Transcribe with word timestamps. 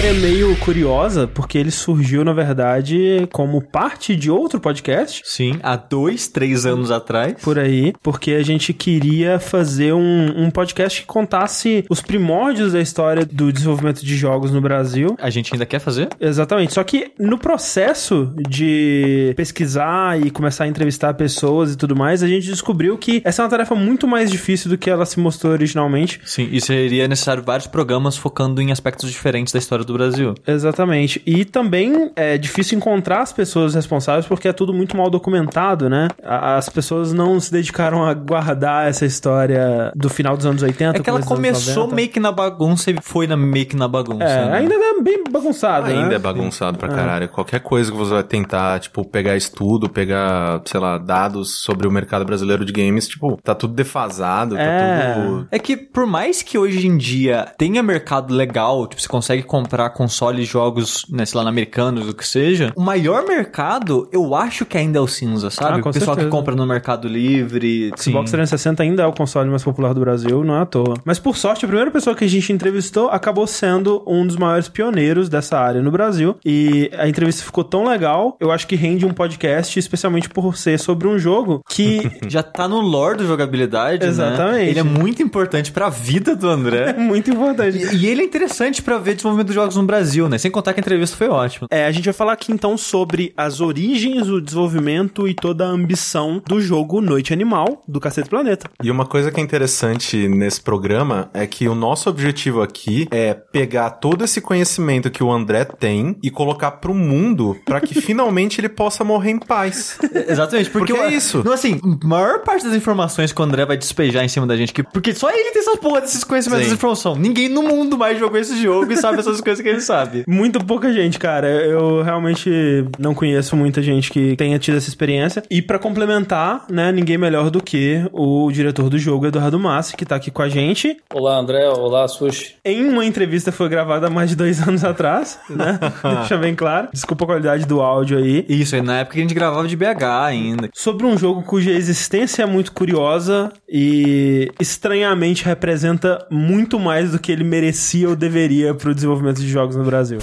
história 0.00 0.14
meio 0.14 0.56
curiosa, 0.56 1.26
porque 1.26 1.58
ele 1.58 1.70
surgiu, 1.70 2.24
na 2.24 2.32
verdade, 2.32 3.28
como 3.32 3.60
parte 3.60 4.16
de 4.16 4.30
outro 4.30 4.58
podcast. 4.58 5.20
Sim, 5.26 5.58
há 5.62 5.76
dois, 5.76 6.26
três 6.26 6.64
anos 6.64 6.90
atrás. 6.90 7.34
Por 7.42 7.58
aí, 7.58 7.92
porque 8.02 8.32
a 8.32 8.42
gente 8.42 8.72
queria 8.72 9.38
fazer 9.38 9.92
um, 9.92 10.44
um 10.44 10.50
podcast 10.50 11.02
que 11.02 11.06
contasse 11.06 11.84
os 11.90 12.00
primórdios 12.00 12.72
da 12.72 12.80
história 12.80 13.26
do 13.26 13.52
desenvolvimento 13.52 14.02
de 14.02 14.16
jogos 14.16 14.50
no 14.50 14.60
Brasil. 14.62 15.16
A 15.20 15.28
gente 15.28 15.52
ainda 15.52 15.66
quer 15.66 15.80
fazer? 15.80 16.08
Exatamente. 16.18 16.72
Só 16.72 16.82
que 16.82 17.12
no 17.18 17.36
processo 17.36 18.32
de 18.48 19.34
pesquisar 19.36 20.18
e 20.18 20.30
começar 20.30 20.64
a 20.64 20.68
entrevistar 20.68 21.12
pessoas 21.12 21.74
e 21.74 21.76
tudo 21.76 21.94
mais, 21.94 22.22
a 22.22 22.28
gente 22.28 22.46
descobriu 22.46 22.96
que 22.96 23.20
essa 23.22 23.42
é 23.42 23.44
uma 23.44 23.50
tarefa 23.50 23.74
muito 23.74 24.08
mais 24.08 24.30
difícil 24.30 24.70
do 24.70 24.78
que 24.78 24.88
ela 24.88 25.04
se 25.04 25.20
mostrou 25.20 25.52
originalmente. 25.52 26.22
Sim, 26.24 26.48
e 26.50 26.58
seria 26.58 27.06
necessário 27.06 27.42
vários 27.42 27.66
programas 27.66 28.16
focando 28.16 28.62
em 28.62 28.72
aspectos 28.72 29.10
diferentes 29.10 29.52
da 29.52 29.58
história 29.58 29.84
do 29.84 29.89
Brasil. 29.92 30.34
Exatamente. 30.46 31.22
E 31.26 31.44
também 31.44 32.10
é 32.16 32.36
difícil 32.38 32.76
encontrar 32.78 33.20
as 33.22 33.32
pessoas 33.32 33.74
responsáveis 33.74 34.26
porque 34.26 34.48
é 34.48 34.52
tudo 34.52 34.72
muito 34.72 34.96
mal 34.96 35.10
documentado, 35.10 35.88
né? 35.88 36.08
As 36.22 36.68
pessoas 36.68 37.12
não 37.12 37.38
se 37.40 37.50
dedicaram 37.52 38.04
a 38.04 38.14
guardar 38.14 38.88
essa 38.88 39.04
história 39.06 39.92
do 39.94 40.08
final 40.08 40.36
dos 40.36 40.46
anos 40.46 40.62
80. 40.62 40.98
É 40.98 41.00
que 41.02 41.10
ela 41.10 41.22
começou 41.22 41.84
90. 41.84 41.94
meio 41.96 42.08
que 42.08 42.20
na 42.20 42.32
bagunça 42.32 42.90
e 42.90 42.96
foi 43.02 43.26
na, 43.26 43.36
meio 43.36 43.66
que 43.66 43.76
na 43.76 43.88
bagunça. 43.88 44.24
É, 44.24 44.46
né? 44.46 44.58
ainda 44.58 44.74
é 44.74 45.00
bem 45.02 45.24
bagunçado, 45.30 45.86
Ainda 45.86 46.08
né? 46.08 46.14
é 46.14 46.18
bagunçado 46.18 46.78
pra 46.78 46.88
caralho. 46.88 47.28
Qualquer 47.28 47.60
coisa 47.60 47.90
que 47.90 47.96
você 47.96 48.12
vai 48.12 48.22
tentar, 48.22 48.78
tipo, 48.80 49.04
pegar 49.04 49.36
estudo, 49.36 49.88
pegar, 49.88 50.60
sei 50.64 50.78
lá, 50.80 50.98
dados 50.98 51.60
sobre 51.62 51.86
o 51.86 51.90
mercado 51.90 52.24
brasileiro 52.24 52.64
de 52.64 52.72
games, 52.72 53.08
tipo, 53.08 53.38
tá 53.42 53.54
tudo 53.54 53.74
defasado, 53.74 54.56
É. 54.56 55.14
tá 55.14 55.20
tudo. 55.20 55.48
É 55.50 55.58
que 55.58 55.76
por 55.76 56.06
mais 56.06 56.42
que 56.42 56.58
hoje 56.58 56.86
em 56.86 56.96
dia 56.96 57.46
tenha 57.56 57.82
mercado 57.82 58.34
legal, 58.34 58.86
tipo, 58.86 59.00
você 59.00 59.08
consegue 59.08 59.42
comprar 59.42 59.79
consoles, 59.88 60.46
jogos, 60.48 61.06
né, 61.08 61.24
sei 61.24 61.40
lá, 61.40 61.48
Americanos, 61.48 62.08
o 62.08 62.14
que 62.14 62.26
seja, 62.26 62.72
o 62.76 62.82
maior 62.82 63.26
mercado, 63.26 64.08
eu 64.12 64.34
acho 64.34 64.66
que 64.66 64.76
ainda 64.76 64.98
é 64.98 65.00
o 65.00 65.06
cinza, 65.06 65.50
sabe? 65.50 65.76
Ah, 65.78 65.80
o 65.80 65.92
pessoal 65.92 66.14
certeza. 66.14 66.26
que 66.26 66.30
compra 66.30 66.54
no 66.54 66.66
Mercado 66.66 67.08
Livre. 67.08 67.92
Xbox 67.98 68.30
360 68.30 68.82
ainda 68.82 69.02
é 69.02 69.06
o 69.06 69.12
console 69.12 69.48
mais 69.48 69.62
popular 69.62 69.94
do 69.94 70.00
Brasil, 70.00 70.44
não 70.44 70.56
é 70.56 70.62
à 70.62 70.66
toa. 70.66 70.94
Mas 71.04 71.18
por 71.18 71.36
sorte, 71.36 71.64
a 71.64 71.68
primeira 71.68 71.90
pessoa 71.90 72.14
que 72.14 72.24
a 72.24 72.28
gente 72.28 72.52
entrevistou 72.52 73.08
acabou 73.08 73.46
sendo 73.46 74.02
um 74.06 74.26
dos 74.26 74.36
maiores 74.36 74.68
pioneiros 74.68 75.28
dessa 75.28 75.58
área 75.58 75.80
no 75.82 75.90
Brasil. 75.90 76.36
E 76.44 76.90
a 76.98 77.08
entrevista 77.08 77.42
ficou 77.44 77.64
tão 77.64 77.84
legal, 77.86 78.36
eu 78.40 78.50
acho 78.50 78.66
que 78.66 78.76
rende 78.76 79.06
um 79.06 79.12
podcast, 79.12 79.78
especialmente 79.78 80.28
por 80.28 80.56
ser 80.56 80.78
sobre 80.78 81.08
um 81.08 81.18
jogo 81.18 81.62
que 81.68 82.10
Já 82.28 82.42
tá 82.42 82.68
no 82.68 82.80
lore 82.80 83.18
do 83.18 83.26
jogabilidade, 83.26 84.04
Exatamente. 84.06 84.52
né? 84.56 84.68
Ele 84.68 84.78
é 84.78 84.82
muito 84.82 85.22
importante 85.22 85.72
pra 85.72 85.88
vida 85.88 86.34
do 86.36 86.48
é 86.50 86.52
André. 86.52 86.92
muito 86.94 87.30
importante. 87.30 87.78
E, 87.78 87.96
e 87.96 88.06
ele 88.06 88.22
é 88.22 88.24
interessante 88.24 88.82
pra 88.82 88.98
ver 88.98 89.14
desenvolvimento 89.14 89.46
dos 89.48 89.54
jogos 89.54 89.69
no 89.76 89.84
Brasil, 89.84 90.28
né? 90.28 90.38
Sem 90.38 90.50
contar 90.50 90.72
que 90.72 90.80
a 90.80 90.82
entrevista 90.82 91.16
foi 91.16 91.28
ótima. 91.28 91.66
É, 91.70 91.86
a 91.86 91.92
gente 91.92 92.04
vai 92.04 92.14
falar 92.14 92.32
aqui 92.32 92.52
então 92.52 92.76
sobre 92.76 93.32
as 93.36 93.60
origens, 93.60 94.28
o 94.28 94.40
desenvolvimento 94.40 95.28
e 95.28 95.34
toda 95.34 95.64
a 95.64 95.68
ambição 95.68 96.42
do 96.46 96.60
jogo 96.60 97.00
Noite 97.00 97.32
Animal 97.32 97.82
do 97.86 98.00
Cacete 98.00 98.28
Planeta. 98.28 98.70
E 98.82 98.90
uma 98.90 99.06
coisa 99.06 99.30
que 99.30 99.40
é 99.40 99.42
interessante 99.42 100.28
nesse 100.28 100.60
programa 100.60 101.30
é 101.34 101.46
que 101.46 101.68
o 101.68 101.74
nosso 101.74 102.08
objetivo 102.08 102.62
aqui 102.62 103.06
é 103.10 103.34
pegar 103.34 103.90
todo 103.90 104.24
esse 104.24 104.40
conhecimento 104.40 105.10
que 105.10 105.22
o 105.22 105.30
André 105.30 105.64
tem 105.64 106.16
e 106.22 106.30
colocar 106.30 106.72
pro 106.72 106.94
mundo 106.94 107.56
pra 107.64 107.80
que 107.80 107.94
finalmente 108.00 108.60
ele 108.60 108.68
possa 108.68 109.04
morrer 109.04 109.30
em 109.30 109.38
paz. 109.38 109.98
Exatamente, 110.28 110.70
porque, 110.70 110.92
Porque 110.92 111.08
é 111.08 111.14
isso. 111.14 111.42
Não, 111.44 111.52
assim, 111.52 111.80
a 111.82 112.06
maior 112.06 112.40
parte 112.40 112.64
das 112.64 112.74
informações 112.74 113.32
que 113.32 113.40
o 113.40 113.44
André 113.44 113.64
vai 113.64 113.76
despejar 113.76 114.24
em 114.24 114.28
cima 114.28 114.46
da 114.46 114.56
gente, 114.56 114.72
que, 114.72 114.82
porque 114.82 115.14
só 115.14 115.30
ele 115.30 115.50
tem 115.50 115.62
essas 115.62 115.76
porra 115.76 116.00
desses 116.00 116.24
conhecimentos, 116.24 116.64
Sim. 116.64 116.70
dessa 116.70 116.76
informação. 116.76 117.14
Ninguém 117.14 117.48
no 117.48 117.62
mundo 117.62 117.96
mais 117.98 118.18
jogou 118.18 118.38
esse 118.38 118.60
jogo 118.60 118.92
e 118.92 118.96
sabe 118.96 119.18
essas 119.18 119.40
coisas 119.40 119.59
que 119.62 119.68
ele 119.68 119.80
sabe. 119.80 120.24
Muito 120.26 120.64
pouca 120.64 120.92
gente, 120.92 121.18
cara. 121.18 121.48
Eu 121.48 122.02
realmente 122.02 122.50
não 122.98 123.14
conheço 123.14 123.56
muita 123.56 123.82
gente 123.82 124.10
que 124.10 124.36
tenha 124.36 124.58
tido 124.58 124.76
essa 124.76 124.88
experiência. 124.88 125.42
E 125.50 125.60
pra 125.62 125.78
complementar, 125.78 126.64
né, 126.70 126.92
ninguém 126.92 127.18
melhor 127.18 127.50
do 127.50 127.62
que 127.62 128.04
o 128.12 128.50
diretor 128.52 128.88
do 128.88 128.98
jogo, 128.98 129.26
Eduardo 129.26 129.58
Massi, 129.58 129.96
que 129.96 130.04
tá 130.04 130.16
aqui 130.16 130.30
com 130.30 130.42
a 130.42 130.48
gente. 130.48 130.96
Olá, 131.12 131.36
André. 131.36 131.68
Olá, 131.68 132.06
Sushi. 132.08 132.56
Em 132.64 132.84
uma 132.88 133.04
entrevista 133.04 133.52
foi 133.52 133.68
gravada 133.68 134.06
há 134.06 134.10
mais 134.10 134.30
de 134.30 134.36
dois 134.36 134.60
anos 134.66 134.84
atrás, 134.84 135.38
né? 135.48 135.78
Deixa 136.20 136.36
bem 136.36 136.54
claro. 136.54 136.88
Desculpa 136.92 137.24
a 137.24 137.26
qualidade 137.28 137.66
do 137.66 137.80
áudio 137.80 138.18
aí. 138.18 138.44
Isso, 138.48 138.74
aí 138.74 138.82
na 138.82 139.00
época 139.00 139.14
que 139.14 139.20
a 139.20 139.22
gente 139.22 139.34
gravava 139.34 139.66
de 139.66 139.76
BH 139.76 140.04
ainda. 140.24 140.68
Sobre 140.74 141.06
um 141.06 141.16
jogo 141.16 141.42
cuja 141.42 141.70
existência 141.70 142.42
é 142.42 142.46
muito 142.46 142.72
curiosa 142.72 143.52
e 143.68 144.50
estranhamente 144.60 145.44
representa 145.44 146.26
muito 146.30 146.78
mais 146.78 147.12
do 147.12 147.18
que 147.18 147.30
ele 147.30 147.44
merecia 147.44 148.08
ou 148.08 148.16
deveria 148.16 148.74
pro 148.74 148.94
desenvolvimento 148.94 149.39
de 149.40 149.48
jogos 149.48 149.76
no 149.76 149.84
Brasil. 149.84 150.18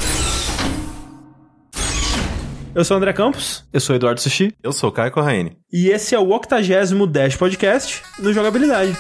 Eu 2.76 2.86
sou 2.86 2.96
o 2.96 2.98
André 3.00 3.12
Campos. 3.12 3.66
Eu 3.74 3.80
sou 3.80 3.96
o 3.96 3.98
Eduardo 3.98 4.22
Sushi. 4.22 4.54
Eu 4.62 4.72
sou 4.72 4.90
o 4.90 4.92
Caio 4.92 5.12
Corraine. 5.12 5.58
E 5.74 5.90
esse 5.90 6.14
é 6.14 6.20
o 6.20 6.28
80 6.28 7.08
Dash 7.08 7.36
Podcast 7.36 8.04
no 8.20 8.32
Jogabilidade. 8.32 8.96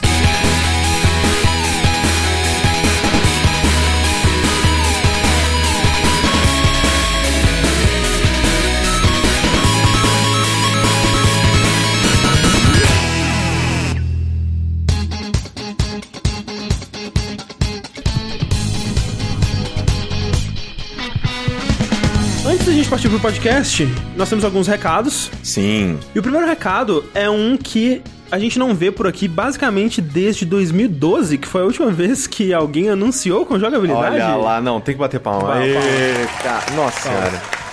Partir 22.97 23.09
pro 23.09 23.19
podcast, 23.19 23.87
nós 24.15 24.27
temos 24.27 24.43
alguns 24.43 24.65
recados. 24.65 25.29
Sim. 25.43 25.99
E 26.15 26.17
o 26.17 26.21
primeiro 26.23 26.47
recado 26.47 27.05
é 27.13 27.29
um 27.29 27.55
que 27.55 28.01
a 28.31 28.39
gente 28.39 28.57
não 28.57 28.73
vê 28.73 28.89
por 28.89 29.05
aqui 29.05 29.27
basicamente 29.27 30.01
desde 30.01 30.45
2012, 30.45 31.37
que 31.37 31.47
foi 31.47 31.61
a 31.61 31.65
última 31.65 31.91
vez 31.93 32.25
que 32.25 32.51
alguém 32.51 32.89
anunciou 32.89 33.45
com 33.45 33.59
jogabilidade. 33.59 34.15
Olha 34.15 34.35
lá, 34.35 34.59
não, 34.59 34.81
tem 34.81 34.95
que 34.95 34.99
bater 34.99 35.19
palma. 35.19 35.41
Palma, 35.41 35.63
palma. 35.63 35.87
Eita, 35.87 36.75
nossa 36.75 37.01
senhora. 37.01 37.66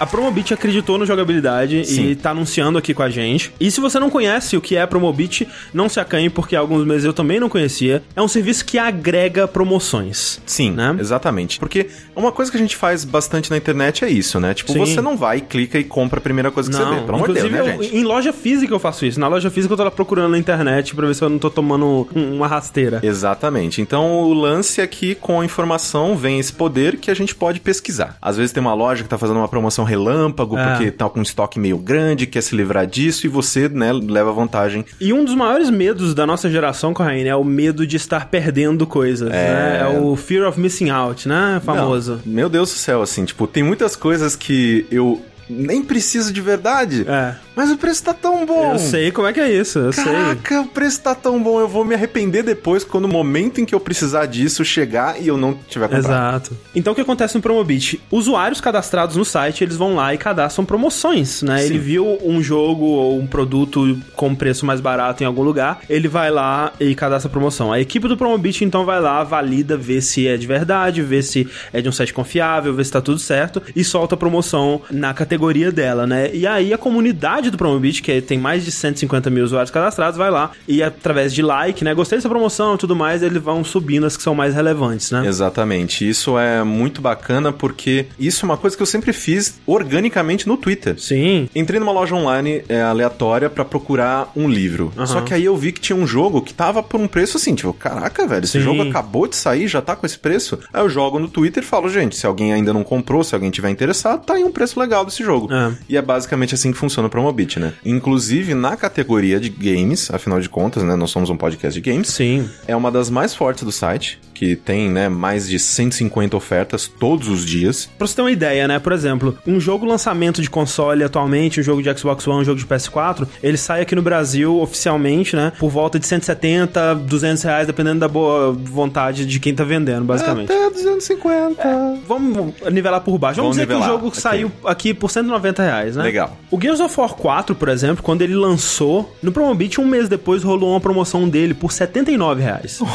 A 0.00 0.06
Promobit 0.06 0.54
acreditou 0.54 0.96
no 0.96 1.04
jogabilidade 1.04 1.84
Sim. 1.84 2.10
e 2.10 2.14
tá 2.16 2.30
anunciando 2.30 2.78
aqui 2.78 2.94
com 2.94 3.02
a 3.02 3.10
gente. 3.10 3.52
E 3.58 3.68
se 3.70 3.80
você 3.80 3.98
não 3.98 4.08
conhece 4.08 4.56
o 4.56 4.60
que 4.60 4.76
é 4.76 4.82
a 4.82 4.86
Promobit, 4.86 5.48
não 5.74 5.88
se 5.88 5.98
acanhe, 5.98 6.30
porque 6.30 6.54
há 6.54 6.60
alguns 6.60 6.86
meses 6.86 7.04
eu 7.04 7.12
também 7.12 7.40
não 7.40 7.48
conhecia. 7.48 8.02
É 8.14 8.22
um 8.22 8.28
serviço 8.28 8.64
que 8.64 8.78
agrega 8.78 9.48
promoções. 9.48 10.40
Sim, 10.46 10.70
Né? 10.70 10.96
exatamente. 11.00 11.58
Porque 11.58 11.88
uma 12.14 12.30
coisa 12.30 12.48
que 12.50 12.56
a 12.56 12.60
gente 12.60 12.76
faz 12.76 13.04
bastante 13.04 13.50
na 13.50 13.56
internet 13.56 14.04
é 14.04 14.08
isso, 14.08 14.38
né? 14.38 14.54
Tipo, 14.54 14.72
Sim. 14.72 14.78
você 14.78 15.00
não 15.00 15.16
vai, 15.16 15.40
clica 15.40 15.78
e 15.78 15.84
compra 15.84 16.18
a 16.18 16.22
primeira 16.22 16.50
coisa 16.52 16.70
que 16.70 16.76
você 16.76 16.84
vê. 16.84 17.00
Pelo 17.00 17.14
amor 17.16 17.28
de 17.28 17.34
Deus, 17.34 17.50
né, 17.50 17.60
eu- 17.60 17.82
gente? 17.82 17.96
em 17.96 18.04
loja 18.04 18.32
física 18.32 18.72
eu 18.72 18.78
faço 18.78 19.04
isso. 19.04 19.18
Na 19.18 19.26
loja 19.26 19.50
física 19.50 19.72
eu 19.72 19.76
tô 19.76 19.82
lá 19.84 19.90
procurando 19.90 20.30
na 20.30 20.38
internet 20.38 20.94
pra 20.94 21.08
ver 21.08 21.14
se 21.14 21.22
eu 21.22 21.28
não 21.28 21.38
tô 21.40 21.50
tomando 21.50 22.08
um- 22.14 22.36
uma 22.36 22.46
rasteira. 22.46 23.00
Exatamente. 23.02 23.80
Então, 23.82 24.22
o 24.22 24.32
lance 24.32 24.80
aqui 24.80 25.16
com 25.16 25.40
a 25.40 25.44
informação 25.44 26.16
vem 26.16 26.38
esse 26.38 26.52
poder 26.52 26.98
que 26.98 27.10
a 27.10 27.14
gente 27.14 27.34
pode 27.34 27.58
pesquisar. 27.58 28.16
Às 28.22 28.36
vezes 28.36 28.52
tem 28.52 28.60
uma 28.60 28.74
loja 28.74 29.02
que 29.02 29.08
tá 29.08 29.18
fazendo 29.18 29.38
uma 29.38 29.48
promoção 29.48 29.87
relâmpago 29.88 30.56
É. 30.56 30.64
porque 30.70 30.90
tá 30.90 31.08
com 31.08 31.18
um 31.20 31.22
estoque 31.22 31.58
meio 31.58 31.78
grande, 31.78 32.26
quer 32.26 32.42
se 32.42 32.54
livrar 32.54 32.86
disso 32.86 33.26
e 33.26 33.28
você, 33.28 33.68
né, 33.68 33.92
leva 33.92 34.32
vantagem. 34.32 34.84
E 35.00 35.12
um 35.12 35.24
dos 35.24 35.34
maiores 35.34 35.70
medos 35.70 36.14
da 36.14 36.26
nossa 36.26 36.48
geração, 36.50 36.94
Corraine, 36.94 37.28
é 37.28 37.34
o 37.34 37.42
medo 37.44 37.86
de 37.86 37.96
estar 37.96 38.28
perdendo 38.28 38.86
coisas, 38.86 39.28
né? 39.30 39.80
É 39.80 39.98
o 40.00 40.14
fear 40.16 40.46
of 40.48 40.60
missing 40.60 40.90
out, 40.90 41.26
né? 41.26 41.60
Famoso. 41.64 42.20
Não, 42.24 42.32
meu 42.34 42.48
Deus 42.48 42.70
do 42.70 42.76
céu, 42.76 43.02
assim, 43.02 43.24
tipo, 43.24 43.46
tem 43.46 43.62
muitas 43.62 43.96
coisas 43.96 44.36
que 44.36 44.86
eu 44.90 45.22
nem 45.50 45.82
preciso 45.82 46.30
de 46.32 46.40
verdade, 46.42 47.06
É. 47.08 47.34
mas 47.58 47.72
o 47.72 47.76
preço 47.76 48.04
tá 48.04 48.14
tão 48.14 48.46
bom. 48.46 48.74
Eu 48.74 48.78
sei 48.78 49.10
como 49.10 49.26
é 49.26 49.32
que 49.32 49.40
é 49.40 49.50
isso, 49.50 49.80
eu 49.80 49.92
sei. 49.92 50.04
Caraca, 50.04 50.60
o 50.60 50.68
preço 50.68 51.02
tá 51.02 51.12
tão 51.12 51.42
bom, 51.42 51.58
eu 51.58 51.66
vou 51.66 51.84
me 51.84 51.92
arrepender 51.92 52.44
depois 52.44 52.84
quando 52.84 53.06
o 53.06 53.08
momento 53.08 53.60
em 53.60 53.64
que 53.64 53.74
eu 53.74 53.80
precisar 53.80 54.26
disso 54.26 54.64
chegar 54.64 55.20
e 55.20 55.26
eu 55.26 55.36
não 55.36 55.54
tiver 55.68 55.88
comprado. 55.88 56.04
Exato. 56.04 56.56
Então 56.72 56.92
o 56.92 56.94
que 56.94 57.02
acontece 57.02 57.34
no 57.34 57.42
Promobit? 57.42 58.00
Usuários 58.12 58.60
cadastrados 58.60 59.16
no 59.16 59.24
site, 59.24 59.64
eles 59.64 59.76
vão 59.76 59.96
lá 59.96 60.14
e 60.14 60.18
cadastram 60.18 60.64
promoções, 60.64 61.42
né? 61.42 61.58
Sim. 61.58 61.66
Ele 61.66 61.78
viu 61.80 62.18
um 62.24 62.40
jogo 62.40 62.84
ou 62.84 63.18
um 63.18 63.26
produto 63.26 63.98
com 64.14 64.36
preço 64.36 64.64
mais 64.64 64.80
barato 64.80 65.24
em 65.24 65.26
algum 65.26 65.42
lugar, 65.42 65.80
ele 65.90 66.06
vai 66.06 66.30
lá 66.30 66.72
e 66.78 66.94
cadastra 66.94 67.28
promoção. 67.28 67.72
A 67.72 67.80
equipe 67.80 68.06
do 68.06 68.16
Promobit 68.16 68.64
então 68.64 68.84
vai 68.84 69.00
lá, 69.00 69.24
valida, 69.24 69.76
vê 69.76 70.00
se 70.00 70.28
é 70.28 70.36
de 70.36 70.46
verdade, 70.46 71.02
vê 71.02 71.24
se 71.24 71.48
é 71.72 71.80
de 71.80 71.88
um 71.88 71.92
site 71.92 72.14
confiável, 72.14 72.72
vê 72.72 72.84
se 72.84 72.92
tá 72.92 73.00
tudo 73.00 73.18
certo 73.18 73.60
e 73.74 73.82
solta 73.82 74.14
a 74.14 74.18
promoção 74.18 74.80
na 74.92 75.12
categoria 75.12 75.72
dela, 75.72 76.06
né? 76.06 76.30
E 76.32 76.46
aí 76.46 76.72
a 76.72 76.78
comunidade 76.78 77.47
comunidade 77.48 77.50
do 77.50 77.58
Promobit, 77.58 78.02
que 78.02 78.20
tem 78.20 78.38
mais 78.38 78.64
de 78.64 78.70
150 78.70 79.30
mil 79.30 79.44
usuários 79.44 79.70
cadastrados, 79.70 80.16
vai 80.16 80.30
lá 80.30 80.52
e 80.66 80.82
através 80.82 81.32
de 81.34 81.42
like, 81.42 81.82
né? 81.84 81.94
Gostei 81.94 82.18
dessa 82.18 82.28
promoção 82.28 82.74
e 82.74 82.78
tudo 82.78 82.94
mais, 82.94 83.22
eles 83.22 83.42
vão 83.42 83.64
subindo 83.64 84.06
as 84.06 84.16
que 84.16 84.22
são 84.22 84.34
mais 84.34 84.54
relevantes, 84.54 85.10
né? 85.10 85.26
Exatamente. 85.26 86.08
Isso 86.08 86.38
é 86.38 86.62
muito 86.62 87.00
bacana 87.00 87.52
porque 87.52 88.06
isso 88.18 88.44
é 88.44 88.48
uma 88.48 88.56
coisa 88.56 88.76
que 88.76 88.82
eu 88.82 88.86
sempre 88.86 89.12
fiz 89.12 89.60
organicamente 89.66 90.46
no 90.46 90.56
Twitter. 90.56 91.00
Sim. 91.00 91.48
Entrei 91.54 91.80
numa 91.80 91.92
loja 91.92 92.14
online 92.14 92.62
é, 92.68 92.82
aleatória 92.82 93.48
pra 93.48 93.64
procurar 93.64 94.30
um 94.36 94.48
livro. 94.48 94.92
Aham. 94.96 95.06
Só 95.06 95.20
que 95.20 95.32
aí 95.32 95.44
eu 95.44 95.56
vi 95.56 95.72
que 95.72 95.80
tinha 95.80 95.96
um 95.96 96.06
jogo 96.06 96.42
que 96.42 96.52
tava 96.52 96.82
por 96.82 97.00
um 97.00 97.08
preço 97.08 97.36
assim, 97.36 97.54
tipo, 97.54 97.72
caraca, 97.72 98.26
velho, 98.26 98.44
esse 98.44 98.58
Sim. 98.58 98.60
jogo 98.60 98.82
acabou 98.82 99.26
de 99.26 99.36
sair, 99.36 99.66
já 99.68 99.80
tá 99.80 99.96
com 99.96 100.06
esse 100.06 100.18
preço. 100.18 100.58
Aí 100.72 100.82
eu 100.82 100.88
jogo 100.88 101.18
no 101.18 101.28
Twitter 101.28 101.62
e 101.62 101.66
falo, 101.66 101.88
gente, 101.88 102.16
se 102.16 102.26
alguém 102.26 102.52
ainda 102.52 102.72
não 102.72 102.84
comprou, 102.84 103.22
se 103.24 103.34
alguém 103.34 103.50
tiver 103.50 103.70
interessado, 103.70 104.24
tá 104.24 104.34
aí 104.34 104.44
um 104.44 104.52
preço 104.52 104.78
legal 104.78 105.04
desse 105.04 105.22
jogo. 105.22 105.52
É. 105.52 105.72
E 105.88 105.96
é 105.96 106.02
basicamente 106.02 106.54
assim 106.54 106.72
que 106.72 106.78
funciona 106.78 107.06
o 107.06 107.10
Promobit, 107.10 107.37
né? 107.58 107.72
Inclusive 107.84 108.54
na 108.54 108.76
categoria 108.76 109.38
de 109.38 109.48
games, 109.48 110.10
afinal 110.10 110.40
de 110.40 110.48
contas, 110.48 110.82
né, 110.82 110.96
nós 110.96 111.10
somos 111.10 111.30
um 111.30 111.36
podcast 111.36 111.80
de 111.80 111.90
games. 111.90 112.08
Sim. 112.08 112.48
É 112.66 112.74
uma 112.74 112.90
das 112.90 113.10
mais 113.10 113.34
fortes 113.34 113.64
do 113.64 113.72
site, 113.72 114.18
que 114.38 114.54
tem, 114.54 114.88
né, 114.88 115.08
mais 115.08 115.48
de 115.48 115.58
150 115.58 116.36
ofertas 116.36 116.86
todos 116.86 117.26
os 117.26 117.44
dias. 117.44 117.90
Pra 117.98 118.06
você 118.06 118.14
ter 118.14 118.22
uma 118.22 118.30
ideia, 118.30 118.68
né? 118.68 118.78
Por 118.78 118.92
exemplo, 118.92 119.36
um 119.44 119.58
jogo 119.58 119.84
lançamento 119.84 120.40
de 120.40 120.48
console 120.48 121.02
atualmente, 121.02 121.58
um 121.58 121.62
jogo 121.62 121.82
de 121.82 121.98
Xbox 121.98 122.24
One, 122.26 122.42
um 122.42 122.44
jogo 122.44 122.60
de 122.60 122.64
PS4, 122.64 123.26
ele 123.42 123.56
sai 123.56 123.80
aqui 123.80 123.96
no 123.96 124.02
Brasil 124.02 124.60
oficialmente, 124.60 125.34
né? 125.34 125.52
Por 125.58 125.68
volta 125.70 125.98
de 125.98 126.06
170, 126.06 126.94
200 126.94 127.42
reais, 127.42 127.66
dependendo 127.66 127.98
da 127.98 128.06
boa 128.06 128.52
vontade 128.52 129.26
de 129.26 129.40
quem 129.40 129.52
tá 129.52 129.64
vendendo, 129.64 130.04
basicamente. 130.04 130.52
Até 130.52 130.70
250. 130.70 131.98
Vamos 132.06 132.54
nivelar 132.70 133.00
por 133.00 133.18
baixo. 133.18 133.40
Vamos, 133.40 133.56
Vamos 133.56 133.56
dizer 133.56 133.66
que 133.66 133.74
o 133.74 133.92
jogo 133.92 134.08
ok. 134.08 134.20
saiu 134.20 134.52
aqui 134.64 134.94
por 134.94 135.10
190 135.10 135.62
reais, 135.64 135.96
né? 135.96 136.04
Legal. 136.04 136.36
O 136.48 136.60
Gears 136.60 136.78
of 136.78 136.94
War 137.00 137.12
4, 137.14 137.56
por 137.56 137.68
exemplo, 137.68 138.04
quando 138.04 138.22
ele 138.22 138.34
lançou, 138.36 139.16
no 139.20 139.32
Promobit, 139.32 139.80
um 139.80 139.84
mês 139.84 140.08
depois 140.08 140.44
rolou 140.44 140.70
uma 140.70 140.80
promoção 140.80 141.28
dele 141.28 141.54
por 141.54 141.72
79 141.72 142.40
reais. 142.40 142.78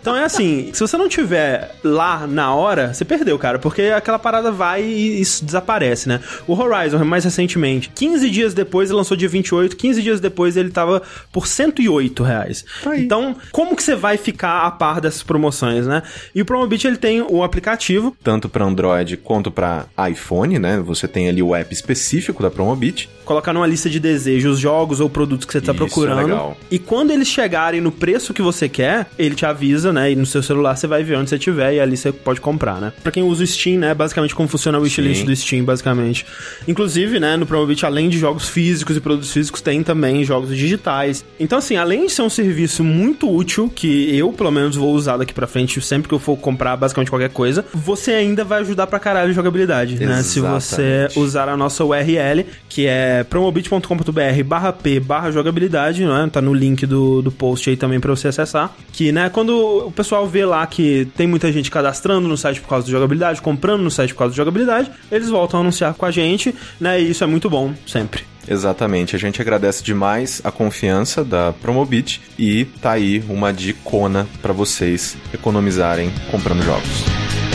Então 0.00 0.16
é 0.16 0.24
assim, 0.24 0.70
se 0.72 0.80
você 0.80 0.96
não 0.96 1.08
tiver 1.08 1.74
lá 1.82 2.26
na 2.26 2.54
hora, 2.54 2.92
você 2.94 3.04
perdeu, 3.04 3.38
cara, 3.38 3.58
porque 3.58 3.82
aquela 3.82 4.18
parada 4.18 4.50
vai 4.50 4.82
e 4.82 5.20
isso 5.20 5.44
desaparece, 5.44 6.08
né? 6.08 6.20
O 6.46 6.54
Horizon, 6.54 7.04
mais 7.04 7.24
recentemente, 7.24 7.90
15 7.94 8.30
dias 8.30 8.54
depois, 8.54 8.90
ele 8.90 8.96
lançou 8.96 9.16
dia 9.16 9.28
28, 9.28 9.76
15 9.76 10.02
dias 10.02 10.20
depois 10.20 10.56
ele 10.56 10.70
tava 10.70 11.02
por 11.32 11.46
108 11.46 12.22
reais. 12.22 12.64
Aí. 12.86 13.04
Então, 13.04 13.36
como 13.52 13.76
que 13.76 13.82
você 13.82 13.94
vai 13.94 14.16
ficar 14.16 14.62
a 14.62 14.70
par 14.70 15.00
dessas 15.00 15.22
promoções, 15.22 15.86
né? 15.86 16.02
E 16.34 16.40
o 16.42 16.44
Promobit, 16.44 16.86
ele 16.86 16.96
tem 16.96 17.22
o 17.22 17.42
aplicativo, 17.42 18.16
Tanto 18.22 18.48
para 18.48 18.64
Android 18.64 19.16
quanto 19.16 19.50
para 19.50 19.86
iPhone, 20.10 20.58
né? 20.58 20.80
Você 20.84 21.06
tem 21.08 21.28
ali 21.28 21.42
o 21.42 21.54
app 21.54 21.72
específico 21.72 22.42
da 22.42 22.50
Promobit. 22.50 23.08
colocar 23.24 23.52
numa 23.52 23.66
lista 23.66 23.90
de 23.90 24.00
desejos 24.00 24.58
jogos 24.58 25.00
ou 25.00 25.08
produtos 25.10 25.44
que 25.46 25.52
você 25.52 25.58
está 25.58 25.72
Isso, 25.72 25.78
procurando. 25.78 26.20
é 26.20 26.22
legal. 26.24 26.56
E 26.70 26.78
quando 26.78 27.10
eles 27.10 27.28
chegarem 27.28 27.80
no 27.80 27.92
preço 27.92 28.32
que 28.32 28.40
você 28.40 28.68
quer, 28.68 29.06
ele 29.18 29.34
te 29.34 29.44
avisa, 29.44 29.87
né? 29.92 30.12
E 30.12 30.16
no 30.16 30.26
seu 30.26 30.42
celular 30.42 30.76
você 30.76 30.86
vai 30.86 31.02
ver 31.02 31.16
onde 31.16 31.30
você 31.30 31.38
tiver 31.38 31.74
e 31.74 31.80
ali 31.80 31.96
você 31.96 32.12
pode 32.12 32.40
comprar, 32.40 32.80
né? 32.80 32.92
Pra 33.02 33.12
quem 33.12 33.22
usa 33.22 33.44
o 33.44 33.46
Steam, 33.46 33.78
né? 33.78 33.94
Basicamente 33.94 34.34
como 34.34 34.48
funciona 34.48 34.78
o 34.78 34.82
wishlist 34.82 35.24
do 35.24 35.34
Steam, 35.34 35.64
basicamente. 35.64 36.24
Inclusive, 36.66 37.18
né? 37.20 37.36
No 37.36 37.46
Promobit, 37.46 37.84
além 37.84 38.08
de 38.08 38.18
jogos 38.18 38.48
físicos 38.48 38.96
e 38.96 39.00
produtos 39.00 39.32
físicos, 39.32 39.60
tem 39.60 39.82
também 39.82 40.24
jogos 40.24 40.56
digitais. 40.56 41.24
Então, 41.38 41.58
assim, 41.58 41.76
além 41.76 42.06
de 42.06 42.12
ser 42.12 42.22
um 42.22 42.30
serviço 42.30 42.82
muito 42.84 43.30
útil, 43.30 43.70
que 43.74 44.16
eu, 44.16 44.32
pelo 44.32 44.50
menos, 44.50 44.76
vou 44.76 44.92
usar 44.94 45.16
daqui 45.16 45.32
pra 45.32 45.46
frente 45.46 45.80
sempre 45.80 46.08
que 46.08 46.14
eu 46.14 46.18
for 46.18 46.36
comprar 46.36 46.76
basicamente 46.76 47.10
qualquer 47.10 47.30
coisa, 47.30 47.64
você 47.72 48.12
ainda 48.12 48.44
vai 48.44 48.60
ajudar 48.60 48.86
pra 48.86 48.98
caralho 48.98 49.30
a 49.30 49.32
jogabilidade, 49.32 49.94
né? 49.96 50.22
Se 50.22 50.40
você 50.40 50.82
Exatamente. 50.82 51.18
usar 51.18 51.48
a 51.48 51.56
nossa 51.56 51.84
URL, 51.84 52.44
que 52.68 52.86
é 52.86 53.24
promobit.com.br 53.24 54.44
barra 54.44 54.72
P 54.72 55.00
barra 55.00 55.30
jogabilidade, 55.30 56.04
né? 56.04 56.28
Tá 56.32 56.40
no 56.40 56.52
link 56.52 56.86
do, 56.86 57.22
do 57.22 57.30
post 57.30 57.70
aí 57.70 57.76
também 57.76 58.00
pra 58.00 58.10
você 58.10 58.28
acessar. 58.28 58.74
Que, 58.92 59.12
né, 59.12 59.28
quando 59.28 59.77
o 59.86 59.90
pessoal 59.90 60.26
vê 60.26 60.44
lá 60.44 60.66
que 60.66 61.08
tem 61.16 61.26
muita 61.26 61.50
gente 61.52 61.70
cadastrando 61.70 62.28
no 62.28 62.36
site 62.36 62.60
por 62.60 62.68
causa 62.68 62.86
de 62.86 62.92
jogabilidade, 62.92 63.40
comprando 63.40 63.82
no 63.82 63.90
site 63.90 64.12
por 64.12 64.20
causa 64.20 64.32
de 64.32 64.36
jogabilidade, 64.36 64.90
eles 65.10 65.28
voltam 65.28 65.60
a 65.60 65.62
anunciar 65.62 65.94
com 65.94 66.04
a 66.04 66.10
gente, 66.10 66.54
né? 66.80 67.00
E 67.00 67.10
isso 67.10 67.24
é 67.24 67.26
muito 67.26 67.48
bom, 67.48 67.72
sempre. 67.86 68.22
Exatamente. 68.48 69.14
A 69.14 69.18
gente 69.18 69.40
agradece 69.40 69.82
demais 69.82 70.40
a 70.42 70.50
confiança 70.50 71.22
da 71.22 71.52
Promobit 71.52 72.20
e 72.38 72.64
tá 72.64 72.92
aí 72.92 73.22
uma 73.28 73.52
dicona 73.52 74.26
para 74.40 74.52
vocês 74.52 75.16
economizarem 75.32 76.10
comprando 76.30 76.62
jogos. 76.62 77.47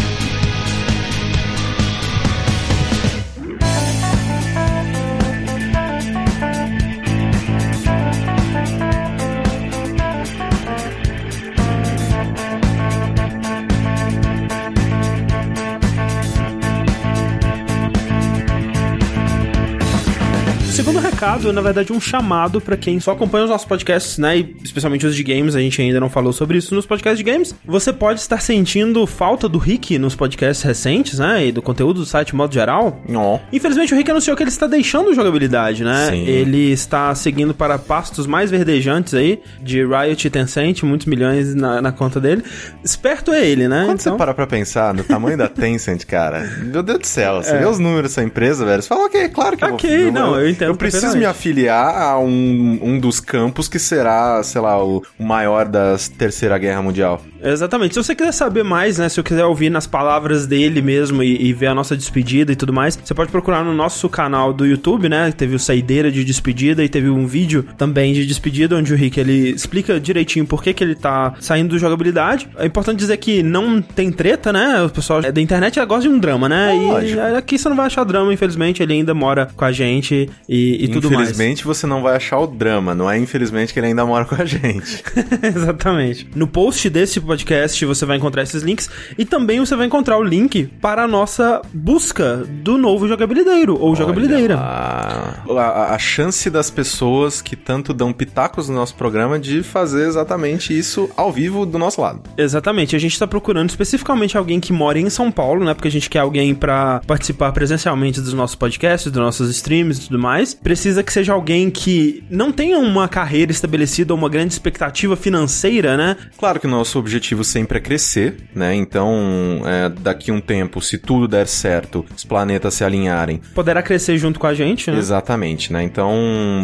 Recado, 21.34 21.50
é 21.50 21.52
na 21.52 21.62
verdade 21.62 21.92
um 21.92 22.00
chamado 22.00 22.62
pra 22.62 22.78
quem 22.78 23.00
só 23.00 23.12
acompanha 23.12 23.46
os 23.46 23.50
nossos 23.50 23.68
podcasts, 23.68 24.18
né? 24.18 24.38
E 24.38 24.56
especialmente 24.64 25.06
os 25.06 25.16
de 25.16 25.24
games, 25.24 25.56
a 25.56 25.60
gente 25.60 25.82
ainda 25.82 26.00
não 26.00 26.10
falou 26.10 26.32
sobre 26.32 26.58
isso 26.58 26.74
nos 26.76 26.86
podcasts 26.86 27.18
de 27.18 27.24
games. 27.24 27.56
Você 27.66 27.92
pode 27.92 28.20
estar 28.20 28.42
sentindo 28.42 29.06
falta 29.08 29.50
do 29.50 29.58
Rick 29.58 29.98
nos 29.98 30.16
podcasts 30.16 30.64
recentes, 30.64 31.20
né? 31.20 31.48
E 31.48 31.52
do 31.52 31.62
conteúdo 31.62 32.02
do 32.02 32.06
site 32.06 32.28
de 32.28 32.36
modo 32.36 32.54
geral. 32.54 33.02
Ó. 33.14 33.40
Infelizmente 33.52 33.94
o 33.94 33.98
Rick 33.98 34.10
anunciou 34.10 34.36
que 34.36 34.44
ele 34.44 34.50
está 34.50 34.68
deixando 34.68 35.14
jogabilidade, 35.14 35.84
né? 35.84 36.10
Sim. 36.12 36.26
Ele 36.26 36.72
está 36.72 37.14
seguindo 37.16 37.54
para 37.54 37.78
pastos 37.78 38.28
mais 38.28 38.52
verdejantes 38.52 39.14
aí, 39.14 39.40
de 39.62 39.84
Riot 39.86 40.28
e 40.28 40.30
Tencent, 40.30 40.84
muitos 40.84 41.08
milhões 41.08 41.56
na, 41.56 41.82
na 41.82 41.92
conta 41.92 42.20
dele. 42.20 42.44
Esperto 42.84 43.32
é 43.32 43.46
ele, 43.46 43.68
né? 43.68 43.84
Quando 43.86 44.00
você 44.00 44.12
para 44.12 44.34
pra 44.34 44.46
pensar 44.46 44.94
no 44.94 45.04
tamanho 45.04 45.38
da 45.38 45.48
Tencent, 45.50 46.06
cara, 46.06 46.42
meu 46.64 46.84
Deus 46.84 47.00
do 47.00 47.08
céu, 47.08 47.42
você 47.42 47.58
vê 47.58 47.66
os 47.66 47.80
números 47.80 48.12
dessa 48.12 48.24
empresa, 48.24 48.66
velho, 48.66 48.82
você 48.82 48.88
fala, 48.88 49.06
ok, 49.06 49.30
claro 49.30 49.58
que 49.58 49.64
É. 49.64 49.68
Ok, 49.68 49.90
eu 49.90 50.04
vou... 50.04 50.12
não, 50.12 50.40
eu 50.40 50.50
entendo 50.50 50.70
Eu 50.70 50.76
preciso 50.76 51.18
me 51.18 51.26
afiliar 51.34 52.02
a 52.02 52.18
um, 52.18 52.80
um 52.82 53.00
dos 53.00 53.20
campos 53.20 53.68
que 53.68 53.78
será, 53.78 54.42
sei 54.44 54.62
lá, 54.62 54.82
o, 54.84 55.04
maior 55.20 55.68
da 55.68 55.98
Terceira 56.18 56.58
Guerra 56.58 56.82
Mundial. 56.82 57.22
Exatamente. 57.44 57.94
Se 57.94 58.04
você 58.04 58.16
quiser 58.16 58.32
saber 58.32 58.64
mais, 58.64 58.98
né? 58.98 59.10
Se 59.10 59.20
eu 59.20 59.24
quiser 59.24 59.46
ouvir 59.46 59.70
nas 59.70 59.86
palavras 59.86 60.48
dele 60.48 60.82
mesmo 60.82 61.22
e, 61.22 61.50
e 61.50 61.54
ver 61.54 61.68
a 61.68 61.76
nossa 61.76 61.96
despedida 61.96 62.52
e 62.52 62.56
tudo 62.56 62.72
mais, 62.72 62.96
você 62.96 63.14
pode 63.14 63.32
procurar 63.32 63.64
no 63.64 63.74
nosso 63.74 64.08
canal 64.08 64.54
do 64.54 64.66
YouTube, 64.66 65.10
né? 65.10 65.32
Teve 65.32 65.56
o 65.56 65.60
Saideira 65.60 66.12
de 66.12 66.24
despedida 66.24 66.84
e 66.84 66.90
teve 66.90 67.10
um 67.10 67.26
vídeo 67.26 67.66
também 67.78 68.14
de 68.14 68.26
despedida 68.26 68.76
onde 68.76 68.94
o 68.94 68.96
Rick 68.96 69.20
ele 69.20 69.50
explica 69.50 70.00
direitinho 70.00 70.46
por 70.46 70.64
que, 70.64 70.74
que 70.74 70.84
ele 70.84 70.96
tá 70.96 71.34
saindo 71.40 71.70
do 71.70 71.80
jogabilidade. 71.80 72.48
É 72.58 72.66
importante 72.66 73.00
dizer 73.00 73.18
que 73.18 73.44
não 73.44 73.82
tem 73.82 74.12
treta, 74.12 74.54
né? 74.54 74.82
O 74.84 74.90
pessoal 74.90 75.22
da 75.22 75.42
internet 75.42 75.84
gosta 75.86 76.08
de 76.08 76.14
um 76.14 76.20
drama, 76.20 76.48
né? 76.48 76.72
Lógico. 76.74 77.20
E 77.20 77.36
aqui 77.36 77.58
você 77.58 77.68
não 77.68 77.76
vai 77.76 77.88
achar 77.88 78.04
drama, 78.04 78.34
infelizmente. 78.34 78.82
Ele 78.82 78.94
ainda 78.94 79.14
mora 79.14 79.50
com 79.56 79.66
a 79.66 79.72
gente 79.72 80.30
e, 80.48 80.86
e 80.86 80.88
tudo 80.88 81.12
mais. 81.12 81.30
Infelizmente 81.30 81.66
você 81.66 81.86
não 81.86 82.02
vai 82.02 82.16
achar 82.16 82.40
o 82.40 82.48
drama, 82.48 82.96
não 82.96 83.10
é 83.10 83.18
infelizmente 83.18 83.74
que 83.74 83.80
ele 83.80 83.88
ainda 83.88 84.06
mora 84.06 84.26
com 84.26 84.36
a 84.36 84.46
gente. 84.46 85.04
Exatamente. 85.44 86.28
No 86.36 86.48
post 86.48 86.90
desse 86.90 87.20
podcast 87.34 87.84
você 87.86 88.06
vai 88.06 88.18
encontrar 88.18 88.44
esses 88.44 88.62
links 88.62 88.90
e 89.18 89.26
também 89.26 89.60
você 89.60 89.76
vai 89.76 89.88
encontrar 89.88 90.18
o 90.18 90.24
link 90.24 90.66
para 90.80 91.04
a 91.04 91.08
nossa 91.08 91.62
busca 91.74 92.46
do 92.48 92.78
novo 92.78 93.08
jogabilideiro 93.08 93.76
ou 93.80 93.96
jogabilideira. 93.96 94.56
A, 94.58 95.44
a, 95.50 95.96
a 95.96 96.00
chance 96.00 96.50
das 96.50 96.70
pessoas 96.70 97.42
que 97.42 97.56
tanto 97.56 97.94
dão 97.94 98.14
pitacos 98.14 98.70
no 98.70 98.76
nosso 98.76 98.94
programa 98.96 99.40
de 99.40 99.64
fazer 99.64 100.08
exatamente 100.08 100.78
isso 100.78 101.10
ao 101.18 101.32
vivo 101.32 101.66
do 101.66 101.80
nosso 101.80 102.02
lado. 102.02 102.22
Exatamente. 102.38 102.96
A 102.96 103.00
gente 103.00 103.18
tá 103.18 103.26
procurando 103.26 103.70
especificamente 103.70 104.38
alguém 104.38 104.60
que 104.60 104.72
mora 104.72 105.00
em 105.00 105.10
São 105.10 105.32
Paulo, 105.32 105.66
né? 105.66 105.74
Porque 105.74 105.88
a 105.88 105.92
gente 105.92 106.10
quer 106.10 106.20
alguém 106.20 106.54
pra 106.54 107.02
participar 107.08 107.52
presencialmente 107.52 108.22
dos 108.22 108.34
nossos 108.34 108.56
podcasts, 108.56 109.12
dos 109.12 109.22
nossos 109.22 109.50
streams 109.50 109.98
e 109.98 110.02
tudo 110.08 110.20
mais. 110.20 110.54
Precisa 110.54 111.02
que 111.02 111.12
seja 111.12 111.34
alguém 111.34 111.72
que 111.72 112.24
não 112.30 112.52
tenha 112.52 112.78
uma 112.78 113.08
carreira 113.08 113.52
estabelecida 113.52 114.14
ou 114.14 114.20
uma 114.20 114.30
grande 114.30 114.54
expectativa 114.54 115.16
financeira, 115.16 115.98
né? 115.98 116.16
Claro 116.38 116.60
que 116.60 116.68
o 116.68 116.70
nosso 116.70 117.00
objetivo 117.00 117.23
sempre 117.44 117.78
é 117.78 117.82
crescer, 117.82 118.36
né? 118.56 118.74
Então, 118.76 119.62
é, 119.66 119.90
daqui 119.90 120.32
um 120.32 120.42
tempo, 120.42 120.82
se 120.82 120.98
tudo 120.98 121.28
der 121.28 121.48
certo, 121.48 122.06
os 122.16 122.24
planetas 122.24 122.74
se 122.74 122.84
alinharem, 122.84 123.40
Poderá 123.54 123.82
crescer 123.82 124.18
junto 124.18 124.40
com 124.40 124.48
a 124.48 124.54
gente, 124.54 124.90
né? 124.92 124.98
Exatamente, 124.98 125.72
né? 125.72 125.84
Então, 125.84 126.12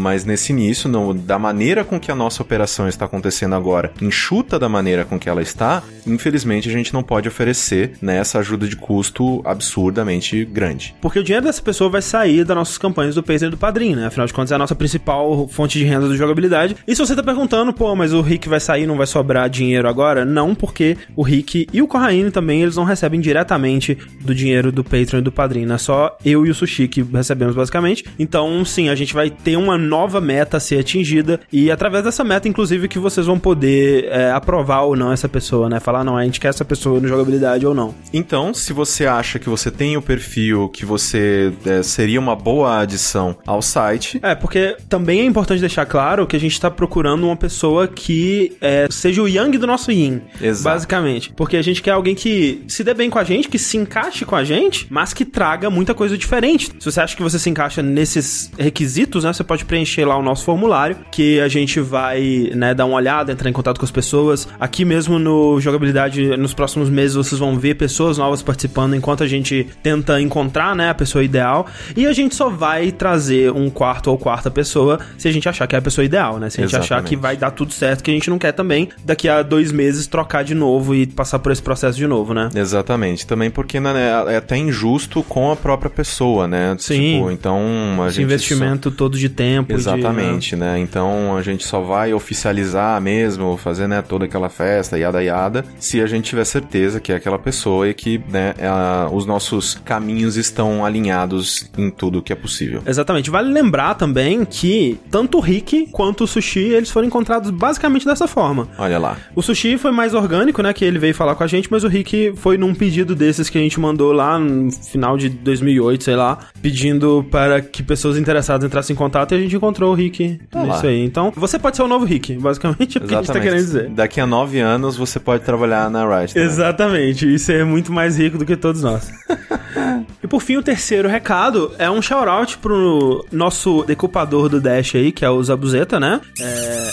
mas 0.02 0.26
nesse 0.26 0.52
início, 0.52 0.90
no- 0.90 1.14
da 1.14 1.38
maneira 1.40 1.84
com 1.84 2.00
que 2.00 2.12
a 2.12 2.16
nossa 2.16 2.42
operação 2.42 2.88
está 2.88 3.06
acontecendo 3.06 3.56
agora, 3.56 3.92
enxuta 4.02 4.58
da 4.60 4.68
maneira 4.68 5.06
com 5.06 5.20
que 5.20 5.30
ela 5.30 5.42
está, 5.42 5.84
infelizmente 6.06 6.68
a 6.68 6.72
gente 6.72 6.94
não 6.94 7.04
pode 7.04 7.28
oferecer 7.28 7.94
né, 8.02 8.18
essa 8.18 8.40
ajuda 8.40 8.68
de 8.68 8.76
custo 8.76 9.42
absurdamente 9.46 10.44
grande. 10.46 10.96
Porque 11.02 11.20
o 11.20 11.24
dinheiro 11.24 11.46
dessa 11.46 11.62
pessoa 11.62 11.90
vai 11.90 12.02
sair 12.02 12.44
das 12.44 12.56
nossas 12.58 12.78
campanhas 12.78 13.16
do 13.16 13.24
Patreon 13.24 13.48
e 13.48 13.52
do 13.52 13.58
Padrim, 13.58 13.96
né? 13.96 14.08
Afinal 14.08 14.28
de 14.28 14.34
contas, 14.34 14.52
é 14.52 14.56
a 14.56 14.60
nossa 14.60 14.76
principal 14.76 15.48
fonte 15.48 15.78
de 15.80 15.86
renda 15.86 16.08
do 16.08 16.18
jogabilidade. 16.18 16.76
E 16.88 16.96
se 16.96 17.00
você 17.06 17.16
tá 17.16 17.24
perguntando, 17.24 17.72
pô, 17.74 17.96
mas 17.96 18.14
o 18.14 18.22
Rick 18.22 18.50
vai 18.50 18.60
sair, 18.60 18.86
não 18.86 18.98
vai 18.98 19.08
sobrar 19.08 19.50
dinheiro 19.50 19.88
agora? 19.88 20.26
Não 20.26 20.49
não, 20.50 20.56
porque 20.56 20.98
o 21.16 21.22
Rick 21.22 21.68
e 21.72 21.82
o 21.82 21.88
Corraine 21.88 22.32
também, 22.32 22.62
eles 22.62 22.76
não 22.76 22.84
recebem 22.84 23.20
diretamente 23.20 23.98
do 24.22 24.34
dinheiro 24.34 24.72
do 24.72 24.84
Patreon 24.84 25.20
e 25.20 25.22
do 25.22 25.32
Padrinho. 25.32 25.72
É 25.72 25.78
só 25.78 26.18
eu 26.26 26.46
e 26.46 26.50
o 26.50 26.56
Sushi 26.56 26.88
que 26.88 27.02
recebemos, 27.02 27.56
basicamente. 27.56 28.04
Então, 28.18 28.64
sim, 28.66 28.90
a 28.90 28.96
gente 28.96 29.14
vai 29.14 29.30
ter 29.30 29.56
uma 29.56 29.78
nova 29.78 30.20
meta 30.20 30.58
a 30.58 30.60
ser 30.60 30.80
atingida 30.80 31.40
e 31.52 31.70
através 31.70 32.04
dessa 32.04 32.24
meta, 32.24 32.48
inclusive, 32.48 32.88
que 32.88 33.00
vocês 33.00 33.28
vão 33.28 33.40
poder 33.40 34.06
é, 34.06 34.32
aprovar 34.32 34.82
ou 34.82 34.96
não 34.96 35.12
essa 35.12 35.30
pessoa, 35.30 35.70
né? 35.70 35.80
Falar, 35.80 36.04
não, 36.04 36.18
a 36.18 36.24
gente 36.24 36.40
quer 36.40 36.50
essa 36.50 36.66
pessoa 36.66 37.00
no 37.00 37.08
jogabilidade 37.08 37.66
ou 37.66 37.74
não. 37.74 37.94
Então, 38.14 38.54
se 38.54 38.74
você 38.74 39.06
acha 39.06 39.38
que 39.38 39.50
você 39.50 39.70
tem 39.70 39.96
o 39.96 40.02
perfil, 40.02 40.70
que 40.70 40.86
você 40.86 41.54
é, 41.66 41.84
seria 41.84 42.20
uma 42.20 42.36
boa 42.36 42.80
adição 42.80 43.38
ao 43.46 43.62
site, 43.62 44.20
É, 44.24 44.34
porque 44.36 44.76
também 44.88 45.22
é 45.22 45.26
importante 45.26 45.60
deixar 45.60 45.86
claro 45.86 46.26
que 46.26 46.36
a 46.36 46.40
gente 46.40 46.60
tá 46.60 46.72
procurando 46.72 47.26
uma 47.26 47.36
pessoa 47.36 47.88
que 47.88 48.58
é, 48.62 48.88
seja 48.90 49.22
o 49.22 49.28
Yang 49.28 49.58
do 49.58 49.68
nosso 49.68 49.92
Yin. 49.92 50.22
Exato. 50.42 50.64
Basicamente. 50.64 51.34
Porque 51.36 51.58
a 51.58 51.62
gente 51.62 51.82
quer 51.82 51.92
alguém 51.92 52.16
que 52.16 52.64
se 52.68 52.84
dê 52.84 52.94
bem 52.94 53.10
com 53.10 53.20
a 53.20 53.24
gente, 53.24 53.48
que 53.48 53.60
se 53.60 53.78
encaixe 53.78 54.26
com 54.26 54.36
a 54.36 54.44
gente, 54.44 54.88
mas 54.90 55.14
que 55.14 55.26
traga 55.26 55.70
muita 55.70 55.94
coisa 55.94 56.18
diferente. 56.18 56.72
Se 56.80 56.86
você 56.92 57.02
acha 57.02 57.16
que 57.16 57.24
você 57.24 57.40
se 57.40 57.50
encaixa 57.50 57.82
nesses 57.82 58.52
requisitos, 58.58 59.24
né, 59.24 59.34
você 59.34 59.44
pode 59.44 59.66
preencher 59.66 60.06
lá 60.06 60.18
o 60.18 60.22
nosso 60.22 60.46
formulário, 60.46 60.98
que 61.12 61.40
a 61.40 61.48
gente 61.48 61.80
vai, 61.80 62.50
né, 62.56 62.74
dar 62.74 62.86
uma 62.86 62.96
olhada, 62.96 63.32
entrar 63.32 63.50
em 63.50 63.54
contato 63.54 63.80
com 63.80 63.86
as 63.86 63.92
pessoas. 63.92 64.48
Aqui 64.60 64.86
mesmo 64.86 65.20
no 65.20 65.60
Jogabilidade, 65.60 66.38
nos 66.38 66.54
próximos 66.54 66.90
meses, 66.90 67.16
vocês 67.16 67.40
vão 67.40 67.58
ver 67.58 67.76
pessoas 67.76 68.18
novas 68.18 68.42
participando 68.42 68.96
enquanto 68.96 69.24
a 69.24 69.28
gente 69.28 69.68
tenta 69.84 70.22
encontrar, 70.22 70.76
né, 70.76 70.90
a 70.90 70.94
pessoa 70.94 71.24
ideal. 71.24 71.68
E 71.96 72.06
a 72.06 72.14
gente 72.14 72.36
só 72.36 72.50
vai 72.50 72.92
trazer 72.92 73.52
um 73.52 73.70
quarto 73.70 74.10
ou 74.10 74.18
quarta 74.18 74.50
pessoa 74.50 75.00
se 75.18 75.28
a 75.28 75.32
gente 75.32 75.48
achar 75.48 75.68
que 75.68 75.76
é 75.76 75.80
a 75.80 75.82
pessoa 75.82 76.06
ideal, 76.06 76.40
né? 76.40 76.50
Se 76.50 76.60
a 76.60 76.64
gente 76.64 76.76
achar 76.76 76.86
Exatamente. 76.86 77.10
que 77.10 77.16
vai 77.16 77.38
dar 77.38 77.52
tudo 77.52 77.74
certo, 77.74 78.04
que 78.04 78.12
a 78.12 78.14
gente 78.14 78.30
não 78.30 78.38
quer 78.38 78.52
também, 78.52 78.90
daqui 79.04 79.28
a 79.28 79.42
dois 79.42 79.72
meses, 79.72 80.08
trocar 80.20 80.44
de 80.44 80.54
novo 80.54 80.94
e 80.94 81.08
passar 81.08 81.40
por 81.40 81.52
esse 81.52 81.62
processo 81.62 81.98
de 81.98 82.06
novo, 82.06 82.34
né? 82.34 82.50
Exatamente. 82.54 83.26
Também 83.26 83.50
porque 83.50 83.80
né, 83.80 83.92
é 84.28 84.36
até 84.38 84.58
injusto 84.58 85.24
com 85.24 85.52
a 85.52 85.56
própria 85.56 85.90
pessoa, 85.90 86.48
né? 86.48 86.76
Sim. 86.78 87.16
Tipo, 87.20 87.32
então 87.32 87.58
a 88.02 88.08
Esse 88.08 88.18
gente 88.18 88.26
investimento 88.26 88.92
todo 88.92 89.18
de 89.18 89.30
tempo. 89.30 89.70
de- 89.70 89.80
Exatamente, 89.80 90.56
né? 90.58 90.78
Então 90.80 91.38
a 91.38 91.42
gente 91.42 91.66
só 91.66 91.80
vai 91.80 92.14
oficializar 92.14 93.00
mesmo, 93.02 93.56
fazer 93.58 93.88
né, 93.88 94.02
toda 94.02 94.26
aquela 94.26 94.50
festa, 94.50 94.98
yada 94.98 95.24
yada, 95.24 95.64
se 95.80 96.02
a 96.02 96.08
gente 96.08 96.26
tiver 96.30 96.44
certeza 96.46 97.00
que 97.00 97.12
é 97.12 97.16
aquela 97.16 97.40
pessoa 97.40 97.88
e 97.88 97.94
que 97.94 98.22
né, 98.30 98.54
a- 98.62 99.10
os 99.12 99.26
nossos 99.26 99.76
caminhos 99.86 100.36
estão 100.36 100.84
alinhados 100.86 101.70
em 101.78 101.90
tudo 101.90 102.22
que 102.22 102.34
é 102.34 102.36
possível. 102.36 102.82
Exatamente. 102.86 103.30
Vale 103.30 103.52
lembrar 103.52 103.96
também 103.96 104.44
que 104.44 105.00
tanto 105.10 105.38
o 105.38 105.42
Rick 105.42 105.88
quanto 105.92 106.26
o 106.26 106.28
Sushi, 106.28 106.60
eles 106.60 106.90
foram 106.90 107.08
encontrados 107.08 107.50
basicamente 107.52 108.06
dessa 108.06 108.28
forma. 108.28 108.68
Olha 108.78 109.00
lá. 109.00 109.18
O 109.36 109.42
Sushi 109.42 109.78
foi 109.78 109.92
mais 109.92 110.09
orgânico, 110.14 110.62
né? 110.62 110.74
Que 110.74 110.86
ele 110.86 111.00
veio 111.00 111.14
falar 111.14 111.36
com 111.36 111.44
a 111.44 111.48
gente, 111.48 111.68
mas 111.72 111.84
o 111.84 111.88
Rick 111.88 112.34
foi 112.36 112.58
num 112.58 112.74
pedido 112.74 113.16
desses 113.16 113.50
que 113.50 113.58
a 113.58 113.62
gente 113.62 113.80
mandou 113.80 114.12
lá 114.12 114.38
no 114.40 114.72
final 114.72 115.18
de 115.18 115.30
2008, 115.30 116.04
sei 116.04 116.16
lá, 116.16 116.40
pedindo 116.62 117.26
para 117.32 117.62
que 117.62 117.82
pessoas 117.84 118.18
interessadas 118.18 118.66
entrassem 118.66 118.94
em 118.94 118.98
contato 118.98 119.34
e 119.34 119.36
a 119.38 119.40
gente 119.42 119.56
encontrou 119.56 119.92
o 119.92 119.96
Rick 119.96 120.40
lá. 120.54 120.64
nisso 120.66 120.88
aí. 120.88 121.04
Então, 121.04 121.32
você 121.36 121.58
pode 121.60 121.76
ser 121.78 121.84
o 121.84 121.88
novo 121.88 122.06
Rick, 122.06 122.34
basicamente 122.38 122.98
é 123.00 123.02
o 123.02 123.08
que 123.08 123.14
a 123.14 123.18
gente 123.18 123.32
tá 123.32 123.40
querendo 123.40 123.60
dizer. 123.60 123.90
Daqui 123.90 124.20
a 124.20 124.26
nove 124.26 124.60
anos 124.60 124.96
você 124.98 125.20
pode 125.20 125.44
trabalhar 125.44 125.90
na 125.90 126.06
Riot. 126.20 126.34
também. 126.34 126.48
Exatamente, 126.50 127.34
e 127.34 127.40
ser 127.40 127.66
muito 127.66 127.92
mais 127.92 128.18
rico 128.18 128.38
do 128.38 128.46
que 128.46 128.56
todos 128.56 128.84
nós. 128.84 129.12
e 130.24 130.28
por 130.28 130.42
fim, 130.42 130.58
o 130.58 130.64
terceiro 130.64 131.08
recado 131.08 131.72
é 131.78 131.90
um 131.90 132.02
shout-out 132.02 132.58
pro 132.58 133.26
nosso 133.32 133.84
decupador 133.84 134.50
do 134.50 134.60
Dash 134.62 134.96
aí, 134.96 135.12
que 135.12 135.24
é 135.26 135.30
o 135.30 135.42
Zabuzeta, 135.44 136.00
né? 136.00 136.20
É, 136.40 136.92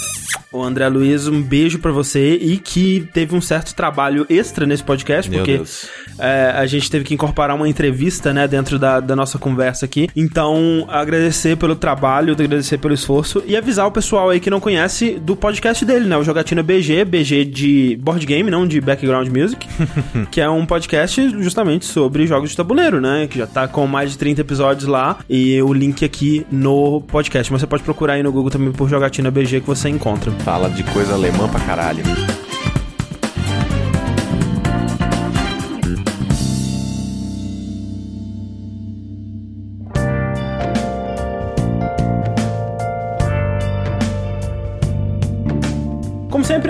O 0.53 0.63
André 0.63 0.89
Luiz, 0.89 1.27
um 1.27 1.43
beijo 1.43 1.79
pra 1.79 1.91
você 1.93 2.35
e 2.35 2.57
que 2.59 3.06
teve 3.07 3.35
um 3.35 3.41
certo 3.41 3.75
trabalho 3.75 4.27
extra 4.29 4.67
nesse 4.67 4.83
podcast, 4.83 5.31
Meu 5.31 5.41
porque 5.41 5.63
é, 6.19 6.53
a 6.57 6.67
gente 6.67 6.91
teve 6.91 7.05
que 7.05 7.15
incorporar 7.15 7.57
uma 7.57 7.69
entrevista, 7.69 8.33
né, 8.33 8.47
dentro 8.49 8.79
da, 8.79 9.01
da 9.01 9.15
nossa 9.15 9.39
conversa 9.39 9.85
aqui. 9.85 10.09
Então, 10.17 10.87
agradecer 10.89 11.57
pelo 11.57 11.77
trabalho, 11.77 12.33
agradecer 12.33 12.79
pelo 12.79 12.95
esforço 12.95 13.43
e 13.47 13.57
avisar 13.57 13.87
o 13.87 13.91
pessoal 13.91 14.31
aí 14.31 14.41
que 14.41 14.51
não 14.51 14.61
conhece 14.61 15.19
do 15.21 15.37
podcast 15.37 15.85
dele, 15.85 16.07
né, 16.07 16.17
o 16.17 16.25
Jogatina 16.25 16.63
BG, 16.63 17.05
BG 17.05 17.45
de 17.45 17.99
board 18.01 18.25
game, 18.27 18.51
não 18.51 18.67
de 18.67 18.81
background 18.81 19.29
music, 19.29 19.67
que 20.31 20.41
é 20.41 20.49
um 20.49 20.67
podcast 20.67 21.29
justamente 21.43 21.85
sobre 21.85 22.27
jogos 22.27 22.51
de 22.51 22.57
tabuleiro, 22.57 23.01
né, 23.01 23.27
que 23.27 23.39
já 23.39 23.47
tá 23.47 23.69
com 23.69 23.87
mais 23.87 24.13
de 24.13 24.19
30 24.19 24.41
episódios 24.41 24.89
lá 24.89 25.19
e 25.29 25.61
o 25.63 25.73
link 25.73 26.05
aqui 26.05 26.47
no 26.51 27.01
podcast. 27.03 27.53
Mas 27.53 27.61
você 27.61 27.67
pode 27.67 27.83
procurar 27.83 28.15
aí 28.15 28.23
no 28.23 28.33
Google 28.33 28.51
também 28.51 28.73
por 28.73 28.89
Jogatina 28.89 29.31
BG 29.31 29.61
que 29.61 29.67
você 29.67 29.89
encontra. 29.89 30.31
Fala 30.41 30.69
de 30.69 30.83
coisa 30.85 31.15
alemã 31.15 31.49
pra 31.49 31.61
caralho. 31.61 32.03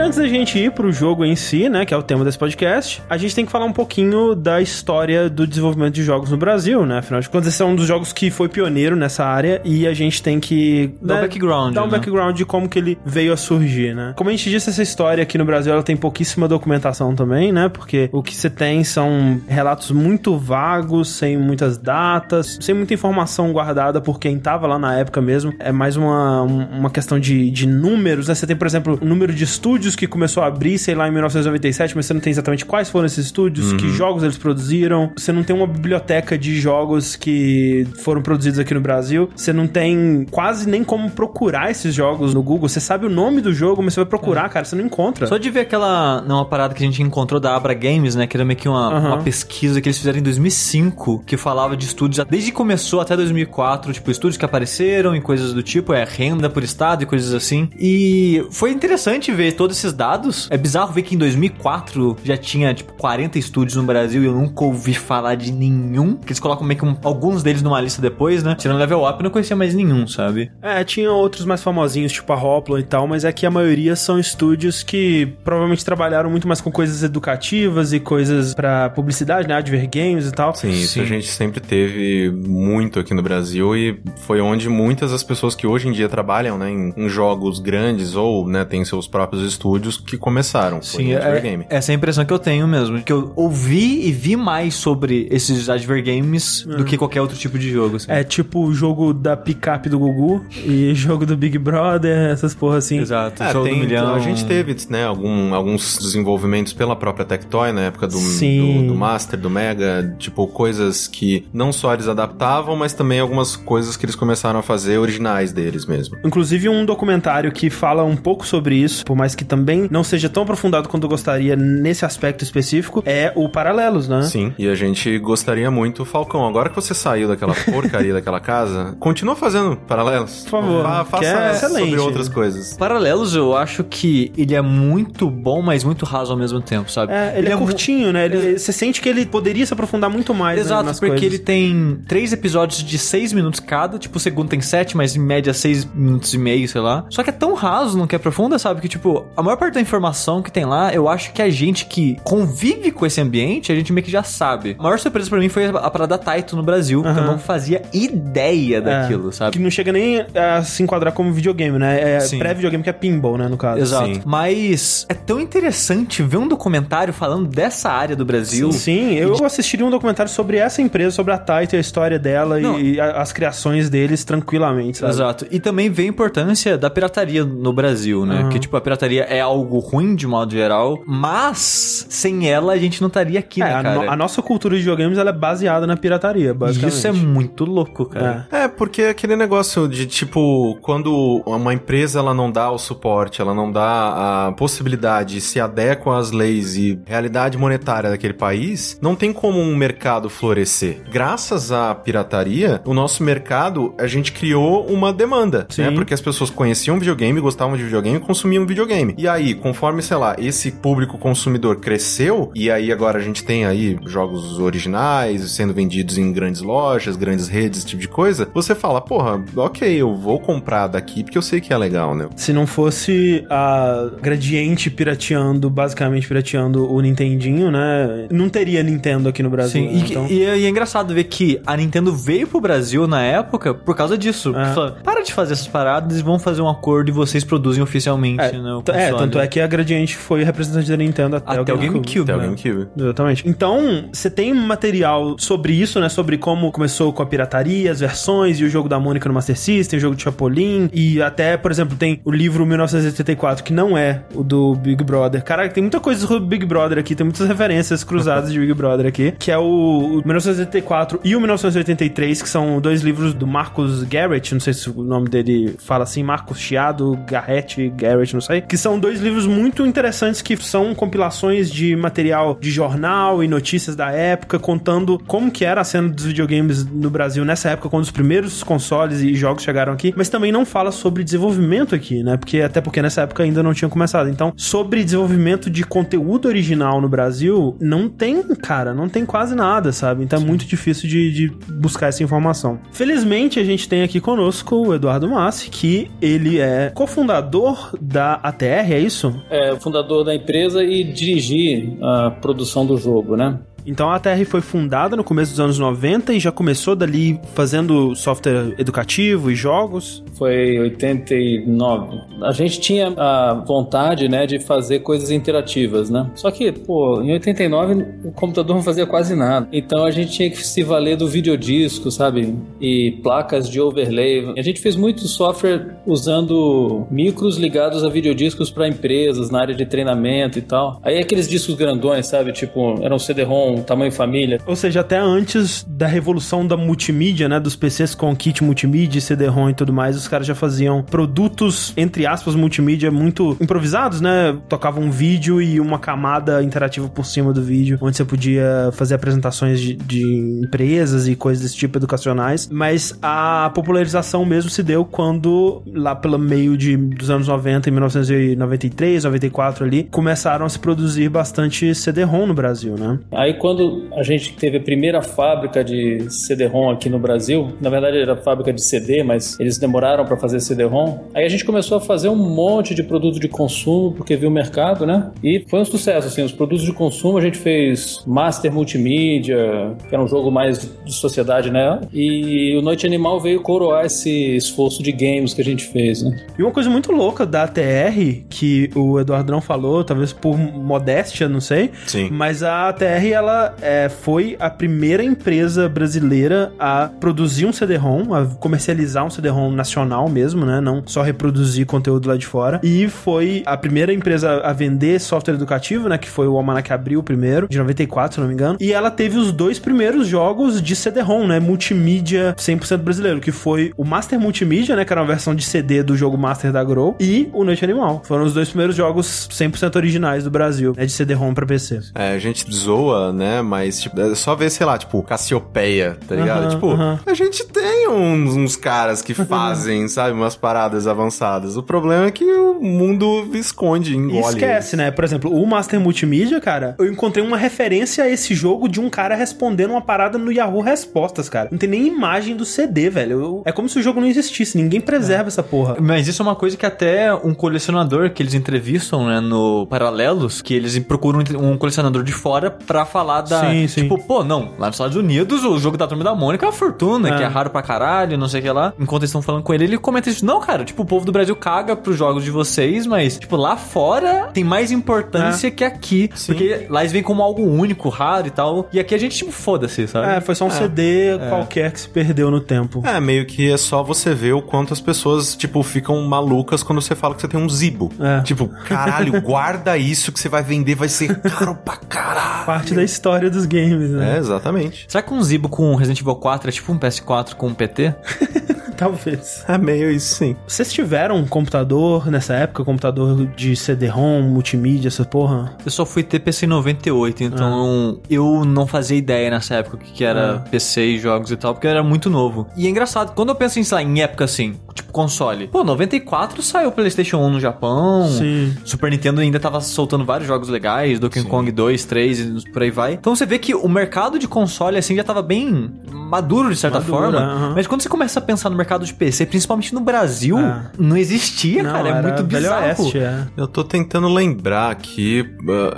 Antes 0.06 0.18
da 0.18 0.28
gente 0.28 0.56
ir 0.58 0.70
pro 0.70 0.92
jogo 0.92 1.24
em 1.24 1.34
si, 1.34 1.68
né, 1.68 1.84
que 1.84 1.92
é 1.92 1.96
o 1.96 2.02
tema 2.02 2.24
desse 2.24 2.38
podcast, 2.38 3.02
a 3.10 3.16
gente 3.16 3.34
tem 3.34 3.44
que 3.44 3.50
falar 3.50 3.64
um 3.64 3.72
pouquinho 3.72 4.34
da 4.36 4.60
história 4.62 5.28
do 5.28 5.46
desenvolvimento 5.46 5.94
de 5.94 6.02
jogos 6.04 6.30
no 6.30 6.36
Brasil, 6.36 6.86
né? 6.86 6.98
Afinal 6.98 7.20
de 7.20 7.28
contas, 7.28 7.48
esse 7.48 7.60
é 7.60 7.64
um 7.64 7.74
dos 7.74 7.86
jogos 7.86 8.12
que 8.12 8.30
foi 8.30 8.48
pioneiro 8.48 8.94
nessa 8.94 9.24
área 9.24 9.60
e 9.64 9.84
a 9.86 9.92
gente 9.92 10.22
tem 10.22 10.38
que 10.38 10.94
Dar 11.02 11.14
um 11.14 11.16
né, 11.16 11.22
background, 11.22 11.74
dar 11.74 11.82
um 11.82 11.86
né? 11.86 11.90
background 11.92 12.36
de 12.36 12.44
como 12.44 12.68
que 12.68 12.78
ele 12.78 12.96
veio 13.04 13.32
a 13.32 13.36
surgir, 13.36 13.94
né? 13.94 14.12
Como 14.16 14.30
a 14.30 14.32
gente 14.32 14.48
disse, 14.48 14.70
essa 14.70 14.82
história 14.82 15.22
aqui 15.22 15.36
no 15.36 15.44
Brasil 15.44 15.72
ela 15.72 15.82
tem 15.82 15.96
pouquíssima 15.96 16.46
documentação 16.46 17.14
também, 17.16 17.50
né? 17.52 17.68
Porque 17.68 18.08
o 18.12 18.22
que 18.22 18.34
você 18.34 18.48
tem 18.48 18.84
são 18.84 19.40
relatos 19.48 19.90
muito 19.90 20.36
vagos, 20.38 21.08
sem 21.08 21.36
muitas 21.36 21.76
datas, 21.78 22.58
sem 22.60 22.74
muita 22.74 22.94
informação 22.94 23.52
guardada 23.52 24.00
por 24.00 24.20
quem 24.20 24.38
tava 24.38 24.68
lá 24.68 24.78
na 24.78 24.96
época 24.96 25.20
mesmo. 25.20 25.52
É 25.58 25.72
mais 25.72 25.96
uma, 25.96 26.42
um- 26.42 26.78
uma 26.78 26.90
questão 26.90 27.18
de, 27.18 27.50
de 27.50 27.66
números, 27.66 28.28
né? 28.28 28.34
Você 28.36 28.46
tem, 28.46 28.54
por 28.54 28.66
exemplo, 28.68 28.98
o 29.02 29.04
número 29.04 29.32
de 29.32 29.42
estúdios 29.42 29.95
que 29.96 30.06
começou 30.06 30.42
a 30.42 30.46
abrir, 30.46 30.78
sei 30.78 30.94
lá, 30.94 31.08
em 31.08 31.10
1997, 31.10 31.96
mas 31.96 32.06
você 32.06 32.14
não 32.14 32.20
tem 32.20 32.30
exatamente 32.30 32.64
quais 32.64 32.88
foram 32.88 33.06
esses 33.06 33.26
estúdios, 33.26 33.72
que 33.72 33.88
jogos 33.88 34.22
eles 34.22 34.36
produziram. 34.38 35.12
Você 35.16 35.32
não 35.32 35.42
tem 35.42 35.54
uma 35.54 35.66
biblioteca 35.66 36.38
de 36.38 36.58
jogos 36.60 37.16
que 37.16 37.86
foram 38.02 38.22
produzidos 38.22 38.58
aqui 38.58 38.74
no 38.74 38.80
Brasil. 38.80 39.30
Você 39.34 39.52
não 39.52 39.66
tem 39.66 40.26
quase 40.30 40.68
nem 40.68 40.84
como 40.84 41.10
procurar 41.10 41.70
esses 41.70 41.94
jogos 41.94 42.34
no 42.34 42.42
Google. 42.42 42.68
Você 42.68 42.80
sabe 42.80 43.06
o 43.06 43.10
nome 43.10 43.40
do 43.40 43.52
jogo, 43.52 43.82
mas 43.82 43.94
você 43.94 44.00
vai 44.00 44.08
procurar, 44.08 44.48
cara, 44.48 44.64
você 44.64 44.76
não 44.76 44.84
encontra. 44.84 45.26
Só 45.26 45.38
de 45.38 45.50
ver 45.50 45.60
aquela. 45.60 46.22
Não, 46.22 46.36
uma 46.36 46.44
parada 46.44 46.74
que 46.74 46.82
a 46.82 46.86
gente 46.86 47.02
encontrou 47.02 47.40
da 47.40 47.54
Abra 47.54 47.74
Games, 47.74 48.14
né? 48.14 48.26
Que 48.26 48.36
era 48.36 48.44
meio 48.44 48.58
que 48.58 48.68
uma, 48.68 48.94
Aham. 48.94 49.08
uma 49.08 49.22
pesquisa 49.22 49.80
que 49.80 49.88
eles 49.88 49.98
fizeram 49.98 50.18
em 50.18 50.22
2005, 50.22 51.22
que 51.26 51.36
falava 51.36 51.76
de 51.76 51.86
estúdios, 51.86 52.24
desde 52.28 52.50
que 52.50 52.56
começou 52.56 53.00
até 53.00 53.16
2004, 53.16 53.92
tipo, 53.92 54.10
estúdios 54.10 54.36
que 54.36 54.44
apareceram 54.44 55.14
e 55.14 55.20
coisas 55.20 55.52
do 55.52 55.62
tipo, 55.62 55.92
é 55.92 56.04
renda 56.04 56.48
por 56.48 56.62
estado 56.62 57.02
e 57.02 57.06
coisas 57.06 57.34
assim. 57.34 57.68
E 57.78 58.44
foi 58.50 58.70
interessante 58.70 59.32
ver 59.32 59.52
todos 59.52 59.76
esses 59.76 59.85
dados. 59.92 60.48
É 60.50 60.56
bizarro 60.56 60.92
ver 60.92 61.02
que 61.02 61.14
em 61.14 61.18
2004 61.18 62.16
já 62.24 62.36
tinha, 62.36 62.72
tipo, 62.74 62.92
40 62.94 63.38
estúdios 63.38 63.76
no 63.76 63.82
Brasil 63.82 64.22
e 64.22 64.26
eu 64.26 64.32
nunca 64.34 64.64
ouvi 64.64 64.94
falar 64.94 65.34
de 65.34 65.52
nenhum. 65.52 66.16
Que 66.16 66.28
eles 66.28 66.40
colocam 66.40 66.66
meio 66.66 66.78
que 66.78 66.86
um- 66.86 66.96
alguns 67.04 67.42
deles 67.42 67.62
numa 67.62 67.80
lista 67.80 68.00
depois, 68.02 68.42
né? 68.42 68.54
Tirando 68.58 68.78
Level 68.78 69.04
Up, 69.04 69.18
eu 69.18 69.24
não 69.24 69.30
conhecia 69.30 69.56
mais 69.56 69.74
nenhum, 69.74 70.06
sabe? 70.06 70.50
É, 70.62 70.82
tinha 70.84 71.10
outros 71.10 71.44
mais 71.44 71.62
famosinhos, 71.62 72.12
tipo 72.12 72.32
a 72.32 72.36
Hoplon 72.36 72.78
e 72.78 72.82
tal, 72.82 73.06
mas 73.06 73.24
é 73.24 73.32
que 73.32 73.46
a 73.46 73.50
maioria 73.50 73.96
são 73.96 74.18
estúdios 74.18 74.82
que 74.82 75.26
provavelmente 75.44 75.84
trabalharam 75.84 76.30
muito 76.30 76.46
mais 76.48 76.60
com 76.60 76.70
coisas 76.70 77.02
educativas 77.02 77.92
e 77.92 78.00
coisas 78.00 78.54
pra 78.54 78.90
publicidade, 78.90 79.48
né? 79.48 79.54
Adver 79.54 79.88
Games 79.90 80.26
e 80.28 80.32
tal. 80.32 80.54
Sim, 80.54 80.70
isso 80.70 80.94
Sim. 80.94 81.00
a 81.00 81.04
gente 81.04 81.26
sempre 81.28 81.60
teve 81.60 82.30
muito 82.30 82.98
aqui 83.00 83.14
no 83.14 83.22
Brasil 83.22 83.76
e 83.76 83.98
foi 84.18 84.40
onde 84.40 84.68
muitas 84.68 85.10
das 85.12 85.22
pessoas 85.22 85.54
que 85.54 85.66
hoje 85.66 85.88
em 85.88 85.92
dia 85.92 86.08
trabalham 86.08 86.58
né, 86.58 86.70
em, 86.70 86.92
em 86.96 87.08
jogos 87.08 87.58
grandes 87.58 88.14
ou 88.14 88.46
né, 88.48 88.64
têm 88.64 88.84
seus 88.84 89.06
próprios 89.06 89.42
estúdios 89.42 89.75
que 90.04 90.16
começaram. 90.16 90.80
Sim, 90.82 91.10
em 91.10 91.14
Adver 91.16 91.34
é, 91.36 91.40
Game. 91.40 91.66
essa 91.68 91.90
é 91.90 91.94
a 91.94 91.96
impressão 91.96 92.24
que 92.24 92.32
eu 92.32 92.38
tenho 92.38 92.66
mesmo. 92.66 93.02
Que 93.02 93.12
eu 93.12 93.32
ouvi 93.36 94.06
e 94.06 94.12
vi 94.12 94.36
mais 94.36 94.74
sobre 94.74 95.26
esses 95.30 95.68
adver 95.68 96.02
games 96.04 96.64
do 96.64 96.84
que 96.84 96.96
qualquer 96.96 97.20
outro 97.20 97.36
tipo 97.36 97.58
de 97.58 97.70
jogo. 97.70 97.96
assim. 97.96 98.10
É 98.10 98.22
tipo 98.22 98.64
o 98.64 98.72
jogo 98.72 99.12
da 99.12 99.36
picape 99.36 99.88
do 99.88 99.98
Gugu 99.98 100.44
e 100.64 100.94
jogo 100.94 101.26
do 101.26 101.36
Big 101.36 101.58
Brother, 101.58 102.30
essas 102.30 102.54
porra 102.54 102.78
assim. 102.78 102.98
Exato. 102.98 103.42
É, 103.42 103.52
tem- 103.52 103.80
milhão. 103.80 104.14
a 104.14 104.20
gente 104.20 104.44
teve 104.44 104.76
né, 104.88 105.04
algum- 105.04 105.54
alguns 105.54 105.98
desenvolvimentos 105.98 106.72
pela 106.72 106.94
própria 106.94 107.24
Tectoy 107.24 107.72
na 107.72 107.82
época 107.82 108.06
do, 108.06 108.16
Sim. 108.18 108.82
do, 108.86 108.92
do 108.92 108.94
Master, 108.94 109.38
do 109.38 109.50
Mega, 109.50 110.14
tipo, 110.18 110.46
coisas 110.46 111.08
que 111.08 111.46
não 111.52 111.72
só 111.72 111.92
eles 111.94 112.08
adaptavam, 112.08 112.76
mas 112.76 112.92
também 112.92 113.18
algumas 113.20 113.56
coisas 113.56 113.96
que 113.96 114.04
eles 114.06 114.14
começaram 114.14 114.60
a 114.60 114.62
fazer 114.62 114.98
originais 114.98 115.52
deles 115.52 115.84
mesmo. 115.84 116.16
Inclusive 116.24 116.68
um 116.68 116.84
documentário 116.84 117.50
que 117.52 117.68
fala 117.70 118.04
um 118.04 118.16
pouco 118.16 118.46
sobre 118.46 118.76
isso, 118.76 119.04
por 119.04 119.16
por 119.16 119.20
mais 119.20 119.34
que 119.34 119.46
também 119.56 119.88
não 119.90 120.04
seja 120.04 120.28
tão 120.28 120.42
aprofundado 120.42 120.88
quanto 120.88 121.04
eu 121.04 121.08
gostaria 121.08 121.56
nesse 121.56 122.04
aspecto 122.04 122.44
específico, 122.44 123.02
é 123.06 123.32
o 123.34 123.48
Paralelos, 123.48 124.08
né? 124.08 124.22
Sim, 124.22 124.52
e 124.58 124.68
a 124.68 124.74
gente 124.74 125.18
gostaria 125.18 125.70
muito, 125.70 126.04
Falcão, 126.04 126.46
agora 126.46 126.68
que 126.68 126.76
você 126.76 126.94
saiu 126.94 127.28
daquela 127.28 127.54
porcaria 127.64 128.12
daquela 128.12 128.38
casa, 128.40 128.94
continua 129.00 129.34
fazendo 129.34 129.76
paralelos. 129.76 130.42
Por 130.44 130.50
favor, 130.50 130.82
Fa- 130.84 131.04
que 131.04 131.10
faça 131.10 131.26
é 131.26 131.54
sobre 131.54 131.82
excelente. 131.82 131.96
outras 131.98 132.28
coisas. 132.28 132.76
Paralelos, 132.76 133.34
eu 133.34 133.56
acho 133.56 133.82
que 133.84 134.30
ele 134.36 134.54
é 134.54 134.60
muito 134.62 135.30
bom, 135.30 135.62
mas 135.62 135.82
muito 135.84 136.04
raso 136.04 136.32
ao 136.32 136.38
mesmo 136.38 136.60
tempo, 136.60 136.90
sabe? 136.90 137.12
É, 137.12 137.34
ele, 137.38 137.48
é, 137.48 137.56
mu- 137.56 137.64
curtinho, 137.64 138.12
né? 138.12 138.26
Ele- 138.26 138.58
você 138.58 138.72
sente 138.72 139.00
que 139.00 139.08
ele 139.08 139.24
poderia 139.26 139.64
se 139.64 139.72
aprofundar 139.72 140.10
muito 140.10 140.34
mais 140.34 140.56
né, 140.56 140.62
Exato, 140.64 140.84
nas 140.84 140.98
porque 141.00 141.12
coisas. 141.12 141.26
ele 141.26 141.38
tem 141.38 141.98
três 142.06 142.32
episódios 142.32 142.82
de 142.82 142.98
seis 142.98 143.32
minutos 143.32 143.60
cada, 143.60 143.98
tipo, 143.98 144.16
o 144.16 144.20
segundo 144.20 144.48
tem 144.48 144.60
sete, 144.60 144.96
mas 144.96 145.16
em 145.16 145.20
média 145.20 145.52
seis 145.54 145.84
minutos 145.84 146.32
e 146.34 146.38
meio, 146.38 146.68
sei 146.68 146.80
lá. 146.80 147.04
Só 147.10 147.22
que 147.22 147.30
é 147.30 147.32
tão 147.32 147.54
raso 147.54 147.96
no 147.96 148.06
que 148.06 148.14
aprofunda, 148.16 148.58
sabe? 148.58 148.80
Que, 148.80 148.88
tipo, 148.88 149.24
a 149.36 149.42
maior 149.46 149.56
parte 149.56 149.74
da 149.74 149.80
informação 149.80 150.42
que 150.42 150.50
tem 150.50 150.64
lá, 150.64 150.92
eu 150.92 151.08
acho 151.08 151.32
que 151.32 151.40
a 151.42 151.48
gente 151.50 151.86
que 151.86 152.16
convive 152.24 152.90
com 152.90 153.06
esse 153.06 153.20
ambiente, 153.20 153.70
a 153.72 153.74
gente 153.74 153.92
meio 153.92 154.04
que 154.04 154.10
já 154.10 154.22
sabe. 154.22 154.76
A 154.78 154.82
maior 154.82 154.98
surpresa 154.98 155.28
pra 155.30 155.38
mim 155.38 155.48
foi 155.48 155.66
a 155.66 155.90
parada 155.90 156.18
Taito 156.18 156.56
no 156.56 156.62
Brasil, 156.62 157.02
porque 157.02 157.18
eu 157.18 157.22
Aham. 157.22 157.32
não 157.32 157.38
fazia 157.38 157.82
ideia 157.92 158.80
daquilo, 158.80 159.28
É, 159.28 159.32
sabe? 159.32 159.52
Que 159.52 159.58
não 159.58 159.70
chega 159.70 159.92
nem 159.92 160.24
a 160.34 160.62
se 160.62 160.82
enquadrar 160.82 161.12
como 161.12 161.32
videogame, 161.32 161.78
né? 161.78 162.16
É 162.16 162.20
Sim. 162.20 162.38
pré-videogame 162.38 162.82
que 162.82 162.90
é 162.90 162.92
pinball, 162.92 163.36
né, 163.38 163.48
no 163.48 163.56
caso. 163.56 163.80
Exato. 163.80 164.06
Sim. 164.14 164.22
Mas 164.24 165.06
é 165.08 165.14
tão 165.14 165.40
interessante 165.40 166.22
ver 166.22 166.36
um 166.38 166.48
documentário 166.48 167.12
falando 167.12 167.46
dessa 167.48 167.90
área 167.90 168.16
do 168.16 168.24
Brasil. 168.24 168.72
Sim, 168.72 169.14
eu 169.14 169.44
assistiria 169.44 169.84
um 169.86 169.90
documentário 169.90 170.30
sobre 170.30 170.56
essa 170.58 170.82
empresa, 170.82 171.10
sobre 171.12 171.32
a 171.32 171.38
Taito 171.38 171.74
e 171.74 171.78
a 171.78 171.80
história 171.80 172.18
dela 172.18 172.58
Não. 172.58 172.78
e 172.78 173.00
a- 173.00 173.22
as 173.22 173.32
criações 173.32 173.88
deles 173.90 174.24
tranquilamente, 174.24 174.98
sabe? 174.98 175.12
Exato. 175.12 175.46
E 175.50 175.58
também 175.60 175.90
vê 175.90 176.02
a 176.02 176.06
importância 176.06 176.76
da 176.78 176.90
pirataria 176.90 177.44
no 177.44 177.72
Brasil, 177.72 178.24
né? 178.26 178.40
Aham. 178.40 178.48
Que, 178.50 178.58
tipo, 178.58 178.76
a 178.76 178.80
pirataria 178.80 179.22
é 179.24 179.35
algo 179.40 179.78
ruim 179.78 180.14
de 180.14 180.26
modo 180.26 180.52
geral, 180.52 180.98
mas 181.06 182.06
sem 182.08 182.48
ela 182.48 182.72
a 182.72 182.76
gente 182.78 183.00
não 183.00 183.08
estaria 183.08 183.38
aqui, 183.38 183.62
É, 183.62 183.64
né, 183.66 183.74
a, 183.74 183.82
cara? 183.82 183.94
no- 184.04 184.10
a 184.10 184.16
nossa 184.16 184.42
cultura 184.42 184.74
de 184.74 184.80
videogames 184.80 185.18
ela 185.18 185.30
é 185.30 185.32
baseada 185.32 185.86
na 185.86 185.96
pirataria, 185.96 186.52
basicamente. 186.54 186.94
Isso 186.96 187.06
é 187.06 187.12
muito 187.12 187.64
louco, 187.64 188.06
cara. 188.06 188.46
É, 188.50 188.68
porque 188.68 189.02
é 189.02 189.10
aquele 189.10 189.36
negócio 189.36 189.88
de 189.88 190.06
tipo, 190.06 190.78
quando 190.82 191.42
uma 191.46 191.72
empresa 191.74 192.18
ela 192.18 192.34
não 192.34 192.50
dá 192.50 192.70
o 192.70 192.78
suporte, 192.78 193.40
ela 193.40 193.54
não 193.54 193.70
dá 193.70 194.46
a 194.48 194.52
possibilidade, 194.52 195.40
se 195.40 195.58
adequa 195.60 196.16
às 196.18 196.30
leis 196.30 196.76
e 196.76 196.98
realidade 197.06 197.56
monetária 197.58 198.10
daquele 198.10 198.34
país, 198.34 198.98
não 199.00 199.14
tem 199.14 199.32
como 199.32 199.58
um 199.60 199.74
mercado 199.76 200.28
florescer. 200.28 201.02
Graças 201.10 201.72
à 201.72 201.94
pirataria, 201.94 202.80
o 202.84 202.94
nosso 202.94 203.22
mercado, 203.22 203.94
a 203.98 204.06
gente 204.06 204.32
criou 204.32 204.86
uma 204.86 205.12
demanda, 205.12 205.66
Sim. 205.70 205.82
né? 205.82 205.90
Porque 205.90 206.14
as 206.14 206.20
pessoas 206.20 206.50
conheciam 206.50 206.98
videogame, 206.98 207.40
gostavam 207.40 207.76
de 207.76 207.82
videogame 207.84 208.16
e 208.16 208.20
consumiam 208.20 208.66
videogame. 208.66 209.14
E 209.18 209.25
aí, 209.28 209.54
conforme, 209.54 210.02
sei 210.02 210.16
lá, 210.16 210.36
esse 210.38 210.70
público 210.70 211.18
consumidor 211.18 211.76
cresceu, 211.76 212.50
e 212.54 212.70
aí 212.70 212.90
agora 212.92 213.18
a 213.18 213.22
gente 213.22 213.44
tem 213.44 213.64
aí 213.64 213.98
jogos 214.06 214.58
originais 214.58 215.42
sendo 215.50 215.72
vendidos 215.72 216.18
em 216.18 216.32
grandes 216.32 216.60
lojas, 216.60 217.16
grandes 217.16 217.48
redes, 217.48 217.78
esse 217.78 217.86
tipo 217.86 218.00
de 218.02 218.08
coisa, 218.08 218.48
você 218.52 218.74
fala, 218.74 219.00
porra, 219.00 219.42
ok, 219.56 219.88
eu 219.96 220.14
vou 220.14 220.38
comprar 220.40 220.86
daqui 220.86 221.22
porque 221.24 221.38
eu 221.38 221.42
sei 221.42 221.60
que 221.60 221.72
é 221.72 221.76
legal, 221.78 222.14
né? 222.14 222.28
Se 222.36 222.52
não 222.52 222.66
fosse 222.66 223.44
a 223.50 224.10
Gradiente 224.22 224.90
pirateando, 224.90 225.68
basicamente 225.70 226.26
pirateando 226.28 226.90
o 226.92 227.00
Nintendinho, 227.00 227.70
né? 227.70 228.26
Não 228.30 228.48
teria 228.48 228.82
Nintendo 228.82 229.28
aqui 229.28 229.42
no 229.42 229.50
Brasil. 229.50 229.82
Sim, 229.82 229.88
né? 229.88 229.94
e, 229.94 230.10
Então- 230.10 230.26
e 230.28 230.42
é, 230.44 230.58
e 230.58 230.64
é 230.64 230.68
engraçado 230.68 231.14
ver 231.14 231.24
que 231.24 231.60
a 231.66 231.76
Nintendo 231.76 232.14
veio 232.14 232.46
pro 232.46 232.60
Brasil 232.60 233.06
na 233.06 233.22
época 233.22 233.74
por 233.74 233.94
causa 233.96 234.16
disso. 234.16 234.54
É. 234.56 234.74
Fala, 234.74 234.96
para 235.02 235.22
de 235.22 235.32
fazer 235.32 235.54
essas 235.54 235.66
paradas 235.66 236.18
e 236.18 236.22
vão 236.22 236.38
fazer 236.38 236.62
um 236.62 236.68
acordo 236.68 237.08
e 237.10 237.12
vocês 237.12 237.44
produzem 237.44 237.82
oficialmente, 237.82 238.42
É, 238.42 238.52
né? 238.52 238.70
é. 238.94 239.10
Tanto 239.16 239.38
é 239.38 239.46
que 239.46 239.60
a 239.60 239.66
Gradiente 239.66 240.16
foi 240.16 240.42
representante 240.44 240.88
da 240.88 240.96
Nintendo 240.96 241.36
até, 241.36 241.58
Até 241.58 241.72
o 241.72 241.78
GameCube. 241.78 242.22
Até 242.22 242.34
o 242.34 242.38
né? 242.38 242.44
GameCube. 242.44 242.88
Exatamente. 242.96 243.48
Então, 243.48 244.08
você 244.12 244.30
tem 244.30 244.52
material 244.54 245.36
sobre 245.38 245.72
isso, 245.72 246.00
né? 246.00 246.08
Sobre 246.08 246.38
como 246.38 246.70
começou 246.72 247.12
com 247.12 247.22
a 247.22 247.26
pirataria, 247.26 247.90
as 247.90 248.00
versões 248.00 248.60
e 248.60 248.64
o 248.64 248.68
jogo 248.68 248.88
da 248.88 248.98
Mônica 248.98 249.28
no 249.28 249.34
Master 249.34 249.56
System, 249.56 249.98
o 249.98 250.00
jogo 250.00 250.16
de 250.16 250.22
Chapolin. 250.22 250.88
E 250.92 251.20
até, 251.22 251.56
por 251.56 251.70
exemplo, 251.70 251.96
tem 251.96 252.20
o 252.24 252.30
livro 252.30 252.64
1984, 252.66 253.64
que 253.64 253.72
não 253.72 253.96
é 253.96 254.22
o 254.34 254.42
do 254.42 254.74
Big 254.74 255.02
Brother. 255.02 255.42
Caraca, 255.42 255.72
tem 255.72 255.82
muita 255.82 256.00
coisa 256.00 256.20
sobre 256.20 256.36
o 256.36 256.46
Big 256.46 256.64
Brother 256.64 256.98
aqui, 256.98 257.14
tem 257.14 257.24
muitas 257.24 257.46
referências 257.46 258.04
cruzadas 258.04 258.52
de 258.52 258.58
Big 258.58 258.72
Brother 258.74 259.06
aqui, 259.06 259.32
que 259.38 259.50
é 259.50 259.58
o, 259.58 259.62
o 259.62 260.22
1984 260.24 261.20
e 261.24 261.34
o 261.36 261.40
1983, 261.40 262.42
que 262.42 262.48
são 262.48 262.80
dois 262.80 263.02
livros 263.02 263.34
do 263.34 263.46
Marcus 263.46 264.02
Garrett, 264.04 264.52
não 264.54 264.60
sei 264.60 264.72
se 264.72 264.90
o 264.90 265.02
nome 265.02 265.28
dele 265.28 265.74
fala 265.78 266.04
assim, 266.04 266.22
Marcos 266.22 266.58
Chiado, 266.58 267.18
Garrett, 267.26 267.88
Garrett, 267.90 268.34
não 268.34 268.40
sei, 268.40 268.60
que 268.60 268.76
são 268.76 268.98
dois 269.06 269.20
livros 269.20 269.46
muito 269.46 269.86
interessantes 269.86 270.42
que 270.42 270.56
são 270.56 270.92
compilações 270.92 271.70
de 271.70 271.94
material 271.94 272.58
de 272.60 272.72
jornal 272.72 273.40
e 273.40 273.46
notícias 273.46 273.94
da 273.94 274.10
época, 274.10 274.58
contando 274.58 275.16
como 275.28 275.48
que 275.48 275.64
era 275.64 275.80
a 275.80 275.84
cena 275.84 276.08
dos 276.08 276.24
videogames 276.24 276.84
no 276.84 277.08
Brasil 277.08 277.44
nessa 277.44 277.70
época, 277.70 277.88
quando 277.88 278.02
os 278.02 278.10
primeiros 278.10 278.64
consoles 278.64 279.20
e 279.20 279.32
jogos 279.36 279.62
chegaram 279.62 279.92
aqui, 279.92 280.12
mas 280.16 280.28
também 280.28 280.50
não 280.50 280.66
fala 280.66 280.90
sobre 280.90 281.22
desenvolvimento 281.22 281.94
aqui, 281.94 282.24
né? 282.24 282.36
Porque 282.36 282.60
até 282.60 282.80
porque 282.80 283.00
nessa 283.00 283.20
época 283.20 283.44
ainda 283.44 283.62
não 283.62 283.72
tinha 283.72 283.88
começado. 283.88 284.28
Então, 284.28 284.52
sobre 284.56 285.04
desenvolvimento 285.04 285.70
de 285.70 285.84
conteúdo 285.84 286.48
original 286.48 287.00
no 287.00 287.08
Brasil, 287.08 287.76
não 287.80 288.08
tem, 288.08 288.42
cara, 288.56 288.92
não 288.92 289.08
tem 289.08 289.24
quase 289.24 289.54
nada, 289.54 289.92
sabe? 289.92 290.24
Então 290.24 290.42
é 290.42 290.44
muito 290.44 290.66
difícil 290.66 291.08
de, 291.08 291.32
de 291.32 291.52
buscar 291.74 292.08
essa 292.08 292.24
informação. 292.24 292.80
Felizmente, 292.90 293.60
a 293.60 293.64
gente 293.64 293.88
tem 293.88 294.02
aqui 294.02 294.20
conosco 294.20 294.74
o 294.74 294.92
Eduardo 294.92 295.28
Massi, 295.28 295.70
que 295.70 296.10
ele 296.20 296.58
é 296.58 296.90
cofundador 296.92 297.94
da 298.00 298.34
ATR, 298.42 298.95
é 298.96 299.00
isso? 299.00 299.34
É 299.50 299.72
o 299.72 299.80
fundador 299.80 300.24
da 300.24 300.34
empresa 300.34 300.82
e 300.82 301.04
dirigir 301.04 301.96
a 302.02 302.30
produção 302.30 302.84
do 302.86 302.96
jogo, 302.96 303.36
né? 303.36 303.58
Então 303.86 304.10
a 304.10 304.16
ATR 304.16 304.44
foi 304.44 304.60
fundada 304.60 305.16
no 305.16 305.22
começo 305.22 305.52
dos 305.52 305.60
anos 305.60 305.78
90 305.78 306.34
e 306.34 306.40
já 306.40 306.50
começou 306.50 306.96
dali 306.96 307.40
fazendo 307.54 308.14
software 308.16 308.74
educativo 308.78 309.50
e 309.50 309.54
jogos. 309.54 310.24
Foi 310.34 310.78
89. 310.78 312.18
A 312.42 312.52
gente 312.52 312.80
tinha 312.80 313.14
a 313.16 313.54
vontade, 313.54 314.28
né, 314.28 314.46
de 314.46 314.58
fazer 314.58 315.00
coisas 315.00 315.30
interativas, 315.30 316.10
né? 316.10 316.28
Só 316.34 316.50
que, 316.50 316.72
pô, 316.72 317.22
em 317.22 317.32
89 317.32 318.04
o 318.24 318.32
computador 318.32 318.74
não 318.76 318.82
fazia 318.82 319.06
quase 319.06 319.34
nada. 319.36 319.68
Então 319.72 320.04
a 320.04 320.10
gente 320.10 320.32
tinha 320.32 320.50
que 320.50 320.66
se 320.66 320.82
valer 320.82 321.16
do 321.16 321.28
videodisco, 321.28 322.10
sabe? 322.10 322.56
E 322.80 323.12
placas 323.22 323.68
de 323.70 323.80
overlay. 323.80 324.52
A 324.56 324.62
gente 324.62 324.80
fez 324.80 324.96
muito 324.96 325.28
software 325.28 325.96
usando 326.06 327.06
micros 327.10 327.56
ligados 327.56 328.02
a 328.04 328.08
videodiscos 328.08 328.70
para 328.70 328.88
empresas 328.88 329.50
na 329.50 329.60
área 329.60 329.74
de 329.74 329.86
treinamento 329.86 330.58
e 330.58 330.62
tal. 330.62 331.00
Aí 331.02 331.18
aqueles 331.18 331.48
discos 331.48 331.74
grandões, 331.76 332.26
sabe? 332.26 332.52
Tipo, 332.52 333.02
eram 333.02 333.18
CD-ROM, 333.18 333.75
tamanho 333.82 334.12
família. 334.12 334.60
Ou 334.66 334.76
seja, 334.76 335.00
até 335.00 335.18
antes 335.18 335.84
da 335.88 336.06
revolução 336.06 336.66
da 336.66 336.76
multimídia, 336.76 337.48
né, 337.48 337.60
dos 337.60 337.76
PCs 337.76 338.14
com 338.14 338.34
kit 338.34 338.62
multimídia, 338.62 339.20
CD-ROM 339.20 339.70
e 339.70 339.74
tudo 339.74 339.92
mais, 339.92 340.16
os 340.16 340.28
caras 340.28 340.46
já 340.46 340.54
faziam 340.54 341.02
produtos, 341.02 341.92
entre 341.96 342.26
aspas, 342.26 342.54
multimídia 342.54 343.10
muito 343.10 343.56
improvisados, 343.60 344.20
né? 344.20 344.56
Tocavam 344.68 345.04
um 345.04 345.10
vídeo 345.10 345.60
e 345.60 345.80
uma 345.80 345.98
camada 345.98 346.62
interativa 346.62 347.08
por 347.08 347.24
cima 347.24 347.52
do 347.52 347.62
vídeo, 347.62 347.98
onde 348.00 348.16
você 348.16 348.24
podia 348.24 348.90
fazer 348.92 349.14
apresentações 349.14 349.80
de, 349.80 349.94
de 349.94 350.22
empresas 350.64 351.28
e 351.28 351.34
coisas 351.34 351.62
desse 351.62 351.76
tipo 351.76 351.98
educacionais. 351.98 352.68
Mas 352.70 353.18
a 353.22 353.70
popularização 353.74 354.44
mesmo 354.44 354.70
se 354.70 354.82
deu 354.82 355.04
quando, 355.04 355.82
lá 355.86 356.14
pelo 356.14 356.38
meio 356.38 356.76
de, 356.76 356.96
dos 356.96 357.30
anos 357.30 357.48
90, 357.48 357.88
em 357.88 357.92
1993, 357.92 359.24
94 359.24 359.84
ali, 359.84 360.04
começaram 360.04 360.66
a 360.66 360.68
se 360.68 360.78
produzir 360.78 361.28
bastante 361.28 361.94
CD-ROM 361.94 362.46
no 362.46 362.54
Brasil, 362.54 362.94
né? 362.96 363.18
Aí 363.32 363.54
quando 363.66 364.06
a 364.14 364.22
gente 364.22 364.52
teve 364.52 364.76
a 364.76 364.80
primeira 364.80 365.20
fábrica 365.20 365.82
de 365.82 366.24
CD-ROM 366.30 366.88
aqui 366.88 367.08
no 367.08 367.18
Brasil, 367.18 367.72
na 367.80 367.90
verdade 367.90 368.16
era 368.16 368.36
fábrica 368.36 368.72
de 368.72 368.80
CD, 368.80 369.24
mas 369.24 369.58
eles 369.58 369.76
demoraram 369.76 370.24
para 370.24 370.36
fazer 370.36 370.60
CD-ROM. 370.60 371.18
Aí 371.34 371.44
a 371.44 371.48
gente 371.48 371.64
começou 371.64 371.98
a 371.98 372.00
fazer 372.00 372.28
um 372.28 372.36
monte 372.36 372.94
de 372.94 373.02
produto 373.02 373.40
de 373.40 373.48
consumo 373.48 374.12
porque 374.12 374.36
viu 374.36 374.50
o 374.50 374.52
mercado, 374.52 375.04
né? 375.04 375.32
E 375.42 375.64
foi 375.68 375.80
um 375.80 375.84
sucesso 375.84 376.28
assim, 376.28 376.44
os 376.44 376.52
produtos 376.52 376.84
de 376.84 376.92
consumo 376.92 377.38
a 377.38 377.40
gente 377.40 377.58
fez 377.58 378.22
Master 378.24 378.72
Multimídia, 378.72 379.96
que 380.08 380.14
era 380.14 380.22
um 380.22 380.28
jogo 380.28 380.48
mais 380.48 380.88
de 381.04 381.12
sociedade, 381.12 381.68
né? 381.68 382.02
E 382.12 382.76
o 382.76 382.82
Noite 382.82 383.04
Animal 383.04 383.40
veio 383.40 383.60
coroar 383.62 384.06
esse 384.06 384.30
esforço 384.54 385.02
de 385.02 385.10
games 385.10 385.52
que 385.52 385.60
a 385.60 385.64
gente 385.64 385.86
fez, 385.86 386.22
né? 386.22 386.46
E 386.56 386.62
uma 386.62 386.70
coisa 386.70 386.88
muito 386.88 387.10
louca 387.10 387.44
da 387.44 387.64
ATR, 387.64 388.44
que 388.48 388.90
o 388.94 389.18
Eduardo 389.18 389.50
não 389.50 389.60
falou, 389.60 390.04
talvez 390.04 390.32
por 390.32 390.56
modéstia, 390.56 391.48
não 391.48 391.60
sei, 391.60 391.90
Sim. 392.06 392.28
mas 392.30 392.62
a 392.62 392.90
ATR, 392.90 393.26
ela 393.32 393.55
é, 393.80 394.08
foi 394.08 394.56
a 394.58 394.70
primeira 394.70 395.22
empresa 395.22 395.88
brasileira 395.88 396.72
a 396.78 397.08
produzir 397.20 397.66
um 397.66 397.72
CD-ROM, 397.72 398.34
a 398.34 398.46
comercializar 398.46 399.24
um 399.24 399.30
CD-ROM 399.30 399.70
nacional 399.70 400.28
mesmo, 400.28 400.64
né? 400.64 400.80
Não 400.80 401.02
só 401.06 401.22
reproduzir 401.22 401.86
conteúdo 401.86 402.28
lá 402.28 402.36
de 402.36 402.46
fora. 402.46 402.80
E 402.82 403.08
foi 403.08 403.62
a 403.66 403.76
primeira 403.76 404.12
empresa 404.12 404.60
a 404.62 404.72
vender 404.72 405.20
software 405.20 405.54
educativo, 405.54 406.08
né? 406.08 406.18
Que 406.18 406.28
foi 406.28 406.46
o 406.46 406.56
Almanac 406.56 406.92
Abril 406.92 407.22
primeiro, 407.22 407.68
de 407.68 407.78
94, 407.78 408.34
se 408.34 408.40
não 408.40 408.48
me 408.48 408.54
engano. 408.54 408.76
E 408.80 408.92
ela 408.92 409.10
teve 409.10 409.38
os 409.38 409.52
dois 409.52 409.78
primeiros 409.78 410.26
jogos 410.26 410.82
de 410.82 410.94
CD-ROM, 410.94 411.46
né? 411.46 411.60
Multimídia 411.60 412.54
100% 412.58 412.98
brasileiro, 412.98 413.40
que 413.40 413.52
foi 413.52 413.92
o 413.96 414.04
Master 414.04 414.38
Multimídia, 414.38 414.96
né? 414.96 415.04
Que 415.04 415.12
era 415.12 415.22
uma 415.22 415.28
versão 415.28 415.54
de 415.54 415.64
CD 415.64 416.02
do 416.02 416.16
jogo 416.16 416.36
Master 416.36 416.72
da 416.72 416.82
Grow, 416.82 417.16
e 417.20 417.48
o 417.52 417.64
Noite 417.64 417.84
Animal. 417.84 418.22
Foram 418.24 418.44
os 418.44 418.54
dois 418.54 418.68
primeiros 418.68 418.96
jogos 418.96 419.48
100% 419.50 419.96
originais 419.96 420.44
do 420.44 420.50
Brasil, 420.50 420.94
né? 420.96 421.06
De 421.06 421.12
CD-ROM 421.12 421.54
pra 421.54 421.66
PC. 421.66 422.00
É, 422.14 422.32
a 422.32 422.38
gente 422.38 422.66
zoa, 422.72 423.32
né? 423.32 423.45
Mas, 423.62 424.00
tipo, 424.00 424.20
é 424.20 424.34
só 424.34 424.54
ver, 424.54 424.70
sei 424.70 424.86
lá, 424.86 424.96
tipo, 424.98 425.22
Cassiopeia, 425.22 426.18
tá 426.26 426.34
ligado? 426.34 426.60
Aham, 426.64 426.68
tipo, 426.70 426.90
aham. 426.92 427.20
a 427.26 427.34
gente 427.34 427.64
tem 427.66 428.08
uns, 428.08 428.54
uns 428.56 428.76
caras 428.76 429.22
que 429.22 429.32
fazem, 429.46 430.08
sabe, 430.08 430.32
umas 430.32 430.56
paradas 430.56 431.06
avançadas. 431.06 431.76
O 431.76 431.82
problema 431.82 432.26
é 432.26 432.30
que 432.30 432.44
o 432.44 432.80
mundo 432.80 433.48
esconde, 433.54 434.12
E 434.12 434.16
engole. 434.16 434.40
esquece, 434.54 434.96
né? 434.96 435.10
Por 435.10 435.24
exemplo, 435.24 435.50
o 435.52 435.66
Master 435.66 436.00
Multimídia, 436.00 436.60
cara, 436.60 436.94
eu 436.98 437.06
encontrei 437.10 437.44
uma 437.44 437.56
referência 437.56 438.24
a 438.24 438.28
esse 438.28 438.54
jogo 438.54 438.88
de 438.88 439.00
um 439.00 439.08
cara 439.08 439.34
respondendo 439.34 439.90
uma 439.90 440.00
parada 440.02 440.38
no 440.38 440.50
Yahoo 440.52 440.80
Respostas, 440.80 441.48
cara. 441.48 441.68
Não 441.70 441.78
tem 441.78 441.88
nem 441.88 442.06
imagem 442.06 442.56
do 442.56 442.64
CD, 442.64 443.08
velho. 443.10 443.40
Eu- 443.40 443.62
é 443.64 443.72
como 443.72 443.88
se 443.88 443.98
o 443.98 444.02
jogo 444.02 444.20
não 444.20 444.26
existisse. 444.28 444.76
Ninguém 444.76 445.00
preserva 445.00 445.48
essa 445.48 445.62
porra. 445.62 445.96
Mas 446.00 446.26
isso 446.28 446.42
é 446.42 446.44
uma 446.44 446.54
coisa 446.56 446.76
que 446.76 446.86
até 446.86 447.32
um 447.34 447.54
colecionador 447.54 448.30
que 448.30 448.42
eles 448.42 448.54
entrevistam, 448.54 449.26
né, 449.26 449.40
no 449.40 449.86
Paralelos, 449.86 450.60
que 450.62 450.74
eles 450.74 450.98
procuram 451.00 451.40
um 451.60 451.76
colecionador 451.76 452.22
de 452.22 452.32
fora 452.32 452.70
pra 452.70 453.04
falar 453.04 453.25
da... 453.40 453.60
Sim, 453.60 453.88
sim. 453.88 454.02
Tipo, 454.02 454.18
pô, 454.18 454.42
não, 454.44 454.70
lá 454.78 454.86
nos 454.86 454.96
Estados 454.96 455.16
Unidos 455.16 455.64
o 455.64 455.78
jogo 455.78 455.96
da 455.96 456.06
Turma 456.06 456.24
da 456.24 456.34
Mônica 456.34 456.64
é 456.64 456.68
uma 456.68 456.72
fortuna, 456.74 457.28
É. 457.28 457.36
que 457.36 457.42
é 457.42 457.46
raro 457.46 457.70
pra 457.70 457.82
caralho, 457.82 458.36
não 458.38 458.48
sei 458.48 458.60
o 458.60 458.62
que 458.62 458.70
lá. 458.70 458.92
Enquanto 458.98 459.22
eles 459.22 459.30
estão 459.30 459.42
falando 459.42 459.62
com 459.62 459.72
ele, 459.74 459.84
ele 459.84 459.98
comenta 459.98 460.28
isso. 460.30 460.44
Não, 460.44 460.60
cara, 460.60 460.84
tipo, 460.84 461.02
o 461.02 461.06
povo 461.06 461.24
do 461.24 461.32
Brasil 461.32 461.54
caga 461.56 461.94
pros 461.96 462.16
jogos 462.16 462.44
de 462.44 462.50
vocês, 462.50 463.06
mas, 463.06 463.38
tipo, 463.38 463.56
lá 463.56 463.76
fora 463.76 464.50
tem 464.52 464.64
mais 464.64 464.90
importância 464.92 465.70
que 465.70 465.84
aqui. 465.84 466.30
Porque 466.46 466.86
lá 466.88 467.00
eles 467.00 467.12
vêm 467.12 467.22
como 467.22 467.42
algo 467.42 467.62
único, 467.62 468.08
raro 468.08 468.46
e 468.46 468.50
tal. 468.50 468.88
E 468.92 469.00
aqui 469.00 469.14
a 469.14 469.18
gente, 469.18 469.36
tipo, 469.36 469.52
foda-se, 469.52 470.06
sabe? 470.06 470.28
É, 470.36 470.40
foi 470.40 470.54
só 470.54 470.66
um 470.66 470.70
CD 470.70 471.38
qualquer 471.48 471.92
que 471.92 472.00
se 472.00 472.08
perdeu 472.08 472.50
no 472.50 472.60
tempo. 472.60 473.02
É, 473.04 473.20
meio 473.20 473.46
que 473.46 473.70
é 473.70 473.76
só 473.76 474.02
você 474.02 474.34
ver 474.34 474.52
o 474.52 474.62
quanto 474.62 474.92
as 474.92 475.00
pessoas, 475.00 475.54
tipo, 475.56 475.82
ficam 475.82 476.20
malucas 476.22 476.82
quando 476.82 477.00
você 477.00 477.14
fala 477.14 477.34
que 477.34 477.40
você 477.40 477.48
tem 477.48 477.60
um 477.60 477.68
Zibo. 477.68 478.12
É. 478.20 478.40
Tipo, 478.42 478.68
caralho, 478.86 479.40
guarda 479.42 479.96
isso 479.96 480.32
que 480.32 480.38
você 480.40 480.48
vai 480.48 480.62
vender, 480.62 480.94
vai 480.94 481.08
ser 481.08 481.40
caro 481.40 481.74
pra 481.74 481.96
caralho. 481.96 482.66
Parte 482.66 482.94
da 482.94 483.02
história 483.16 483.50
dos 483.50 483.66
games, 483.66 484.10
né? 484.10 484.36
É, 484.36 484.38
exatamente. 484.38 485.06
Será 485.08 485.22
que 485.22 485.32
um 485.32 485.42
Zibo 485.42 485.68
com 485.68 485.94
Resident 485.94 486.20
Evil 486.20 486.36
4 486.36 486.68
é 486.68 486.72
tipo 486.72 486.92
um 486.92 486.98
PS4 486.98 487.54
com 487.54 487.68
um 487.68 487.74
PT? 487.74 488.14
Talvez. 488.96 489.62
É 489.68 489.76
meio 489.76 490.10
isso, 490.10 490.36
sim. 490.36 490.56
Vocês 490.66 490.92
tiveram 490.92 491.36
um 491.36 491.46
computador 491.46 492.30
nessa 492.30 492.54
época? 492.54 492.82
Computador 492.84 493.46
de 493.48 493.76
CD-ROM, 493.76 494.42
multimídia, 494.42 495.08
essa 495.08 495.24
porra? 495.24 495.76
Eu 495.84 495.90
só 495.90 496.06
fui 496.06 496.22
ter 496.22 496.40
PC 496.40 496.64
em 496.64 496.70
98, 496.70 497.44
então 497.44 498.18
eu 498.28 498.64
não 498.64 498.86
fazia 498.86 499.16
ideia 499.16 499.50
nessa 499.50 499.74
época 499.74 499.96
o 499.96 499.98
que, 499.98 500.12
que 500.12 500.24
era 500.24 500.64
PC 500.70 501.04
e 501.04 501.18
jogos 501.18 501.50
e 501.50 501.56
tal, 501.56 501.74
porque 501.74 501.86
era 501.86 502.02
muito 502.02 502.30
novo. 502.30 502.66
E 502.76 502.86
é 502.86 502.90
engraçado, 502.90 503.34
quando 503.34 503.50
eu 503.50 503.54
penso 503.54 503.78
em, 503.78 503.84
sei 503.84 503.96
lá, 503.96 504.02
em 504.02 504.22
época 504.22 504.44
assim, 504.44 504.76
tipo 504.94 505.12
console, 505.12 505.68
pô, 505.68 505.84
94 505.84 506.62
saiu 506.62 506.88
o 506.88 506.92
PlayStation 506.92 507.38
1 507.38 507.50
no 507.50 507.60
Japão, 507.60 508.28
Sim. 508.28 508.74
Super 508.84 509.10
Nintendo 509.10 509.40
ainda 509.40 509.60
tava 509.60 509.80
soltando 509.80 510.24
vários 510.24 510.48
jogos 510.48 510.68
legais, 510.68 511.18
Donkey 511.18 511.44
Kong 511.44 511.70
2, 511.70 512.04
3 512.04 512.40
e 512.40 512.70
por 512.70 512.82
aí 512.82 512.90
vai. 512.90 513.05
Então 513.12 513.34
você 513.34 513.46
vê 513.46 513.58
que 513.58 513.74
o 513.74 513.88
mercado 513.88 514.38
de 514.38 514.48
console 514.48 514.98
assim 514.98 515.16
já 515.16 515.24
tava 515.24 515.42
bem 515.42 515.92
maduro 516.28 516.70
de 516.70 516.76
certa 516.76 516.98
Maduro, 516.98 517.16
forma, 517.18 517.38
aham. 517.38 517.72
mas 517.74 517.86
quando 517.86 518.02
você 518.02 518.08
começa 518.08 518.38
a 518.38 518.42
pensar 518.42 518.70
no 518.70 518.76
mercado 518.76 519.04
de 519.04 519.12
PC, 519.14 519.46
principalmente 519.46 519.94
no 519.94 520.00
Brasil, 520.00 520.58
É. 520.58 520.82
não 520.98 521.16
existia, 521.16 521.82
Não, 521.82 521.92
cara, 521.92 522.08
é 522.08 522.22
muito 522.22 522.42
bizarro. 522.42 522.86
Oeste, 522.86 523.18
é. 523.18 523.46
Eu 523.56 523.66
tô 523.66 523.82
tentando 523.84 524.28
lembrar 524.28 524.90
aqui. 524.90 525.44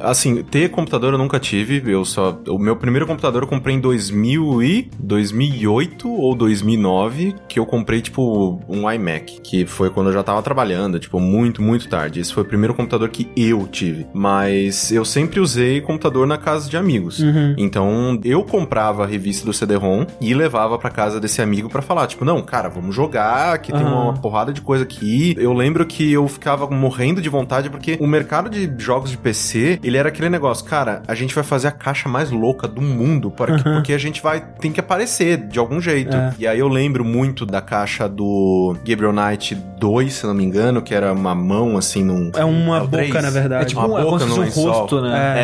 ah, 0.01 0.11
assim, 0.11 0.43
ter 0.43 0.71
computador 0.71 1.13
eu 1.13 1.19
nunca 1.19 1.39
tive. 1.41 1.83
Eu 1.91 2.05
só. 2.05 2.39
O 2.49 2.59
meu 2.59 2.77
primeiro 2.77 3.07
computador 3.07 3.43
eu 3.43 3.49
comprei 3.49 3.75
em 3.77 3.81
2000 3.81 4.63
e 4.63 4.91
2008 4.99 6.09
ou 6.11 6.35
2009, 6.35 7.35
que 7.49 7.59
eu 7.59 7.67
comprei, 7.67 8.01
tipo, 8.01 8.61
um 8.69 8.91
iMac. 8.91 9.41
Que 9.43 9.67
foi 9.67 9.91
quando 9.91 10.09
eu 10.09 10.13
já 10.13 10.23
tava 10.23 10.43
trabalhando, 10.43 10.99
tipo, 10.99 11.19
muito, 11.21 11.63
muito 11.63 11.89
tarde. 11.89 12.21
Esse 12.21 12.33
foi 12.33 12.43
o 12.43 12.47
primeiro 12.47 12.75
computador 12.75 13.09
que 13.09 13.29
eu 13.37 13.67
tive. 13.67 14.07
Mas 14.13 14.91
eu 14.93 15.05
sempre 15.05 15.41
usei 15.41 15.81
computador 15.81 16.27
na 16.27 16.37
casa 16.39 16.69
de 16.69 16.77
amigos. 16.77 17.23
Então 17.57 18.19
eu 18.25 18.43
comprava 18.45 19.05
a 19.05 19.07
revista 19.07 19.45
do 19.47 19.53
CD-ROM 19.53 20.07
e 20.21 20.35
levava 20.35 20.79
pra 20.79 20.91
casa 20.91 21.21
desse 21.21 21.41
amigo 21.43 21.69
pra 21.69 21.81
falar, 21.83 22.07
tipo, 22.07 22.25
não, 22.25 22.43
cara, 22.43 22.69
vamos 22.69 22.95
jogar, 22.95 23.59
que 23.59 23.73
tem 23.73 23.83
Aham. 23.83 24.05
uma 24.05 24.15
porrada 24.15 24.53
de 24.53 24.61
coisa 24.61 24.85
aqui. 24.85 25.35
Eu 25.39 25.53
lembro 25.53 25.85
que 25.87 26.13
eu 26.13 26.27
ficava 26.29 26.69
morrendo 26.69 27.21
de 27.23 27.29
vontade 27.29 27.71
porque 27.71 27.97
o 28.01 28.07
mercado 28.07 28.49
de 28.51 28.71
jogos 28.79 29.11
de 29.11 29.17
PC, 29.19 29.79
ele 29.83 29.97
era 29.97 30.09
aquele 30.09 30.29
negócio, 30.29 30.65
cara, 30.65 31.03
a 31.07 31.15
gente 31.15 31.35
vai 31.35 31.45
fazer 31.45 31.69
a 31.69 31.73
caixa 31.73 32.09
mais 32.09 32.31
louca 32.31 32.67
do 32.67 32.81
mundo 32.81 33.31
para 33.31 33.57
que- 33.57 33.63
porque 33.65 33.93
a 33.93 33.99
gente 33.99 34.23
vai 34.23 34.41
tem 34.61 34.73
que 34.73 34.81
aparecer 34.81 35.37
de 35.49 35.59
algum 35.59 35.81
jeito. 35.81 36.17
É. 36.17 36.33
E 36.39 36.47
aí 36.47 36.59
eu 36.59 36.69
lembro 36.69 37.05
muito 37.05 37.45
da 37.47 37.61
caixa 37.61 38.09
do 38.09 38.77
Gabriel 38.87 39.13
Knight 39.13 39.55
2, 39.79 40.13
se 40.15 40.27
não 40.27 40.35
me 40.35 40.45
engano, 40.45 40.83
que 40.83 40.95
era 40.95 41.13
uma 41.13 41.35
mão 41.35 41.77
assim 41.77 42.03
num 42.03 42.31
É 42.35 42.45
uma 42.45 42.79
o 42.79 42.87
boca, 42.89 42.97
três. 43.05 43.15
na 43.23 43.31
verdade. 43.31 43.63
É 43.63 43.67
tipo 43.67 43.81
Uma 43.81 43.89
um, 43.89 43.99
é 43.99 44.03
como 44.05 44.11
boca 44.19 44.27
no 44.27 44.35
um 44.35 44.41
lençol. 44.41 44.73
rosto, 44.73 45.01
né? 45.01 45.39
É, 45.39 45.43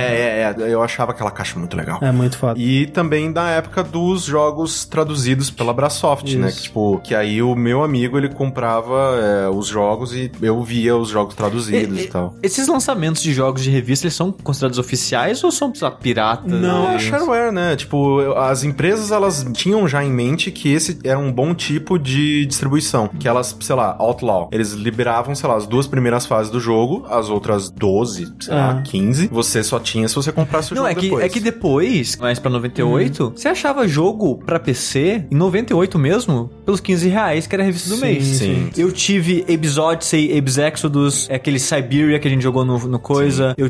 é, 0.60 0.64
é, 0.64 0.72
eu 0.74 0.82
achava 0.82 1.12
aquela 1.12 1.30
caixa 1.30 1.58
muito 1.58 1.76
legal. 1.76 1.98
É 2.02 2.10
muito 2.10 2.36
foda. 2.38 2.58
E 2.58 2.86
também 2.86 3.32
da 3.32 3.48
época 3.50 3.82
dos 3.82 4.24
jogos 4.24 4.63
traduzidos 4.84 5.50
pela 5.50 5.72
Brasoft, 5.72 6.34
né? 6.36 6.50
Que, 6.50 6.62
tipo, 6.62 7.00
que 7.04 7.14
aí 7.14 7.42
o 7.42 7.54
meu 7.54 7.82
amigo, 7.82 8.16
ele 8.16 8.28
comprava 8.28 9.16
é, 9.20 9.48
os 9.48 9.66
jogos 9.66 10.14
e 10.14 10.30
eu 10.40 10.62
via 10.62 10.96
os 10.96 11.08
jogos 11.08 11.34
traduzidos 11.34 11.98
e, 11.98 12.02
E- 12.04 12.08
tal. 12.08 12.34
Esses 12.42 12.66
lançamentos 12.68 13.22
de 13.22 13.32
jogos 13.32 13.62
de 13.62 13.70
revista, 13.70 14.06
eles 14.06 14.14
são 14.14 14.32
considerados 14.32 14.78
oficiais 14.78 15.42
ou 15.44 15.50
são, 15.50 15.72
lá, 15.80 15.90
piratas? 15.90 16.50
Não, 16.50 16.90
É 16.92 16.98
shareware, 16.98 17.52
né? 17.52 17.76
Tipo, 17.76 18.32
as 18.32 18.64
empresas, 18.64 19.10
elas 19.10 19.44
tinham 19.52 19.86
já 19.88 20.02
em 20.04 20.10
mente 20.10 20.50
que 20.50 20.72
esse 20.72 20.98
era 21.04 21.18
um 21.18 21.32
bom 21.32 21.54
tipo 21.54 21.98
de 21.98 22.46
distribuição. 22.46 23.08
Que 23.08 23.28
elas, 23.28 23.56
sei 23.60 23.74
lá, 23.76 23.96
Outlaw, 23.98 24.48
eles 24.52 24.72
liberavam, 24.72 25.34
sei 25.34 25.48
lá, 25.48 25.56
as 25.56 25.66
duas 25.66 25.86
primeiras 25.86 26.26
fases 26.26 26.50
do 26.50 26.60
jogo, 26.60 27.04
as 27.10 27.28
outras 27.28 27.70
12, 27.70 28.32
sei 28.40 28.54
lá, 28.54 28.78
Ah. 28.78 28.82
15, 28.82 29.28
você 29.28 29.62
só 29.62 29.78
tinha 29.78 30.08
se 30.08 30.14
você 30.14 30.32
comprasse 30.32 30.72
o 30.72 30.74
Não, 30.74 30.82
jogo 30.82 30.88
é 30.90 30.94
que, 30.94 31.00
depois. 31.08 31.24
é 31.24 31.28
que 31.28 31.40
depois, 31.40 32.16
mais 32.16 32.38
pra 32.38 32.50
98, 32.50 33.24
Uhum. 33.24 33.30
você 33.36 33.48
achava 33.48 33.86
jogo 33.88 34.36
pra 34.44 34.53
PC, 34.58 35.24
em 35.30 35.34
98 35.36 35.98
mesmo, 35.98 36.50
pelos 36.64 36.80
15 36.80 37.08
reais, 37.08 37.46
que 37.46 37.54
era 37.54 37.62
a 37.62 37.66
revista 37.66 37.88
do 37.90 37.96
Sim, 37.96 38.02
mês. 38.02 38.24
sim. 38.24 38.70
Eu 38.76 38.90
tive 38.92 39.44
Abe's 39.52 39.76
Odyssey, 39.78 40.36
Abe's 40.36 40.58
Exodus, 40.58 41.28
é 41.30 41.34
aquele 41.36 41.58
Siberia 41.58 42.18
que 42.18 42.26
a 42.28 42.30
gente 42.30 42.42
jogou 42.42 42.64
no, 42.64 42.78
no 42.86 42.98
coisa. 42.98 43.54
Eu 43.56 43.68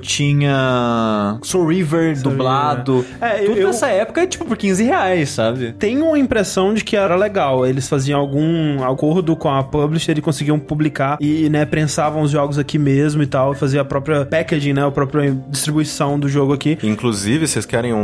tinha 0.55 1.39
Soul 1.43 1.67
River 1.69 2.21
dublado. 2.23 3.05
É, 3.21 3.43
eu- 3.43 3.47
Tudo 3.47 3.59
eu- 3.61 3.67
nessa 3.69 3.89
época, 3.89 4.23
é, 4.23 4.27
tipo, 4.27 4.45
por 4.45 4.57
15 4.57 4.85
reais, 4.85 5.31
sabe? 5.31 5.73
Tenho 5.79 6.05
uma 6.07 6.19
impressão 6.19 6.75
de 6.75 6.83
que 6.85 6.97
era 6.97 7.17
legal. 7.17 7.67
Eles 7.67 7.89
faziam 7.89 8.19
algum 8.21 8.83
acordo 8.83 9.35
com 9.37 9.49
a 9.51 9.63
publisher 9.63 10.17
e 10.17 10.21
conseguiam 10.21 10.59
publicar 10.59 11.19
e, 11.21 11.49
né, 11.49 11.65
prensavam 11.65 12.23
os 12.23 12.31
jogos 12.31 12.59
aqui 12.59 12.79
mesmo 12.79 13.23
e 13.23 13.27
tal, 13.27 13.55
fazia 13.55 13.81
a 13.81 13.85
própria 13.85 14.25
packaging, 14.25 14.73
né, 14.73 14.87
a 14.87 14.91
própria 14.91 15.31
distribuição 15.49 16.19
do 16.19 16.29
jogo 16.29 16.53
aqui. 16.53 16.79
Inclusive, 16.83 17.47
vocês 17.47 17.67
querem 17.67 17.93
um, 17.93 17.99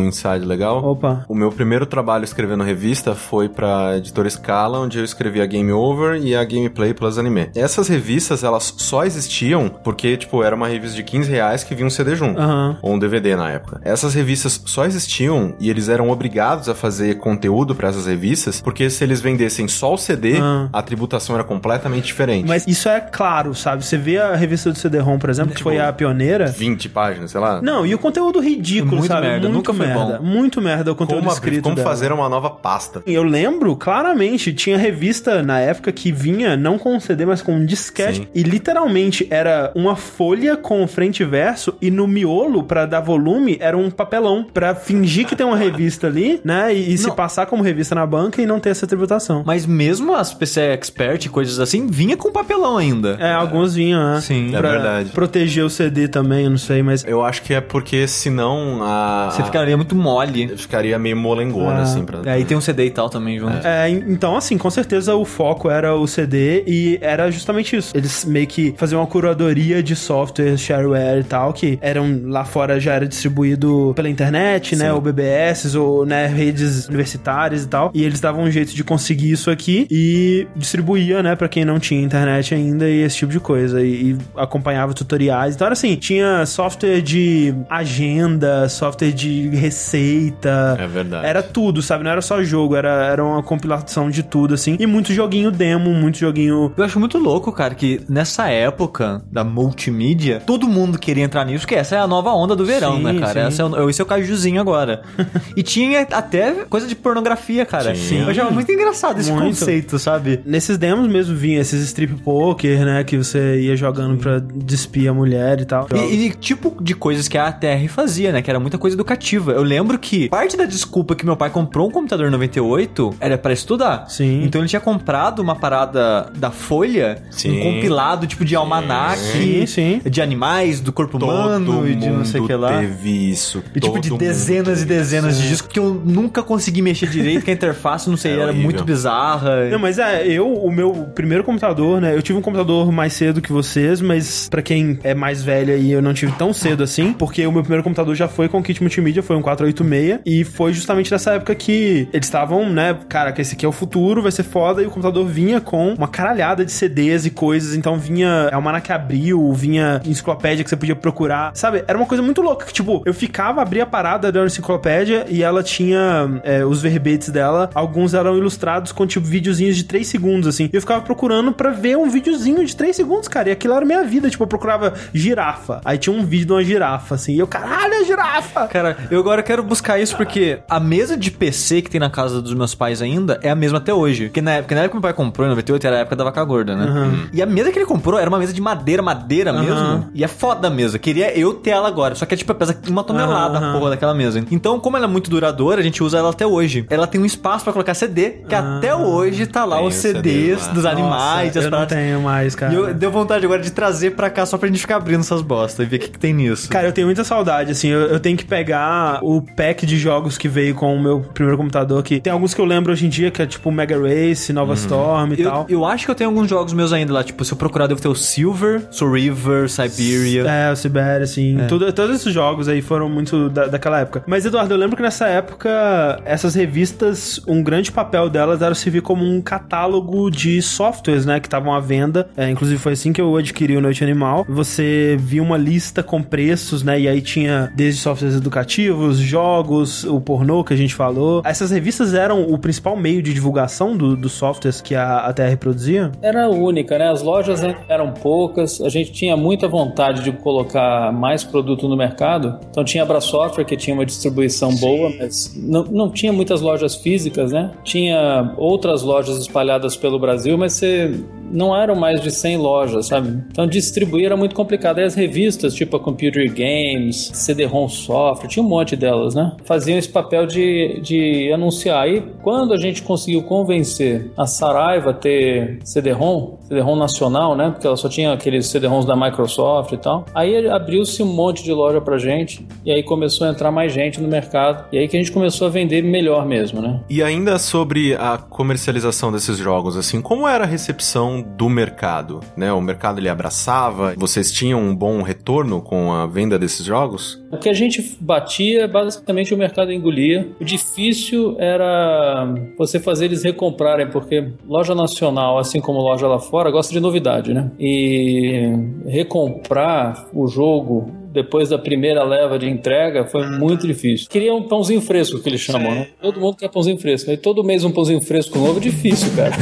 um 0.00 0.04
inside 0.06 0.44
legal? 0.44 0.84
Opa. 0.84 1.24
O 1.28 1.34
meu 1.34 1.50
primeiro 1.50 1.86
trabalho 1.86 2.09
escrevendo 2.18 2.64
revista 2.64 3.14
foi 3.14 3.48
pra 3.48 3.96
editora 3.96 4.28
Scala, 4.28 4.78
onde 4.80 4.98
eu 4.98 5.04
escrevi 5.04 5.40
a 5.40 5.46
Game 5.46 5.70
Over 5.72 6.20
e 6.22 6.34
a 6.34 6.44
Gameplay 6.44 6.92
Plus 6.94 7.18
Anime. 7.18 7.50
Essas 7.54 7.88
revistas, 7.88 8.42
elas 8.44 8.74
só 8.76 9.04
existiam 9.04 9.68
porque, 9.82 10.16
tipo, 10.16 10.42
era 10.42 10.54
uma 10.54 10.68
revista 10.68 10.96
de 10.96 11.02
15 11.02 11.30
reais 11.30 11.62
que 11.64 11.74
vinha 11.74 11.86
um 11.86 11.90
CD 11.90 12.14
junto. 12.16 12.40
Aham. 12.40 12.78
Ou 12.82 12.94
um 12.94 12.98
DVD 12.98 13.36
na 13.36 13.50
época. 13.50 13.80
Essas 13.84 14.14
revistas 14.14 14.60
só 14.66 14.84
existiam 14.84 15.54
e 15.60 15.70
eles 15.70 15.88
eram 15.88 16.10
obrigados 16.10 16.68
a 16.68 16.74
fazer 16.74 17.16
conteúdo 17.18 17.74
pra 17.74 17.88
essas 17.88 18.06
revistas, 18.06 18.60
porque 18.60 18.88
se 18.90 19.02
eles 19.04 19.20
vendessem 19.20 19.68
só 19.68 19.94
o 19.94 19.98
CD, 19.98 20.38
Ah. 20.40 20.68
a 20.72 20.82
tributação 20.82 21.34
era 21.34 21.44
completamente 21.44 22.04
diferente. 22.06 22.46
Mas 22.46 22.66
isso 22.66 22.88
é 22.88 23.00
claro, 23.00 23.54
sabe? 23.54 23.84
Você 23.84 23.96
vê 23.96 24.18
a 24.18 24.34
revista 24.34 24.70
do 24.72 24.78
CD-ROM, 24.78 25.18
por 25.18 25.30
exemplo, 25.30 25.54
que 25.54 25.62
foi 25.62 25.78
a 25.78 25.92
pioneira. 25.92 26.46
20 26.46 26.88
páginas, 26.88 27.30
sei 27.30 27.40
lá. 27.40 27.60
Não, 27.62 27.84
e 27.86 27.94
o 27.94 27.98
conteúdo 27.98 28.40
ridículo, 28.40 28.96
Muito 28.96 29.08
sabe? 29.08 29.26
merda, 29.26 29.48
muito 29.48 29.56
nunca 29.56 29.74
foi 29.74 29.86
merda. 29.86 30.18
bom. 30.18 30.24
Muito 30.24 30.60
merda 30.60 30.92
o 30.92 30.94
conteúdo 30.94 31.20
Como, 31.22 31.32
escrito 31.32 31.62
como 31.62 31.76
dela. 31.76 31.88
Fazer 32.00 32.12
uma 32.12 32.28
nova 32.30 32.48
pasta. 32.48 33.02
Eu 33.06 33.22
lembro 33.22 33.76
claramente, 33.76 34.54
tinha 34.54 34.78
revista 34.78 35.42
na 35.42 35.60
época 35.60 35.92
que 35.92 36.10
vinha 36.10 36.56
não 36.56 36.78
com 36.78 36.94
um 36.96 37.00
CD, 37.00 37.26
mas 37.26 37.42
com 37.42 37.54
um 37.54 37.64
disquete. 37.66 38.20
Sim. 38.20 38.26
E 38.34 38.42
literalmente 38.42 39.26
era 39.30 39.70
uma 39.74 39.94
folha 39.96 40.56
com 40.56 40.86
frente 40.88 41.22
e 41.22 41.26
verso, 41.26 41.74
e 41.80 41.90
no 41.90 42.06
miolo, 42.06 42.62
pra 42.64 42.86
dar 42.86 43.00
volume, 43.00 43.58
era 43.60 43.76
um 43.76 43.90
papelão. 43.90 44.46
Pra 44.52 44.74
fingir 44.74 45.26
que 45.26 45.36
tem 45.36 45.44
uma 45.46 45.56
revista 45.56 46.06
ali, 46.06 46.40
né? 46.42 46.74
E, 46.74 46.94
e 46.94 46.98
se 46.98 47.10
passar 47.12 47.44
como 47.46 47.62
revista 47.62 47.94
na 47.94 48.06
banca 48.06 48.40
e 48.40 48.46
não 48.46 48.58
ter 48.58 48.70
essa 48.70 48.86
tributação. 48.86 49.42
Mas 49.44 49.66
mesmo 49.66 50.14
as 50.14 50.32
PC 50.32 50.60
Expert 50.72 51.26
e 51.26 51.28
coisas 51.28 51.60
assim, 51.60 51.86
vinha 51.86 52.16
com 52.16 52.32
papelão 52.32 52.78
ainda. 52.78 53.16
É, 53.20 53.32
alguns 53.32 53.74
vinham, 53.74 54.02
né? 54.14 54.20
Sim. 54.20 54.54
É 54.54 54.58
Pra 54.58 54.70
verdade. 54.70 55.10
Proteger 55.10 55.64
o 55.64 55.70
CD 55.70 56.08
também, 56.08 56.44
eu 56.44 56.50
não 56.50 56.58
sei, 56.58 56.82
mas. 56.82 57.04
Eu 57.04 57.22
acho 57.22 57.42
que 57.42 57.52
é 57.52 57.60
porque 57.60 58.06
senão 58.08 58.78
a. 58.82 59.30
Você 59.32 59.42
ficaria 59.44 59.76
muito 59.76 59.94
mole. 59.94 60.48
ficaria 60.56 60.98
meio 60.98 61.16
molengona, 61.16 61.82
Ah. 61.82 61.86
Assim. 61.92 62.04
Pra... 62.04 62.32
Aí 62.32 62.44
tem 62.44 62.56
um 62.56 62.60
CD 62.60 62.86
e 62.86 62.90
tal 62.90 63.08
também 63.08 63.38
junto. 63.38 63.66
É, 63.66 63.88
en- 63.90 64.04
então, 64.08 64.36
assim, 64.36 64.56
com 64.58 64.70
certeza 64.70 65.14
o 65.14 65.24
foco 65.24 65.70
era 65.70 65.94
o 65.94 66.06
CD 66.06 66.62
e 66.66 66.98
era 67.00 67.30
justamente 67.30 67.76
isso. 67.76 67.92
Eles 67.96 68.24
meio 68.24 68.46
que 68.46 68.74
faziam 68.76 69.00
uma 69.00 69.06
curadoria 69.06 69.82
de 69.82 69.94
software, 69.96 70.56
shareware 70.56 71.20
e 71.20 71.24
tal, 71.24 71.52
que 71.52 71.78
eram 71.80 72.20
lá 72.24 72.44
fora 72.44 72.78
já 72.80 72.94
era 72.94 73.06
distribuído 73.06 73.92
pela 73.94 74.08
internet, 74.08 74.76
né? 74.76 74.86
Sim. 74.86 74.90
Ou 74.92 75.00
BBS, 75.00 75.74
ou 75.74 76.04
né, 76.06 76.26
redes 76.26 76.86
universitárias 76.88 77.64
e 77.64 77.68
tal. 77.68 77.90
E 77.94 78.04
eles 78.04 78.20
davam 78.20 78.42
um 78.44 78.50
jeito 78.50 78.74
de 78.74 78.82
conseguir 78.84 79.30
isso 79.32 79.50
aqui 79.50 79.86
e 79.90 80.46
distribuía, 80.56 81.22
né, 81.22 81.36
pra 81.36 81.48
quem 81.48 81.64
não 81.64 81.78
tinha 81.78 82.02
internet 82.02 82.54
ainda 82.54 82.88
e 82.88 83.02
esse 83.02 83.16
tipo 83.16 83.32
de 83.32 83.40
coisa. 83.40 83.82
E, 83.82 84.12
e 84.12 84.18
acompanhava 84.36 84.92
tutoriais. 84.94 85.54
Então 85.54 85.66
era 85.66 85.72
assim, 85.72 85.96
tinha 85.96 86.44
software 86.46 87.00
de 87.00 87.54
agenda, 87.68 88.68
software 88.68 89.12
de 89.12 89.48
receita. 89.48 90.76
É 90.78 90.86
verdade. 90.86 91.26
Era 91.26 91.42
tudo, 91.42 91.79
sabe? 91.82 92.04
Não 92.04 92.10
era 92.10 92.22
só 92.22 92.42
jogo, 92.42 92.76
era, 92.76 93.04
era 93.06 93.24
uma 93.24 93.42
compilação 93.42 94.10
de 94.10 94.22
tudo, 94.22 94.54
assim. 94.54 94.76
E 94.78 94.86
muito 94.86 95.12
joguinho 95.12 95.50
demo, 95.50 95.90
muito 95.92 96.18
joguinho. 96.18 96.72
Eu 96.76 96.84
acho 96.84 96.98
muito 96.98 97.18
louco, 97.18 97.52
cara, 97.52 97.74
que 97.74 98.00
nessa 98.08 98.48
época 98.48 99.22
da 99.30 99.44
multimídia, 99.44 100.42
todo 100.44 100.66
mundo 100.68 100.98
queria 100.98 101.24
entrar 101.24 101.44
nisso, 101.44 101.60
porque 101.60 101.74
essa 101.74 101.96
é 101.96 101.98
a 101.98 102.06
nova 102.06 102.30
onda 102.32 102.54
do 102.54 102.64
verão, 102.64 102.96
Sim, 102.96 103.02
né, 103.02 103.14
cara? 103.18 103.32
sim. 103.32 103.46
Essa 103.46 103.62
é 103.62 103.90
esse 103.90 104.00
é 104.00 104.04
o 104.04 104.06
cajuzinho 104.06 104.60
agora. 104.60 105.02
e 105.56 105.62
tinha 105.62 106.02
até 106.10 106.64
coisa 106.68 106.86
de 106.86 106.94
pornografia, 106.94 107.64
cara. 107.64 107.94
Sim. 107.94 108.22
Eu 108.22 108.28
achava 108.28 108.50
muito 108.50 108.70
engraçado 108.70 109.20
esse 109.20 109.30
Muito. 109.32 109.46
conceito, 109.46 109.98
sabe? 109.98 110.40
Nesses 110.44 110.78
demos 110.78 111.08
mesmo 111.08 111.36
vinha 111.36 111.60
esses 111.60 111.82
strip 111.82 112.14
poker, 112.22 112.84
né? 112.84 113.04
Que 113.04 113.16
você 113.16 113.60
ia 113.60 113.76
jogando 113.76 114.16
pra 114.18 114.38
despir 114.38 115.10
a 115.10 115.14
mulher 115.14 115.60
e 115.60 115.64
tal. 115.64 115.86
E, 115.94 116.26
e 116.26 116.30
tipo 116.30 116.76
de 116.82 116.94
coisas 116.94 117.28
que 117.28 117.38
a 117.38 117.48
ATR 117.48 117.88
fazia, 117.88 118.32
né? 118.32 118.42
Que 118.42 118.50
era 118.50 118.60
muita 118.60 118.78
coisa 118.78 118.96
educativa. 118.96 119.52
Eu 119.52 119.62
lembro 119.62 119.98
que 119.98 120.28
parte 120.28 120.56
da 120.56 120.64
desculpa 120.64 121.14
que 121.14 121.24
meu 121.24 121.36
pai 121.36 121.50
comprou 121.50 121.69
um 121.78 121.90
computador 121.90 122.26
em 122.28 122.30
98 122.30 123.14
era 123.20 123.38
pra 123.38 123.52
estudar. 123.52 124.06
Sim. 124.08 124.42
Então 124.44 124.60
ele 124.60 124.68
tinha 124.68 124.80
comprado 124.80 125.40
uma 125.40 125.54
parada 125.56 126.30
da 126.36 126.50
Folha, 126.50 127.22
Sim. 127.30 127.60
um 127.60 127.62
compilado 127.74 128.26
tipo 128.26 128.44
de 128.44 128.54
almanac, 128.56 129.18
Sim, 129.18 129.66
sim. 129.66 130.00
de 130.04 130.20
animais, 130.22 130.80
do 130.80 130.92
corpo 130.92 131.18
Todo 131.18 131.30
humano 131.30 131.88
e 131.88 131.94
de 131.94 132.08
não 132.08 132.24
sei 132.24 132.40
o 132.40 132.46
que 132.46 132.54
lá. 132.54 132.78
teve 132.80 133.30
isso. 133.30 133.62
E 133.74 133.80
tipo 133.80 133.98
de 134.00 134.16
dezenas 134.16 134.82
e 134.82 134.84
dezenas 134.84 135.34
isso. 135.34 135.42
de 135.42 135.48
discos 135.48 135.72
que 135.72 135.78
eu 135.78 135.94
nunca 136.04 136.42
consegui 136.42 136.82
mexer 136.82 137.08
direito, 137.08 137.44
que 137.44 137.50
a 137.50 137.54
interface, 137.54 138.08
não 138.08 138.16
sei, 138.16 138.32
É 138.32 138.34
era 138.34 138.44
horrível. 138.46 138.62
muito 138.64 138.84
bizarra. 138.84 139.68
Não, 139.70 139.78
mas 139.78 139.98
é, 139.98 140.26
eu, 140.26 140.52
o 140.52 140.70
meu 140.70 140.92
primeiro 141.14 141.44
computador, 141.44 142.00
né? 142.00 142.14
Eu 142.16 142.22
tive 142.22 142.38
um 142.38 142.42
computador 142.42 142.90
mais 142.92 143.12
cedo 143.12 143.40
que 143.40 143.52
vocês, 143.52 144.00
mas 144.00 144.48
pra 144.48 144.62
quem 144.62 144.98
é 145.02 145.14
mais 145.14 145.42
velho 145.42 145.72
aí, 145.74 145.90
eu 145.92 146.02
não 146.02 146.14
tive 146.14 146.32
tão 146.32 146.52
cedo 146.52 146.82
assim, 146.82 147.12
porque 147.12 147.46
o 147.46 147.52
meu 147.52 147.62
primeiro 147.62 147.82
computador 147.82 148.14
já 148.14 148.28
foi 148.28 148.48
com 148.48 148.62
kit 148.62 148.80
multimídia, 148.80 149.22
foi 149.22 149.36
um 149.36 149.42
486, 149.42 150.20
e 150.24 150.44
foi 150.44 150.72
justamente 150.72 151.10
nessa 151.10 151.32
época 151.34 151.49
que 151.54 152.08
eles 152.12 152.26
estavam, 152.26 152.68
né, 152.68 152.96
cara, 153.08 153.32
que 153.32 153.40
esse 153.40 153.54
aqui 153.54 153.64
é 153.64 153.68
o 153.68 153.72
futuro, 153.72 154.22
vai 154.22 154.32
ser 154.32 154.42
foda, 154.42 154.82
e 154.82 154.86
o 154.86 154.90
computador 154.90 155.26
vinha 155.26 155.60
com 155.60 155.94
uma 155.94 156.08
caralhada 156.08 156.64
de 156.64 156.72
CDs 156.72 157.26
e 157.26 157.30
coisas, 157.30 157.74
então 157.74 157.98
vinha 157.98 158.48
Almanac 158.52 158.92
Abril, 158.92 159.52
vinha 159.52 160.00
enciclopédia 160.04 160.64
que 160.64 160.70
você 160.70 160.76
podia 160.76 160.96
procurar, 160.96 161.52
sabe? 161.54 161.84
Era 161.86 161.96
uma 161.96 162.06
coisa 162.06 162.22
muito 162.22 162.40
louca, 162.42 162.66
que 162.66 162.72
tipo, 162.72 163.02
eu 163.04 163.14
ficava, 163.14 163.62
abria 163.62 163.84
a 163.84 163.86
parada 163.86 164.30
da 164.32 164.44
enciclopédia 164.44 165.26
e 165.28 165.42
ela 165.42 165.62
tinha 165.62 166.40
é, 166.42 166.64
os 166.64 166.82
verbetes 166.82 167.30
dela, 167.30 167.70
alguns 167.74 168.14
eram 168.14 168.36
ilustrados 168.36 168.92
com 168.92 169.06
tipo 169.06 169.26
videozinhos 169.26 169.76
de 169.76 169.84
3 169.84 170.06
segundos, 170.06 170.48
assim, 170.48 170.68
e 170.72 170.76
eu 170.76 170.80
ficava 170.80 171.02
procurando 171.02 171.52
pra 171.52 171.70
ver 171.70 171.96
um 171.96 172.08
videozinho 172.08 172.64
de 172.64 172.74
3 172.74 172.94
segundos, 172.94 173.28
cara, 173.28 173.48
e 173.48 173.52
aquilo 173.52 173.74
era 173.74 173.84
minha 173.84 174.04
vida, 174.04 174.28
tipo, 174.28 174.42
eu 174.42 174.48
procurava 174.48 174.94
girafa, 175.12 175.80
aí 175.84 175.98
tinha 175.98 176.14
um 176.14 176.24
vídeo 176.24 176.46
de 176.46 176.52
uma 176.52 176.64
girafa, 176.64 177.14
assim, 177.14 177.34
e 177.34 177.38
eu, 177.38 177.46
caralho, 177.46 177.94
é 177.94 178.04
girafa! 178.04 178.66
Cara, 178.68 178.96
eu 179.10 179.20
agora 179.20 179.42
quero 179.42 179.62
buscar 179.62 179.98
isso 179.98 180.16
porque 180.16 180.58
a 180.68 180.80
mesa 180.80 181.16
de 181.16 181.30
PC 181.40 181.80
que 181.82 181.90
tem 181.90 181.98
na 181.98 182.10
casa 182.10 182.40
dos 182.42 182.52
meus 182.54 182.74
pais 182.74 183.00
ainda 183.00 183.40
é 183.42 183.48
a 183.50 183.54
mesma 183.54 183.78
até 183.78 183.92
hoje. 183.94 184.24
Porque 184.26 184.42
na 184.42 184.52
época, 184.52 184.74
na 184.74 184.82
época 184.82 184.90
que 184.90 184.96
meu 184.96 185.02
pai 185.02 185.12
comprou, 185.14 185.46
em 185.46 185.50
98, 185.50 185.86
era 185.86 185.96
a 185.96 185.98
época 186.00 186.14
da 186.16 186.24
vaca 186.24 186.44
gorda, 186.44 186.76
né? 186.76 187.28
E 187.32 187.40
a 187.42 187.46
mesa 187.46 187.72
que 187.72 187.78
ele 187.78 187.86
comprou 187.86 188.18
era 188.20 188.28
uma 188.28 188.38
mesa 188.38 188.52
de 188.52 188.60
madeira, 188.60 189.02
madeira 189.02 189.50
Aham. 189.50 189.62
mesmo. 189.62 190.10
E 190.14 190.22
é 190.22 190.28
foda 190.28 190.68
a 190.68 190.70
mesa. 190.70 190.98
Queria 190.98 191.36
eu 191.36 191.54
ter 191.54 191.70
ela 191.70 191.88
agora. 191.88 192.14
Só 192.14 192.26
que 192.26 192.34
é 192.34 192.36
tipo, 192.36 192.54
pesa 192.54 192.76
uma 192.88 193.02
tonelada 193.02 193.58
Aham. 193.58 193.70
a 193.70 193.78
porra 193.78 193.90
daquela 193.90 194.14
mesa. 194.14 194.44
Então, 194.50 194.78
como 194.78 194.96
ela 194.96 195.06
é 195.06 195.08
muito 195.08 195.30
duradoura, 195.30 195.80
a 195.80 195.82
gente 195.82 196.02
usa 196.02 196.18
ela 196.18 196.30
até 196.30 196.46
hoje. 196.46 196.84
Ela 196.90 197.06
tem 197.06 197.20
um 197.20 197.24
espaço 197.24 197.64
pra 197.64 197.72
colocar 197.72 197.94
CD, 197.94 198.42
que 198.48 198.54
até 198.54 198.94
hoje 198.94 199.46
tá 199.46 199.64
lá 199.64 199.78
Tem 199.78 199.86
os 199.86 199.94
CDs 199.94 200.66
lá. 200.66 200.72
dos 200.74 200.84
animais, 200.84 201.46
Nossa, 201.46 201.58
as 201.60 201.64
eu 201.64 201.70
não 201.70 201.86
tenho 201.86 202.20
mais, 202.20 202.54
cara. 202.54 202.72
E 202.72 202.76
eu 202.76 202.92
deu 202.94 203.10
vontade 203.10 203.44
agora 203.44 203.62
de 203.62 203.70
trazer 203.70 204.10
pra 204.10 204.28
cá 204.28 204.44
só 204.44 204.58
pra 204.58 204.68
gente 204.68 204.80
ficar 204.80 204.96
abrindo 204.96 205.20
essas 205.20 205.40
bostas 205.42 205.86
e 205.86 205.88
ver 205.88 205.96
o 205.96 206.00
que, 206.00 206.08
que 206.10 206.18
tem 206.18 206.34
nisso. 206.34 206.68
Cara, 206.68 206.86
eu 206.88 206.92
tenho 206.92 207.06
muita 207.06 207.24
saudade, 207.24 207.70
assim, 207.72 207.88
eu, 207.88 208.00
eu 208.02 208.20
tenho 208.20 208.36
que 208.36 208.44
pegar 208.44 209.20
o 209.22 209.40
pack 209.40 209.86
de 209.86 209.96
jogos 209.98 210.36
que 210.36 210.48
veio 210.48 210.74
com 210.74 210.94
o 210.94 211.00
meu 211.00 211.20
primeiro 211.32 211.56
computador, 211.56 212.02
que 212.02 212.20
tem 212.20 212.32
alguns 212.32 212.54
que 212.54 212.60
eu 212.60 212.64
lembro 212.64 212.92
hoje 212.92 213.06
em 213.06 213.08
dia, 213.08 213.30
que 213.30 213.40
é 213.42 213.46
tipo 213.46 213.70
Mega 213.70 213.96
Race, 213.98 214.52
Nova 214.52 214.74
Storm 214.74 215.32
e 215.34 215.40
Eu, 215.42 215.50
tal. 215.50 215.66
eu 215.68 215.84
acho 215.84 216.04
que 216.04 216.10
eu 216.10 216.14
tenho 216.14 216.30
alguns 216.30 216.48
jogos 216.48 216.72
meus 216.72 216.92
ainda 216.92 217.12
lá. 217.12 217.22
Tipo, 217.24 217.44
se 217.44 217.52
eu 217.52 217.56
procurar, 217.56 217.86
devo 217.86 218.00
ter 218.00 218.08
o 218.08 218.14
Silver, 218.14 218.82
Soul 218.90 219.12
River, 219.12 219.68
Siberia. 219.68 220.42
É, 220.42 220.72
o 220.72 220.76
Sibéria, 220.76 221.24
assim. 221.24 221.56
Tudo, 221.68 221.92
todos 221.92 222.16
esses 222.16 222.32
jogos 222.32 222.68
aí 222.68 222.80
foram 222.82 223.08
muito 223.08 223.48
da- 223.48 223.66
daquela 223.66 224.00
época. 224.00 224.22
Mas, 224.26 224.44
Eduardo, 224.44 224.72
eu 224.74 224.78
lembro 224.78 224.96
que 224.96 225.02
nessa 225.02 225.26
época, 225.26 226.20
essas 226.24 226.54
revistas, 226.54 227.40
um 227.46 227.62
grande 227.62 227.90
papel 227.92 228.28
delas 228.28 228.62
era 228.62 228.74
servir 228.74 229.02
como 229.02 229.24
um 229.24 229.40
catálogo 229.40 230.30
de 230.30 230.60
softwares, 230.62 231.24
né? 231.26 231.40
Que 231.40 231.46
estavam 231.46 231.72
à 231.74 231.80
venda. 231.80 232.28
É, 232.36 232.48
inclusive, 232.50 232.78
foi 232.80 232.92
assim 232.92 233.12
que 233.12 233.20
eu 233.20 233.36
adquiri 233.36 233.76
o 233.76 233.80
Noite 233.80 234.02
Animal. 234.04 234.44
Você 234.48 235.16
via 235.18 235.42
uma 235.42 235.56
lista 235.56 236.02
com 236.02 236.22
preços, 236.22 236.82
né? 236.82 237.00
E 237.00 237.08
aí 237.08 237.20
tinha 237.20 237.72
desde 237.74 238.00
softwares 238.00 238.36
educativos, 238.36 239.18
jogos, 239.18 240.04
o 240.04 240.20
pornô 240.20 240.62
que 240.64 240.72
a 240.72 240.76
gente 240.76 240.94
falou. 240.94 241.19
Essas 241.44 241.70
revistas 241.70 242.14
eram 242.14 242.42
o 242.44 242.58
principal 242.58 242.96
meio 242.96 243.22
de 243.22 243.32
divulgação 243.32 243.96
do- 243.96 244.16
dos 244.16 244.32
softwares 244.32 244.80
que 244.80 244.94
a, 244.94 245.18
a 245.18 245.32
TR 245.32 245.56
produzia? 245.58 246.10
Era 246.22 246.48
única, 246.48 246.98
né? 246.98 247.08
As 247.10 247.22
lojas 247.22 247.60
eram 247.88 248.12
poucas, 248.12 248.80
a 248.80 248.88
gente 248.88 249.12
tinha 249.12 249.36
muita 249.36 249.68
vontade 249.68 250.22
de 250.22 250.32
colocar 250.32 251.12
mais 251.12 251.44
produto 251.44 251.88
no 251.88 251.96
mercado. 251.96 252.58
Então 252.70 252.84
tinha 252.84 253.02
a 253.02 253.06
Abra 253.06 253.20
Software, 253.20 253.64
que 253.64 253.76
tinha 253.76 253.94
uma 253.94 254.06
distribuição 254.06 254.74
boa, 254.76 255.10
mas 255.18 255.52
não, 255.56 255.84
não 255.84 256.10
tinha 256.10 256.32
muitas 256.32 256.60
lojas 256.60 256.94
físicas, 256.96 257.52
né? 257.52 257.70
Tinha 257.84 258.54
outras 258.56 259.02
lojas 259.02 259.38
espalhadas 259.38 259.96
pelo 259.96 260.18
Brasil, 260.18 260.56
mas 260.56 260.74
você 260.74 261.14
não 261.50 261.76
eram 261.76 261.94
mais 261.94 262.20
de 262.20 262.30
100 262.30 262.56
lojas, 262.56 263.06
sabe? 263.06 263.42
Então 263.50 263.66
distribuir 263.66 264.26
era 264.26 264.36
muito 264.36 264.54
complicado. 264.54 264.98
Aí 264.98 265.04
as 265.04 265.14
revistas, 265.14 265.74
tipo 265.74 265.96
a 265.96 266.00
Computer 266.00 266.48
Games, 266.52 267.30
CD-ROM 267.34 267.88
Software, 267.88 268.48
tinha 268.48 268.64
um 268.64 268.68
monte 268.68 268.96
delas, 268.96 269.34
né? 269.34 269.52
Faziam 269.64 269.98
esse 269.98 270.08
papel 270.08 270.46
de, 270.46 271.00
de 271.02 271.52
anunciar. 271.52 272.08
E 272.08 272.20
quando 272.42 272.72
a 272.72 272.76
gente 272.76 273.02
conseguiu 273.02 273.42
convencer 273.42 274.30
a 274.36 274.46
Saraiva 274.46 275.10
a 275.10 275.14
ter 275.14 275.78
CD-ROM, 275.84 276.58
CD-ROM 276.68 276.96
nacional, 276.96 277.56
né? 277.56 277.70
Porque 277.70 277.86
ela 277.86 277.96
só 277.96 278.08
tinha 278.08 278.32
aqueles 278.32 278.66
CD-ROMs 278.68 279.06
da 279.06 279.16
Microsoft 279.16 279.92
e 279.92 279.98
tal. 279.98 280.24
Aí 280.34 280.68
abriu-se 280.68 281.22
um 281.22 281.26
monte 281.26 281.62
de 281.62 281.72
loja 281.72 282.00
pra 282.00 282.18
gente 282.18 282.66
e 282.84 282.90
aí 282.90 283.02
começou 283.02 283.46
a 283.46 283.50
entrar 283.50 283.70
mais 283.70 283.92
gente 283.92 284.20
no 284.20 284.28
mercado. 284.28 284.84
E 284.92 284.98
aí 284.98 285.08
que 285.08 285.16
a 285.16 285.20
gente 285.20 285.32
começou 285.32 285.66
a 285.66 285.70
vender 285.70 286.02
melhor 286.02 286.46
mesmo, 286.46 286.80
né? 286.80 287.00
E 287.08 287.22
ainda 287.22 287.58
sobre 287.58 288.14
a 288.14 288.38
comercialização 288.38 289.32
desses 289.32 289.58
jogos, 289.58 289.96
assim, 289.96 290.20
como 290.20 290.46
era 290.46 290.64
a 290.64 290.66
recepção 290.66 291.39
do 291.42 291.68
mercado? 291.68 292.40
Né? 292.56 292.72
O 292.72 292.80
mercado 292.80 293.18
ele 293.18 293.28
abraçava? 293.28 294.14
Vocês 294.16 294.52
tinham 294.52 294.80
um 294.80 294.94
bom 294.94 295.22
retorno 295.22 295.80
com 295.80 296.12
a 296.12 296.26
venda 296.26 296.58
desses 296.58 296.84
jogos? 296.84 297.40
O 297.50 297.58
que 297.58 297.68
a 297.68 297.72
gente 297.72 298.16
batia, 298.20 298.86
basicamente 298.86 299.52
o 299.52 299.58
mercado 299.58 299.92
engolia. 299.92 300.48
O 300.60 300.64
difícil 300.64 301.56
era 301.58 302.52
você 302.78 303.00
fazer 303.00 303.26
eles 303.26 303.42
recomprarem, 303.42 304.08
porque 304.08 304.52
loja 304.66 304.94
nacional, 304.94 305.58
assim 305.58 305.80
como 305.80 306.00
loja 306.00 306.26
lá 306.26 306.38
fora, 306.38 306.70
gosta 306.70 306.92
de 306.92 307.00
novidade, 307.00 307.52
né? 307.52 307.70
E 307.78 308.72
recomprar 309.06 310.28
o 310.32 310.46
jogo 310.46 311.20
depois 311.32 311.68
da 311.68 311.78
primeira 311.78 312.24
leva 312.24 312.58
de 312.58 312.68
entrega 312.68 313.24
foi 313.24 313.46
muito 313.46 313.86
difícil. 313.86 314.28
Queria 314.28 314.54
um 314.54 314.64
pãozinho 314.64 315.00
fresco, 315.00 315.38
que 315.40 315.48
eles 315.48 315.60
chamam, 315.60 315.94
né? 315.94 316.08
Todo 316.20 316.40
mundo 316.40 316.56
quer 316.56 316.68
pãozinho 316.68 316.98
fresco. 316.98 317.30
Aí 317.30 317.36
todo 317.36 317.62
mês 317.62 317.84
um 317.84 317.90
pãozinho 317.90 318.20
fresco 318.20 318.58
novo 318.58 318.78
é 318.78 318.82
difícil, 318.82 319.30
cara. 319.36 319.52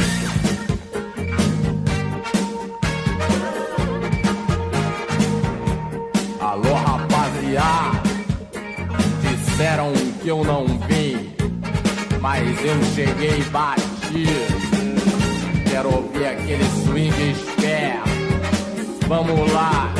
Eu 10.39 10.45
não 10.45 10.65
vim. 10.87 11.33
mas 12.21 12.43
eu 12.63 12.81
cheguei 12.95 13.43
batido. 13.51 13.89
Quero 15.69 15.93
ouvir 15.95 16.25
aquele 16.25 16.63
swing 16.83 17.31
esperto. 17.31 18.09
Vamos 19.07 19.51
lá. 19.51 19.93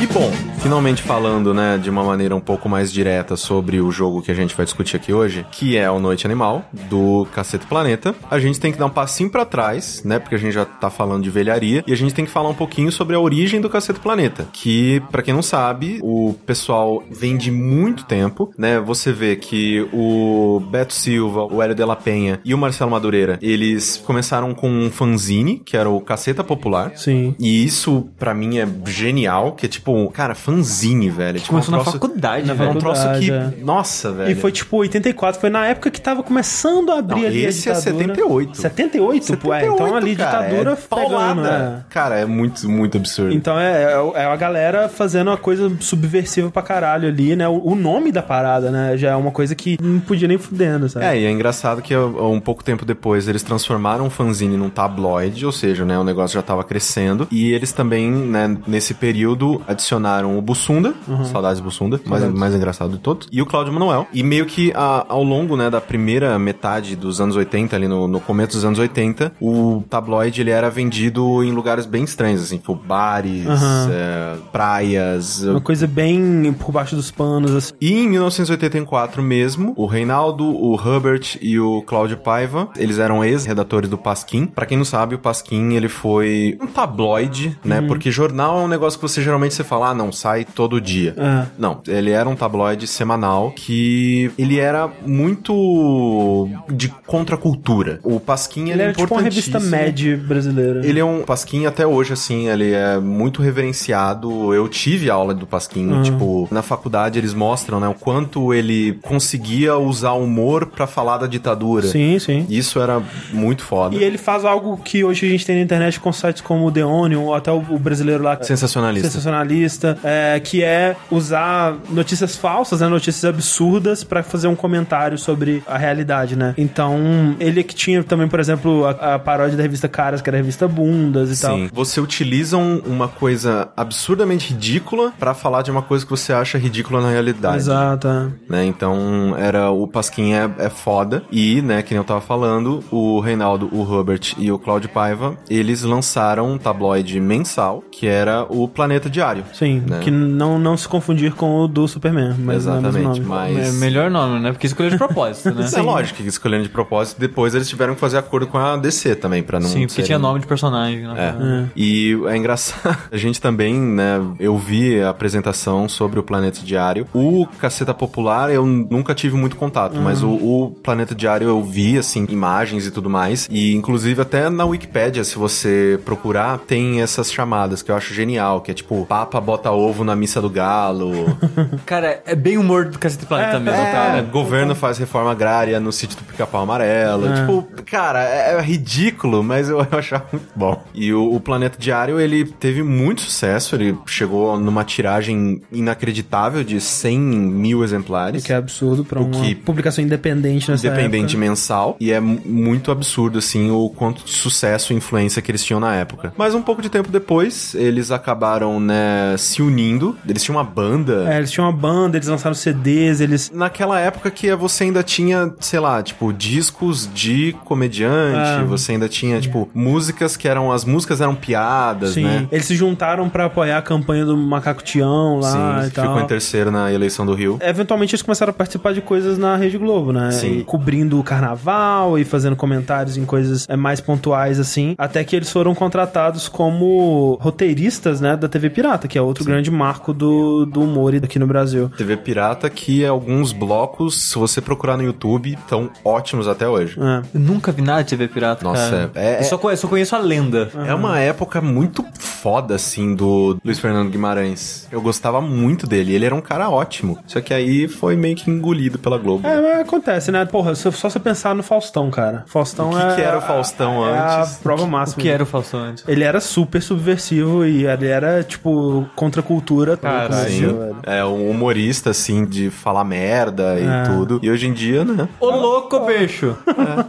E 0.00 0.06
bom, 0.06 0.30
finalmente 0.66 1.00
falando, 1.00 1.54
né, 1.54 1.78
de 1.78 1.88
uma 1.88 2.02
maneira 2.02 2.34
um 2.34 2.40
pouco 2.40 2.68
mais 2.68 2.92
direta 2.92 3.36
sobre 3.36 3.80
o 3.80 3.92
jogo 3.92 4.20
que 4.20 4.32
a 4.32 4.34
gente 4.34 4.52
vai 4.56 4.66
discutir 4.66 4.96
aqui 4.96 5.12
hoje, 5.12 5.46
que 5.52 5.76
é 5.76 5.88
o 5.88 6.00
Noite 6.00 6.26
Animal, 6.26 6.68
do 6.90 7.24
Cacete 7.32 7.64
Planeta, 7.66 8.16
a 8.28 8.40
gente 8.40 8.58
tem 8.58 8.72
que 8.72 8.78
dar 8.78 8.86
um 8.86 8.90
passinho 8.90 9.30
para 9.30 9.44
trás, 9.44 10.02
né, 10.04 10.18
porque 10.18 10.34
a 10.34 10.38
gente 10.38 10.52
já 10.52 10.64
tá 10.64 10.90
falando 10.90 11.22
de 11.22 11.30
velharia, 11.30 11.84
e 11.86 11.92
a 11.92 11.96
gente 11.96 12.12
tem 12.12 12.24
que 12.24 12.32
falar 12.32 12.48
um 12.48 12.54
pouquinho 12.54 12.90
sobre 12.90 13.14
a 13.14 13.20
origem 13.20 13.60
do 13.60 13.70
Cacete 13.70 14.00
Planeta, 14.00 14.48
que, 14.52 15.00
para 15.12 15.22
quem 15.22 15.32
não 15.32 15.40
sabe, 15.40 16.00
o 16.02 16.34
pessoal 16.44 17.00
vem 17.08 17.36
de 17.36 17.52
muito 17.52 18.04
tempo, 18.04 18.52
né, 18.58 18.80
você 18.80 19.12
vê 19.12 19.36
que 19.36 19.88
o 19.92 20.60
Beto 20.68 20.94
Silva, 20.94 21.44
o 21.44 21.62
Hélio 21.62 21.76
de 21.76 21.84
la 21.84 21.94
Penha 21.94 22.40
e 22.44 22.52
o 22.52 22.58
Marcelo 22.58 22.90
Madureira, 22.90 23.38
eles 23.40 24.02
começaram 24.04 24.52
com 24.52 24.68
um 24.68 24.90
fanzine, 24.90 25.62
que 25.64 25.76
era 25.76 25.88
o 25.88 26.00
Caceta 26.00 26.42
Popular, 26.42 26.90
Sim. 26.96 27.36
e 27.38 27.64
isso, 27.64 28.08
para 28.18 28.34
mim, 28.34 28.58
é 28.58 28.66
genial, 28.84 29.52
que 29.52 29.66
é 29.66 29.68
tipo, 29.68 30.10
cara, 30.10 30.34
fanzine, 30.34 30.55
velho. 30.62 31.38
Tipo, 31.38 31.50
Começou 31.50 31.74
um 31.74 31.78
na 31.78 31.82
troço- 31.82 31.98
faculdade, 31.98 32.46
na 32.46 32.52
É 32.52 32.56
velho. 32.56 32.70
um 32.70 32.74
troço 32.78 33.02
que. 33.18 33.30
é. 33.30 33.52
Nossa, 33.62 34.12
velho. 34.12 34.30
E 34.30 34.34
foi 34.34 34.52
tipo 34.52 34.76
84, 34.76 35.40
foi 35.40 35.50
na 35.50 35.66
época 35.66 35.90
que 35.90 36.00
tava 36.00 36.22
começando 36.22 36.90
a 36.92 36.98
abrir 36.98 37.20
Não, 37.20 37.26
ali 37.26 37.44
esse 37.44 37.68
é 37.68 37.72
a 37.72 37.76
ditadura. 37.78 38.04
78. 38.14 38.56
78? 38.56 39.36
Pô, 39.36 39.54
é, 39.54 39.66
então 39.66 39.94
ali 39.94 40.16
cara, 40.16 40.42
ditadura 40.42 40.72
é 40.72 40.74
pegando, 40.76 40.88
paulada. 40.88 41.84
é. 41.88 41.92
Cara, 41.92 42.18
é 42.18 42.24
muito, 42.26 42.68
muito 42.68 42.96
absurdo. 42.98 43.32
Então 43.34 43.58
é, 43.58 43.84
é, 43.84 44.22
é 44.22 44.24
a 44.24 44.36
galera 44.36 44.88
fazendo 44.88 45.28
uma 45.28 45.36
coisa 45.36 45.70
subversiva 45.80 46.50
pra 46.50 46.62
caralho 46.62 47.08
ali, 47.08 47.34
né? 47.36 47.48
O, 47.48 47.60
o 47.72 47.74
nome 47.74 48.10
da 48.12 48.22
parada, 48.22 48.70
né? 48.70 48.96
Já 48.96 49.10
é 49.10 49.16
uma 49.16 49.30
coisa 49.30 49.54
que 49.54 49.76
não 49.82 50.00
podia 50.00 50.28
nem 50.28 50.38
fudendo, 50.38 50.88
sabe? 50.88 51.06
É, 51.06 51.18
e 51.20 51.24
é 51.24 51.30
engraçado 51.30 51.82
que 51.82 51.96
um 51.96 52.40
pouco 52.40 52.62
tempo 52.64 52.84
depois 52.84 53.28
eles 53.28 53.42
transformaram 53.42 54.06
o 54.06 54.10
fanzine 54.10 54.56
num 54.56 54.70
tabloide, 54.70 55.44
ou 55.44 55.52
seja, 55.52 55.84
né, 55.84 55.98
o 55.98 56.04
negócio 56.04 56.34
já 56.34 56.42
tava 56.42 56.64
crescendo. 56.64 57.26
E 57.30 57.52
eles 57.52 57.72
também, 57.72 58.10
né, 58.10 58.56
nesse 58.66 58.94
período, 58.94 59.60
adicionaram 59.66 60.38
o 60.38 60.42
Bussunda, 60.46 60.94
saudades 61.32 61.60
Bussunda, 61.60 62.00
mais, 62.06 62.24
mais 62.32 62.54
engraçado 62.54 62.92
de 62.92 62.98
todos, 62.98 63.28
e 63.32 63.42
o 63.42 63.46
Cláudio 63.46 63.72
Manuel. 63.72 64.06
E 64.12 64.22
meio 64.22 64.46
que 64.46 64.72
a- 64.74 65.04
ao 65.08 65.22
longo, 65.24 65.56
né, 65.56 65.68
da 65.68 65.80
primeira 65.80 66.38
metade 66.38 66.94
dos 66.94 67.20
anos 67.20 67.34
80, 67.36 67.74
ali 67.74 67.88
no, 67.88 68.06
no 68.06 68.20
começo 68.20 68.52
dos 68.52 68.64
anos 68.64 68.78
80, 68.78 69.32
o 69.40 69.82
tabloide 69.90 70.40
ele 70.40 70.50
era 70.50 70.70
vendido 70.70 71.42
em 71.42 71.50
lugares 71.50 71.84
bem 71.84 72.04
estranhos, 72.04 72.40
assim, 72.42 72.58
tipo 72.58 72.74
bares, 72.74 73.46
Aham. 73.46 73.90
é, 73.92 74.36
praias, 74.52 75.42
Uma 75.42 75.60
coisa 75.60 75.86
bem 75.86 76.52
por 76.58 76.70
baixo 76.72 76.94
dos 76.94 77.10
panos, 77.10 77.54
assim. 77.54 77.74
e 77.80 77.92
em 77.92 78.08
1984 78.08 79.22
mesmo, 79.22 79.74
o 79.76 79.86
Reinaldo, 79.86 80.44
o 80.44 80.74
Herbert 80.76 81.36
e 81.42 81.58
o 81.58 81.82
Cláudio 81.82 82.16
Paiva, 82.18 82.68
eles 82.76 82.98
eram 82.98 83.24
ex-redatores 83.24 83.90
do 83.90 83.98
Pasquim. 83.98 84.46
Pra 84.46 84.64
quem 84.66 84.76
não 84.78 84.84
sabe, 84.84 85.14
o 85.14 85.18
Pasquim, 85.18 85.72
ele 85.74 85.88
foi 85.88 86.56
um 86.60 86.66
tabloide, 86.66 87.58
né? 87.64 87.80
Porque 87.82 88.10
jornal 88.10 88.60
é 88.60 88.62
um 88.62 88.68
negócio 88.68 88.98
que 88.98 89.02
você 89.08 89.20
geralmente 89.22 89.54
você 89.54 89.64
fala, 89.64 89.90
ah, 89.90 89.94
não, 89.94 90.12
sai 90.26 90.44
todo 90.44 90.80
dia. 90.80 91.14
É. 91.16 91.46
Não, 91.56 91.80
ele 91.86 92.10
era 92.10 92.28
um 92.28 92.34
tabloide 92.34 92.86
semanal 92.88 93.52
que 93.52 94.28
ele 94.36 94.58
era 94.58 94.88
muito 95.06 96.48
de 96.68 96.88
contracultura. 97.06 98.00
O 98.02 98.18
Pasquim, 98.18 98.70
ele, 98.70 98.82
é 98.82 98.84
era 98.86 98.92
tipo 98.92 99.14
uma 99.14 99.22
revista. 99.22 99.60
Mad 99.60 100.00
brasileira. 100.26 100.84
Ele 100.84 100.98
é 100.98 101.04
um 101.04 101.22
Pasquim 101.22 101.66
até 101.66 101.86
hoje, 101.86 102.12
assim, 102.12 102.48
ele 102.48 102.72
é 102.72 102.98
muito 102.98 103.40
reverenciado. 103.40 104.52
Eu 104.52 104.68
tive 104.68 105.08
aula 105.10 105.32
do 105.34 105.46
Pasquim, 105.46 105.86
Uhum. 105.86 106.02
tipo, 106.02 106.48
na 106.50 106.62
faculdade 106.62 107.18
eles 107.18 107.32
mostram, 107.32 107.78
né, 107.78 107.86
o 107.88 107.94
quanto 107.94 108.52
ele 108.52 108.98
conseguia 109.02 109.76
usar 109.76 110.12
humor 110.12 110.66
pra 110.66 110.86
falar 110.86 111.18
da 111.18 111.26
ditadura. 111.26 111.86
Sim, 111.86 112.18
sim. 112.18 112.46
Isso 112.48 112.80
era 112.80 113.00
muito 113.32 113.62
foda. 113.62 113.94
E 113.94 114.02
ele 114.02 114.18
faz 114.18 114.44
algo 114.44 114.76
que 114.78 115.04
hoje 115.04 115.26
a 115.26 115.28
gente 115.30 115.46
tem 115.46 115.56
na 115.56 115.62
internet 115.62 116.00
com 116.00 116.12
sites 116.12 116.40
como 116.42 116.66
o 116.66 116.72
The 116.72 116.84
Onion, 116.84 117.22
ou 117.22 117.34
até 117.34 117.52
o, 117.52 117.58
o 117.58 117.78
brasileiro 117.78 118.22
lá. 118.24 118.36
Sensacionalista. 118.42 119.08
Sensacionalista, 119.08 119.98
é, 120.02 120.15
que 120.42 120.62
é 120.62 120.96
usar 121.10 121.74
notícias 121.90 122.36
falsas, 122.36 122.80
né, 122.80 122.88
notícias 122.88 123.24
absurdas 123.24 124.04
pra 124.04 124.22
fazer 124.22 124.48
um 124.48 124.54
comentário 124.56 125.16
sobre 125.18 125.62
a 125.66 125.76
realidade, 125.78 126.36
né? 126.36 126.54
Então, 126.58 127.36
ele 127.40 127.62
que 127.62 127.74
tinha 127.74 128.02
também, 128.02 128.28
por 128.28 128.40
exemplo, 128.40 128.84
a, 128.86 129.14
a 129.14 129.18
paródia 129.18 129.56
da 129.56 129.62
revista 129.62 129.88
Caras, 129.88 130.20
que 130.20 130.28
era 130.28 130.36
a 130.36 130.40
revista 130.40 130.66
Bundas 130.68 131.36
e 131.36 131.40
tal. 131.42 131.56
Sim, 131.56 131.70
você 131.72 132.00
utiliza 132.00 132.56
um- 132.56 132.80
uma 132.86 133.08
coisa 133.08 133.68
absurdamente 133.76 134.52
ridícula 134.52 135.12
pra 135.18 135.34
falar 135.34 135.62
de 135.62 135.70
uma 135.70 135.82
coisa 135.82 136.04
que 136.04 136.10
você 136.10 136.32
acha 136.32 136.58
ridícula 136.58 137.00
na 137.00 137.10
realidade. 137.10 137.56
Exato. 137.56 138.08
é. 138.08 138.26
né? 138.48 138.64
Então, 138.64 139.34
era 139.38 139.70
o 139.70 139.86
Pasquim 139.86 140.32
é, 140.34 140.50
é 140.58 140.68
foda. 140.68 141.22
E, 141.30 141.60
né, 141.62 141.82
que 141.82 141.90
nem 141.94 141.98
eu 141.98 142.04
tava 142.04 142.20
falando, 142.20 142.82
o 142.90 143.20
Reinaldo, 143.20 143.68
o 143.72 143.82
Robert 143.82 144.34
e 144.38 144.50
o 144.50 144.58
Cláudio 144.58 144.88
Paiva, 144.88 145.36
eles 145.48 145.82
lançaram 145.82 146.52
um 146.52 146.58
tabloide 146.58 147.18
mensal, 147.20 147.82
que 147.90 148.06
era 148.06 148.44
o 148.48 148.68
Planeta 148.68 149.08
Diário. 149.08 149.44
Sim, 149.52 149.82
Né? 149.86 150.00
Que 150.06 150.10
não, 150.10 150.56
não 150.58 150.76
se 150.76 150.86
confundir 150.86 151.32
com 151.34 151.60
o 151.60 151.66
do 151.68 151.88
Superman. 151.88 152.34
Mas 152.38 152.64
não 152.64 152.76
é 152.76 152.78
o 152.78 152.82
mesmo 152.82 152.98
Exatamente, 153.00 153.20
nome. 153.20 153.54
mas... 153.54 153.68
É 153.68 153.72
melhor 153.80 154.08
nome, 154.10 154.38
né? 154.40 154.52
Porque 154.52 154.66
escolheu 154.68 154.90
de 154.90 154.96
propósito, 154.96 155.52
né? 155.52 155.66
É 155.76 155.82
lógico 155.82 156.22
que 156.22 156.28
escolhendo 156.28 156.62
de 156.62 156.68
propósito, 156.68 157.18
depois 157.20 157.54
eles 157.54 157.68
tiveram 157.68 157.94
que 157.94 158.00
fazer 158.00 158.16
acordo 158.18 158.46
com 158.46 158.56
a 158.56 158.76
DC 158.76 159.16
também, 159.16 159.42
pra 159.42 159.58
não 159.60 159.68
Sim, 159.68 159.80
porque 159.80 159.94
serem- 159.94 160.06
tinha 160.06 160.18
nome 160.18 160.38
de 160.40 160.46
personagem. 160.46 161.02
Né? 161.02 161.14
É. 161.18 161.64
E 161.76 162.16
é 162.28 162.36
engraçado. 162.36 162.96
A 163.10 163.16
gente 163.16 163.40
também, 163.40 163.74
né? 163.74 164.20
Eu 164.38 164.56
vi 164.56 165.00
a 165.00 165.10
apresentação 165.10 165.88
sobre 165.88 166.18
o 166.18 166.22
Planeta 166.22 166.60
Diário. 166.62 167.06
O 167.12 167.46
Caceta 167.58 167.92
Popular 167.92 168.50
eu 168.52 168.64
nunca 168.64 169.14
tive 169.14 169.36
muito 169.36 169.56
contato, 169.56 169.96
mas 169.96 170.22
o, 170.22 170.30
o 170.30 170.70
Planeta 170.82 171.14
Diário 171.14 171.48
eu 171.48 171.62
vi, 171.62 171.98
assim, 171.98 172.26
imagens 172.28 172.86
e 172.86 172.90
tudo 172.90 173.10
mais. 173.10 173.48
E 173.50 173.74
inclusive 173.74 174.20
até 174.22 174.48
na 174.48 174.64
Wikipédia, 174.64 175.24
se 175.24 175.36
você 175.36 175.98
procurar, 176.04 176.58
tem 176.58 177.00
essas 177.02 177.32
chamadas 177.32 177.82
que 177.82 177.90
eu 177.90 177.96
acho 177.96 178.14
genial, 178.14 178.60
que 178.60 178.70
é 178.70 178.74
tipo, 178.74 179.04
Papa 179.06 179.40
bota 179.40 179.70
ovo 179.70 179.95
na 180.04 180.16
missa 180.16 180.40
do 180.40 180.48
galo. 180.50 181.12
Cara, 181.86 182.22
é 182.26 182.34
bem 182.34 182.58
humor 182.58 182.86
do 182.86 182.98
Cacete 182.98 183.26
Planeta 183.26 183.58
mesmo, 183.60 183.80
É, 183.80 183.92
cara. 183.92 184.22
governo 184.22 184.74
faz 184.74 184.98
reforma 184.98 185.30
agrária 185.32 185.78
no 185.80 185.92
sítio 185.92 186.16
do 186.18 186.24
Pica-Pau 186.24 186.62
Amarelo. 186.62 187.32
Tipo, 187.34 187.68
cara, 187.84 188.22
é, 188.24 188.56
é 188.56 188.60
ridículo, 188.60 189.42
mas 189.42 189.68
eu, 189.68 189.78
eu 189.90 189.98
achava 189.98 190.24
muito 190.32 190.48
bom. 190.54 190.82
E 190.94 191.12
o, 191.12 191.34
o 191.34 191.40
Planeta 191.40 191.78
Diário, 191.78 192.20
ele 192.20 192.44
teve 192.44 192.82
muito 192.82 193.20
sucesso. 193.22 193.74
Ele 193.74 193.96
chegou 194.06 194.58
numa 194.58 194.84
tiragem 194.84 195.60
inacreditável 195.72 196.62
de 196.64 196.80
100 196.80 197.18
mil 197.18 197.84
exemplares. 197.84 198.44
Que 198.44 198.52
é 198.52 198.56
absurdo 198.56 199.04
pra 199.04 199.20
O 199.20 199.24
uma 199.26 199.44
que- 199.44 199.54
publicação 199.54 200.02
independente 200.04 200.70
nessa 200.70 200.86
Independente 200.86 201.36
época. 201.36 201.48
mensal. 201.50 201.96
E 202.00 202.12
é 202.12 202.20
mu- 202.20 202.40
muito 202.44 202.90
absurdo, 202.90 203.38
assim, 203.38 203.70
o 203.70 203.88
quanto 203.90 204.24
de 204.24 204.30
sucesso 204.32 204.92
e 204.92 204.96
influência 204.96 205.40
que 205.42 205.50
eles 205.50 205.64
tinham 205.64 205.80
na 205.80 205.94
época. 205.94 206.32
Mas 206.36 206.54
um 206.54 206.62
pouco 206.62 206.82
de 206.82 206.88
tempo 206.88 207.10
depois, 207.10 207.74
eles 207.74 208.10
acabaram, 208.10 208.78
né, 208.80 209.34
se 209.38 209.62
unindo. 209.62 209.85
Eles 210.28 210.42
tinham 210.42 210.56
uma 210.56 210.64
banda. 210.64 211.26
É, 211.32 211.38
eles 211.38 211.50
tinham 211.50 211.66
uma 211.68 211.72
banda, 211.76 212.16
eles 212.16 212.28
lançaram 212.28 212.54
CDs, 212.54 213.20
eles... 213.20 213.50
naquela 213.54 213.98
época 214.00 214.30
que 214.30 214.54
você 214.54 214.84
ainda 214.84 215.02
tinha, 215.02 215.52
sei 215.60 215.78
lá, 215.80 216.02
tipo, 216.02 216.32
discos 216.32 217.08
de 217.12 217.54
comediante, 217.64 218.36
Ah. 218.60 218.64
você 218.66 218.92
ainda 218.92 219.08
tinha, 219.08 219.40
tipo, 219.40 219.68
músicas 219.74 220.36
que 220.36 220.48
eram. 220.48 220.72
As 220.72 220.84
músicas 220.84 221.20
eram 221.20 221.34
piadas, 221.34 222.10
Sim, 222.10 222.24
né? 222.24 222.48
eles 222.50 222.66
se 222.66 222.74
juntaram 222.74 223.28
pra 223.28 223.46
apoiar 223.46 223.78
a 223.78 223.82
campanha 223.82 224.24
do 224.24 224.36
Macaco 224.36 224.82
Tião 224.82 225.38
lá 225.38 225.82
Sim, 225.82 225.88
e 225.88 225.90
tal. 225.90 226.06
ficou 226.06 226.20
em 226.20 226.26
terceiro 226.26 226.70
na 226.70 226.92
eleição 226.92 227.24
do 227.24 227.34
Rio. 227.34 227.58
Eventualmente 227.62 228.14
eles 228.14 228.22
começaram 228.22 228.50
a 228.50 228.54
participar 228.54 228.92
de 228.92 229.00
coisas 229.00 229.38
na 229.38 229.56
Rede 229.56 229.78
Globo, 229.78 230.12
né? 230.12 230.30
Sim. 230.32 230.58
E 230.58 230.64
cobrindo 230.64 231.18
o 231.18 231.22
carnaval 231.24 232.18
e 232.18 232.24
fazendo 232.24 232.56
comentários 232.56 233.16
em 233.16 233.24
coisas 233.24 233.66
é, 233.68 233.76
mais 233.76 234.00
pontuais, 234.00 234.58
assim. 234.58 234.94
Até 234.98 235.22
que 235.24 235.34
eles 235.36 235.50
foram 235.50 235.74
contratados 235.74 236.48
como 236.48 237.38
roteiristas, 237.40 238.20
né? 238.20 238.36
Da 238.36 238.48
TV 238.48 238.70
Pirata, 238.70 239.06
que 239.08 239.16
é 239.18 239.22
outro 239.22 239.44
grande 239.44 239.70
marco 239.76 240.12
do, 240.12 240.64
do 240.66 240.80
humor 240.82 241.14
aqui 241.22 241.38
no 241.38 241.46
Brasil. 241.46 241.88
TV 241.96 242.16
Pirata, 242.16 242.68
que 242.68 243.04
alguns 243.06 243.52
blocos, 243.52 244.30
se 244.30 244.36
você 244.38 244.60
procurar 244.60 244.96
no 244.96 245.02
YouTube, 245.04 245.54
estão 245.54 245.90
ótimos 246.04 246.48
até 246.48 246.68
hoje. 246.68 246.98
É. 247.00 247.22
Eu 247.34 247.40
nunca 247.40 247.70
vi 247.70 247.82
nada 247.82 248.02
de 248.02 248.10
TV 248.10 248.26
Pirata, 248.28 248.64
Nossa, 248.64 248.90
cara. 248.90 249.10
é- 249.14 249.34
é- 249.36 249.40
Eu 249.40 249.44
só, 249.44 249.56
conheço, 249.58 249.82
só 249.82 249.88
conheço 249.88 250.16
a 250.16 250.18
lenda. 250.18 250.70
É 250.86 250.94
uma 250.94 251.18
época 251.18 251.60
muito 251.60 252.04
foda, 252.18 252.74
assim, 252.74 253.14
do 253.14 253.56
Luiz 253.64 253.78
Fernando 253.78 254.10
Guimarães. 254.10 254.86
Eu 254.90 255.00
gostava 255.00 255.40
muito 255.40 255.86
dele. 255.86 256.14
Ele 256.14 256.24
era 256.26 256.34
um 256.34 256.40
cara 256.40 256.68
ótimo. 256.70 257.18
Só 257.26 257.40
que 257.40 257.52
aí 257.54 257.86
foi 257.88 258.16
meio 258.16 258.34
que 258.36 258.50
engolido 258.50 258.98
pela 258.98 259.18
Globo. 259.18 259.46
É, 259.46 259.60
mas 259.60 259.80
acontece, 259.80 260.30
né? 260.32 260.44
Porra, 260.44 260.74
só 260.74 260.90
só 260.90 261.08
você 261.10 261.18
pensar 261.20 261.54
no 261.54 261.62
Faustão, 261.62 262.10
cara. 262.10 262.44
Faustão 262.46 262.90
O 262.90 262.96
que 262.96 263.02
é. 263.02 263.14
que 263.16 263.20
era 263.20 263.38
o 263.38 263.40
Faustão 263.42 264.06
é 264.06 264.18
antes? 264.18 264.56
a 264.56 264.62
prova 264.62 264.82
O 264.84 264.86
máxima. 264.88 265.22
que 265.22 265.28
era 265.28 265.42
o 265.42 265.46
Faustão 265.46 265.80
antes? 265.80 266.04
Ele 266.08 266.24
era 266.24 266.40
super 266.40 266.80
subversivo 266.82 267.64
e 267.66 267.86
ele 267.86 268.06
era, 268.06 268.42
tipo, 268.42 269.06
contra 269.14 269.40
a 269.40 269.44
cultura. 269.66 269.96
Caralho. 269.96 270.28
toda, 270.30 270.48
Sim, 270.48 270.66
velho. 270.78 270.96
é 271.04 271.24
um 271.24 271.50
humorista, 271.50 272.10
assim, 272.10 272.44
de 272.44 272.70
falar 272.70 273.04
merda 273.04 273.78
e 273.78 273.84
É. 273.84 274.02
tudo. 274.04 274.38
E 274.42 274.50
hoje 274.50 274.66
em 274.68 274.72
dia, 274.72 275.04
né? 275.04 275.28
Ô 275.40 275.50
louco, 275.50 275.98
bicho! 276.06 276.56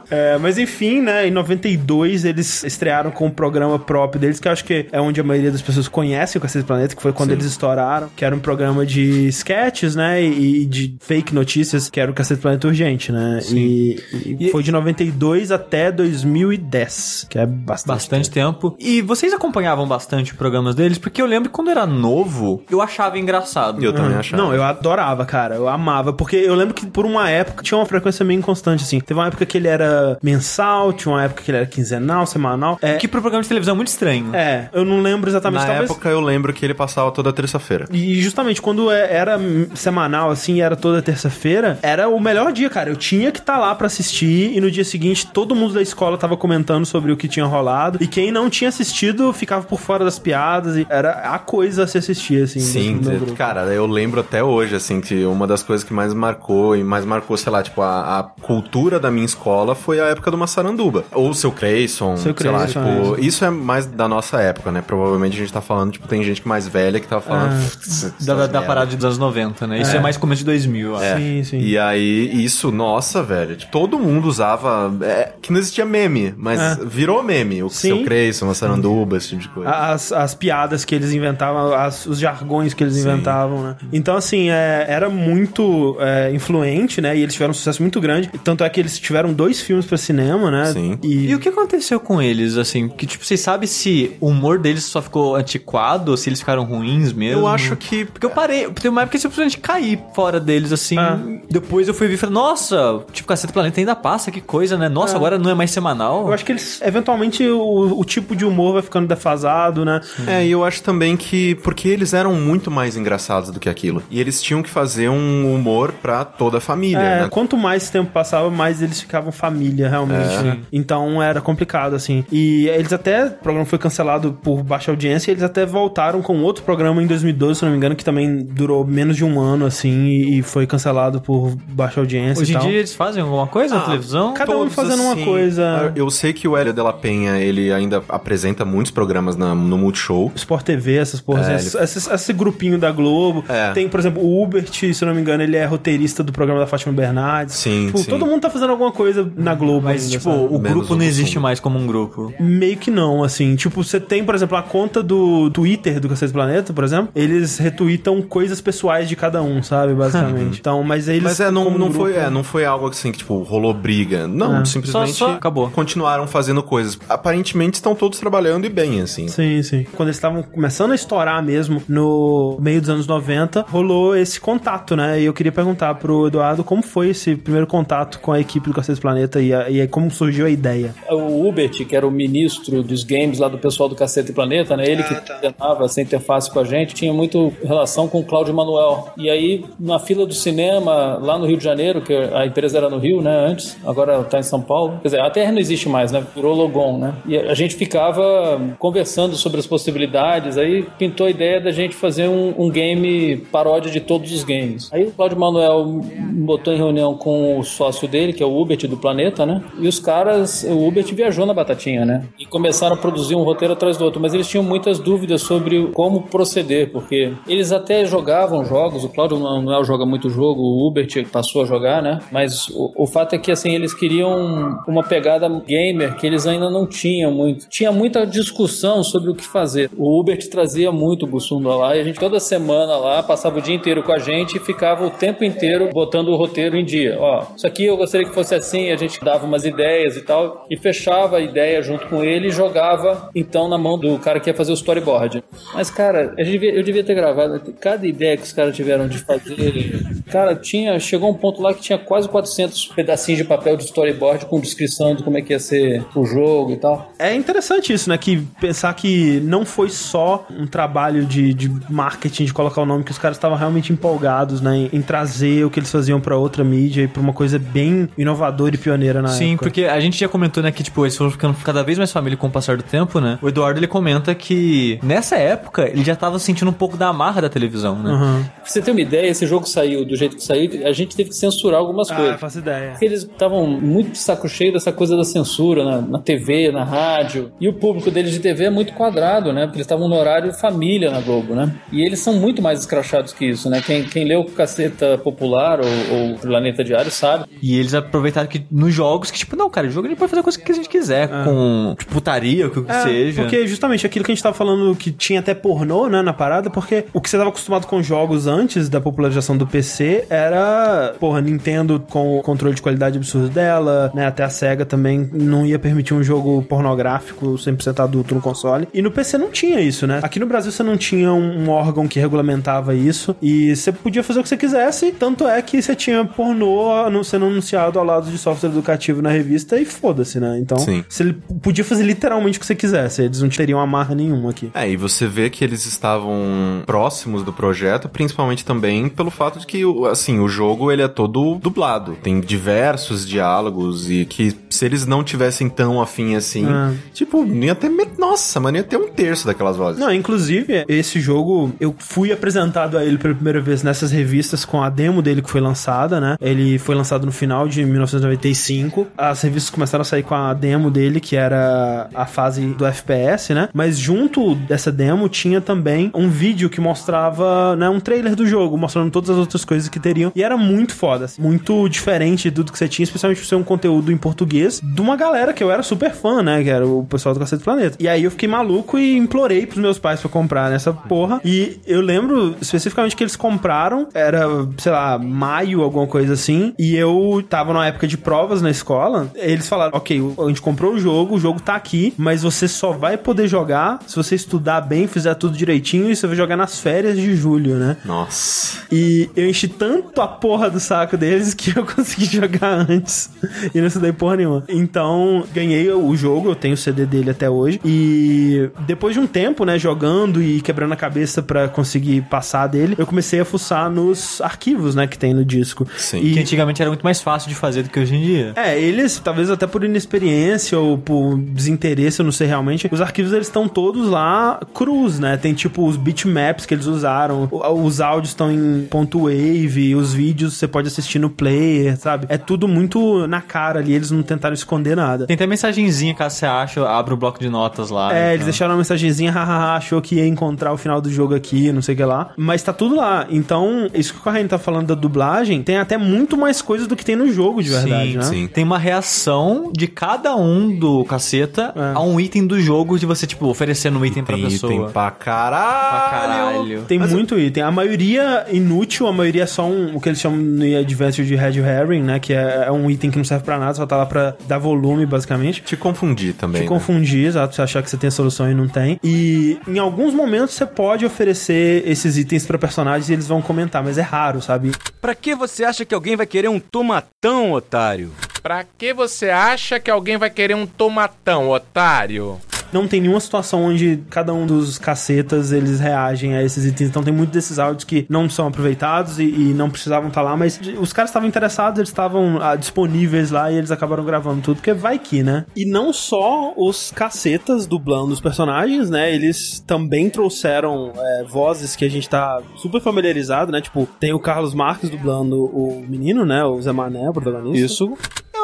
É, 0.09 0.37
mas 0.37 0.57
enfim, 0.57 1.01
né, 1.01 1.27
em 1.27 1.31
92 1.31 2.25
eles 2.25 2.63
estrearam 2.63 3.11
com 3.11 3.27
um 3.27 3.29
programa 3.29 3.77
próprio 3.77 4.19
deles, 4.19 4.39
que 4.39 4.47
eu 4.47 4.51
acho 4.51 4.63
que 4.65 4.87
é 4.91 4.99
onde 4.99 5.19
a 5.21 5.23
maioria 5.23 5.51
das 5.51 5.61
pessoas 5.61 5.87
conhece 5.87 6.37
o 6.37 6.41
Cacete 6.41 6.65
Planeta, 6.65 6.95
que 6.95 7.01
foi 7.01 7.13
quando 7.13 7.29
Sim. 7.29 7.35
eles 7.35 7.45
estouraram, 7.45 8.09
que 8.15 8.23
era 8.25 8.35
um 8.35 8.39
programa 8.39 8.85
de 8.85 9.27
sketches, 9.27 9.95
né? 9.95 10.23
E, 10.23 10.65
de 10.65 10.95
fake 10.99 11.33
notícias, 11.33 11.89
que 11.89 11.99
era 11.99 12.09
o 12.09 12.13
Cacete 12.13 12.41
Planeta 12.41 12.67
Urgente, 12.67 13.11
né? 13.11 13.39
E, 13.51 13.99
e 14.13 14.47
E- 14.47 14.51
foi 14.51 14.63
de 14.63 14.71
92 14.71 15.51
até 15.51 15.91
2010, 15.91 17.27
que 17.29 17.37
é 17.37 17.45
bastante. 17.45 17.87
Bastante 17.97 18.29
tempo. 18.31 18.75
E 18.79 19.01
vocês 19.01 19.33
acompanhavam 19.33 19.87
bastante 19.87 20.33
programas 20.35 20.75
deles? 20.75 20.97
Porque 20.97 21.21
eu 21.21 21.25
lembro 21.25 21.49
que 21.49 21.55
quando 21.55 21.67
eu 21.67 21.71
era 21.71 21.85
novo, 21.85 22.46
eu 22.69 22.81
achava 22.81 23.17
engraçado. 23.17 23.83
Eu 23.83 23.93
também 23.93 24.15
Ah, 24.15 24.19
achava. 24.19 24.41
Não, 24.41 24.53
eu 24.53 24.63
adorava, 24.63 25.25
cara. 25.25 25.55
Eu 25.55 25.67
amava. 25.67 26.13
Porque 26.13 26.35
eu 26.35 26.55
lembro 26.55 26.73
que 26.73 26.85
por 26.85 27.05
uma 27.05 27.29
época 27.29 27.63
tinha 27.63 27.77
uma 27.77 27.85
frequência 27.85 28.23
meio 28.25 28.37
inconstante, 28.39 28.83
assim. 28.83 28.99
Teve 28.99 29.19
uma 29.19 29.27
época 29.27 29.45
que 29.45 29.57
ele 29.57 29.67
era 29.67 30.17
mensal, 30.21 30.93
tinha 30.93 31.13
uma 31.13 31.23
época 31.23 31.43
que 31.43 31.51
ele 31.51 31.57
era 31.57 31.65
quinzenal, 31.67 32.25
semanal. 32.25 32.77
É, 32.81 32.95
Que 32.95 33.07
pro 33.07 33.21
programa 33.21 33.41
de 33.43 33.49
televisão 33.49 33.73
é 33.73 33.75
muito 33.75 33.87
estranho. 33.89 34.35
é 34.35 34.69
eu 34.73 34.83
não 34.85 35.01
lembro 35.01 35.29
exatamente. 35.29 35.61
Na 35.61 35.67
talvez... 35.67 35.89
época 35.89 36.09
eu 36.09 36.19
lembro 36.21 36.53
que 36.53 36.65
ele 36.65 36.73
passava 36.73 37.11
toda 37.11 37.31
terça-feira. 37.33 37.85
E 37.91 38.21
justamente 38.21 38.61
quando 38.61 38.91
é- 38.91 39.13
era 39.13 39.39
semanal, 39.75 40.29
assim, 40.29 40.61
era 40.61 40.75
toda 40.75 41.01
terça-feira, 41.01 41.77
era 41.81 42.07
o 42.07 42.19
melhor 42.19 42.51
dia, 42.51 42.69
cara. 42.69 42.89
Eu 42.89 42.95
tinha 42.95 43.31
que 43.31 43.39
estar 43.39 43.57
lá 43.57 43.73
pra 43.75 43.87
assistir 43.87 44.55
e 44.55 44.61
no 44.61 44.69
dia 44.69 44.83
seguinte 44.83 45.27
todo 45.27 45.55
mundo 45.55 45.73
da 45.73 45.81
escola 45.81 46.17
tava 46.17 46.35
comentando 46.37 46.85
sobre 46.85 47.11
o 47.11 47.17
que 47.17 47.27
tinha 47.27 47.45
rolado. 47.45 47.97
E 48.01 48.07
quem 48.07 48.31
não 48.31 48.49
tinha 48.49 48.69
assistido 48.69 49.31
ficava 49.33 49.63
por 49.65 49.79
fora 49.79 50.03
das 50.03 50.19
piadas 50.19 50.75
e 50.77 50.85
era 50.89 51.11
a 51.33 51.39
coisa 51.39 51.83
a 51.83 51.87
se 51.87 51.97
assistir, 51.97 52.36
assim. 52.43 52.59
Sim, 52.59 52.95
no 52.95 53.09
meu 53.09 53.19
grupo. 53.19 53.35
cara, 53.35 53.61
eu 53.73 53.85
lembro 53.87 54.19
até 54.21 54.43
hoje, 54.43 54.75
assim, 54.75 55.01
que 55.01 55.25
uma 55.25 55.45
das 55.47 55.63
coisas 55.63 55.83
que 55.83 55.93
mais 55.93 56.13
marcou 56.13 56.75
e 56.75 56.83
mais 56.83 57.05
marcou, 57.05 57.35
sei 57.37 57.51
lá, 57.51 57.61
tipo, 57.63 57.81
a, 57.81 58.19
a 58.19 58.23
cultura 58.23 58.99
da 58.99 59.09
minha 59.11 59.25
escola 59.25 59.75
foi 59.75 59.99
a 59.99 60.05
época 60.05 60.31
do 60.31 60.37
Massaranduba. 60.37 61.05
Ou 61.13 61.29
o 61.29 61.33
seu 61.35 61.51
Creyson, 61.51 62.17
Seu 62.17 62.35
sei 62.37 62.51
lá, 62.51 62.59
Creyson, 62.63 62.83
tipo, 63.11 63.19
isso 63.21 63.43
é 63.45 63.49
mais 63.49 63.85
da 63.85 64.07
nossa 64.07 64.39
época, 64.41 64.71
né? 64.71 64.81
Provavelmente 64.85 65.35
a 65.35 65.39
gente 65.39 65.53
tá 65.53 65.61
falando, 65.61 65.91
tipo, 65.91 66.07
tem 66.07 66.23
gente 66.23 66.47
mais 66.47 66.67
velha 66.67 66.99
que 66.99 67.07
tá 67.07 67.19
falando. 67.21 67.53
Ah. 67.53 67.69
"Putz, 67.69 67.87
essas 68.05 68.25
Da, 68.25 68.33
da, 68.33 68.47
da 68.47 68.51
merda." 68.53 68.67
parada 68.67 68.95
dos 68.95 69.05
anos 69.05 69.17
90, 69.17 69.65
né? 69.67 69.81
Isso 69.81 69.95
é, 69.95 69.99
mais 69.99 70.17
começo 70.17 70.39
de 70.39 70.45
2000, 70.45 70.87
eu 70.89 70.95
acho. 70.95 71.03
É. 71.05 71.17
Sim, 71.17 71.43
sim. 71.43 71.59
E 71.59 71.77
aí, 71.77 72.43
isso, 72.43 72.71
nossa, 72.71 73.23
velho. 73.23 73.55
tipo, 73.55 73.71
todo 73.71 73.97
mundo 73.99 74.27
usava. 74.27 74.93
é, 75.01 75.31
que 75.41 75.51
não 75.51 75.59
existia 75.59 75.85
meme, 75.85 76.33
mas 76.37 76.59
É. 76.59 76.77
virou 76.85 77.21
meme. 77.23 77.63
O 77.63 77.69
Sim. 77.69 77.89
seu 77.95 78.03
Creyson, 78.03 78.45
Massaranduba, 78.47 79.17
esse 79.17 79.29
tipo 79.29 79.41
de 79.41 79.49
coisa. 79.49 79.69
As, 79.69 80.11
as 80.11 80.35
piadas 80.35 80.83
que 80.85 80.93
eles 80.95 81.13
inventavam, 81.13 81.73
as- 81.73 82.05
os 82.05 82.16
jargões 82.19 82.73
que 82.73 82.83
eles 82.83 82.97
inventavam, 82.97 83.63
né? 83.63 83.75
Então, 83.91 84.15
assim, 84.15 84.49
é, 84.49 84.85
era 84.87 85.09
muito 85.09 85.97
é, 85.99 86.31
influente, 86.33 87.01
né? 87.01 87.15
E 87.17 87.21
eles 87.21 87.33
tiveram 87.33 87.51
um 87.51 87.53
sucesso 87.53 87.81
muito 87.81 87.99
grande. 87.99 88.29
Tanto 88.43 88.63
é 88.63 88.69
que 88.69 88.79
eles 88.79 88.99
tiveram 88.99 89.33
dois 89.33 89.61
filmes 89.61 89.85
pra 89.85 89.97
cinema, 89.97 90.49
né? 90.51 90.65
Sim. 90.73 90.97
E, 91.03 91.27
E 91.29 91.35
o 91.35 91.39
que 91.39 91.49
aconteceu 91.49 91.99
com 91.99 92.21
eles, 92.21 92.57
assim? 92.57 92.87
Que, 92.89 93.05
tipo, 93.05 93.25
vocês 93.25 93.39
sabem 93.39 93.67
se 93.67 94.11
o 94.19 94.27
humor 94.27 94.59
deles 94.59 94.83
só 94.85 95.01
ficou 95.01 95.35
antiquado 95.35 96.11
ou 96.11 96.17
se 96.17 96.29
eles 96.29 96.39
ficaram 96.39 96.63
ruins 96.63 97.11
mesmo? 97.13 97.41
Eu 97.41 97.47
acho 97.47 97.75
que. 97.75 98.05
Porque 98.05 98.25
eu 98.25 98.29
parei, 98.29 98.69
tem 98.71 98.89
uma 98.91 99.01
época 99.01 99.17
que 99.17 99.17
eu 99.17 99.29
simplesmente 99.29 99.57
caí 99.57 99.99
fora 100.13 100.39
deles, 100.39 100.71
assim. 100.71 100.97
Ah. 100.97 101.19
Depois 101.49 101.87
eu 101.87 101.93
fui 101.93 102.07
ver 102.07 102.15
e 102.15 102.17
falei, 102.17 102.33
nossa, 102.33 103.01
tipo, 103.11 103.27
Cacete 103.27 103.53
Planeta 103.53 103.79
ainda 103.79 103.95
passa, 103.95 104.31
que 104.31 104.41
coisa, 104.41 104.77
né? 104.77 104.89
Nossa, 104.89 105.15
agora 105.15 105.37
não 105.37 105.49
é 105.49 105.53
mais 105.53 105.71
semanal. 105.71 106.27
eu 106.27 106.33
acho 106.33 106.45
que 106.45 106.51
eles, 106.51 106.81
eventualmente, 106.81 107.43
o, 107.47 107.99
o 107.99 108.05
tipo 108.05 108.35
de 108.35 108.45
humor 108.45 108.73
vai 108.73 108.81
ficando 108.81 109.07
defasado, 109.07 109.83
né? 109.85 110.01
É, 110.25 110.45
e 110.45 110.51
eu 110.51 110.63
acho 110.63 110.81
também 110.83 111.15
que. 111.15 111.55
Porque 111.55 111.87
eles 111.87 112.06
eram 112.13 112.33
muito 112.33 112.69
mais 112.71 112.95
engraçados 112.97 113.49
do 113.51 113.59
que 113.59 113.69
aquilo. 113.69 114.01
E 114.09 114.19
eles 114.19 114.41
tinham 114.41 114.61
que 114.63 114.69
fazer 114.69 115.09
um 115.09 115.53
humor 115.53 115.91
pra 116.01 116.23
toda 116.25 116.57
a 116.57 116.61
família, 116.61 116.97
É, 116.99 117.21
né? 117.23 117.27
quanto 117.29 117.57
mais 117.57 117.89
tempo 117.89 118.11
passava, 118.11 118.49
mais 118.49 118.81
eles 118.81 119.01
ficavam 119.01 119.31
família, 119.31 119.89
realmente. 119.89 120.35
É. 120.35 120.41
né? 120.43 120.57
Então 120.71 121.21
era 121.21 121.41
complicado, 121.41 121.95
assim. 121.95 122.23
E 122.31 122.67
eles 122.69 122.93
até, 122.93 123.25
o 123.25 123.31
programa 123.31 123.65
foi 123.65 123.77
cancelado 123.79 124.33
por 124.41 124.63
baixa 124.63 124.91
audiência, 124.91 125.31
e 125.31 125.33
eles 125.33 125.43
até 125.43 125.65
voltaram 125.65 126.21
com 126.21 126.41
outro 126.41 126.63
programa 126.63 127.01
em 127.01 127.07
2012, 127.07 127.59
se 127.59 127.65
não 127.65 127.71
me 127.71 127.77
engano, 127.77 127.95
que 127.95 128.05
também 128.05 128.43
durou 128.43 128.85
menos 128.85 129.15
de 129.15 129.23
um 129.25 129.39
ano, 129.39 129.65
assim, 129.65 130.05
e 130.07 130.37
e 130.37 130.41
foi 130.43 130.67
cancelado 130.67 131.19
por 131.19 131.55
baixa 131.67 131.99
audiência 131.99 132.41
Hoje 132.43 132.55
em 132.55 132.59
dia 132.59 132.77
eles 132.77 132.93
fazem 132.93 133.23
alguma 133.23 133.47
coisa 133.47 133.73
na 133.75 133.81
Ah, 133.81 133.85
televisão? 133.85 134.33
cada 134.35 134.55
um 134.55 134.69
fazendo 134.69 135.01
uma 135.01 135.13
assim, 135.13 135.25
coisa. 135.25 135.91
Eu 135.95 136.09
sei 136.11 136.31
que 136.31 136.47
o 136.47 136.55
Hélio 136.55 136.71
de 136.73 136.81
la 136.81 136.93
Penha, 136.93 137.37
ele 137.39 137.71
ainda 137.73 138.03
apresenta 138.07 138.63
muitos 138.63 138.91
programas 138.91 139.35
na- 139.35 139.55
no 139.55 139.77
Multishow. 139.77 140.31
Sport 140.35 140.63
TV, 140.63 140.97
essas 140.97 141.19
porras, 141.21 141.47
É, 141.49 141.55
esse, 141.55 141.75
esse- 141.97 142.11
esse 142.13 142.33
grupinho 142.33 142.77
da 142.77 142.91
Globo. 142.91 143.43
É. 143.49 143.71
Tem, 143.71 143.87
por 143.87 143.99
exemplo, 143.99 144.21
o 144.23 144.41
Hubert, 144.43 144.69
se 144.71 145.03
eu 145.03 145.07
não 145.07 145.15
me 145.15 145.21
engano, 145.21 145.43
ele 145.43 145.55
é 145.55 145.65
roteirista 145.65 146.23
do 146.23 146.31
programa 146.31 146.59
da 146.59 146.67
Fátima 146.67 146.93
Bernardes. 146.93 147.55
Sim, 147.55 147.87
Tipo, 147.87 147.97
sim. 147.99 148.09
todo 148.09 148.25
mundo 148.25 148.41
tá 148.41 148.49
fazendo 148.49 148.71
alguma 148.71 148.91
coisa 148.91 149.29
na 149.35 149.53
Globo. 149.55 149.85
Mas, 149.85 150.03
ainda, 150.05 150.17
tipo, 150.17 150.23
sabe? 150.31 150.43
o 150.43 150.59
Menos 150.59 150.71
grupo 150.79 150.95
não 150.95 151.03
existe 151.03 151.39
mais 151.39 151.59
como 151.59 151.77
um 151.79 151.85
grupo. 151.87 152.33
Meio 152.39 152.77
que 152.77 152.91
não, 152.91 153.23
assim. 153.23 153.55
Tipo, 153.55 153.83
você 153.83 153.99
tem, 153.99 154.23
por 154.23 154.35
exemplo, 154.35 154.57
a 154.57 154.61
conta 154.63 155.01
do 155.03 155.49
Twitter 155.51 155.99
do 155.99 156.09
Cacete 156.09 156.33
Planeta, 156.33 156.73
por 156.73 156.83
exemplo. 156.83 157.09
Eles 157.15 157.57
retweetam 157.57 158.21
coisas 158.21 158.59
pessoais 158.61 159.07
de 159.09 159.15
cada 159.15 159.41
um, 159.41 159.61
sabe? 159.63 159.93
Basicamente. 159.93 160.59
então, 160.59 160.83
mas 160.83 161.07
eles. 161.07 161.23
Mas 161.23 161.39
é, 161.39 161.49
não, 161.51 161.65
não, 161.65 161.73
grupo- 161.89 161.93
foi, 161.93 162.15
é, 162.15 162.29
não 162.29 162.43
foi 162.43 162.65
algo 162.65 162.87
assim 162.87 163.11
que, 163.11 163.19
tipo, 163.19 163.41
rolou 163.43 163.73
briga. 163.73 164.27
Não, 164.27 164.61
É. 164.61 164.65
simplesmente 164.65 165.13
Só- 165.13 165.27
só 165.27 165.33
acabou. 165.33 165.69
continuaram 165.69 166.27
fazendo 166.27 166.61
coisas. 166.63 166.97
Aparentemente 167.09 167.75
estão 167.75 167.95
todos 167.95 168.19
trabalhando 168.19 168.65
e 168.65 168.69
bem, 168.69 169.01
assim. 169.01 169.27
Sim, 169.27 169.61
sim. 169.63 169.85
Quando 169.95 170.07
eles 170.09 170.17
estavam 170.17 170.41
começando 170.43 170.91
a 170.91 170.95
estourar 170.95 171.41
mesmo, 171.43 171.81
no 171.87 172.57
meio 172.59 172.79
dos 172.81 172.89
anos 172.89 173.07
90, 173.07 173.65
rolou 173.69 174.15
esse 174.15 174.39
contato, 174.39 174.95
né? 174.95 175.19
E 175.21 175.25
eu 175.25 175.33
queria 175.33 175.51
perguntar 175.51 175.95
pro 175.95 176.27
Eduardo 176.27 176.63
como 176.63 176.81
foi 176.83 177.09
esse 177.09 177.35
primeiro 177.35 177.67
contato 177.67 178.19
com 178.19 178.31
a 178.31 178.39
equipe 178.39 178.67
do 178.69 178.73
Cacete 178.75 178.99
Planeta 178.99 179.41
e, 179.41 179.53
a- 179.53 179.69
e 179.69 179.87
como 179.87 180.09
surgiu 180.11 180.45
a 180.45 180.49
ideia. 180.49 180.93
O 181.09 181.47
Hubert, 181.47 181.71
que 181.85 181.95
era 181.95 182.05
o 182.07 182.11
ministro 182.11 182.81
dos 182.83 183.03
games 183.03 183.39
lá 183.39 183.47
do 183.47 183.57
pessoal 183.57 183.87
do 183.89 183.95
Cacete 183.95 184.31
Planeta, 184.33 184.75
né? 184.75 184.85
Ele 184.87 185.03
que 185.03 185.15
coordenava 185.15 185.85
essa 185.85 186.01
interface 186.01 186.51
com 186.51 186.59
a 186.59 186.63
gente, 186.63 186.93
tinha 186.93 187.13
muito 187.13 187.53
relação 187.63 188.07
com 188.07 188.19
o 188.19 188.23
Cláudio 188.23 188.53
Manuel. 188.53 189.09
E 189.17 189.29
aí, 189.29 189.65
na 189.79 189.99
fila 189.99 190.25
do 190.25 190.33
cinema, 190.33 191.17
lá 191.21 191.37
no 191.37 191.45
Rio 191.45 191.57
de 191.57 191.63
Janeiro, 191.63 192.01
que 192.01 192.13
a 192.13 192.45
empresa 192.45 192.77
era 192.77 192.89
no 192.89 192.97
Rio, 192.97 193.21
né? 193.21 193.47
Antes, 193.47 193.77
agora 193.85 194.23
tá 194.23 194.39
em 194.39 194.43
São 194.43 194.61
Paulo. 194.61 194.99
Quer 195.01 195.07
dizer, 195.09 195.19
a 195.21 195.29
Terra 195.29 195.51
não 195.51 195.59
existe 195.59 195.87
mais, 195.89 196.11
né? 196.11 196.23
Virou 196.35 196.53
Logon, 196.55 196.97
né? 196.97 197.13
E 197.25 197.37
a 197.37 197.53
gente 197.53 197.75
ficava 197.75 198.59
conversando 198.79 199.35
sobre 199.35 199.59
as 199.59 199.67
possibilidades. 199.67 200.57
Aí 200.57 200.85
pintou 200.97 201.27
a 201.27 201.29
ideia 201.29 201.59
da 201.61 201.71
gente 201.77 201.95
fazer 201.95 202.27
um, 202.27 202.53
um 202.57 202.69
game 202.69 203.37
paródia 203.51 203.91
de 203.91 203.99
todos 203.99 204.31
os 204.31 204.43
games. 204.43 204.89
Aí 204.91 205.05
o 205.05 205.11
Cláudio 205.11 205.39
Manuel 205.39 206.01
botou 206.33 206.73
em 206.73 206.77
reunião 206.77 207.15
com 207.15 207.59
o 207.59 207.63
sócio 207.63 208.07
dele, 208.07 208.33
que 208.33 208.43
é 208.43 208.45
o 208.45 208.59
Hubert 208.59 208.87
do 208.87 208.97
Planeta, 208.97 209.45
né? 209.45 209.63
E 209.79 209.87
os 209.87 209.99
caras, 209.99 210.63
o 210.63 210.87
Hubert 210.87 211.13
viajou 211.13 211.45
na 211.45 211.53
Batatinha, 211.53 212.05
né? 212.05 212.27
E 212.39 212.45
começaram 212.45 212.95
a 212.95 212.97
produzir 212.97 213.35
um 213.35 213.43
roteiro 213.43 213.73
atrás 213.73 213.97
do 213.97 214.05
outro. 214.05 214.21
Mas 214.21 214.33
eles 214.33 214.47
tinham 214.47 214.63
muitas 214.63 214.99
dúvidas 214.99 215.41
sobre 215.41 215.87
como 215.93 216.23
proceder, 216.23 216.91
porque 216.91 217.33
eles 217.47 217.71
até 217.71 218.05
jogavam 218.05 218.65
jogos. 218.65 219.03
O 219.03 219.09
Cláudio 219.09 219.39
Manuel 219.39 219.83
joga 219.83 220.05
muito 220.05 220.29
jogo, 220.29 220.61
o 220.61 220.87
Hubert 220.87 221.27
passou 221.31 221.63
a 221.63 221.65
jogar, 221.65 222.01
né? 222.01 222.19
Mas 222.31 222.67
o, 222.69 222.91
o 222.95 223.07
fato 223.07 223.33
é 223.33 223.37
que, 223.37 223.51
assim, 223.51 223.73
eles 223.73 223.93
queriam 223.93 224.79
uma 224.87 225.03
pegada 225.03 225.47
gamer 225.65 226.15
que 226.15 226.25
eles 226.25 226.45
ainda 226.47 226.69
não 226.69 226.85
tinham 226.85 227.31
muito. 227.31 227.67
Tinha 227.69 227.91
muita 227.91 228.25
discussão 228.25 229.03
sobre 229.03 229.29
o 229.29 229.35
que 229.35 229.45
fazer. 229.45 229.89
O 229.97 230.19
Hubert 230.19 230.47
trazia 230.49 230.91
muito 230.91 231.25
o 231.25 231.29
Bussunda 231.67 231.75
lá 231.75 231.95
e 231.95 231.99
a 231.99 232.03
gente 232.03 232.19
toda 232.19 232.39
semana 232.39 232.95
lá 232.97 233.21
passava 233.21 233.59
o 233.59 233.61
dia 233.61 233.75
inteiro 233.75 234.01
com 234.03 234.11
a 234.11 234.19
gente 234.19 234.57
e 234.57 234.59
ficava 234.59 235.05
o 235.05 235.09
tempo 235.09 235.43
inteiro 235.43 235.89
botando 235.91 236.29
o 236.29 236.35
roteiro 236.35 236.77
em 236.77 236.85
dia. 236.85 237.17
Ó, 237.19 237.43
isso 237.55 237.67
aqui 237.67 237.85
eu 237.85 237.97
gostaria 237.97 238.27
que 238.27 238.33
fosse 238.33 238.55
assim, 238.55 238.89
a 238.91 238.95
gente 238.95 239.19
dava 239.23 239.45
umas 239.45 239.65
ideias 239.65 240.15
e 240.15 240.21
tal 240.21 240.65
e 240.69 240.77
fechava 240.77 241.37
a 241.37 241.41
ideia 241.41 241.81
junto 241.81 242.07
com 242.07 242.23
ele 242.23 242.47
e 242.47 242.51
jogava 242.51 243.29
então 243.35 243.67
na 243.67 243.77
mão 243.77 243.97
do 243.97 244.17
cara 244.19 244.39
que 244.39 244.49
ia 244.49 244.53
fazer 244.53 244.71
o 244.71 244.75
storyboard. 244.75 245.43
Mas 245.73 245.89
cara, 245.89 246.33
gente 246.37 246.51
devia- 246.51 246.73
eu 246.73 246.83
devia 246.83 247.03
ter 247.03 247.15
gravado 247.15 247.73
cada 247.79 248.05
ideia 248.07 248.37
que 248.37 248.43
os 248.43 248.53
caras 248.53 248.75
tiveram 248.75 249.07
de 249.07 249.17
fazer. 249.19 250.23
Cara, 250.31 250.55
tinha 250.55 250.99
chegou 250.99 251.29
um 251.29 251.33
ponto 251.33 251.61
lá 251.61 251.73
que 251.73 251.81
tinha 251.81 251.97
quase 251.97 252.27
400 252.29 252.87
pedacinhos 252.87 253.37
de 253.39 253.43
papel 253.43 253.75
de 253.75 253.83
storyboard 253.85 254.45
com 254.45 254.59
descrição 254.59 255.15
de 255.15 255.23
como 255.23 255.37
é 255.37 255.41
que 255.41 255.53
ia 255.53 255.59
ser 255.59 256.03
o 256.15 256.25
jogo 256.25 256.71
e 256.73 256.77
tal. 256.77 257.11
É 257.19 257.33
interessante 257.33 257.93
isso, 257.93 258.09
né? 258.09 258.17
Que 258.17 258.37
pensar 258.59 258.93
que 258.93 259.39
não 259.41 259.65
foi 259.65 259.89
só 259.89 260.45
um 260.51 260.67
trabalho 260.67 261.25
de, 261.25 261.53
de 261.57 261.71
marketing, 261.89 262.45
de 262.45 262.53
colocar 262.53 262.81
o 262.81 262.85
nome, 262.85 263.03
que 263.03 263.11
os 263.11 263.17
caras 263.17 263.37
estavam 263.37 263.57
realmente 263.57 263.91
empolgados, 263.91 264.61
né? 264.61 264.77
Em, 264.77 264.89
em 264.93 265.01
trazer 265.01 265.65
o 265.65 265.69
que 265.69 265.79
eles 265.79 265.91
faziam 265.91 266.19
pra 266.21 266.37
outra 266.37 266.63
mídia 266.63 267.01
e 267.03 267.07
pra 267.07 267.21
uma 267.21 267.33
coisa 267.33 267.57
bem 267.59 268.07
inovadora 268.17 268.75
e 268.75 268.77
pioneira 268.77 269.21
na 269.21 269.29
Sim, 269.29 269.53
época. 269.53 269.65
porque 269.65 269.85
a 269.85 269.99
gente 269.99 270.17
já 270.19 270.27
comentou, 270.29 270.61
né, 270.61 270.71
que, 270.71 270.83
tipo, 270.83 271.03
eles 271.05 271.15
foram 271.17 271.31
ficando 271.31 271.55
cada 271.63 271.83
vez 271.83 271.97
mais 271.97 272.11
família 272.11 272.37
com 272.37 272.47
o 272.47 272.51
passar 272.51 272.77
do 272.77 272.83
tempo, 272.83 273.19
né? 273.19 273.39
O 273.41 273.49
Eduardo, 273.49 273.79
ele 273.79 273.87
comenta 273.87 274.33
que 274.35 274.99
nessa 275.03 275.35
época 275.35 275.87
ele 275.87 276.03
já 276.03 276.15
tava 276.15 276.37
sentindo 276.39 276.69
um 276.69 276.73
pouco 276.73 276.95
da 276.97 277.07
amarra 277.07 277.41
da 277.41 277.49
televisão, 277.49 277.95
né? 277.97 278.11
Uhum. 278.11 278.43
Pra 278.43 278.65
você 278.65 278.81
ter 278.81 278.91
uma 278.91 279.01
ideia, 279.01 279.29
esse 279.29 279.45
jogo 279.45 279.67
saiu 279.67 280.05
do 280.05 280.15
jeito 280.15 280.35
que 280.35 280.43
saiu, 280.43 280.85
a 280.87 280.91
gente 280.91 281.15
teve 281.15 281.29
que 281.29 281.35
censurar 281.35 281.79
algumas 281.79 282.11
Ah, 282.11 282.15
coisas. 282.15 282.39
faço 282.39 282.59
ideia. 282.59 282.91
Porque 282.91 283.05
eles 283.05 283.23
estavam 283.23 283.65
muito 283.67 284.11
de 284.11 284.17
saco 284.19 284.47
cheio 284.47 284.73
dessa 284.73 284.91
coisa 284.91 285.15
da 285.17 285.23
censura 285.23 285.83
na, 285.83 286.01
na 286.01 286.19
TV, 286.19 286.71
na 286.71 286.83
rádio. 286.83 287.51
E 287.59 287.67
o 287.67 287.73
público 287.73 288.11
deles 288.11 288.31
de 288.31 288.39
TV 288.39 288.65
é 288.65 288.69
muito 288.69 288.93
quadrado, 288.93 289.51
né? 289.53 289.61
Porque 289.65 289.77
eles 289.77 289.85
estavam 289.85 290.07
no 290.07 290.15
horário 290.15 290.53
família 290.53 291.11
na 291.11 291.21
Globo, 291.21 291.46
né? 291.55 291.73
E 291.91 292.01
eles 292.03 292.19
são 292.19 292.33
muito 292.33 292.61
mais 292.61 292.79
escrachados 292.79 293.33
que 293.33 293.45
isso, 293.45 293.69
né? 293.69 293.81
Quem, 293.85 294.03
quem 294.03 294.25
leu 294.25 294.43
Caceta 294.45 295.17
Popular 295.17 295.79
ou, 295.79 295.87
ou 295.87 296.35
Planeta 296.37 296.83
Diário 296.83 297.11
sabe. 297.11 297.45
E 297.61 297.77
eles 297.77 297.93
aproveitaram 297.93 298.47
que 298.47 298.65
nos 298.71 298.93
jogos, 298.93 299.31
que 299.31 299.37
tipo, 299.37 299.55
não, 299.55 299.69
cara, 299.69 299.87
o 299.87 299.89
jogo 299.89 300.07
a 300.07 300.09
gente 300.09 300.19
pode 300.19 300.29
fazer 300.29 300.43
coisa 300.43 300.59
que 300.59 300.71
a 300.71 300.75
gente 300.75 300.89
quiser, 300.89 301.29
com 301.29 301.95
tipo, 301.97 302.13
putaria, 302.13 302.67
o 302.67 302.71
que 302.71 302.91
É, 302.91 303.01
seja. 303.03 303.41
Porque 303.41 303.67
justamente 303.67 304.05
aquilo 304.05 304.23
que 304.25 304.31
a 304.31 304.35
gente 304.35 304.43
tava 304.43 304.55
falando 304.55 304.95
que 304.95 305.11
tinha 305.11 305.39
até 305.39 305.53
pornô, 305.53 306.07
né, 306.07 306.21
na 306.21 306.33
parada, 306.33 306.69
porque 306.69 307.05
o 307.13 307.21
que 307.21 307.29
você 307.29 307.37
tava 307.37 307.49
acostumado 307.49 307.85
com 307.87 308.01
jogos 308.01 308.47
antes 308.47 308.89
da 308.89 308.99
popularização 309.01 309.57
do 309.57 309.65
PC 309.65 310.25
era, 310.29 311.13
porra, 311.19 311.41
Nintendo 311.41 312.03
com 312.09 312.37
o 312.37 312.41
controle 312.41 312.75
de 312.75 312.81
qualidade 312.81 313.17
absurdo 313.17 313.49
dela, 313.49 314.11
né, 314.13 314.25
até 314.27 314.43
a 314.43 314.49
SEGA 314.49 314.85
também 314.85 315.29
não 315.33 315.65
ia 315.65 315.79
permitir 315.79 316.13
um 316.13 316.23
jogo 316.23 316.61
pornográfico 316.63 317.53
100% 317.55 318.03
adulto 318.03 318.35
no 318.35 318.41
console. 318.41 318.87
E 318.93 319.01
no 319.01 319.11
PC 319.11 319.37
não 319.37 319.49
tinha 319.51 319.79
isso, 319.79 320.07
né? 320.07 320.19
Aqui 320.23 320.39
no 320.39 320.45
Brasil 320.45 320.71
você 320.71 320.83
não 320.83 320.97
tinha 320.97 321.26
um 321.33 321.69
órgão 321.69 322.07
que 322.07 322.19
regulamentava 322.19 322.93
isso 322.95 323.35
e 323.41 323.75
você 323.75 323.91
podia 323.91 324.23
fazer 324.23 324.39
o 324.39 324.43
que 324.43 324.49
você 324.49 324.57
quisesse, 324.57 325.11
tanto 325.11 325.47
é 325.47 325.61
que 325.61 325.81
você 325.81 325.95
tinha 325.95 326.23
pornô 326.25 326.87
sendo 327.23 327.45
anunciado 327.45 327.99
ao 327.99 328.05
lado 328.05 328.29
de 328.29 328.37
software 328.37 328.69
educativo 328.69 329.21
na 329.21 329.29
revista 329.29 329.77
e 329.79 329.85
foda-se, 329.85 330.39
né? 330.39 330.57
Então, 330.59 330.77
Sim. 330.77 331.03
você 331.07 331.33
podia 331.61 331.83
fazer 331.83 332.03
literalmente 332.03 332.57
o 332.57 332.61
que 332.61 332.65
você 332.67 332.75
quisesse, 332.75 333.23
eles 333.23 333.41
não 333.41 333.49
teriam 333.49 333.79
amarra 333.79 334.15
nenhuma 334.15 334.49
aqui. 334.51 334.69
É, 334.73 334.89
e 334.89 334.95
você 334.97 335.27
vê 335.27 335.49
que 335.49 335.63
eles 335.63 335.85
estavam 335.85 336.83
próximos 336.85 337.43
do 337.43 337.51
projeto, 337.53 338.09
principalmente 338.09 338.63
também 338.65 339.09
pelo 339.09 339.29
fato 339.31 339.59
de 339.59 339.65
que, 339.65 339.81
assim, 340.09 340.39
o 340.39 340.47
jogo 340.47 340.91
ele 340.91 341.01
é 341.01 341.07
todo 341.07 341.55
dublado. 341.61 342.17
Tem 342.21 342.39
diversos 342.39 343.27
diálogos 343.27 344.09
e 344.09 344.25
que 344.25 344.55
se 344.69 344.85
eles 344.85 345.05
não 345.05 345.23
tivessem 345.23 345.69
tão 345.69 346.01
afim 346.01 346.35
assim, 346.35 346.65
Ah. 346.65 346.93
tipo, 347.13 347.43
não 347.45 347.63
ia 347.63 347.75
ter. 347.75 347.87
Nossa, 348.17 348.59
mano, 348.59 348.77
ia 348.77 348.83
ter 348.83 348.97
um 348.97 349.07
terço 349.07 349.45
daquelas 349.47 349.77
vozes. 349.77 349.99
Não, 349.99 350.11
inclusive, 350.13 350.85
esse 350.87 351.16
jogo, 351.19 351.73
eu 351.79 351.95
fui 351.97 352.31
apresentado 352.31 352.97
a 352.97 353.05
ele 353.05 353.17
pela 353.17 353.33
primeira 353.33 353.61
vez 353.61 353.83
nessas 353.83 354.11
revistas 354.11 354.65
com 354.65 354.81
a 354.81 354.89
demo 354.89 355.21
dele 355.21 355.41
que 355.41 355.49
foi 355.49 355.61
lançada, 355.61 356.19
né? 356.19 356.37
Ele 356.39 356.77
foi 356.77 356.95
lançado 356.95 357.25
no 357.25 357.31
final 357.31 357.67
de 357.67 357.83
1995. 357.85 359.07
As 359.17 359.41
revistas 359.41 359.69
começaram 359.69 360.01
a 360.01 360.05
sair 360.05 360.23
com 360.23 360.35
a 360.35 360.53
demo 360.53 360.89
dele, 360.89 361.19
que 361.19 361.35
era 361.35 362.09
a 362.13 362.25
fase 362.25 362.65
do 362.67 362.85
FPS, 362.85 363.53
né? 363.53 363.69
Mas 363.73 363.97
junto 363.97 364.55
dessa 364.55 364.91
demo 364.91 365.29
tinha 365.29 365.61
também 365.61 366.11
um 366.13 366.29
vídeo 366.29 366.69
que 366.69 366.81
mostrava, 366.81 367.75
né, 367.75 367.89
um 367.89 367.99
trailer 367.99 368.35
do 368.35 368.45
jogo, 368.45 368.77
mostrando 368.77 369.11
todas 369.11 369.29
as 369.29 369.37
outras 369.37 369.63
coisas 369.65 369.89
que 369.89 369.99
teriam. 369.99 370.31
E 370.35 370.43
era 370.43 370.57
muito 370.57 370.93
foda, 370.93 371.25
assim, 371.25 371.41
muito 371.41 371.87
diferente 371.89 372.49
de 372.49 372.51
tudo 372.51 372.71
que 372.71 372.77
você 372.77 372.87
tinha, 372.87 373.03
especialmente 373.03 373.39
por 373.39 373.47
ser 373.47 373.55
um 373.55 373.63
conteúdo 373.63 374.11
em 374.11 374.17
português 374.17 374.81
de 374.81 375.01
uma 375.01 375.15
galera 375.15 375.53
que 375.53 375.63
eu 375.63 375.71
era 375.71 375.83
super 375.83 376.11
fã, 376.11 376.41
né? 376.41 376.63
Que 376.63 376.69
era 376.69 376.85
o 376.85 377.05
pessoal 377.05 377.33
do 377.33 377.39
Cacete 377.39 377.63
Planeta. 377.63 377.97
E 377.99 378.07
aí 378.07 378.23
eu 378.23 378.31
fiquei 378.31 378.47
maluco 378.47 378.97
e 378.97 379.17
implorei 379.17 379.65
pros 379.65 379.79
meus 379.79 379.99
pais 379.99 380.19
pra 380.19 380.29
comprar 380.29 380.69
nessa 380.69 380.93
porra. 381.07 381.41
E 381.43 381.79
eu 381.85 382.01
lembro 382.01 382.55
especificamente 382.61 383.15
que 383.15 383.23
eles 383.23 383.35
compraram, 383.35 384.07
era, 384.13 384.45
sei 384.77 384.91
lá, 384.91 385.17
maio, 385.17 385.81
alguma 385.81 386.07
coisa 386.07 386.33
assim. 386.33 386.73
E 386.77 386.95
eu 386.95 387.43
tava 387.49 387.73
numa 387.73 387.85
época 387.85 388.07
de 388.07 388.17
provas 388.17 388.61
na 388.61 388.69
escola. 388.69 389.31
Eles 389.35 389.67
falaram: 389.67 389.95
ok, 389.95 390.21
a 390.37 390.47
gente 390.47 390.61
comprou 390.61 390.93
o 390.93 390.99
jogo, 390.99 391.35
o 391.35 391.39
jogo 391.39 391.61
tá 391.61 391.75
aqui, 391.75 392.13
mas 392.17 392.43
você 392.43 392.67
só 392.67 392.91
vai 392.91 393.17
poder 393.17 393.47
jogar 393.47 393.99
se 394.05 394.15
você 394.15 394.35
estudar 394.35 394.81
bem, 394.81 395.07
fizer 395.07 395.33
tudo 395.35 395.57
direitinho 395.57 396.09
e 396.09 396.15
você 396.15 396.27
vai 396.27 396.35
jogar 396.35 396.55
nas 396.55 396.79
férias 396.79 397.17
de 397.17 397.35
julho, 397.35 397.75
né? 397.75 397.97
Nossa. 398.05 398.79
E 398.91 399.29
eu 399.35 399.49
enchi 399.49 399.67
tanto 399.67 400.21
a 400.21 400.27
porra 400.27 400.69
do 400.69 400.79
saco 400.79 401.17
deles 401.17 401.53
que 401.53 401.77
eu 401.77 401.85
consegui 401.87 402.25
jogar 402.25 402.85
antes. 402.89 403.29
E 403.73 403.79
não 403.79 403.87
estudei 403.87 404.11
porra 404.11 404.37
nenhuma. 404.37 404.63
Então, 404.67 405.43
ganhei 405.53 405.89
o 405.91 406.15
jogo, 406.15 406.49
eu 406.49 406.55
tenho 406.55 406.73
o 406.73 406.77
CD 406.77 407.05
dele 407.05 407.31
até 407.31 407.49
hoje. 407.49 407.79
E 407.83 408.69
depois 408.85 409.13
de 409.13 409.19
um 409.19 409.27
tempo, 409.27 409.65
né, 409.65 409.77
jogando 409.77 410.41
e 410.41 410.61
quebrando 410.61 410.93
a 410.93 410.96
cabeça 410.97 411.41
pra 411.41 411.67
conseguir 411.67 412.21
passar 412.23 412.67
dele, 412.67 412.95
eu 412.97 413.05
comecei 413.05 413.39
a 413.39 413.45
fuçar 413.45 413.89
nos 413.89 414.41
arquivos, 414.41 414.95
né, 414.95 415.07
que 415.07 415.17
tem 415.17 415.33
no 415.33 415.45
disco. 415.45 415.87
Sim. 415.97 416.19
E 416.19 416.33
Que 416.33 416.39
antigamente 416.39 416.81
era 416.81 416.89
muito 416.89 417.03
mais 417.03 417.21
fácil 417.21 417.49
de 417.49 417.55
fazer 417.55 417.83
do 417.83 417.89
que 417.89 417.99
hoje 417.99 418.15
em 418.15 418.21
dia. 418.21 418.53
é, 418.55 418.79
eles, 418.79 419.19
talvez 419.23 419.49
até 419.49 419.65
por 419.67 419.83
inexperiência 419.83 420.77
ou 420.77 420.97
por 420.97 421.37
desinteresse, 421.37 422.19
eu 422.19 422.25
não 422.25 422.31
sei 422.31 422.47
realmente, 422.47 422.89
os 422.91 423.01
arquivos 423.01 423.33
eles 423.33 423.47
estão 423.47 423.67
todos 423.67 424.09
lá 424.09 424.59
cruz, 424.73 425.19
né? 425.19 425.37
Tem 425.37 425.53
tipo 425.53 425.87
os 425.87 425.95
bitmaps 425.97 426.65
que 426.65 426.73
eles 426.73 426.85
usaram, 426.85 427.47
os 427.51 428.01
áudios 428.01 428.31
estão 428.31 428.51
em 428.51 428.85
ponto 428.89 429.23
.wave, 429.23 429.95
os 429.95 430.13
vídeos 430.13 430.55
você 430.55 430.67
pode 430.67 430.87
assistir 430.87 431.19
no 431.19 431.29
player, 431.29 431.97
sabe? 431.97 432.25
É 432.29 432.37
tudo 432.37 432.67
muito 432.67 433.27
na 433.27 433.41
cara 433.41 433.79
ali, 433.79 433.93
eles 433.93 434.11
não 434.11 434.23
tentaram 434.23 434.53
esconder 434.53 434.95
nada. 434.95 435.25
Tem 435.27 435.35
até 435.35 435.47
mensagenzinha, 435.47 436.13
caso 436.13 436.35
você 436.35 436.45
acha, 436.45 436.87
abre 436.87 437.13
o 437.13 437.17
bloco 437.17 437.39
de 437.39 437.49
notas 437.49 437.89
lá. 437.89 438.13
É, 438.13 438.19
então. 438.19 438.33
eles 438.33 438.45
deixaram 438.45 438.71
uma 438.71 438.77
mensagenzinha, 438.77 439.31
hahaha, 439.33 439.77
achou 439.77 440.01
que 440.01 440.15
ia 440.15 440.27
encontrar 440.27 440.71
o 440.73 440.77
final 440.87 441.01
do 441.01 441.11
jogo 441.11 441.35
aqui, 441.35 441.71
não 441.71 441.81
sei 441.81 441.93
o 441.93 441.97
que 441.97 442.03
lá. 442.03 442.31
Mas 442.37 442.63
tá 442.63 442.71
tudo 442.73 442.95
lá. 442.95 443.27
Então, 443.29 443.87
isso 443.93 444.13
que 444.13 444.19
o 444.19 444.21
Corrêa 444.23 444.47
tá 444.47 444.57
falando 444.57 444.87
da 444.87 444.95
dublagem, 444.95 445.61
tem 445.61 445.77
até 445.77 445.97
muito 445.97 446.37
mais 446.37 446.61
coisas 446.61 446.87
do 446.87 446.95
que 446.95 447.03
tem 447.03 447.15
no 447.15 447.29
jogo, 447.31 447.61
de 447.61 447.69
verdade, 447.69 448.11
sim, 448.11 448.17
né? 448.17 448.23
sim. 448.23 448.47
Tem 448.47 448.63
uma 448.63 448.77
reação 448.77 449.71
de 449.75 449.87
cada 449.87 450.35
um 450.35 450.77
do 450.77 451.03
caceta 451.05 451.73
É. 451.75 451.93
a 451.95 451.99
um 452.01 452.19
item 452.19 452.47
do 452.47 452.59
jogo 452.59 452.97
de 452.97 453.05
você, 453.05 453.27
tipo, 453.27 453.45
oferecendo 453.47 453.99
um 453.99 454.05
item 454.05 454.23
pra 454.23 454.35
Tem 454.35 454.45
pessoa. 454.45 454.73
item 454.73 454.89
pra 454.89 455.11
caralho. 455.11 455.89
Pra 455.89 456.09
caralho. 456.19 456.81
Tem 456.87 456.99
muito 456.99 457.37
item. 457.37 457.63
A 457.63 457.71
maioria 457.71 458.45
inútil, 458.51 459.07
a 459.07 459.11
maioria 459.13 459.43
é 459.43 459.45
só 459.45 459.65
um, 459.65 459.95
o 459.95 460.01
que 460.01 460.09
eles 460.09 460.19
chamam 460.19 460.37
no 460.39 460.77
Advanced 460.79 461.25
de 461.27 461.35
Red 461.35 461.57
Herring, 461.59 462.01
né? 462.01 462.19
Que 462.19 462.33
é, 462.33 462.65
é 462.67 462.71
um 462.71 462.89
item 462.89 463.11
que 463.11 463.17
não 463.17 463.25
serve 463.25 463.43
pra 463.43 463.57
nada, 463.59 463.73
só 463.73 463.85
tá 463.85 463.97
lá 463.97 464.05
pra 464.05 464.35
dar 464.47 464.57
volume, 464.57 465.05
basicamente. 465.05 465.61
Te 465.61 465.75
confundir 465.75 466.33
também. 466.33 466.61
Te 466.61 466.65
né? 466.65 466.69
confundir, 466.69 467.25
exato, 467.27 467.55
você 467.55 467.61
achar 467.61 467.83
que 467.83 467.89
você 467.89 467.97
tem 467.97 468.07
a 468.07 468.11
solução 468.11 468.49
e 468.49 468.53
não 468.53 468.67
tem. 468.67 468.99
E 469.03 469.57
em 469.67 469.79
alguns 469.79 470.13
momentos 470.13 470.53
você 470.55 470.65
pode 470.77 471.07
oferecer 471.07 471.81
esses 471.87 472.17
itens 472.17 472.45
pra 472.45 472.55
personagens 472.55 473.09
e 473.09 473.13
eles 473.13 473.27
vão 473.27 473.41
comentar, 473.41 473.83
mas 473.83 473.97
é 473.97 474.03
raro, 474.03 474.43
sabe? 474.43 474.73
Pra 475.01 475.15
que 475.15 475.33
você 475.33 475.65
acha 475.65 475.83
que 475.83 475.95
alguém 475.95 476.15
vai 476.15 476.27
querer 476.27 476.49
um 476.49 476.59
tomatão, 476.59 477.51
otário? 477.53 478.11
Pra 478.43 478.63
que 478.63 478.93
você 478.93 479.31
acha 479.31 479.79
que 479.79 479.89
alguém 479.89 480.17
vai 480.17 480.29
querer 480.29 480.55
um 480.55 480.67
tomatão, 480.67 481.49
otário? 481.49 482.39
Não 482.71 482.87
tem 482.87 483.01
nenhuma 483.01 483.19
situação 483.19 483.65
onde 483.65 484.03
cada 484.09 484.33
um 484.33 484.45
dos 484.45 484.77
cacetas 484.77 485.51
eles 485.51 485.79
reagem 485.79 486.35
a 486.35 486.43
esses 486.43 486.65
itens. 486.65 486.89
Então 486.89 487.03
tem 487.03 487.13
muitos 487.13 487.33
desses 487.33 487.59
áudios 487.59 487.83
que 487.83 488.05
não 488.09 488.29
são 488.29 488.47
aproveitados 488.47 489.19
e, 489.19 489.23
e 489.23 489.53
não 489.53 489.69
precisavam 489.69 490.09
estar 490.09 490.21
lá, 490.21 490.35
mas 490.35 490.59
os 490.79 490.93
caras 490.93 491.09
estavam 491.09 491.27
interessados, 491.27 491.79
eles 491.79 491.89
estavam 491.89 492.39
ah, 492.41 492.55
disponíveis 492.55 493.31
lá 493.31 493.51
e 493.51 493.55
eles 493.55 493.71
acabaram 493.71 494.03
gravando 494.03 494.41
tudo, 494.41 494.57
porque 494.57 494.73
vai 494.73 494.99
que, 494.99 495.23
né? 495.23 495.45
E 495.55 495.65
não 495.69 495.91
só 495.93 496.53
os 496.55 496.91
cacetas 496.91 497.65
dublando 497.65 498.13
os 498.13 498.19
personagens, 498.19 498.89
né? 498.89 499.13
Eles 499.13 499.63
também 499.65 500.09
trouxeram 500.09 500.91
é, 500.95 501.23
vozes 501.23 501.75
que 501.75 501.85
a 501.85 501.89
gente 501.89 502.07
tá 502.07 502.41
super 502.55 502.81
familiarizado, 502.81 503.51
né? 503.51 503.61
Tipo, 503.61 503.87
tem 503.99 504.13
o 504.13 504.19
Carlos 504.19 504.53
Marques 504.53 504.89
dublando 504.89 505.45
o 505.45 505.83
menino, 505.87 506.25
né? 506.25 506.43
O 506.43 506.61
Zé 506.61 506.71
Mané, 506.71 507.09
o 507.09 507.13
protagonista. 507.13 507.65
Isso. 507.65 507.93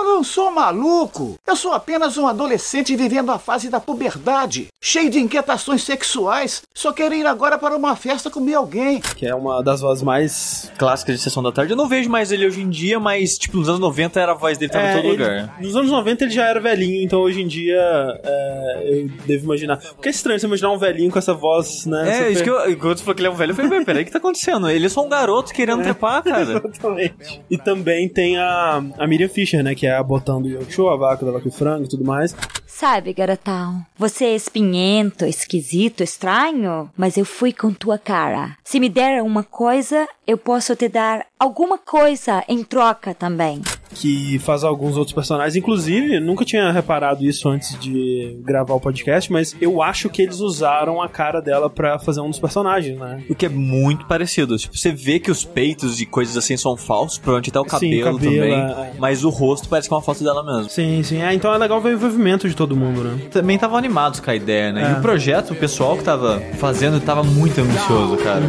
Eu 0.03 0.15
não 0.15 0.23
sou 0.23 0.51
maluco. 0.51 1.35
Eu 1.47 1.55
sou 1.55 1.71
apenas 1.71 2.17
um 2.17 2.27
adolescente 2.27 2.93
vivendo 2.93 3.31
a 3.31 3.39
fase 3.39 3.69
da 3.69 3.79
puberdade, 3.79 4.67
cheio 4.81 5.09
de 5.09 5.17
inquietações 5.17 5.81
sexuais. 5.83 6.61
Só 6.75 6.91
quero 6.91 7.15
ir 7.15 7.25
agora 7.25 7.57
para 7.57 7.73
uma 7.77 7.95
festa 7.95 8.29
comer 8.29 8.55
alguém. 8.55 8.99
Que 8.99 9.25
é 9.25 9.33
uma 9.33 9.63
das 9.63 9.79
vozes 9.79 10.03
mais 10.03 10.69
Clássica 10.77 11.13
de 11.13 11.19
Sessão 11.19 11.41
da 11.41 11.53
Tarde. 11.53 11.71
Eu 11.71 11.77
não 11.77 11.87
vejo 11.87 12.09
mais 12.09 12.33
ele 12.33 12.45
hoje 12.45 12.59
em 12.61 12.69
dia, 12.69 12.99
mas, 12.99 13.37
tipo, 13.37 13.55
nos 13.55 13.69
anos 13.69 13.79
90 13.79 14.19
era 14.19 14.33
a 14.33 14.35
voz 14.35 14.57
dele 14.57 14.73
tava 14.73 14.87
em 14.89 14.93
todo 14.95 15.05
É, 15.05 15.07
ele- 15.07 15.23
lugar. 15.23 15.57
Nos 15.61 15.75
anos 15.75 15.89
90 15.89 16.23
ele 16.25 16.31
já 16.33 16.45
era 16.49 16.59
velhinho, 16.59 17.01
então 17.01 17.21
hoje 17.21 17.41
em 17.41 17.47
dia 17.47 17.79
é, 18.25 18.81
eu 18.85 19.09
devo 19.25 19.45
imaginar. 19.45 19.77
Porque 19.77 20.09
é 20.09 20.11
estranho 20.11 20.37
você 20.37 20.45
imaginar 20.47 20.71
um 20.71 20.77
velhinho 20.77 21.11
com 21.11 21.17
essa 21.19 21.33
voz, 21.33 21.85
né? 21.85 22.09
É, 22.09 22.13
super- 22.17 22.31
isso 22.33 22.43
que 22.43 22.49
eu, 22.49 22.69
enquanto 22.71 22.97
você 22.97 23.03
falou 23.05 23.15
que 23.15 23.21
ele 23.21 23.27
é 23.29 23.31
um 23.31 23.35
velho, 23.35 23.51
eu 23.51 23.55
falei, 23.55 23.71
"Mas 23.71 23.85
peraí, 23.85 24.01
o 24.03 24.05
que 24.05 24.11
tá 24.11 24.17
acontecendo? 24.17 24.69
Ele 24.69 24.85
é 24.85 24.89
só 24.89 25.01
um 25.05 25.07
garoto 25.09 25.53
querendo 25.53 25.81
trepar, 25.81 26.21
cara. 26.23 26.41
Exatamente. 26.67 27.41
E 27.49 27.57
também 27.57 28.09
tem 28.09 28.37
a, 28.37 28.83
a 28.97 29.07
Miriam 29.07 29.29
Fisher, 29.29 29.63
né? 29.63 29.73
Que 29.73 29.87
é 29.87 29.92
a 29.95 30.03
botão 30.03 30.41
do 30.41 30.47
Yoshu, 30.47 30.87
a 30.89 30.95
vaca 30.95 31.25
da 31.25 31.31
vaca 31.31 31.47
e 31.47 31.51
frango 31.51 31.85
e 31.85 31.87
tudo 31.87 32.03
mais. 32.03 32.35
Sabe, 32.75 33.13
garotão, 33.13 33.85
você 33.95 34.25
é 34.25 34.35
espinhento, 34.35 35.25
esquisito, 35.25 36.01
estranho, 36.01 36.89
mas 36.97 37.17
eu 37.17 37.23
fui 37.23 37.53
com 37.53 37.71
tua 37.71 37.99
cara. 37.99 38.57
Se 38.63 38.79
me 38.79 38.89
der 38.89 39.21
uma 39.21 39.43
coisa, 39.43 40.07
eu 40.25 40.39
posso 40.39 40.75
te 40.75 40.89
dar 40.89 41.23
alguma 41.39 41.77
coisa 41.77 42.43
em 42.47 42.63
troca 42.63 43.13
também. 43.13 43.61
Que 43.93 44.39
faz 44.39 44.63
alguns 44.63 44.97
outros 44.97 45.13
personagens. 45.13 45.55
Inclusive, 45.55 46.19
nunca 46.19 46.43
tinha 46.43 46.71
reparado 46.71 47.23
isso 47.23 47.47
antes 47.47 47.77
de 47.79 48.39
gravar 48.43 48.73
o 48.73 48.79
podcast, 48.79 49.31
mas 49.31 49.55
eu 49.61 49.83
acho 49.83 50.09
que 50.09 50.23
eles 50.23 50.39
usaram 50.39 50.99
a 50.99 51.07
cara 51.07 51.39
dela 51.41 51.69
pra 51.69 51.99
fazer 51.99 52.21
um 52.21 52.29
dos 52.31 52.39
personagens, 52.39 52.97
né? 52.97 53.23
O 53.29 53.35
que 53.35 53.45
é 53.45 53.49
muito 53.49 54.07
parecido. 54.07 54.57
Tipo, 54.57 54.75
você 54.75 54.91
vê 54.91 55.19
que 55.19 55.29
os 55.29 55.45
peitos 55.45 56.01
e 56.01 56.07
coisas 56.07 56.35
assim 56.35 56.57
são 56.57 56.75
falsos, 56.75 57.19
provavelmente 57.19 57.51
até 57.51 57.59
o 57.59 57.63
Sim, 57.63 57.69
cabelo, 57.69 58.17
cabelo, 58.17 58.35
também. 58.35 58.87
é. 58.87 58.93
Mas 58.97 59.23
o 59.23 59.29
rosto 59.29 59.69
parece 59.69 59.87
que 59.87 59.93
é 59.93 59.97
uma 59.97 60.03
foto 60.03 60.23
dela 60.23 60.43
mesmo. 60.43 60.71
Sim, 60.71 61.03
sim. 61.03 61.21
Ah, 61.21 61.33
então 61.33 61.53
é 61.53 61.57
legal 61.59 61.79
ver 61.79 61.89
o 61.89 61.93
envolvimento 61.93 62.49
de 62.49 62.55
todo 62.55 62.62
mundo, 62.75 63.03
né? 63.03 63.17
Também 63.31 63.55
estavam 63.55 63.77
animados 63.77 64.19
com 64.19 64.29
a 64.29 64.35
ideia, 64.35 64.71
né? 64.71 64.83
É. 64.83 64.89
E 64.91 64.99
o 64.99 65.01
projeto, 65.01 65.51
o 65.51 65.55
pessoal 65.55 65.97
que 65.97 66.03
tava 66.03 66.41
fazendo, 66.57 66.99
tava 66.99 67.23
muito 67.23 67.59
ambicioso, 67.59 68.17
cara. 68.17 68.41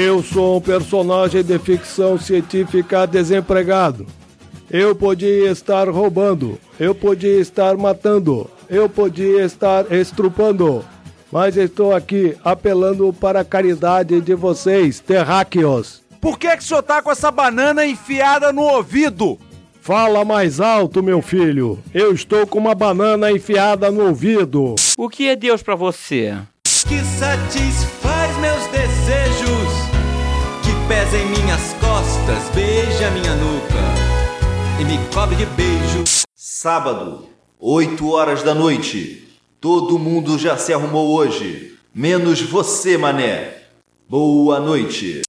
Eu 0.00 0.22
sou 0.22 0.58
um 0.58 0.60
personagem 0.60 1.42
de 1.42 1.58
ficção 1.58 2.16
científica 2.16 3.04
desempregado. 3.04 4.06
Eu 4.70 4.94
podia 4.94 5.50
estar 5.50 5.88
roubando, 5.88 6.56
eu 6.78 6.94
podia 6.94 7.40
estar 7.40 7.76
matando, 7.76 8.48
eu 8.70 8.88
podia 8.88 9.44
estar 9.44 9.90
estrupando, 9.90 10.84
mas 11.32 11.56
estou 11.56 11.92
aqui 11.92 12.36
apelando 12.44 13.12
para 13.12 13.40
a 13.40 13.44
caridade 13.44 14.20
de 14.20 14.36
vocês, 14.36 15.00
terráqueos. 15.00 16.00
Por 16.20 16.38
que 16.38 16.56
que 16.56 16.62
o 16.62 16.66
senhor 16.66 16.82
tá 16.84 17.02
com 17.02 17.10
essa 17.10 17.32
banana 17.32 17.84
enfiada 17.84 18.52
no 18.52 18.62
ouvido? 18.62 19.36
Fala 19.80 20.24
mais 20.24 20.60
alto, 20.60 21.02
meu 21.02 21.20
filho. 21.20 21.76
Eu 21.92 22.12
estou 22.12 22.46
com 22.46 22.58
uma 22.58 22.74
banana 22.74 23.32
enfiada 23.32 23.90
no 23.90 24.06
ouvido. 24.06 24.76
O 24.96 25.08
que 25.08 25.28
é 25.28 25.34
Deus 25.34 25.60
pra 25.60 25.74
você? 25.74 26.36
que 26.88 27.04
satisfaz 27.04 28.17
desejos, 28.17 28.17
pesa 31.08 31.16
em 31.16 31.26
minhas 31.26 31.72
costas, 31.74 32.50
beija 32.54 33.10
minha 33.10 33.34
nuca 33.34 33.74
e 34.80 34.84
me 34.84 34.98
cobre 35.12 35.36
de 35.36 35.46
beijos. 35.46 36.26
Sábado, 36.34 37.26
8 37.58 38.10
horas 38.10 38.42
da 38.42 38.54
noite. 38.54 39.26
Todo 39.60 39.98
mundo 39.98 40.38
já 40.38 40.56
se 40.56 40.72
arrumou 40.72 41.14
hoje, 41.14 41.76
menos 41.94 42.42
você, 42.42 42.98
mané. 42.98 43.54
Boa 44.08 44.60
noite. 44.60 45.22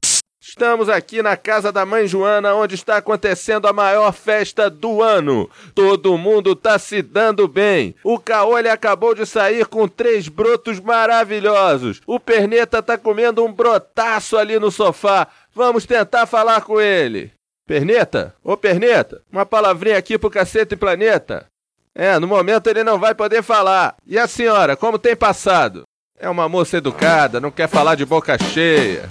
Estamos 0.59 0.89
aqui 0.89 1.21
na 1.21 1.37
casa 1.37 1.71
da 1.71 1.85
mãe 1.85 2.05
Joana, 2.05 2.53
onde 2.53 2.75
está 2.75 2.97
acontecendo 2.97 3.65
a 3.65 3.71
maior 3.71 4.11
festa 4.11 4.69
do 4.69 5.01
ano. 5.01 5.49
Todo 5.73 6.17
mundo 6.17 6.53
tá 6.53 6.77
se 6.77 7.01
dando 7.01 7.47
bem. 7.47 7.95
O 8.03 8.19
Caolho 8.19 8.69
acabou 8.69 9.15
de 9.15 9.25
sair 9.25 9.65
com 9.67 9.87
três 9.87 10.27
brotos 10.27 10.79
maravilhosos. 10.81 12.01
O 12.05 12.19
Perneta 12.19 12.83
tá 12.83 12.97
comendo 12.97 13.45
um 13.45 13.53
brotaço 13.53 14.37
ali 14.37 14.59
no 14.59 14.69
sofá. 14.69 15.29
Vamos 15.53 15.85
tentar 15.85 16.25
falar 16.25 16.61
com 16.61 16.79
ele. 16.79 17.31
Perneta? 17.67 18.33
Ô 18.43 18.57
Perneta, 18.57 19.21
uma 19.31 19.45
palavrinha 19.45 19.97
aqui 19.97 20.17
pro 20.17 20.29
cacete 20.29 20.75
planeta. 20.75 21.45
É, 21.93 22.17
no 22.17 22.27
momento 22.27 22.67
ele 22.67 22.83
não 22.83 22.97
vai 22.97 23.13
poder 23.13 23.43
falar. 23.43 23.95
E 24.05 24.17
a 24.17 24.27
senhora, 24.27 24.75
como 24.75 24.97
tem 24.97 25.15
passado? 25.15 25.83
É 26.17 26.29
uma 26.29 26.49
moça 26.49 26.77
educada, 26.77 27.39
não 27.39 27.51
quer 27.51 27.67
falar 27.67 27.95
de 27.95 28.05
boca 28.05 28.37
cheia. 28.37 29.07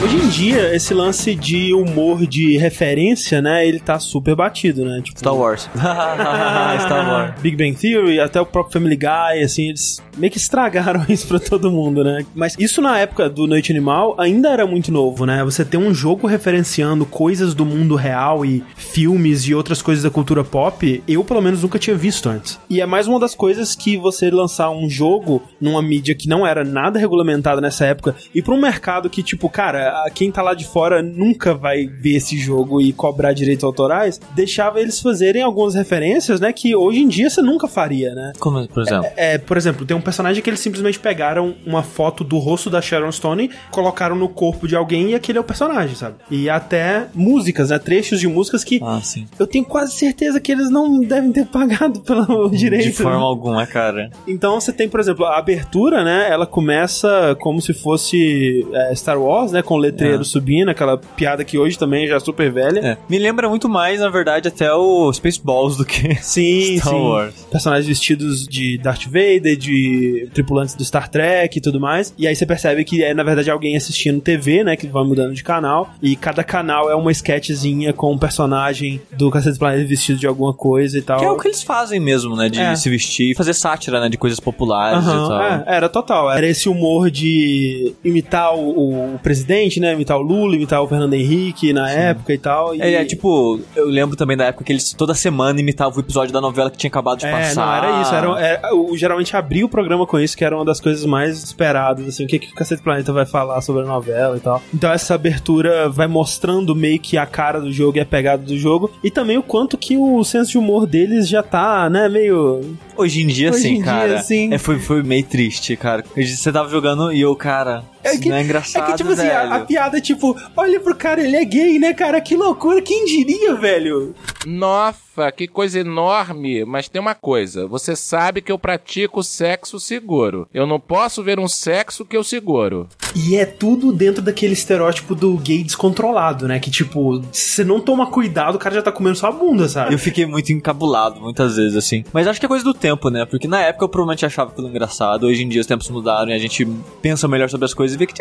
Hoje 0.00 0.16
em 0.16 0.28
dia, 0.28 0.76
esse 0.76 0.94
lance 0.94 1.34
de 1.34 1.74
humor 1.74 2.24
de 2.24 2.56
referência, 2.56 3.42
né, 3.42 3.66
ele 3.66 3.80
tá 3.80 3.98
super 3.98 4.36
batido, 4.36 4.84
né? 4.84 5.00
Tipo, 5.02 5.18
Star 5.18 5.34
Wars. 5.34 5.68
Star 5.74 7.10
Wars. 7.10 7.40
Big 7.40 7.56
Bang 7.56 7.74
Theory, 7.74 8.20
até 8.20 8.40
o 8.40 8.46
próprio 8.46 8.74
Family 8.74 8.96
Guy, 8.96 9.42
assim, 9.42 9.70
eles 9.70 10.00
meio 10.16 10.30
que 10.30 10.38
estragaram 10.38 11.04
isso 11.08 11.26
pra 11.26 11.40
todo 11.40 11.70
mundo, 11.70 12.04
né? 12.04 12.24
Mas 12.34 12.54
isso 12.58 12.80
na 12.80 12.98
época 12.98 13.28
do 13.28 13.46
Noite 13.46 13.72
Animal 13.72 14.14
ainda 14.18 14.50
era 14.50 14.66
muito 14.66 14.92
novo, 14.92 15.26
né? 15.26 15.42
Você 15.44 15.64
ter 15.64 15.76
um 15.76 15.92
jogo 15.92 16.26
referenciando 16.26 17.04
coisas 17.04 17.52
do 17.52 17.64
mundo 17.64 17.96
real 17.96 18.44
e 18.44 18.62
filmes 18.76 19.42
e 19.48 19.54
outras 19.54 19.82
coisas 19.82 20.04
da 20.04 20.10
cultura 20.10 20.44
pop, 20.44 21.02
eu 21.08 21.24
pelo 21.24 21.42
menos 21.42 21.62
nunca 21.62 21.78
tinha 21.78 21.96
visto 21.96 22.28
antes. 22.28 22.58
E 22.70 22.80
é 22.80 22.86
mais 22.86 23.08
uma 23.08 23.18
das 23.18 23.34
coisas 23.34 23.74
que 23.74 23.96
você 23.96 24.30
lançar 24.30 24.70
um 24.70 24.88
jogo 24.88 25.42
numa 25.60 25.82
mídia 25.82 26.14
que 26.14 26.28
não 26.28 26.46
era 26.46 26.62
nada 26.62 26.98
regulamentada 26.98 27.60
nessa 27.60 27.86
época 27.86 28.14
e 28.34 28.42
pra 28.42 28.54
um 28.54 28.60
mercado 28.60 29.10
que, 29.10 29.22
tipo, 29.22 29.48
cara, 29.48 29.87
quem 30.14 30.30
tá 30.30 30.42
lá 30.42 30.54
de 30.54 30.66
fora 30.66 31.02
nunca 31.02 31.54
vai 31.54 31.86
ver 31.86 32.16
esse 32.16 32.36
jogo 32.38 32.80
e 32.80 32.92
cobrar 32.92 33.32
direitos 33.32 33.64
autorais, 33.64 34.20
deixava 34.34 34.80
eles 34.80 35.00
fazerem 35.00 35.42
algumas 35.42 35.74
referências, 35.74 36.40
né, 36.40 36.52
que 36.52 36.74
hoje 36.74 37.00
em 37.00 37.08
dia 37.08 37.28
você 37.30 37.40
nunca 37.42 37.68
faria, 37.68 38.14
né? 38.14 38.32
Como, 38.38 38.66
por 38.68 38.82
exemplo? 38.82 39.06
É, 39.16 39.34
é, 39.34 39.38
por 39.38 39.56
exemplo, 39.56 39.84
tem 39.86 39.96
um 39.96 40.00
personagem 40.00 40.42
que 40.42 40.50
eles 40.50 40.60
simplesmente 40.60 40.98
pegaram 40.98 41.54
uma 41.66 41.82
foto 41.82 42.24
do 42.24 42.38
rosto 42.38 42.70
da 42.70 42.80
Sharon 42.80 43.12
Stone, 43.12 43.50
colocaram 43.70 44.16
no 44.16 44.28
corpo 44.28 44.66
de 44.66 44.76
alguém 44.76 45.10
e 45.10 45.14
aquele 45.14 45.38
é 45.38 45.40
o 45.40 45.44
personagem, 45.44 45.94
sabe? 45.94 46.16
E 46.30 46.48
até 46.50 47.06
músicas, 47.14 47.70
né? 47.70 47.78
Trechos 47.78 48.20
de 48.20 48.26
músicas 48.28 48.64
que 48.64 48.80
Ah, 48.82 49.00
sim. 49.02 49.26
eu 49.38 49.46
tenho 49.46 49.64
quase 49.64 49.92
certeza 49.92 50.40
que 50.40 50.52
eles 50.52 50.70
não 50.70 51.00
devem 51.00 51.32
ter 51.32 51.46
pagado 51.46 52.00
pelo 52.00 52.50
direito. 52.50 52.84
De 52.84 52.92
forma 52.92 53.18
né? 53.18 53.24
alguma, 53.24 53.66
cara. 53.66 54.10
Então 54.26 54.60
você 54.60 54.72
tem, 54.72 54.88
por 54.88 55.00
exemplo, 55.00 55.24
a 55.24 55.38
abertura, 55.38 56.04
né? 56.04 56.28
Ela 56.30 56.46
começa 56.46 57.36
como 57.40 57.60
se 57.60 57.72
fosse 57.72 58.66
é, 58.72 58.94
Star 58.94 59.20
Wars, 59.20 59.52
né? 59.52 59.62
Com 59.62 59.77
o 59.78 59.82
letreiro 59.82 60.20
É. 60.22 60.24
subindo, 60.24 60.68
aquela 60.70 60.96
piada 60.98 61.44
que 61.44 61.56
hoje 61.58 61.78
também 61.78 62.06
já 62.06 62.16
é 62.16 62.20
super 62.20 62.50
velha. 62.50 62.80
É. 62.80 62.96
Me 63.08 63.18
lembra 63.18 63.48
muito 63.48 63.68
mais, 63.68 64.00
na 64.00 64.08
verdade, 64.08 64.48
até 64.48 64.72
o 64.72 65.12
Spaceballs 65.12 65.76
do 65.76 65.84
que 65.84 66.14
Sim, 66.22 66.78
Star 66.78 66.92
sim. 66.94 67.00
Wars. 67.00 67.34
Personagens 67.50 67.86
vestidos 67.86 68.46
de 68.46 68.78
Darth 68.78 69.04
Vader, 69.06 69.56
de 69.56 70.28
tripulantes 70.34 70.74
do 70.74 70.84
Star 70.84 71.08
Trek 71.08 71.56
e 71.56 71.60
tudo 71.60 71.80
mais. 71.80 72.12
E 72.18 72.26
aí 72.26 72.34
você 72.34 72.44
percebe 72.46 72.84
que 72.84 73.02
é, 73.02 73.14
na 73.14 73.22
verdade, 73.22 73.50
alguém 73.50 73.76
assistindo 73.76 74.20
TV, 74.20 74.64
né? 74.64 74.76
Que 74.76 74.86
vai 74.86 75.04
mudando 75.04 75.34
de 75.34 75.42
canal. 75.42 75.90
E 76.02 76.16
cada 76.16 76.42
canal 76.44 76.90
é 76.90 76.94
uma 76.94 77.10
sketchzinha 77.12 77.92
com 77.92 78.12
um 78.12 78.18
personagem 78.18 79.00
do 79.16 79.30
Cacete 79.30 79.58
Planeta 79.58 79.84
vestido 79.86 80.18
de 80.18 80.26
alguma 80.26 80.52
coisa 80.52 80.98
e 80.98 81.02
tal. 81.02 81.18
Que 81.18 81.24
é 81.24 81.30
o 81.30 81.36
que 81.38 81.48
eles 81.48 81.62
fazem 81.62 82.00
mesmo, 82.00 82.34
né? 82.36 82.48
De 82.48 82.58
É. 82.60 82.74
se 82.76 82.88
vestir 82.90 83.30
e 83.30 83.34
fazer 83.34 83.54
sátira, 83.54 84.00
né? 84.00 84.08
De 84.08 84.16
coisas 84.16 84.40
populares 84.40 85.04
e 85.04 85.08
Aham, 85.08 85.28
tal. 85.28 85.42
é, 85.42 85.64
era 85.66 85.88
total. 85.88 86.30
Era 86.30 86.46
esse 86.46 86.68
humor 86.68 87.10
de 87.10 87.92
imitar 88.04 88.54
o, 88.54 89.14
o 89.14 89.18
presidente, 89.22 89.67
né? 89.76 89.92
Imitar 89.92 90.16
o 90.18 90.22
Lula, 90.22 90.56
imitar 90.56 90.82
o 90.82 90.88
Fernando 90.88 91.14
Henrique 91.14 91.72
na 91.72 91.90
época 91.90 92.32
e 92.32 92.38
tal. 92.38 92.74
E... 92.74 92.80
É, 92.80 92.94
é, 92.94 93.04
tipo, 93.04 93.60
eu 93.76 93.86
lembro 93.86 94.16
também 94.16 94.36
da 94.36 94.44
época 94.46 94.64
que 94.64 94.72
eles 94.72 94.92
toda 94.92 95.14
semana 95.14 95.60
imitavam 95.60 95.96
o 95.96 96.00
episódio 96.00 96.32
da 96.32 96.40
novela 96.40 96.70
que 96.70 96.76
tinha 96.78 96.88
acabado 96.88 97.18
de 97.18 97.26
É, 97.26 97.30
passar. 97.30 97.66
não, 97.66 97.74
era 97.88 98.02
isso. 98.02 98.14
Era, 98.14 98.40
era- 98.40 98.68
eu 98.70 98.96
geralmente 98.96 99.36
abria 99.36 99.64
o 99.64 99.68
programa 99.68 100.06
com 100.06 100.18
isso, 100.18 100.36
que 100.36 100.44
era 100.44 100.54
uma 100.56 100.64
das 100.64 100.80
coisas 100.80 101.04
mais 101.04 101.42
esperadas, 101.42 102.06
assim, 102.06 102.24
o 102.24 102.26
que, 102.26 102.38
que 102.38 102.52
o 102.52 102.54
Cacete 102.54 102.82
Planeta 102.82 103.12
vai 103.12 103.26
falar 103.26 103.60
sobre 103.60 103.82
a 103.82 103.86
novela 103.86 104.36
e 104.36 104.40
tal. 104.40 104.62
Então 104.72 104.90
essa 104.92 105.14
abertura 105.14 105.88
vai 105.88 106.06
mostrando 106.06 106.74
meio 106.74 106.98
que 106.98 107.16
a 107.18 107.26
cara 107.26 107.60
do 107.60 107.70
jogo 107.72 107.98
e 107.98 108.00
a 108.00 108.06
pegada 108.06 108.42
do 108.42 108.56
jogo, 108.56 108.90
e 109.02 109.10
também 109.10 109.36
o 109.38 109.42
quanto 109.42 109.76
que 109.76 109.96
o 109.96 110.22
senso 110.24 110.52
de 110.52 110.58
humor 110.58 110.86
deles 110.86 111.28
já 111.28 111.42
tá, 111.42 111.88
né, 111.90 112.08
meio... 112.08 112.60
Hoje 112.96 113.22
em 113.22 113.26
dia, 113.26 113.50
Hoje 113.50 113.60
sim, 113.60 113.68
em 113.68 113.74
dia, 113.76 113.84
cara. 113.84 114.18
sim. 114.20 114.52
É, 114.52 114.58
foi, 114.58 114.78
foi 114.78 115.02
meio 115.02 115.24
triste, 115.24 115.76
cara. 115.76 116.04
Você 116.16 116.50
tava 116.50 116.68
jogando 116.68 117.12
e 117.12 117.20
eu, 117.20 117.34
cara. 117.36 117.84
Isso 118.04 118.28
não 118.28 118.36
é 118.36 118.42
engraçado. 118.42 118.84
É 118.84 118.90
que, 118.92 118.96
tipo 118.98 119.10
assim, 119.10 119.28
a, 119.28 119.42
velho. 119.42 119.54
a 119.54 119.60
piada 119.60 119.98
é 119.98 120.00
tipo, 120.00 120.36
olha 120.56 120.80
pro 120.80 120.94
cara, 120.94 121.22
ele 121.22 121.36
é 121.36 121.44
gay, 121.44 121.78
né, 121.78 121.92
cara? 121.94 122.20
Que 122.20 122.36
loucura, 122.36 122.80
quem 122.82 123.04
diria, 123.04 123.54
velho? 123.54 124.14
Nossa, 124.46 124.98
que 125.32 125.46
coisa 125.46 125.80
enorme. 125.80 126.64
Mas 126.64 126.88
tem 126.88 127.00
uma 127.00 127.14
coisa: 127.14 127.66
você 127.66 127.94
sabe 127.96 128.40
que 128.40 128.52
eu 128.52 128.58
pratico 128.58 129.22
sexo 129.22 129.80
seguro. 129.80 130.48
Eu 130.52 130.66
não 130.66 130.80
posso 130.80 131.22
ver 131.22 131.38
um 131.38 131.48
sexo 131.48 132.04
que 132.04 132.16
eu 132.16 132.24
seguro. 132.24 132.88
E 133.14 133.36
é 133.36 133.44
tudo 133.44 133.92
dentro 133.92 134.22
daquele 134.22 134.52
estereótipo 134.52 135.14
do 135.14 135.36
gay 135.36 135.62
descontrolado, 135.62 136.46
né? 136.46 136.58
Que, 136.60 136.70
tipo, 136.70 137.22
se 137.32 137.50
você 137.50 137.64
não 137.64 137.80
toma 137.80 138.06
cuidado, 138.10 138.56
o 138.56 138.58
cara 138.58 138.74
já 138.74 138.82
tá 138.82 138.92
comendo 138.92 139.16
sua 139.16 139.32
bunda, 139.32 139.68
sabe? 139.68 139.94
Eu 139.94 139.98
fiquei 139.98 140.26
muito 140.26 140.52
encabulado 140.52 141.20
muitas 141.20 141.56
vezes, 141.56 141.76
assim. 141.76 142.04
Mas 142.12 142.26
acho 142.26 142.38
que 142.38 142.46
é 142.46 142.48
coisa 142.48 142.64
do 142.64 142.74
tempo, 142.74 143.10
né? 143.10 143.24
Porque 143.24 143.48
na 143.48 143.60
época 143.62 143.84
eu 143.84 143.88
provavelmente 143.88 144.26
achava 144.26 144.50
aquilo 144.50 144.68
engraçado. 144.68 145.26
Hoje 145.26 145.42
em 145.42 145.48
dia 145.48 145.60
os 145.60 145.66
tempos 145.66 145.88
mudaram 145.88 146.30
e 146.30 146.34
a 146.34 146.38
gente 146.38 146.66
pensa 147.00 147.26
melhor 147.26 147.48
sobre 147.48 147.64
as 147.64 147.74
coisas 147.74 147.94
e 147.94 147.98
vê 147.98 148.06
que. 148.06 148.14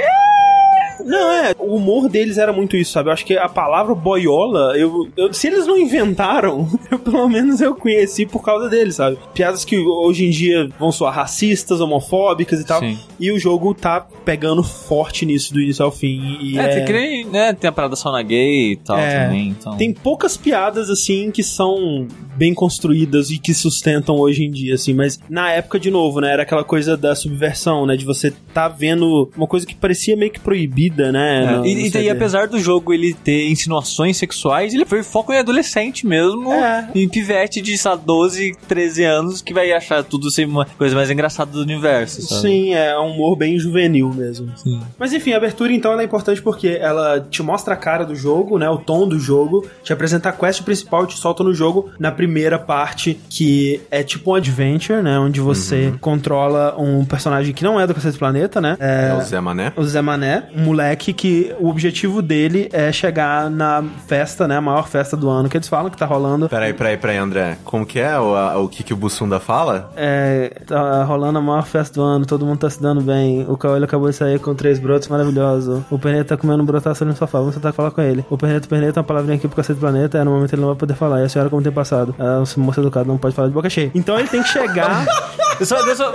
Não, 1.05 1.31
é, 1.31 1.53
o 1.59 1.75
humor 1.75 2.09
deles 2.09 2.37
era 2.37 2.51
muito 2.53 2.75
isso, 2.77 2.91
sabe? 2.91 3.09
Eu 3.09 3.13
acho 3.13 3.25
que 3.25 3.37
a 3.37 3.47
palavra 3.49 3.93
boiola, 3.95 4.77
eu, 4.77 5.07
eu- 5.15 5.33
se 5.33 5.47
eles 5.47 5.65
não 5.67 5.77
inventaram, 5.77 6.67
eu, 6.91 6.99
pelo 6.99 7.27
menos 7.27 7.61
eu 7.61 7.75
conheci 7.75 8.25
por 8.25 8.43
causa 8.43 8.69
deles, 8.69 8.95
sabe? 8.95 9.17
Piadas 9.33 9.63
que 9.65 9.77
hoje 9.77 10.25
em 10.25 10.29
dia 10.29 10.69
vão 10.79 10.91
soar 10.91 11.13
racistas, 11.13 11.79
homofóbicas 11.81 12.59
e 12.59 12.65
tal. 12.65 12.79
Sim. 12.79 12.97
E 13.19 13.31
o 13.31 13.39
jogo 13.39 13.73
tá 13.73 14.05
pegando 14.25 14.63
forte 14.63 15.25
nisso 15.25 15.53
do 15.53 15.61
início 15.61 15.83
ao 15.83 15.91
fim. 15.91 16.37
E 16.41 16.57
É, 16.59 16.63
é, 16.63 16.67
tem 16.75 16.85
que 16.85 16.93
nem, 16.93 17.25
né? 17.25 17.53
Tem 17.53 17.67
a 17.67 17.71
parada 17.71 17.95
sauna 17.95 18.21
gay 18.23 18.71
e 18.71 18.75
tal 18.77 18.97
É, 18.97 19.25
também. 19.25 19.49
Então... 19.49 19.77
Tem 19.77 19.93
poucas 19.93 20.35
piadas, 20.37 20.89
assim, 20.89 21.31
que 21.31 21.43
são 21.43 22.07
bem 22.35 22.53
construídas 22.53 23.31
e 23.31 23.39
que 23.39 23.53
sustentam 23.53 24.15
hoje 24.15 24.43
em 24.43 24.51
dia, 24.51 24.75
assim, 24.75 24.93
mas 24.93 25.19
na 25.27 25.51
época, 25.51 25.79
de 25.79 25.89
novo, 25.89 26.21
né, 26.21 26.31
era 26.33 26.43
aquela 26.43 26.63
coisa 26.63 26.95
da 26.95 27.15
subversão, 27.15 27.85
né, 27.87 27.97
de 27.97 28.05
você 28.05 28.31
tá 28.53 28.67
vendo 28.67 29.29
uma 29.35 29.47
coisa 29.47 29.65
que 29.65 29.73
parecia 29.73 30.15
meio 30.15 30.31
que 30.31 30.39
proibida, 30.39 30.86
né? 30.95 31.43
É, 31.43 31.57
no- 31.57 31.65
e, 31.65 31.87
e, 31.89 31.97
e 32.03 32.09
apesar 32.09 32.47
do 32.47 32.59
jogo 32.59 32.93
ele 32.93 33.13
ter 33.13 33.49
insinuações 33.49 34.17
sexuais, 34.17 34.73
ele 34.73 34.85
foi 34.85 35.03
foco 35.03 35.31
em 35.33 35.37
adolescente 35.37 36.05
mesmo. 36.05 36.51
É. 36.51 36.87
Em 36.95 37.07
pivete 37.07 37.61
de 37.61 37.75
lá, 37.85 37.95
12, 37.95 38.55
13 38.67 39.03
anos 39.03 39.41
que 39.41 39.53
vai 39.53 39.71
achar 39.71 40.03
tudo 40.03 40.29
ser 40.31 40.45
uma 40.45 40.65
coisa 40.65 40.95
mais 40.95 41.09
engraçada 41.09 41.51
do 41.51 41.61
universo. 41.61 42.21
Sabe? 42.21 42.41
Sim, 42.41 42.73
é 42.73 42.97
um 42.99 43.11
humor 43.11 43.37
bem 43.37 43.57
juvenil 43.57 44.11
mesmo. 44.13 44.51
Mas 44.97 45.13
enfim, 45.13 45.33
a 45.33 45.37
abertura 45.37 45.71
então 45.73 45.91
ela 45.91 46.01
é 46.01 46.05
importante 46.05 46.41
porque 46.41 46.67
ela 46.79 47.19
te 47.29 47.41
mostra 47.41 47.73
a 47.73 47.77
cara 47.77 48.05
do 48.05 48.15
jogo, 48.15 48.57
né? 48.57 48.69
O 48.69 48.77
tom 48.77 49.07
do 49.07 49.19
jogo, 49.19 49.65
te 49.83 49.93
apresenta 49.93 50.29
a 50.29 50.31
quest 50.31 50.63
principal 50.63 51.03
e 51.03 51.07
te 51.07 51.17
solta 51.17 51.43
no 51.43 51.53
jogo 51.53 51.89
na 51.99 52.11
primeira 52.11 52.57
parte 52.59 53.19
que 53.29 53.79
é 53.91 54.03
tipo 54.03 54.31
um 54.31 54.35
adventure, 54.35 55.01
né? 55.01 55.17
Onde 55.19 55.39
você 55.39 55.93
controla 56.01 56.75
um 56.77 57.05
personagem 57.05 57.53
que 57.53 57.63
não 57.63 57.79
é 57.79 57.85
do 57.87 57.93
Cacete 57.93 58.17
Planeta, 58.17 58.59
né? 58.59 58.75
É 58.79 59.15
o 59.17 59.21
Zé 59.21 59.39
Mané. 59.39 59.73
O 59.75 59.83
Zé 59.83 60.01
Mané, 60.01 60.43
um 60.55 60.63
moleque 60.77 61.11
que 61.11 61.55
o 61.59 61.69
objetivo 61.69 62.21
dele 62.21 62.69
é 62.71 62.91
chegar 62.91 63.49
na 63.49 63.83
festa, 64.05 64.47
né? 64.47 64.57
A 64.57 64.61
maior 64.61 64.87
festa 64.87 65.17
do 65.17 65.27
ano 65.27 65.49
que 65.49 65.57
eles 65.57 65.67
falam 65.67 65.89
que 65.89 65.97
tá 65.97 66.05
rolando. 66.05 66.47
Peraí, 66.47 66.71
peraí, 66.73 66.95
peraí, 66.97 67.17
André. 67.17 67.57
Como 67.63 67.83
que 67.85 67.99
é 67.99 68.17
o, 68.19 68.35
a- 68.35 68.57
o 68.59 68.69
que, 68.69 68.83
que 68.83 68.93
o 68.93 68.95
Bussunda 68.95 69.39
fala? 69.39 69.91
É, 69.95 70.61
tá 70.67 71.03
rolando 71.03 71.39
a 71.39 71.41
maior 71.41 71.65
festa 71.65 71.95
do 71.95 72.03
ano, 72.03 72.25
todo 72.27 72.45
mundo 72.45 72.59
tá 72.59 72.69
se 72.69 72.79
dando 72.81 73.01
bem. 73.01 73.43
O 73.49 73.57
Caolho 73.57 73.83
acabou 73.85 74.07
de 74.09 74.15
sair 74.15 74.39
com 74.39 74.53
três 74.53 74.77
brotos 74.77 75.07
maravilhosos. 75.07 75.81
O 75.89 75.97
Perneta 75.97 76.35
tá 76.35 76.37
comendo 76.37 76.61
um 76.61 76.65
brotaço 76.65 77.03
ali 77.03 77.11
no 77.11 77.17
sofá, 77.17 77.39
vamos 77.39 77.55
tentar 77.55 77.71
falar 77.73 77.89
com 77.89 78.01
ele. 78.01 78.23
O 78.29 78.37
Perneta, 78.37 78.67
Perneta, 78.67 78.99
uma 78.99 79.03
palavrinha 79.03 79.37
aqui 79.37 79.47
pro 79.47 79.55
cacete 79.57 79.79
do 79.79 79.81
planeta, 79.81 80.19
é, 80.19 80.23
no 80.23 80.31
momento 80.31 80.53
ele 80.53 80.61
não 80.61 80.69
vai 80.69 80.77
poder 80.77 80.93
falar. 80.93 81.21
E 81.21 81.23
a 81.25 81.29
senhora, 81.29 81.49
como 81.49 81.61
tem 81.63 81.71
passado? 81.71 82.13
A 82.19 82.43
moça 82.59 82.79
educada 82.81 83.07
não 83.07 83.17
pode 83.17 83.33
falar 83.35 83.47
de 83.47 83.53
boca 83.55 83.69
cheia. 83.69 83.89
Então 83.95 84.17
ele 84.19 84.27
tem 84.27 84.43
que 84.43 84.49
chegar. 84.49 85.05
Eu 85.59 85.65
só, 85.65 85.77
eu 85.79 85.95
só, 85.95 86.11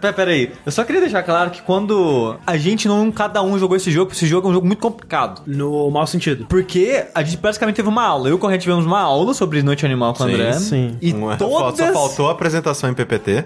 pera, 0.00 0.12
pera 0.12 0.30
aí. 0.30 0.52
Eu 0.64 0.72
só 0.72 0.84
queria 0.84 1.00
deixar 1.00 1.22
claro 1.22 1.50
que 1.50 1.62
quando 1.62 2.36
a 2.46 2.56
gente 2.56 2.88
não, 2.88 3.10
cada 3.10 3.42
um 3.42 3.58
jogou 3.58 3.76
esse 3.76 3.90
jogo, 3.90 4.12
esse 4.12 4.26
jogo 4.26 4.48
é 4.48 4.50
um 4.50 4.54
jogo 4.54 4.66
muito 4.66 4.80
complicado. 4.80 5.42
No 5.46 5.90
mau 5.90 6.06
sentido. 6.06 6.46
Porque 6.48 7.04
a 7.14 7.22
gente 7.22 7.36
basicamente 7.38 7.76
teve 7.76 7.88
uma 7.88 8.04
aula. 8.04 8.28
Eu 8.28 8.32
e 8.32 8.34
o 8.34 8.38
Corrente 8.38 8.62
tivemos 8.62 8.84
uma 8.86 9.00
aula 9.00 9.34
sobre 9.34 9.62
Noite 9.62 9.84
Animal 9.84 10.14
com 10.14 10.24
o 10.24 10.26
André. 10.26 10.52
sim. 10.54 10.96
E 11.00 11.12
Uma- 11.12 11.36
todas... 11.36 11.86
Só 11.86 11.92
faltou 11.92 12.28
a 12.28 12.32
apresentação 12.32 12.90
em 12.90 12.94
PPT. 12.94 13.44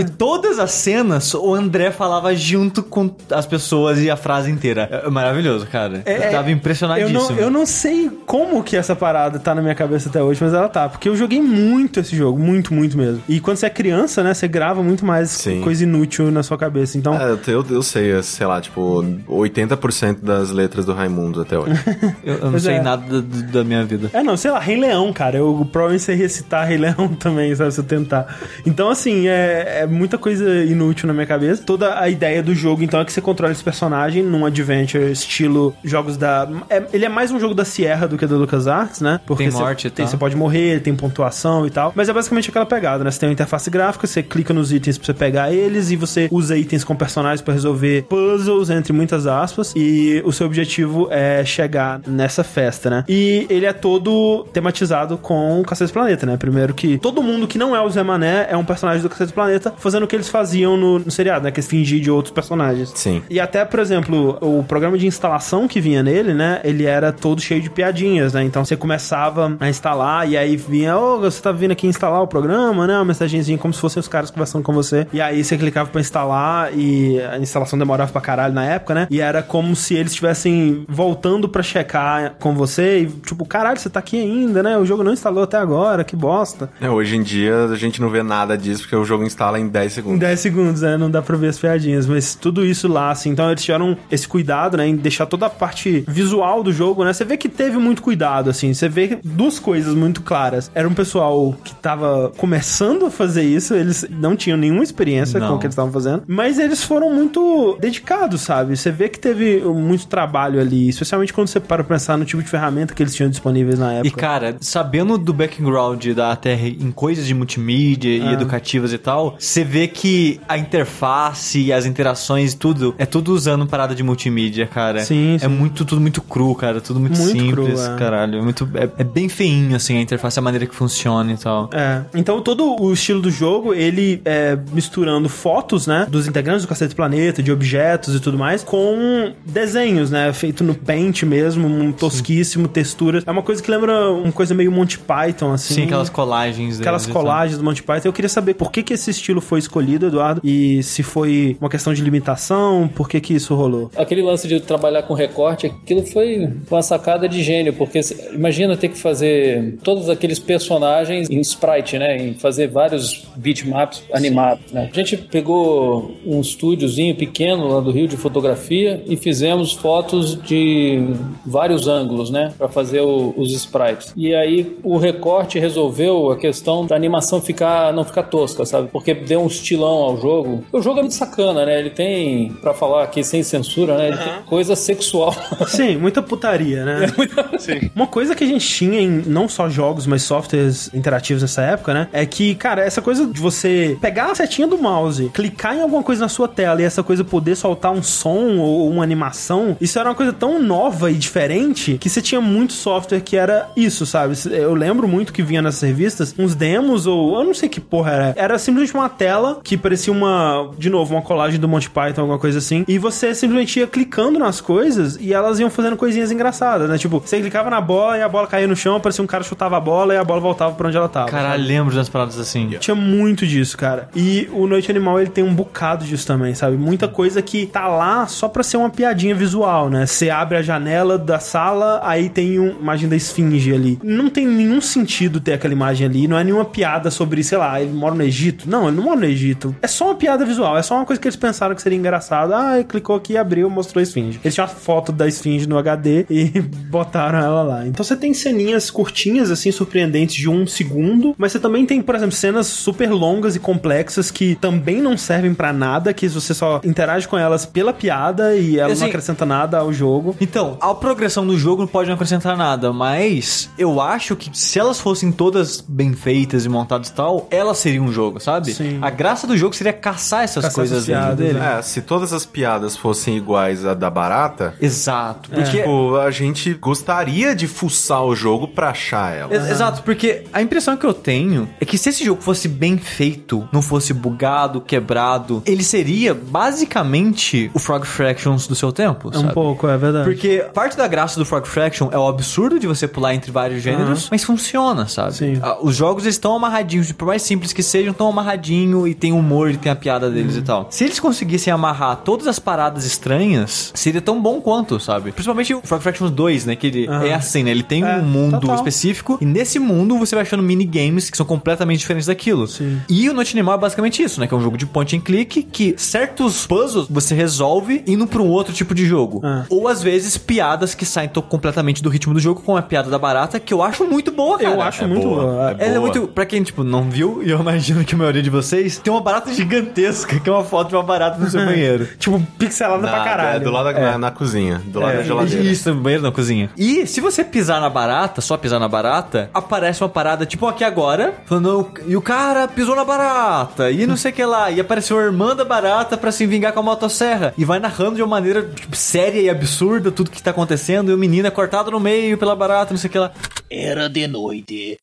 E 0.00 0.04
todas 0.04 0.58
as 0.58 0.70
cenas, 0.72 1.34
o 1.34 1.54
André 1.54 1.90
falava 1.90 2.34
junto 2.34 2.82
com 2.82 3.10
as 3.30 3.46
pessoas 3.46 3.98
e 4.00 4.10
a 4.10 4.16
frase 4.16 4.50
inteira. 4.50 4.88
É 5.04 5.10
maravilhoso, 5.10 5.66
cara. 5.66 6.02
eu 6.06 6.30
tava 6.30 6.50
Eu 6.50 6.54
impressionadíssimo. 6.56 7.30
não, 7.30 7.36
eu 7.38 7.50
não 7.50 7.66
sei 7.66 8.10
como 8.26 8.62
que 8.62 8.76
essa 8.76 8.94
parada 8.96 9.38
tá 9.38 9.54
na 9.54 9.62
minha 9.62 9.74
cabeça 9.74 10.08
até 10.08 10.22
hoje, 10.22 10.42
mas 10.42 10.52
ela 10.54 10.68
tá. 10.68 10.88
Porque 10.88 11.08
eu 11.08 11.16
joguei 11.16 11.40
muito 11.40 12.00
esse 12.00 12.16
jogo, 12.16 12.38
muito, 12.38 12.72
muito 12.74 12.96
mesmo. 12.96 13.22
E 13.28 13.40
quando 13.40 13.56
você 13.56 13.66
é 13.66 13.70
criança, 13.70 14.22
né, 14.22 14.34
você 14.34 14.46
grava 14.70 14.82
muito 14.84 15.04
mais 15.04 15.46
coisa 15.64 15.82
inútil 15.82 16.30
na 16.30 16.42
sua 16.42 16.56
cabeça. 16.56 16.96
Então, 16.96 17.14
É, 17.14 17.36
eu, 17.48 17.64
eu 17.68 17.82
sei, 17.82 18.22
sei 18.22 18.46
lá, 18.46 18.60
tipo, 18.60 19.02
80% 19.28 20.18
das 20.22 20.50
letras 20.50 20.86
do 20.86 20.92
Raimundo 20.92 21.40
até 21.42 21.58
hoje. 21.58 21.72
Eu, 22.22 22.34
eu 22.34 22.44
não 22.44 22.50
Pois 22.52 22.62
sei 22.62 22.74
é. 22.76 22.82
nada 22.82 23.22
da, 23.22 23.40
da 23.52 23.64
minha 23.64 23.84
vida. 23.84 24.10
É, 24.12 24.22
não, 24.22 24.36
sei 24.36 24.50
lá, 24.50 24.58
Rei 24.58 24.78
Leão, 24.78 25.12
cara. 25.12 25.38
Eu 25.38 25.66
provavelmente 25.72 26.02
sei 26.04 26.14
recitar 26.14 26.66
Rei 26.68 26.76
Leão 26.76 27.08
também, 27.18 27.54
sabe, 27.54 27.72
se 27.72 27.80
eu 27.80 27.84
tentar. 27.84 28.36
Então, 28.66 28.90
assim, 28.90 29.26
é, 29.26 29.80
é 29.82 29.86
muita 29.86 30.18
coisa 30.18 30.64
inútil 30.64 31.06
na 31.06 31.14
minha 31.14 31.26
cabeça. 31.26 31.62
Toda 31.64 31.98
a 31.98 32.08
ideia 32.08 32.42
do 32.42 32.54
jogo, 32.54 32.82
então, 32.82 33.00
é 33.00 33.04
que 33.04 33.12
você 33.12 33.20
controla 33.20 33.52
esse 33.52 33.64
personagem 33.64 34.22
num 34.22 34.44
adventure 34.44 35.10
estilo 35.10 35.74
jogos 35.82 36.16
da... 36.16 36.48
é- 36.68 36.84
ele 36.92 37.04
é 37.04 37.08
mais 37.08 37.30
um 37.30 37.40
jogo 37.40 37.54
da 37.54 37.64
Sierra 37.64 38.06
do 38.06 38.16
que 38.18 38.26
do 38.26 38.36
LucasArts, 38.38 39.00
né? 39.00 39.20
Tem 39.36 39.50
você- 39.50 39.58
morte 39.58 39.86
e 39.86 39.90
tem- 39.90 40.04
tal. 40.04 40.10
Você 40.10 40.16
pode 40.16 40.36
morrer, 40.36 40.80
tem 40.80 40.94
pontuação 40.94 41.66
e 41.66 41.70
tal. 41.70 41.92
Mas 41.96 42.08
é 42.08 42.12
basicamente 42.12 42.50
aquela 42.50 42.66
pegada, 42.66 43.02
né? 43.04 43.10
Você 43.10 43.18
tem 43.20 43.28
uma 43.28 43.32
interface 43.32 43.70
gráfica, 43.70 44.06
você 44.06 44.22
clica 44.22 44.52
nos 44.60 44.72
itens 44.72 44.96
pra 44.98 45.06
você 45.06 45.14
pegar 45.14 45.52
eles 45.52 45.90
e 45.90 45.96
você 45.96 46.28
usa 46.30 46.56
itens 46.56 46.84
com 46.84 46.94
personagens 46.94 47.40
pra 47.40 47.54
resolver 47.54 48.04
puzzles, 48.08 48.70
entre 48.70 48.92
muitas 48.92 49.26
aspas. 49.26 49.72
E 49.74 50.22
o 50.24 50.32
seu 50.32 50.46
objetivo 50.46 51.08
é 51.10 51.44
chegar 51.44 52.00
nessa 52.06 52.44
festa, 52.44 52.90
né? 52.90 53.04
E 53.08 53.46
ele 53.48 53.66
é 53.66 53.72
todo 53.72 54.46
tematizado 54.52 55.16
com 55.18 55.60
o 55.60 55.64
Cacete 55.64 55.90
do 55.90 55.94
Planeta, 55.94 56.26
né? 56.26 56.36
Primeiro 56.36 56.74
que 56.74 56.98
todo 56.98 57.22
mundo 57.22 57.48
que 57.48 57.58
não 57.58 57.74
é 57.74 57.80
o 57.80 57.88
Zé 57.88 58.02
Mané 58.02 58.46
é 58.50 58.56
um 58.56 58.64
personagem 58.64 59.02
do 59.02 59.08
Cacete 59.08 59.30
do 59.30 59.34
Planeta 59.34 59.72
fazendo 59.78 60.04
o 60.04 60.06
que 60.06 60.14
eles 60.14 60.28
faziam 60.28 60.76
no, 60.76 60.98
no 60.98 61.10
seriado, 61.10 61.44
né? 61.44 61.50
Que 61.50 61.60
eles 61.60 61.68
fingir 61.68 62.00
de 62.00 62.10
outros 62.10 62.32
personagens. 62.32 62.92
Sim. 62.94 63.22
E 63.30 63.40
até, 63.40 63.64
por 63.64 63.80
exemplo, 63.80 64.38
o 64.40 64.62
programa 64.64 64.98
de 64.98 65.06
instalação 65.06 65.66
que 65.66 65.80
vinha 65.80 66.02
nele, 66.02 66.34
né? 66.34 66.60
Ele 66.64 66.84
era 66.84 67.12
todo 67.12 67.40
cheio 67.40 67.62
de 67.62 67.70
piadinhas, 67.70 68.34
né? 68.34 68.44
Então 68.44 68.64
você 68.64 68.76
começava 68.76 69.56
a 69.58 69.68
instalar 69.68 70.28
e 70.28 70.36
aí 70.36 70.56
vinha, 70.56 70.98
ô, 70.98 71.20
você 71.20 71.40
tá 71.40 71.52
vindo 71.52 71.70
aqui 71.70 71.86
instalar 71.86 72.22
o 72.22 72.26
programa, 72.26 72.86
né? 72.86 72.96
Uma 72.96 73.04
mensagenzinha 73.04 73.56
como 73.56 73.72
se 73.72 73.80
fossem 73.80 74.00
os 74.00 74.08
caras 74.08 74.30
conversando 74.30 74.49
com 74.62 74.72
você. 74.72 75.06
E 75.12 75.20
aí 75.20 75.42
você 75.44 75.56
clicava 75.56 75.90
pra 75.90 76.00
instalar 76.00 76.70
e 76.76 77.20
a 77.20 77.38
instalação 77.38 77.78
demorava 77.78 78.10
pra 78.12 78.20
caralho 78.20 78.54
na 78.54 78.64
época, 78.64 78.94
né? 78.94 79.06
E 79.10 79.20
era 79.20 79.42
como 79.42 79.74
se 79.76 79.94
eles 79.94 80.12
estivessem 80.12 80.84
voltando 80.88 81.48
pra 81.48 81.62
checar 81.62 82.34
com 82.38 82.54
você 82.54 83.00
e 83.00 83.06
tipo, 83.06 83.44
caralho, 83.44 83.78
você 83.78 83.88
tá 83.90 84.00
aqui 84.00 84.20
ainda, 84.20 84.62
né? 84.62 84.76
O 84.78 84.84
jogo 84.84 85.02
não 85.04 85.12
instalou 85.12 85.44
até 85.44 85.56
agora, 85.56 86.02
que 86.04 86.16
bosta. 86.16 86.70
É, 86.80 86.88
hoje 86.90 87.16
em 87.16 87.22
dia 87.22 87.64
a 87.66 87.76
gente 87.76 88.00
não 88.00 88.10
vê 88.10 88.22
nada 88.22 88.56
disso 88.56 88.82
porque 88.82 88.96
o 88.96 89.04
jogo 89.04 89.24
instala 89.24 89.58
em 89.58 89.68
10 89.68 89.92
Em 89.92 89.94
segundos. 89.94 90.20
10 90.20 90.40
segundos, 90.40 90.82
né? 90.82 90.96
Não 90.96 91.10
dá 91.10 91.22
pra 91.22 91.36
ver 91.36 91.48
as 91.48 91.58
piadinhas, 91.58 92.06
mas 92.06 92.34
tudo 92.34 92.64
isso 92.64 92.88
lá, 92.88 93.10
assim. 93.10 93.30
Então 93.30 93.50
eles 93.50 93.62
tiveram 93.64 93.96
esse 94.10 94.26
cuidado, 94.26 94.76
né? 94.76 94.86
Em 94.86 94.96
deixar 94.96 95.26
toda 95.26 95.46
a 95.46 95.50
parte 95.50 96.04
visual 96.08 96.62
do 96.62 96.72
jogo, 96.72 97.04
né? 97.04 97.12
Você 97.12 97.24
vê 97.24 97.36
que 97.36 97.48
teve 97.48 97.76
muito 97.78 98.02
cuidado, 98.02 98.50
assim. 98.50 98.72
Você 98.72 98.88
vê 98.88 99.18
duas 99.24 99.58
coisas 99.58 99.94
muito 99.94 100.22
claras. 100.22 100.70
Era 100.74 100.88
um 100.88 100.94
pessoal 100.94 101.54
que 101.64 101.74
tava 101.74 102.32
começando 102.36 103.06
a 103.06 103.10
fazer 103.10 103.42
isso, 103.42 103.74
eles 103.74 104.06
não 104.10 104.36
tinham 104.40 104.56
nenhuma 104.58 104.82
experiência 104.82 105.38
Não. 105.38 105.48
com 105.48 105.54
o 105.54 105.58
que 105.58 105.66
eles 105.66 105.74
estavam 105.74 105.92
fazendo, 105.92 106.22
mas 106.26 106.58
eles 106.58 106.82
foram 106.82 107.12
muito 107.12 107.76
dedicados, 107.80 108.40
sabe? 108.40 108.76
Você 108.76 108.90
vê 108.90 109.08
que 109.08 109.18
teve 109.18 109.60
muito 109.60 110.06
trabalho 110.06 110.60
ali, 110.60 110.88
especialmente 110.88 111.32
quando 111.32 111.48
você 111.48 111.60
para 111.60 111.84
pensar 111.84 112.16
no 112.16 112.24
tipo 112.24 112.42
de 112.42 112.48
ferramenta 112.48 112.94
que 112.94 113.02
eles 113.02 113.14
tinham 113.14 113.30
disponíveis 113.30 113.78
na 113.78 113.92
época. 113.94 114.08
E 114.08 114.10
cara, 114.10 114.56
sabendo 114.60 115.16
do 115.18 115.32
background 115.32 116.06
da 116.08 116.34
TR 116.36 116.76
em 116.80 116.90
coisas 116.90 117.26
de 117.26 117.34
multimídia 117.34 118.10
e 118.16 118.22
Ah. 118.22 118.32
educativas 118.32 118.92
e 118.92 118.98
tal, 118.98 119.36
você 119.38 119.62
vê 119.64 119.86
que 119.86 120.40
a 120.48 120.56
interface, 120.58 121.72
as 121.72 121.86
interações 121.86 122.52
e 122.52 122.56
tudo, 122.56 122.94
é 122.98 123.06
tudo 123.06 123.32
usando 123.32 123.66
parada 123.66 123.94
de 123.94 124.02
multimídia, 124.02 124.66
cara. 124.66 125.00
Sim, 125.00 125.36
É 125.40 125.48
muito, 125.48 125.84
tudo 125.84 126.00
muito 126.00 126.20
cru, 126.22 126.54
cara. 126.54 126.80
Tudo 126.80 126.98
muito, 127.00 127.18
Muito 127.18 127.32
simples, 127.38 127.80
cru, 127.80 127.94
é. 127.94 127.98
caralho. 127.98 128.38
É, 128.38 128.42
muito, 128.42 128.68
é, 128.74 128.88
é 128.98 129.04
bem 129.04 129.28
feinho, 129.28 129.74
assim, 129.76 129.96
a 129.96 130.00
interface, 130.00 130.38
a 130.38 130.42
maneira 130.42 130.66
que 130.66 130.74
funciona 130.74 131.32
e 131.32 131.36
tal. 131.36 131.68
É, 131.72 132.02
então 132.14 132.40
todo 132.40 132.76
o 132.80 132.92
estilo 132.92 133.20
do 133.20 133.30
jogo, 133.30 133.74
ele 133.74 134.19
é 134.24 134.58
misturando 134.72 135.28
fotos, 135.28 135.86
né, 135.86 136.06
dos 136.08 136.26
integrantes 136.26 136.62
do 136.62 136.68
Cacete 136.68 136.94
Planeta, 136.94 137.42
de 137.42 137.52
objetos 137.52 138.14
e 138.14 138.20
tudo 138.20 138.38
mais, 138.38 138.62
com 138.62 139.32
desenhos, 139.44 140.10
né, 140.10 140.32
feito 140.32 140.62
no 140.64 140.74
Paint 140.74 141.22
mesmo, 141.22 141.66
um 141.66 141.92
tosquíssimo, 141.92 142.68
texturas. 142.68 143.24
É 143.26 143.30
uma 143.30 143.42
coisa 143.42 143.62
que 143.62 143.70
lembra 143.70 144.10
uma 144.10 144.32
coisa 144.32 144.54
meio 144.54 144.72
Monty 144.72 144.98
Python, 144.98 145.52
assim. 145.52 145.74
Sim, 145.74 145.84
aquelas 145.84 146.10
colagens. 146.10 146.80
Aquelas 146.80 147.02
deles 147.02 147.14
tal. 147.14 147.22
colagens 147.22 147.58
do 147.58 147.64
Monty 147.64 147.82
Python. 147.82 148.08
Eu 148.08 148.12
queria 148.12 148.28
saber 148.28 148.54
por 148.54 148.70
que 148.70 148.82
que 148.82 148.94
esse 148.94 149.10
estilo 149.10 149.40
foi 149.40 149.58
escolhido, 149.58 150.06
Eduardo, 150.06 150.40
e 150.44 150.82
se 150.82 151.02
foi 151.02 151.56
uma 151.60 151.70
questão 151.70 151.92
de 151.92 152.02
limitação, 152.02 152.88
por 152.94 153.08
que 153.08 153.20
que 153.20 153.34
isso 153.34 153.54
rolou? 153.54 153.90
Aquele 153.96 154.22
lance 154.22 154.46
de 154.48 154.60
trabalhar 154.60 155.02
com 155.02 155.14
recorte, 155.14 155.66
aquilo 155.66 156.04
foi 156.06 156.50
uma 156.70 156.82
sacada 156.82 157.28
de 157.28 157.42
gênio, 157.42 157.72
porque 157.72 158.00
imagina 158.32 158.76
ter 158.76 158.88
que 158.88 158.98
fazer 158.98 159.78
todos 159.82 160.08
aqueles 160.08 160.38
personagens 160.38 161.28
em 161.30 161.40
sprite, 161.40 161.98
né? 161.98 162.16
Em 162.16 162.34
fazer 162.34 162.68
vários 162.68 163.26
bitmaps 163.36 164.02
animados, 164.12 164.72
né? 164.72 164.88
A 164.92 164.94
gente 164.94 165.16
pegou 165.16 166.16
um 166.26 166.40
estúdiozinho 166.40 167.14
pequeno 167.14 167.68
lá 167.68 167.80
do 167.80 167.90
Rio 167.90 168.06
de 168.08 168.16
fotografia 168.16 169.02
e 169.06 169.16
fizemos 169.16 169.72
fotos 169.72 170.40
de 170.42 171.02
vários 171.44 171.86
ângulos, 171.88 172.30
né? 172.30 172.52
Para 172.56 172.68
fazer 172.68 173.00
o- 173.00 173.34
os 173.36 173.52
sprites. 173.52 174.12
E 174.16 174.34
aí 174.34 174.76
o 174.82 174.96
recorte 174.96 175.58
resolveu 175.58 176.30
a 176.30 176.36
questão 176.36 176.86
da 176.86 176.94
animação 176.96 177.40
ficar 177.40 177.92
não 177.92 178.04
ficar 178.04 178.24
tosca, 178.24 178.64
sabe? 178.64 178.88
Porque 178.92 179.14
deu 179.14 179.40
um 179.42 179.46
estilão 179.46 179.98
ao 179.98 180.20
jogo. 180.20 180.64
O 180.72 180.80
jogo 180.80 180.98
é 180.98 181.02
muito 181.02 181.14
sacana, 181.14 181.64
né? 181.64 181.78
Ele 181.78 181.90
tem, 181.90 182.50
pra 182.60 182.74
falar 182.74 183.04
aqui 183.04 183.22
sem 183.24 183.42
censura, 183.42 183.96
né? 183.96 184.08
Ele 184.08 184.16
tem 184.16 184.32
coisa 184.46 184.76
sexual. 184.76 185.34
Sim, 185.66 185.96
muita 185.96 186.22
putaria, 186.22 186.84
né? 186.84 187.06
Uma 187.94 188.06
coisa 188.06 188.34
que 188.34 188.44
a 188.44 188.46
gente 188.46 188.66
tinha 188.66 189.00
em 189.00 189.22
não 189.26 189.48
só 189.48 189.68
jogos, 189.68 190.06
mas 190.06 190.22
softwares 190.22 190.90
interativos 190.94 191.42
nessa 191.42 191.62
época, 191.62 191.94
né? 191.94 192.08
É 192.12 192.24
que, 192.26 192.54
cara, 192.54 192.82
essa 192.82 193.00
coisa 193.02 193.26
de 193.26 193.40
você 193.40 193.96
pegar 194.00 194.30
a 194.30 194.34
setinha 194.34 194.66
do 194.66 194.78
mouse, 194.78 195.30
clicar 195.34 195.76
em 195.76 195.82
alguma 195.82 196.02
coisa 196.02 196.22
na 196.22 196.28
sua 196.28 196.48
tela 196.48 196.80
e 196.80 196.84
essa 196.84 197.02
coisa 197.02 197.24
poder 197.24 197.56
soltar 197.56 197.92
um 197.92 198.02
som 198.02 198.58
ou 198.58 198.88
uma 198.90 199.02
animação, 199.02 199.76
isso 199.80 199.98
era 199.98 200.08
uma 200.08 200.14
coisa 200.14 200.32
tão 200.32 200.60
nova 200.62 201.10
e 201.10 201.14
diferente 201.14 201.98
que 201.98 202.08
você 202.08 202.22
tinha 202.22 202.40
muito 202.40 202.72
software 202.72 203.20
que 203.20 203.36
era 203.36 203.68
isso, 203.76 204.06
sabe? 204.06 204.34
Eu 204.50 204.74
lembro 204.74 205.06
muito 205.06 205.32
que 205.32 205.42
vinha 205.42 205.62
nessas 205.62 205.82
revistas 205.82 206.34
uns 206.38 206.54
demos 206.54 207.06
ou 207.06 207.38
eu 207.38 207.44
não 207.44 207.54
sei 207.54 207.68
que 207.68 207.80
porra 207.80 208.10
era. 208.12 208.34
Era 208.36 208.58
simplesmente 208.58 208.94
uma 208.94 209.08
tela 209.08 209.60
que 209.62 209.76
parecia 209.76 210.12
uma, 210.12 210.70
de 210.78 210.88
novo, 210.88 211.14
uma 211.14 211.22
colagem 211.22 211.60
do 211.60 211.68
Monty 211.68 211.90
Python, 211.90 212.22
alguma 212.22 212.38
coisa 212.38 212.58
assim, 212.58 212.84
e 212.88 212.98
você 212.98 213.34
simplesmente 213.34 213.78
ia 213.78 213.86
clicando 213.86 214.38
nas 214.38 214.60
coisas 214.60 215.16
e 215.20 215.32
elas 215.32 215.58
iam 215.60 215.70
fazendo 215.70 215.96
coisinhas 215.96 216.30
engraçadas, 216.30 216.88
né? 216.88 216.98
Tipo, 216.98 217.20
você 217.20 217.40
clicava 217.40 217.70
na 217.70 217.80
bola 217.80 218.18
e 218.18 218.22
a 218.22 218.28
bola 218.28 218.46
caía 218.46 218.66
no 218.66 218.76
chão, 218.76 219.00
parecia 219.00 219.22
um 219.22 219.26
cara 219.26 219.44
chutava 219.44 219.76
a 219.76 219.80
bola 219.80 220.14
e 220.14 220.16
a 220.16 220.24
bola 220.24 220.40
voltava 220.40 220.74
pra 220.74 220.88
onde 220.88 220.96
ela 220.96 221.08
tava. 221.08 221.28
Caralho, 221.28 221.64
lembro 221.64 221.94
das 221.94 222.08
paradas 222.08 222.38
assim. 222.38 222.68
Tinha 222.78 222.94
muito 222.94 223.46
disso, 223.46 223.76
cara. 223.76 223.89
Cara. 223.90 224.08
E 224.14 224.48
o 224.52 224.66
Noite 224.66 224.90
Animal, 224.90 225.20
ele 225.20 225.30
tem 225.30 225.42
um 225.42 225.54
bocado 225.54 226.04
disso 226.04 226.26
também, 226.26 226.54
sabe? 226.54 226.76
Muita 226.76 227.08
coisa 227.08 227.42
que 227.42 227.66
tá 227.66 227.88
lá 227.88 228.26
só 228.26 228.48
pra 228.48 228.62
ser 228.62 228.76
uma 228.76 228.90
piadinha 228.90 229.34
visual, 229.34 229.90
né? 229.90 230.06
Você 230.06 230.30
abre 230.30 230.56
a 230.56 230.62
janela 230.62 231.18
da 231.18 231.38
sala, 231.38 232.00
aí 232.04 232.28
tem 232.28 232.58
uma 232.58 232.70
imagem 232.70 233.08
da 233.08 233.16
esfinge 233.16 233.72
ali. 233.72 233.98
Não 234.02 234.30
tem 234.30 234.46
nenhum 234.46 234.80
sentido 234.80 235.40
ter 235.40 235.54
aquela 235.54 235.72
imagem 235.72 236.06
ali, 236.06 236.28
não 236.28 236.38
é 236.38 236.44
nenhuma 236.44 236.64
piada 236.64 237.10
sobre, 237.10 237.42
sei 237.42 237.58
lá, 237.58 237.80
ele 237.80 237.92
mora 237.92 238.14
no 238.14 238.22
Egito. 238.22 238.68
Não, 238.68 238.88
ele 238.88 238.96
não 238.96 239.04
mora 239.04 239.20
no 239.20 239.26
Egito. 239.26 239.74
É 239.82 239.86
só 239.86 240.06
uma 240.06 240.14
piada 240.14 240.44
visual, 240.44 240.76
é 240.76 240.82
só 240.82 240.94
uma 240.94 241.04
coisa 241.04 241.20
que 241.20 241.26
eles 241.26 241.36
pensaram 241.36 241.74
que 241.74 241.82
seria 241.82 241.98
engraçado. 241.98 242.54
Ah, 242.54 242.76
ele 242.76 242.84
clicou 242.84 243.16
aqui, 243.16 243.36
abriu, 243.36 243.68
mostrou 243.68 244.00
a 244.00 244.02
esfinge. 244.02 244.40
Eles 244.42 244.54
tinham 244.54 244.66
uma 244.66 244.74
foto 244.74 245.12
da 245.12 245.26
esfinge 245.26 245.68
no 245.68 245.78
HD 245.78 246.26
e 246.30 246.60
botaram 246.90 247.38
ela 247.38 247.62
lá. 247.62 247.86
Então 247.86 248.04
você 248.04 248.16
tem 248.16 248.32
ceninhas 248.32 248.90
curtinhas, 248.90 249.50
assim, 249.50 249.70
surpreendentes 249.72 250.36
de 250.36 250.48
um 250.48 250.66
segundo, 250.66 251.34
mas 251.36 251.52
você 251.52 251.58
também 251.58 251.84
tem, 251.86 252.00
por 252.02 252.14
exemplo, 252.14 252.34
cenas 252.34 252.66
super 252.66 253.10
longas 253.10 253.56
e 253.56 253.60
complexas 253.80 254.30
que 254.30 254.54
também 254.56 255.00
não 255.00 255.16
servem 255.16 255.54
pra 255.54 255.72
nada, 255.72 256.12
que 256.12 256.28
você 256.28 256.52
só 256.52 256.80
interage 256.84 257.26
com 257.26 257.38
elas 257.38 257.64
pela 257.64 257.92
piada 257.92 258.54
e 258.54 258.78
ela 258.78 258.92
Assim, 258.92 259.00
não 259.02 259.08
acrescenta 259.08 259.46
nada 259.46 259.78
ao 259.78 259.92
jogo. 259.92 260.36
Então, 260.40 260.76
a 260.80 260.94
progressão 260.94 261.46
do 261.46 261.58
jogo 261.58 261.82
não 261.82 261.88
pode 261.88 262.08
não 262.08 262.14
acrescentar 262.14 262.56
nada, 262.56 262.92
mas 262.92 263.70
eu 263.78 264.00
acho 264.00 264.36
que 264.36 264.50
se 264.56 264.78
elas 264.78 265.00
fossem 265.00 265.32
todas 265.32 265.80
bem 265.80 266.12
feitas 266.12 266.64
e 266.64 266.68
montadas 266.68 267.08
e 267.08 267.12
tal, 267.12 267.46
elas 267.50 267.78
seriam 267.78 268.04
um 268.04 268.12
jogo, 268.12 268.38
sabe? 268.38 268.72
Sim. 268.74 268.98
A 269.00 269.08
graça 269.10 269.46
do 269.46 269.56
jogo 269.56 269.74
seria 269.74 269.92
caçar 269.92 270.44
essas 270.44 270.64
Caçar 270.64 270.74
coisas 270.74 270.98
essas 270.98 271.06
dentro 271.06 271.36
piadas, 271.36 271.54
dele. 271.64 271.78
É, 271.78 271.82
se 271.82 272.02
todas 272.02 272.32
as 272.32 272.44
piadas 272.44 272.96
fossem 272.96 273.36
iguais 273.36 273.86
à 273.86 273.94
da 273.94 274.10
barata, 274.10 274.74
Exato. 274.80 275.48
Porque 275.50 275.78
tipo, 275.78 276.16
a 276.16 276.30
gente 276.30 276.74
gostaria 276.74 277.54
de 277.54 277.66
fuçar 277.66 278.24
o 278.24 278.34
jogo 278.36 278.68
pra 278.68 278.90
achar 278.90 279.34
ela. 279.34 279.54
Ex- 279.54 279.70
Exato, 279.70 280.02
porque 280.02 280.44
a 280.52 280.60
impressão 280.60 280.96
que 280.96 281.06
eu 281.06 281.14
tenho 281.14 281.68
é 281.80 281.84
que 281.84 281.96
se 281.96 282.08
esse 282.10 282.24
jogo 282.24 282.42
fosse 282.42 282.68
bem 282.68 282.98
feito, 282.98 283.68
não 283.72 283.82
fosse 283.82 284.12
bugado, 284.12 284.80
quebrado, 284.80 285.62
ele 285.66 285.82
seria 285.84 286.34
basicamente 286.34 287.70
o 287.74 287.78
Frog 287.78 288.04
Fractions 288.06 288.66
do 288.66 288.74
seu 288.74 288.90
tempo, 288.92 289.30
É 289.32 289.38
um 289.38 289.40
sabe? 289.42 289.54
pouco, 289.54 289.86
é 289.88 289.96
verdade. 289.96 290.24
Porque 290.24 290.64
parte 290.74 290.96
da 290.96 291.06
graça 291.06 291.38
do 291.38 291.44
Frog 291.44 291.66
Fraction 291.66 292.08
é 292.12 292.18
o 292.18 292.26
absurdo 292.26 292.78
de 292.78 292.86
você 292.86 293.06
pular 293.06 293.34
entre 293.34 293.50
vários 293.50 293.82
gêneros, 293.82 294.28
mas 294.30 294.42
funciona, 294.44 295.06
sabe? 295.06 295.34
Sim. 295.34 295.58
Ah, 295.62 295.78
Os 295.80 295.94
jogos 295.96 296.26
estão 296.26 296.54
amarradinhos, 296.56 297.12
por 297.12 297.26
mais 297.26 297.42
simples 297.42 297.72
que 297.72 297.82
sejam, 297.82 298.12
estão 298.12 298.28
amarradinho 298.28 299.06
e 299.06 299.14
tem 299.14 299.32
humor 299.32 299.70
e 299.70 299.76
tem 299.76 299.90
a 299.92 299.96
piada 299.96 300.30
deles 300.30 300.54
Uhum. 300.54 300.60
e 300.60 300.64
tal. 300.64 300.86
Se 300.90 301.04
eles 301.04 301.20
conseguissem 301.20 301.72
amarrar 301.72 302.16
todas 302.24 302.46
as 302.46 302.58
paradas 302.58 303.04
estranhas, 303.04 303.92
seria 303.94 304.20
tão 304.20 304.40
bom 304.40 304.60
quanto, 304.60 304.98
sabe? 304.98 305.32
Principalmente 305.32 305.74
o 305.74 305.80
Frog 305.82 306.02
Fraction 306.02 306.30
2, 306.30 306.66
né? 306.66 306.76
Que 306.76 306.86
ele 306.86 307.06
Aham. 307.08 307.24
é 307.24 307.34
assim, 307.34 307.62
né? 307.62 307.70
Ele 307.70 307.82
tem 307.82 308.04
É, 308.04 308.16
um 308.16 308.22
mundo 308.22 308.60
total. 308.60 308.76
específico 308.76 309.38
e 309.40 309.44
nesse 309.44 309.78
mundo 309.78 310.18
você 310.18 310.34
vai 310.34 310.42
achando 310.42 310.62
minigames 310.62 311.30
que 311.30 311.36
são 311.36 311.46
completamente 311.46 312.00
diferentes 312.00 312.26
daquilo. 312.26 312.66
Sim. 312.66 313.00
E 313.08 313.28
o 313.28 313.34
Noite 313.34 313.54
Animal 313.60 313.74
é 313.74 313.78
basicamente 313.78 314.22
isso, 314.22 314.40
né? 314.40 314.46
Que 314.46 314.54
é 314.54 314.56
um 314.56 314.60
jogo 314.60 314.76
de 314.76 314.86
point 314.86 315.16
and 315.16 315.20
click 315.20 315.62
que 315.62 315.94
certos 315.98 316.66
puzzles 316.66 317.06
você 317.10 317.34
resolve 317.34 318.02
indo 318.06 318.26
pra 318.26 318.40
um 318.42 318.48
outro 318.48 318.72
tipo 318.72 318.94
de 318.94 319.04
jogo. 319.06 319.40
Ah. 319.44 319.64
Ou 319.68 319.86
às 319.86 320.02
vezes 320.02 320.36
piadas 320.38 320.94
que 320.94 321.04
saem 321.04 321.28
to- 321.28 321.42
completamente 321.42 322.02
do 322.02 322.08
ritmo 322.08 322.32
do 322.34 322.40
jogo, 322.40 322.62
como 322.62 322.78
a 322.78 322.82
piada 322.82 323.10
da 323.10 323.18
barata, 323.18 323.60
que 323.60 323.72
eu 323.74 323.82
acho 323.82 324.04
muito 324.04 324.30
boa, 324.32 324.58
cara. 324.58 324.70
Eu 324.74 324.80
acho 324.82 325.04
é 325.04 325.06
muito 325.06 325.28
boa, 325.28 325.42
boa. 325.42 325.70
é 325.78 325.84
Ela 325.86 325.96
é 325.96 325.98
boa. 325.98 326.00
muito. 326.00 326.28
Pra 326.28 326.46
quem, 326.46 326.62
tipo, 326.62 326.82
não 326.82 327.10
viu, 327.10 327.42
e 327.42 327.50
eu 327.50 327.58
imagino 327.60 328.04
que 328.04 328.14
a 328.14 328.18
maioria 328.18 328.42
de 328.42 328.50
vocês, 328.50 328.98
tem 328.98 329.12
uma 329.12 329.20
barata 329.20 329.52
gigantesca, 329.52 330.40
que 330.40 330.48
é 330.48 330.52
uma 330.52 330.64
foto 330.64 330.88
de 330.88 330.94
uma 330.96 331.02
barata 331.02 331.38
no 331.38 331.50
seu 331.50 331.60
banheiro. 331.66 332.08
Tipo, 332.18 332.40
pixelada 332.58 333.06
pra 333.06 333.18
Na- 333.18 333.24
caralho. 333.24 333.56
é, 333.56 333.60
do 333.60 333.70
lado 333.70 333.92
da, 333.92 334.00
na, 334.00 334.18
na 334.18 334.30
cozinha, 334.30 334.80
do 334.86 335.00
lado 335.00 335.16
da 335.18 335.22
geladeira. 335.22 335.62
Isso, 335.64 335.92
no 335.94 336.00
banheiro, 336.00 336.22
na 336.22 336.32
cozinha. 336.32 336.70
E 336.76 337.06
se 337.06 337.20
você 337.20 337.44
pisar 337.44 337.80
na 337.80 337.90
barata, 337.90 338.40
só 338.40 338.56
pisar 338.56 338.78
na 338.80 338.88
barata, 338.88 339.50
aparece 339.52 340.02
uma 340.02 340.08
parada, 340.08 340.46
tipo 340.46 340.66
aqui 340.66 340.84
agora, 340.84 341.34
falando, 341.46 341.90
e 342.06 342.16
o 342.16 342.22
cara 342.22 342.66
pisou 342.68 342.94
na 342.96 343.04
barata, 343.04 343.49
e 343.92 344.06
não 344.06 344.16
sei 344.16 344.30
o 344.30 344.34
que 344.34 344.44
lá, 344.44 344.70
e 344.70 344.80
apareceu 344.80 345.18
a 345.18 345.22
irmã 345.22 345.54
da 345.54 345.64
barata 345.64 346.16
pra 346.16 346.32
se 346.32 346.46
vingar 346.46 346.72
com 346.72 346.80
a 346.80 346.82
motosserra, 346.82 347.54
e 347.56 347.64
vai 347.64 347.78
narrando 347.78 348.16
de 348.16 348.22
uma 348.22 348.28
maneira 348.28 348.68
tipo, 348.68 348.96
séria 348.96 349.40
e 349.40 349.48
absurda 349.48 350.12
tudo 350.12 350.30
que 350.30 350.42
tá 350.42 350.50
acontecendo, 350.50 351.10
e 351.10 351.14
o 351.14 351.18
menino 351.18 351.48
é 351.48 351.50
cortado 351.50 351.90
no 351.90 352.00
meio 352.00 352.38
pela 352.38 352.56
barata, 352.56 352.92
não 352.92 352.98
sei 352.98 353.08
o 353.08 353.12
que 353.12 353.18
lá. 353.18 353.32
Era 353.70 354.08
de 354.08 354.26
noite. 354.26 354.98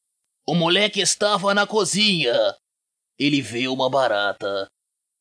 O 0.46 0.56
moleque 0.56 1.02
estava 1.02 1.54
na 1.54 1.68
cozinha. 1.68 2.34
Ele 3.20 3.42
vê 3.42 3.68
uma 3.68 3.90
barata. 3.90 4.68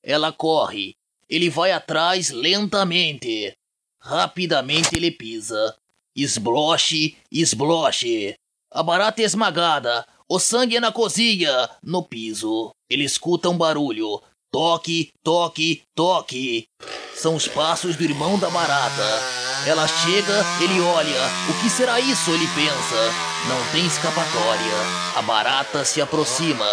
Ela 0.03 0.31
corre. 0.31 0.95
Ele 1.29 1.51
vai 1.51 1.73
atrás 1.73 2.31
lentamente. 2.31 3.53
Rapidamente 4.01 4.91
ele 4.95 5.11
pisa. 5.11 5.75
Esbloche, 6.15 7.17
esbloche. 7.31 8.37
A 8.71 8.83
barata 8.83 9.21
é 9.21 9.25
esmagada. 9.25 10.07
O 10.29 10.41
sangue 10.41 10.77
é 10.77 10.81
na 10.81 10.91
cozinha, 10.91 11.71
no 11.81 12.03
piso. 12.03 12.73
Ele 12.91 13.05
escuta 13.05 13.49
um 13.49 13.57
barulho. 13.57 14.21
Toque, 14.51 15.13
toque, 15.23 15.83
toque. 15.95 16.67
São 17.15 17.37
os 17.37 17.47
passos 17.47 17.95
do 17.95 18.03
irmão 18.03 18.37
da 18.37 18.51
barata. 18.51 19.23
Ela 19.67 19.87
chega, 19.87 20.45
ele 20.61 20.81
olha. 20.81 21.21
O 21.49 21.63
que 21.63 21.71
será 21.71 22.01
isso? 22.01 22.29
Ele 22.33 22.47
pensa. 22.49 23.13
Não 23.49 23.73
tem 23.73 23.87
escapatória. 23.87 24.75
A 25.15 25.23
barata 25.23 25.85
se 25.85 26.01
aproxima. 26.01 26.67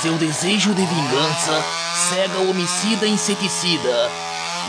Seu 0.00 0.16
desejo 0.16 0.72
de 0.72 0.86
vingança 0.86 1.62
cega 2.08 2.38
o 2.38 2.50
homicida 2.50 3.06
inseticida. 3.06 4.10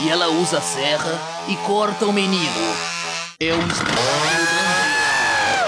E 0.02 0.10
ela 0.10 0.28
usa 0.28 0.58
a 0.58 0.62
serra 0.62 1.18
e 1.48 1.56
corta 1.66 2.04
o 2.04 2.12
menino. 2.12 2.76
É 3.40 3.54
um 3.54 3.68
grande. 3.68 4.48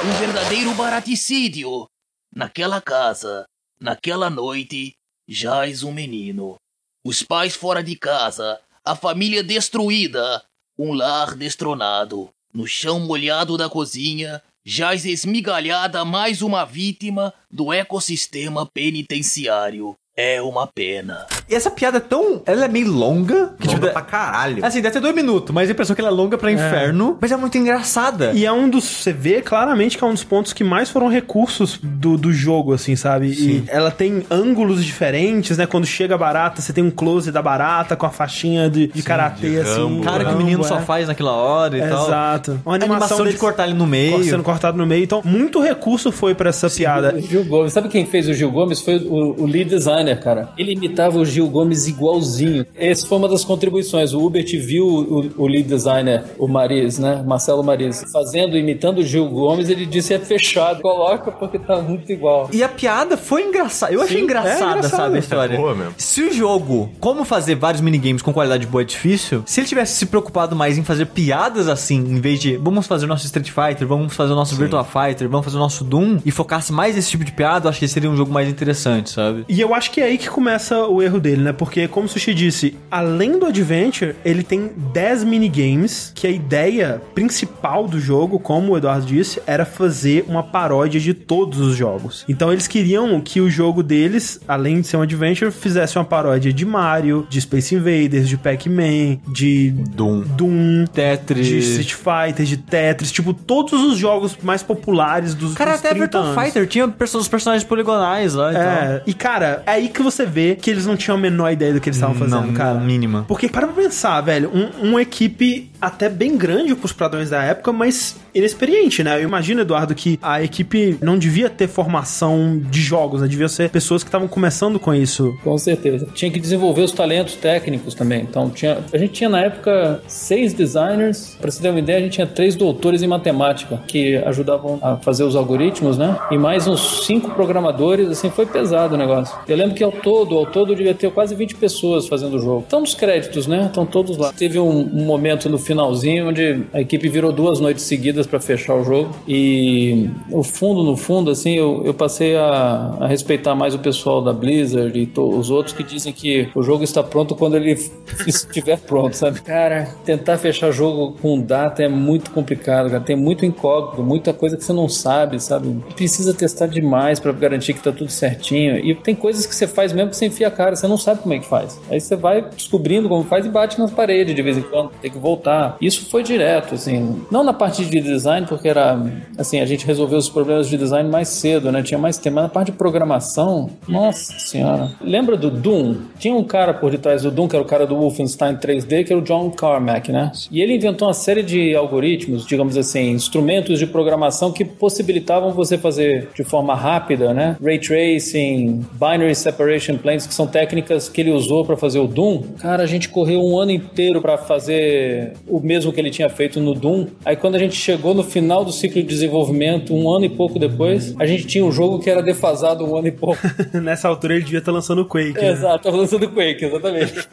Um 0.05 0.13
verdadeiro 0.19 0.75
baraticídio. 0.75 1.89
Naquela 2.33 2.81
casa, 2.81 3.45
naquela 3.81 4.31
noite, 4.31 4.95
jaz 5.29 5.83
um 5.83 5.93
menino. 5.93 6.57
Os 7.05 7.25
pais 7.25 7.57
fora 7.57 7.83
de 7.83 7.97
casa, 7.97 8.61
a 8.85 8.95
família 8.95 9.43
destruída, 9.43 10.45
um 10.79 10.93
lar 10.93 11.35
destronado. 11.35 12.31
No 12.55 12.69
chão 12.69 13.01
molhado 13.01 13.59
da 13.59 13.69
cozinha, 13.69 14.41
jaz 14.65 15.05
esmigalhada 15.05 16.05
mais 16.05 16.41
uma 16.41 16.65
vítima 16.65 17.35
do 17.51 17.73
ecossistema 17.73 18.65
penitenciário. 18.65 19.97
É 20.23 20.43
uma 20.43 20.67
pena. 20.67 21.25
E 21.49 21.55
essa 21.55 21.71
piada 21.71 21.97
é 21.97 22.01
tão. 22.01 22.43
Ela 22.45 22.67
é 22.67 22.69
meio 22.69 22.93
longa. 22.93 23.55
Que, 23.59 23.67
Longa 23.67 23.81
tipo, 23.81 23.93
pra 23.93 24.03
caralho. 24.03 24.63
Assim, 24.63 24.83
deve 24.83 24.93
ter 24.93 25.01
dois 25.01 25.15
minutos, 25.15 25.55
mas 25.55 25.71
a 25.71 25.73
impressão 25.73 25.97
que 25.97 26.03
ela 26.03 26.11
é 26.11 26.13
longa 26.13 26.37
pra 26.37 26.53
inferno, 26.53 27.17
mas 27.19 27.33
é 27.33 27.37
muito 27.37 27.57
engraçada. 27.57 28.33
E 28.35 28.45
é 28.45 28.53
um 28.53 28.69
dos. 28.69 28.85
Você 28.85 29.15
vê 29.15 29.41
claramente 29.41 29.97
que 29.97 30.05
é 30.05 30.07
um 30.07 30.13
dos 30.13 30.23
pontos 30.23 30.53
que 30.53 30.63
mais 30.63 30.91
foram 30.91 31.09
recursos 31.09 31.79
do, 31.83 32.19
do 32.19 32.35
jogo, 32.35 32.75
assim, 32.75 32.95
sabe? 32.97 33.29
E 33.29 33.65
ela 33.69 33.91
tem 33.91 34.23
ângulos 34.31 34.85
diferentes, 34.85 35.57
né? 35.57 35.65
Quando 35.65 35.87
chega 35.87 36.17
a 36.17 36.19
barata, 36.19 36.61
você 36.61 36.71
tem 36.71 36.85
um 36.85 36.91
close 36.91 37.33
da 37.33 37.41
barata 37.41 37.97
com 37.97 38.05
a 38.05 38.11
faixinha 38.11 38.69
de, 38.69 38.89
de 38.89 39.03
karatê, 39.03 39.61
assim. 39.61 39.81
Rambo. 39.81 40.05
Cara 40.05 40.25
que 40.27 40.35
o 40.35 40.37
menino 40.37 40.63
é. 40.63 40.69
só 40.69 40.81
faz 40.81 41.09
naquela 41.09 41.33
hora 41.33 41.79
e 41.79 41.81
tal. 41.81 42.07
Exato. 42.07 42.61
Uma 42.63 42.75
A 42.75 42.77
animação 42.77 43.27
de 43.27 43.39
cortar 43.39 43.65
ele 43.65 43.75
no 43.75 43.87
meio. 43.87 44.23
Sendo 44.23 44.43
cortado 44.43 44.77
no 44.77 44.85
meio. 44.85 45.03
Então, 45.03 45.23
muito 45.25 45.61
recurso 45.61 46.13
foi 46.13 46.35
pra 46.35 46.51
essa 46.51 46.69
piada. 46.69 47.15
O 47.17 47.21
Gil 47.23 47.45
Gomes. 47.47 47.73
Sabe 47.73 47.89
quem 47.89 48.05
fez 48.05 48.29
o 48.29 48.35
Gil 48.35 48.51
Gomes? 48.51 48.83
Foi 48.83 48.99
o, 48.99 49.43
o 49.43 49.47
lead 49.47 49.71
designer, 49.71 50.10
cara. 50.17 50.51
Ele 50.59 50.73
imitava 50.73 51.19
o 51.19 51.25
Gil 51.25 51.49
Gomes 51.49 51.87
igualzinho. 51.87 52.67
Essa 52.77 53.07
foi 53.07 53.19
uma 53.19 53.29
das 53.29 53.45
contribuições. 53.45 54.13
O 54.13 54.25
Hubert 54.25 54.47
viu 54.59 54.87
o, 54.87 55.31
o 55.43 55.47
lead 55.47 55.65
designer, 55.69 56.25
o 56.39 56.47
Mariz, 56.49 56.99
né? 56.99 57.23
Marcelo 57.27 57.63
Mariz, 57.63 58.05
fazendo, 58.13 58.57
imitando 58.57 58.99
o 58.99 59.03
Gil 59.03 59.29
Gomes. 59.29 59.69
Ele 59.69 59.87
disse: 59.87 60.15
é 60.15 60.19
fechado. 60.19 60.81
Coloca 60.83 61.31
porque 61.33 61.59
tá 61.59 61.81
muito 61.81 62.11
igual. 62.13 62.49
E 62.53 62.63
a 62.63 62.69
piada 62.69 63.17
foi 63.17 63.45
engraçada. 63.45 63.93
Eu 63.93 64.03
achei 64.03 64.19
Sim, 64.19 64.25
engraçada, 64.25 64.55
é 64.55 64.79
engraçado. 64.79 64.91
sabe, 64.91 65.15
a 65.15 65.17
É 65.17 65.21
história. 65.21 65.57
boa 65.57 65.75
mesmo. 65.75 65.95
Se 65.97 66.23
o 66.23 66.33
jogo, 66.33 66.91
como 67.01 67.25
fazer 67.25 67.55
vários 67.55 67.81
minigames 67.81 68.23
com 68.23 68.33
qualidade 68.33 68.67
boa 68.67 68.83
é 68.83 68.85
difícil, 68.85 69.43
se 69.47 69.61
ele 69.61 69.69
tivesse 69.69 69.95
se 69.95 70.07
preocupado 70.07 70.55
mais 70.57 70.79
em 70.79 70.85
fazer 70.85 71.07
piadas 71.07 71.69
assim, 71.69 71.97
em 71.99 72.21
vez 72.21 72.41
de 72.41 72.57
vamos 72.57 72.87
fazer 72.87 73.05
o 73.05 73.09
nosso 73.09 73.25
Street 73.27 73.51
Fighter, 73.51 73.87
vamos 73.87 74.15
fazer 74.15 74.33
o 74.33 74.37
nosso 74.37 74.55
Virtua 74.57 74.85
Fighter, 74.85 75.29
vamos 75.29 75.45
fazer 75.45 75.57
o 75.57 75.61
nosso 75.61 75.85
Doom, 75.85 76.19
e 76.25 76.31
focasse 76.31 76.73
mais 76.73 76.95
nesse 76.97 77.11
tipo 77.11 77.25
de 77.25 77.33
piada, 77.33 77.67
eu 77.67 77.71
acho 77.71 77.79
que 77.79 77.89
seria 77.89 78.11
um 78.11 78.17
jogo 78.17 78.33
mais 78.33 78.49
interessante, 78.49 79.11
sabe? 79.11 79.45
E 79.49 79.61
eu 79.61 79.75
acho 79.75 79.91
que 79.91 80.00
é 80.01 80.05
aí 80.05 80.19
que 80.19 80.29
começa 80.29 80.87
o 80.87 81.03
erro 81.03 81.21
dele, 81.21 81.43
né? 81.43 81.53
Porque, 81.53 81.89
como 81.89 82.07
o 82.07 82.09
Sushi 82.09 82.35
disse, 82.35 82.77
além 82.91 83.39
do 83.39 83.47
Adventure, 83.47 84.15
ele 84.25 84.43
tem 84.43 84.71
10 84.93 85.25
minigames, 85.25 86.13
que 86.15 86.27
a 86.27 86.31
ideia 86.31 87.01
principal 87.15 87.87
do 87.87 88.01
jogo, 88.01 88.39
como 88.39 88.73
o 88.73 88.77
Eduardo 88.77 89.07
disse, 89.07 89.41
era 89.47 89.65
fazer 89.65 90.25
uma 90.29 90.43
paródia 90.43 91.01
de 91.01 91.15
todos 91.15 91.61
os 91.61 91.77
jogos. 91.77 92.25
Então 92.29 92.53
eles 92.53 92.67
queriam 92.67 93.21
que 93.21 93.41
o 93.41 93.51
jogo 93.51 93.83
deles, 93.83 94.41
além 94.47 94.81
de 94.81 94.87
ser 94.87 94.97
um 94.97 95.03
Adventure, 95.03 95.51
fizesse 95.51 95.99
uma 95.99 96.05
paródia 96.05 96.53
de 96.53 96.65
Mario, 96.65 97.27
de 97.29 97.41
Space 97.41 97.75
Invaders, 97.75 98.29
de 98.29 98.37
Pac-Man, 98.37 99.19
de 99.29 99.71
Doom. 99.71 100.21
Doom, 100.21 100.85
Tetris. 100.93 101.47
de 101.47 101.59
Street 101.59 101.95
Fighter, 101.95 102.47
de 102.47 102.57
Tetris, 102.57 103.11
tipo, 103.11 103.33
todos 103.33 103.73
os 103.73 103.99
jogos 103.99 104.37
mais 104.43 104.63
populares 104.63 105.35
dos 105.35 105.55
Cara, 105.55 105.73
dos 105.73 105.81
até 105.81 105.91
30 105.91 106.23
Virtua. 106.23 106.45
Fighter 106.45 106.67
tinha 106.67 106.87
os 106.87 107.29
personagens 107.29 107.65
poligonais 107.65 108.35
lá 108.35 108.51
e 108.51 108.55
tal. 108.55 108.63
É, 108.63 109.03
e 109.07 109.15
cara, 109.15 109.63
é 109.67 109.80
aí 109.81 109.89
que 109.89 110.03
você 110.03 110.25
vê 110.25 110.55
que 110.57 110.71
eles 110.71 110.87
não 110.87 110.97
tinham 110.97 111.17
a 111.17 111.21
menor 111.21 111.51
ideia 111.53 111.73
do 111.73 111.81
que 111.81 111.89
eles 111.89 111.97
estavam 111.97 112.15
fazendo, 112.15 112.47
Não, 112.47 112.53
cara. 112.55 112.79
mínima. 112.79 113.25
Porque 113.27 113.49
para 113.49 113.67
pra 113.67 113.83
pensar, 113.83 114.21
velho, 114.21 114.51
um- 114.55 114.89
uma 114.91 115.03
equipe 115.03 115.71
até 115.81 116.09
bem 116.09 116.37
grande 116.37 116.75
pros 116.75 116.93
padrões 116.93 117.31
da 117.31 117.43
época, 117.43 117.73
mas 117.73 118.17
inexperiente, 118.35 119.03
né? 119.03 119.19
Eu 119.19 119.25
imagino, 119.25 119.63
Eduardo, 119.63 119.95
que 119.95 120.19
a 120.23 120.43
equipe 120.43 120.99
não 121.03 121.19
devia 121.19 121.49
ter 121.51 121.67
formação 121.69 122.61
de 122.71 122.81
jogos, 122.81 123.23
né? 123.23 123.29
Devia 123.29 123.49
ser 123.49 123.71
pessoas 123.71 124.03
que 124.03 124.09
estavam 124.09 124.29
começando 124.29 124.79
com 124.79 124.95
isso. 124.95 125.35
Com 125.43 125.57
certeza. 125.59 126.07
Tinha 126.15 126.31
que 126.31 126.39
desenvolver 126.39 126.83
os 126.83 126.93
talentos 126.93 127.35
técnicos 127.35 127.95
também. 127.95 128.23
Então, 128.23 128.51
tinha, 128.51 128.79
a 128.93 128.99
gente 128.99 129.13
tinha 129.13 129.29
na 129.29 129.41
época 129.41 130.03
seis 130.07 130.53
designers. 130.53 131.37
Pra 131.41 131.51
você 131.51 131.61
ter 131.63 131.71
uma 131.71 131.79
ideia, 131.79 131.99
a 131.99 132.03
gente 132.03 132.13
tinha 132.13 132.27
três 132.27 132.55
doutores 132.55 133.03
em 133.03 133.07
matemática 133.09 133.81
que 133.87 134.17
ajudavam 134.19 134.79
a 134.83 134.97
fazer 134.97 135.25
os 135.25 135.35
algoritmos, 135.35 135.97
né? 135.99 136.17
E 136.31 136.39
mais 136.39 136.67
uns 136.67 137.07
cinco 137.07 137.31
programadores. 137.31 138.09
Assim, 138.09 138.31
foi 138.31 138.47
pesado 138.47 138.95
o 138.95 138.99
negócio. 138.99 139.37
Eu 139.49 139.57
lembro 139.57 139.70
que 139.75 139.83
ao 139.85 139.93
todo, 139.93 140.37
ao 140.37 140.47
todo, 140.47 140.75
devia 140.75 140.95
ter 140.95 141.11
quase 141.11 141.35
20 141.35 141.57
pessoas 141.57 142.07
fazendo 142.09 142.35
o 142.37 142.39
jogo. 142.39 142.61
Estão 142.61 142.81
nos 142.81 142.95
créditos, 142.95 143.47
né? 143.47 143.67
Estão 143.67 143.85
todos 143.87 144.17
lá. 144.17 144.33
Teve 144.33 144.59
um, 144.59 144.81
um 144.81 145.05
momento 145.05 145.49
no 145.49 145.59
finalzinho 145.59 146.29
onde 146.29 146.63
a 146.73 146.81
equipe 146.81 147.09
virou 147.09 147.33
duas 147.33 147.61
noites 147.61 147.85
seguidas 147.85 148.27
pra 148.27 148.41
fechar 148.41 148.75
o 148.75 148.85
jogo. 148.85 149.15
E 149.27 150.09
o 150.31 150.43
fundo, 150.43 150.83
no 150.83 150.97
fundo, 150.97 151.31
assim, 151.31 151.53
eu, 151.55 151.83
eu 151.85 151.95
passei 151.95 152.37
a, 152.37 152.97
a 153.01 153.07
respeitar 153.07 153.55
mais 153.55 153.75
o 153.75 153.79
pessoal 153.79 154.23
da 154.23 154.33
Blizzard 154.33 154.99
e 154.99 155.07
to- 155.07 155.29
os 155.29 155.51
outros 155.51 155.75
que 155.75 155.83
dizem 155.83 156.13
que 156.13 156.49
o 156.55 156.63
jogo 156.63 156.85
está 156.85 157.03
pronto 157.03 157.35
quando 157.35 157.57
ele 157.57 157.73
estiver 158.27 158.79
pronto, 158.79 159.15
sabe? 159.17 159.41
Cara, 159.41 159.89
tentar 160.05 160.37
fechar 160.39 160.71
jogo 160.73 161.17
com 161.21 161.41
data 161.41 161.83
é 161.83 161.89
muito 161.89 162.31
complicado, 162.31 162.91
cara. 162.91 163.01
Tem 163.03 163.17
muito 163.17 163.45
incógnito, 163.45 164.03
muita 164.03 164.33
coisa 164.33 164.57
que 164.57 164.65
você 164.65 164.73
não 164.73 164.89
sabe, 164.89 165.41
sabe? 165.43 165.75
Precisa 165.95 166.35
testar 166.35 166.67
demais 166.67 167.19
pra 167.21 167.33
garantir 167.33 167.75
que 167.75 167.83
tá 167.83 167.93
tudo 167.93 168.11
certinho. 168.11 168.77
E 168.79 168.95
tem 168.95 169.15
coisas 169.15 169.47
que 169.47 169.55
você 169.61 169.69
faz 169.69 169.93
mesmo 169.93 170.13
você 170.13 170.27
enfia 170.27 170.49
a 170.49 170.51
cara, 170.51 170.75
você 170.75 170.87
não 170.87 170.97
sabe 170.97 171.21
como 171.21 171.35
é 171.35 171.39
que 171.39 171.47
faz. 171.47 171.81
Aí 171.91 172.01
você 172.01 172.17
vai 172.17 172.43
descobrindo 172.43 173.09
como 173.09 173.25
faz 173.25 173.47
e 173.47 173.49
bate 173.49 173.79
nas 173.79 173.91
paredes 173.91 174.35
de 174.35 174.43
vez 174.43 174.57
em 174.57 174.63
quando, 174.63 174.91
tem 175.01 175.11
que 175.11 175.19
voltar. 175.19 175.77
Isso 175.81 176.09
foi 176.11 176.23
direto, 176.23 176.75
assim. 176.75 177.23
Não 177.31 177.45
na 177.45 177.53
parte 177.53 177.85
de 177.85 178.01
design, 178.01 178.47
porque 178.47 178.69
era, 178.69 178.99
assim, 179.39 179.61
a 179.61 179.67
gente 179.67 179.87
resolveu 179.87 180.19
os 180.19 180.29
problemas 180.29 180.69
de 180.69 180.77
design 180.77 181.09
mais 181.09 181.29
cedo, 181.29 181.71
né? 181.71 181.83
Tinha 181.83 181.99
mais 181.99 182.19
tempo. 182.19 182.37
Mas 182.37 182.45
na 182.45 182.49
parte 182.49 182.71
de 182.71 182.79
programação, 182.79 183.71
nossa 183.87 184.39
senhora. 184.39 184.93
Lembra 185.01 185.37
do 185.37 185.51
Doom? 185.51 185.97
Tinha 186.19 186.35
um 186.35 186.45
cara 186.45 186.73
por 186.73 186.91
detrás 186.91 187.23
do 187.23 187.31
Doom, 187.31 187.49
que 187.49 187.57
era 187.57 187.65
o 187.65 187.69
cara 187.69 187.87
do 187.87 187.97
Wolfenstein 187.97 188.57
3D, 188.57 189.05
que 189.05 189.13
era 189.13 189.21
o 189.21 189.25
John 189.25 189.51
Carmack, 189.51 190.11
né? 190.13 190.33
E 190.51 190.61
ele 190.61 190.75
inventou 190.75 191.09
uma 191.09 191.15
série 191.15 191.43
de 191.43 191.75
algoritmos, 191.75 192.47
digamos 192.47 192.77
assim, 192.77 193.11
instrumentos 193.11 193.79
de 193.79 193.87
programação 193.87 194.53
que 194.53 194.65
possibilitavam 194.65 195.53
você 195.53 195.77
fazer 195.77 196.29
de 196.35 196.45
forma 196.45 196.75
rápida, 196.75 197.35
né? 197.35 197.57
Ray 197.63 197.79
tracing, 197.79 198.87
binary 198.93 199.35
planes, 199.53 200.27
que 200.27 200.35
são 200.35 200.47
técnicas 200.47 201.09
que 201.09 201.21
ele 201.21 201.31
usou 201.31 201.65
para 201.65 201.77
fazer 201.77 201.99
o 201.99 202.07
Doom. 202.07 202.43
Cara, 202.61 202.83
a 202.83 202.87
gente 202.87 203.09
correu 203.09 203.41
um 203.41 203.59
ano 203.59 203.71
inteiro 203.71 204.21
para 204.21 204.37
fazer 204.39 205.35
o 205.47 205.61
mesmo 205.61 205.93
que 205.93 206.01
ele 206.01 206.11
tinha 206.11 206.29
feito 206.29 206.61
no 206.61 206.75
Doom. 206.75 207.07
Aí 207.25 207.37
quando 207.37 207.55
a 207.55 207.59
gente 207.59 207.75
chegou 207.75 208.15
no 208.15 208.23
final 208.23 208.65
do 208.65 208.73
ciclo 208.73 209.01
de 209.03 209.09
desenvolvimento, 209.09 209.95
um 209.95 210.11
ano 210.11 210.25
e 210.25 210.29
pouco 210.29 210.59
depois, 210.59 211.15
a 211.19 211.27
gente 211.27 211.47
tinha 211.47 211.65
um 211.65 211.73
jogo 211.73 211.99
que 211.99 212.11
era 212.11 212.23
defasado 212.23 212.85
um 212.85 212.97
ano 212.97 213.09
e 213.09 213.13
pouco. 213.13 213.41
Nessa 213.75 214.09
altura 214.09 214.35
ele 214.35 214.45
devia 214.45 214.59
estar 214.59 214.73
lançando 214.73 215.03
o 215.03 215.07
Quake. 215.07 215.35
né? 215.41 215.51
Exato, 215.53 215.85
tava 215.85 215.97
lançando 215.97 216.29
Quake, 216.29 216.65
exatamente. 216.65 217.15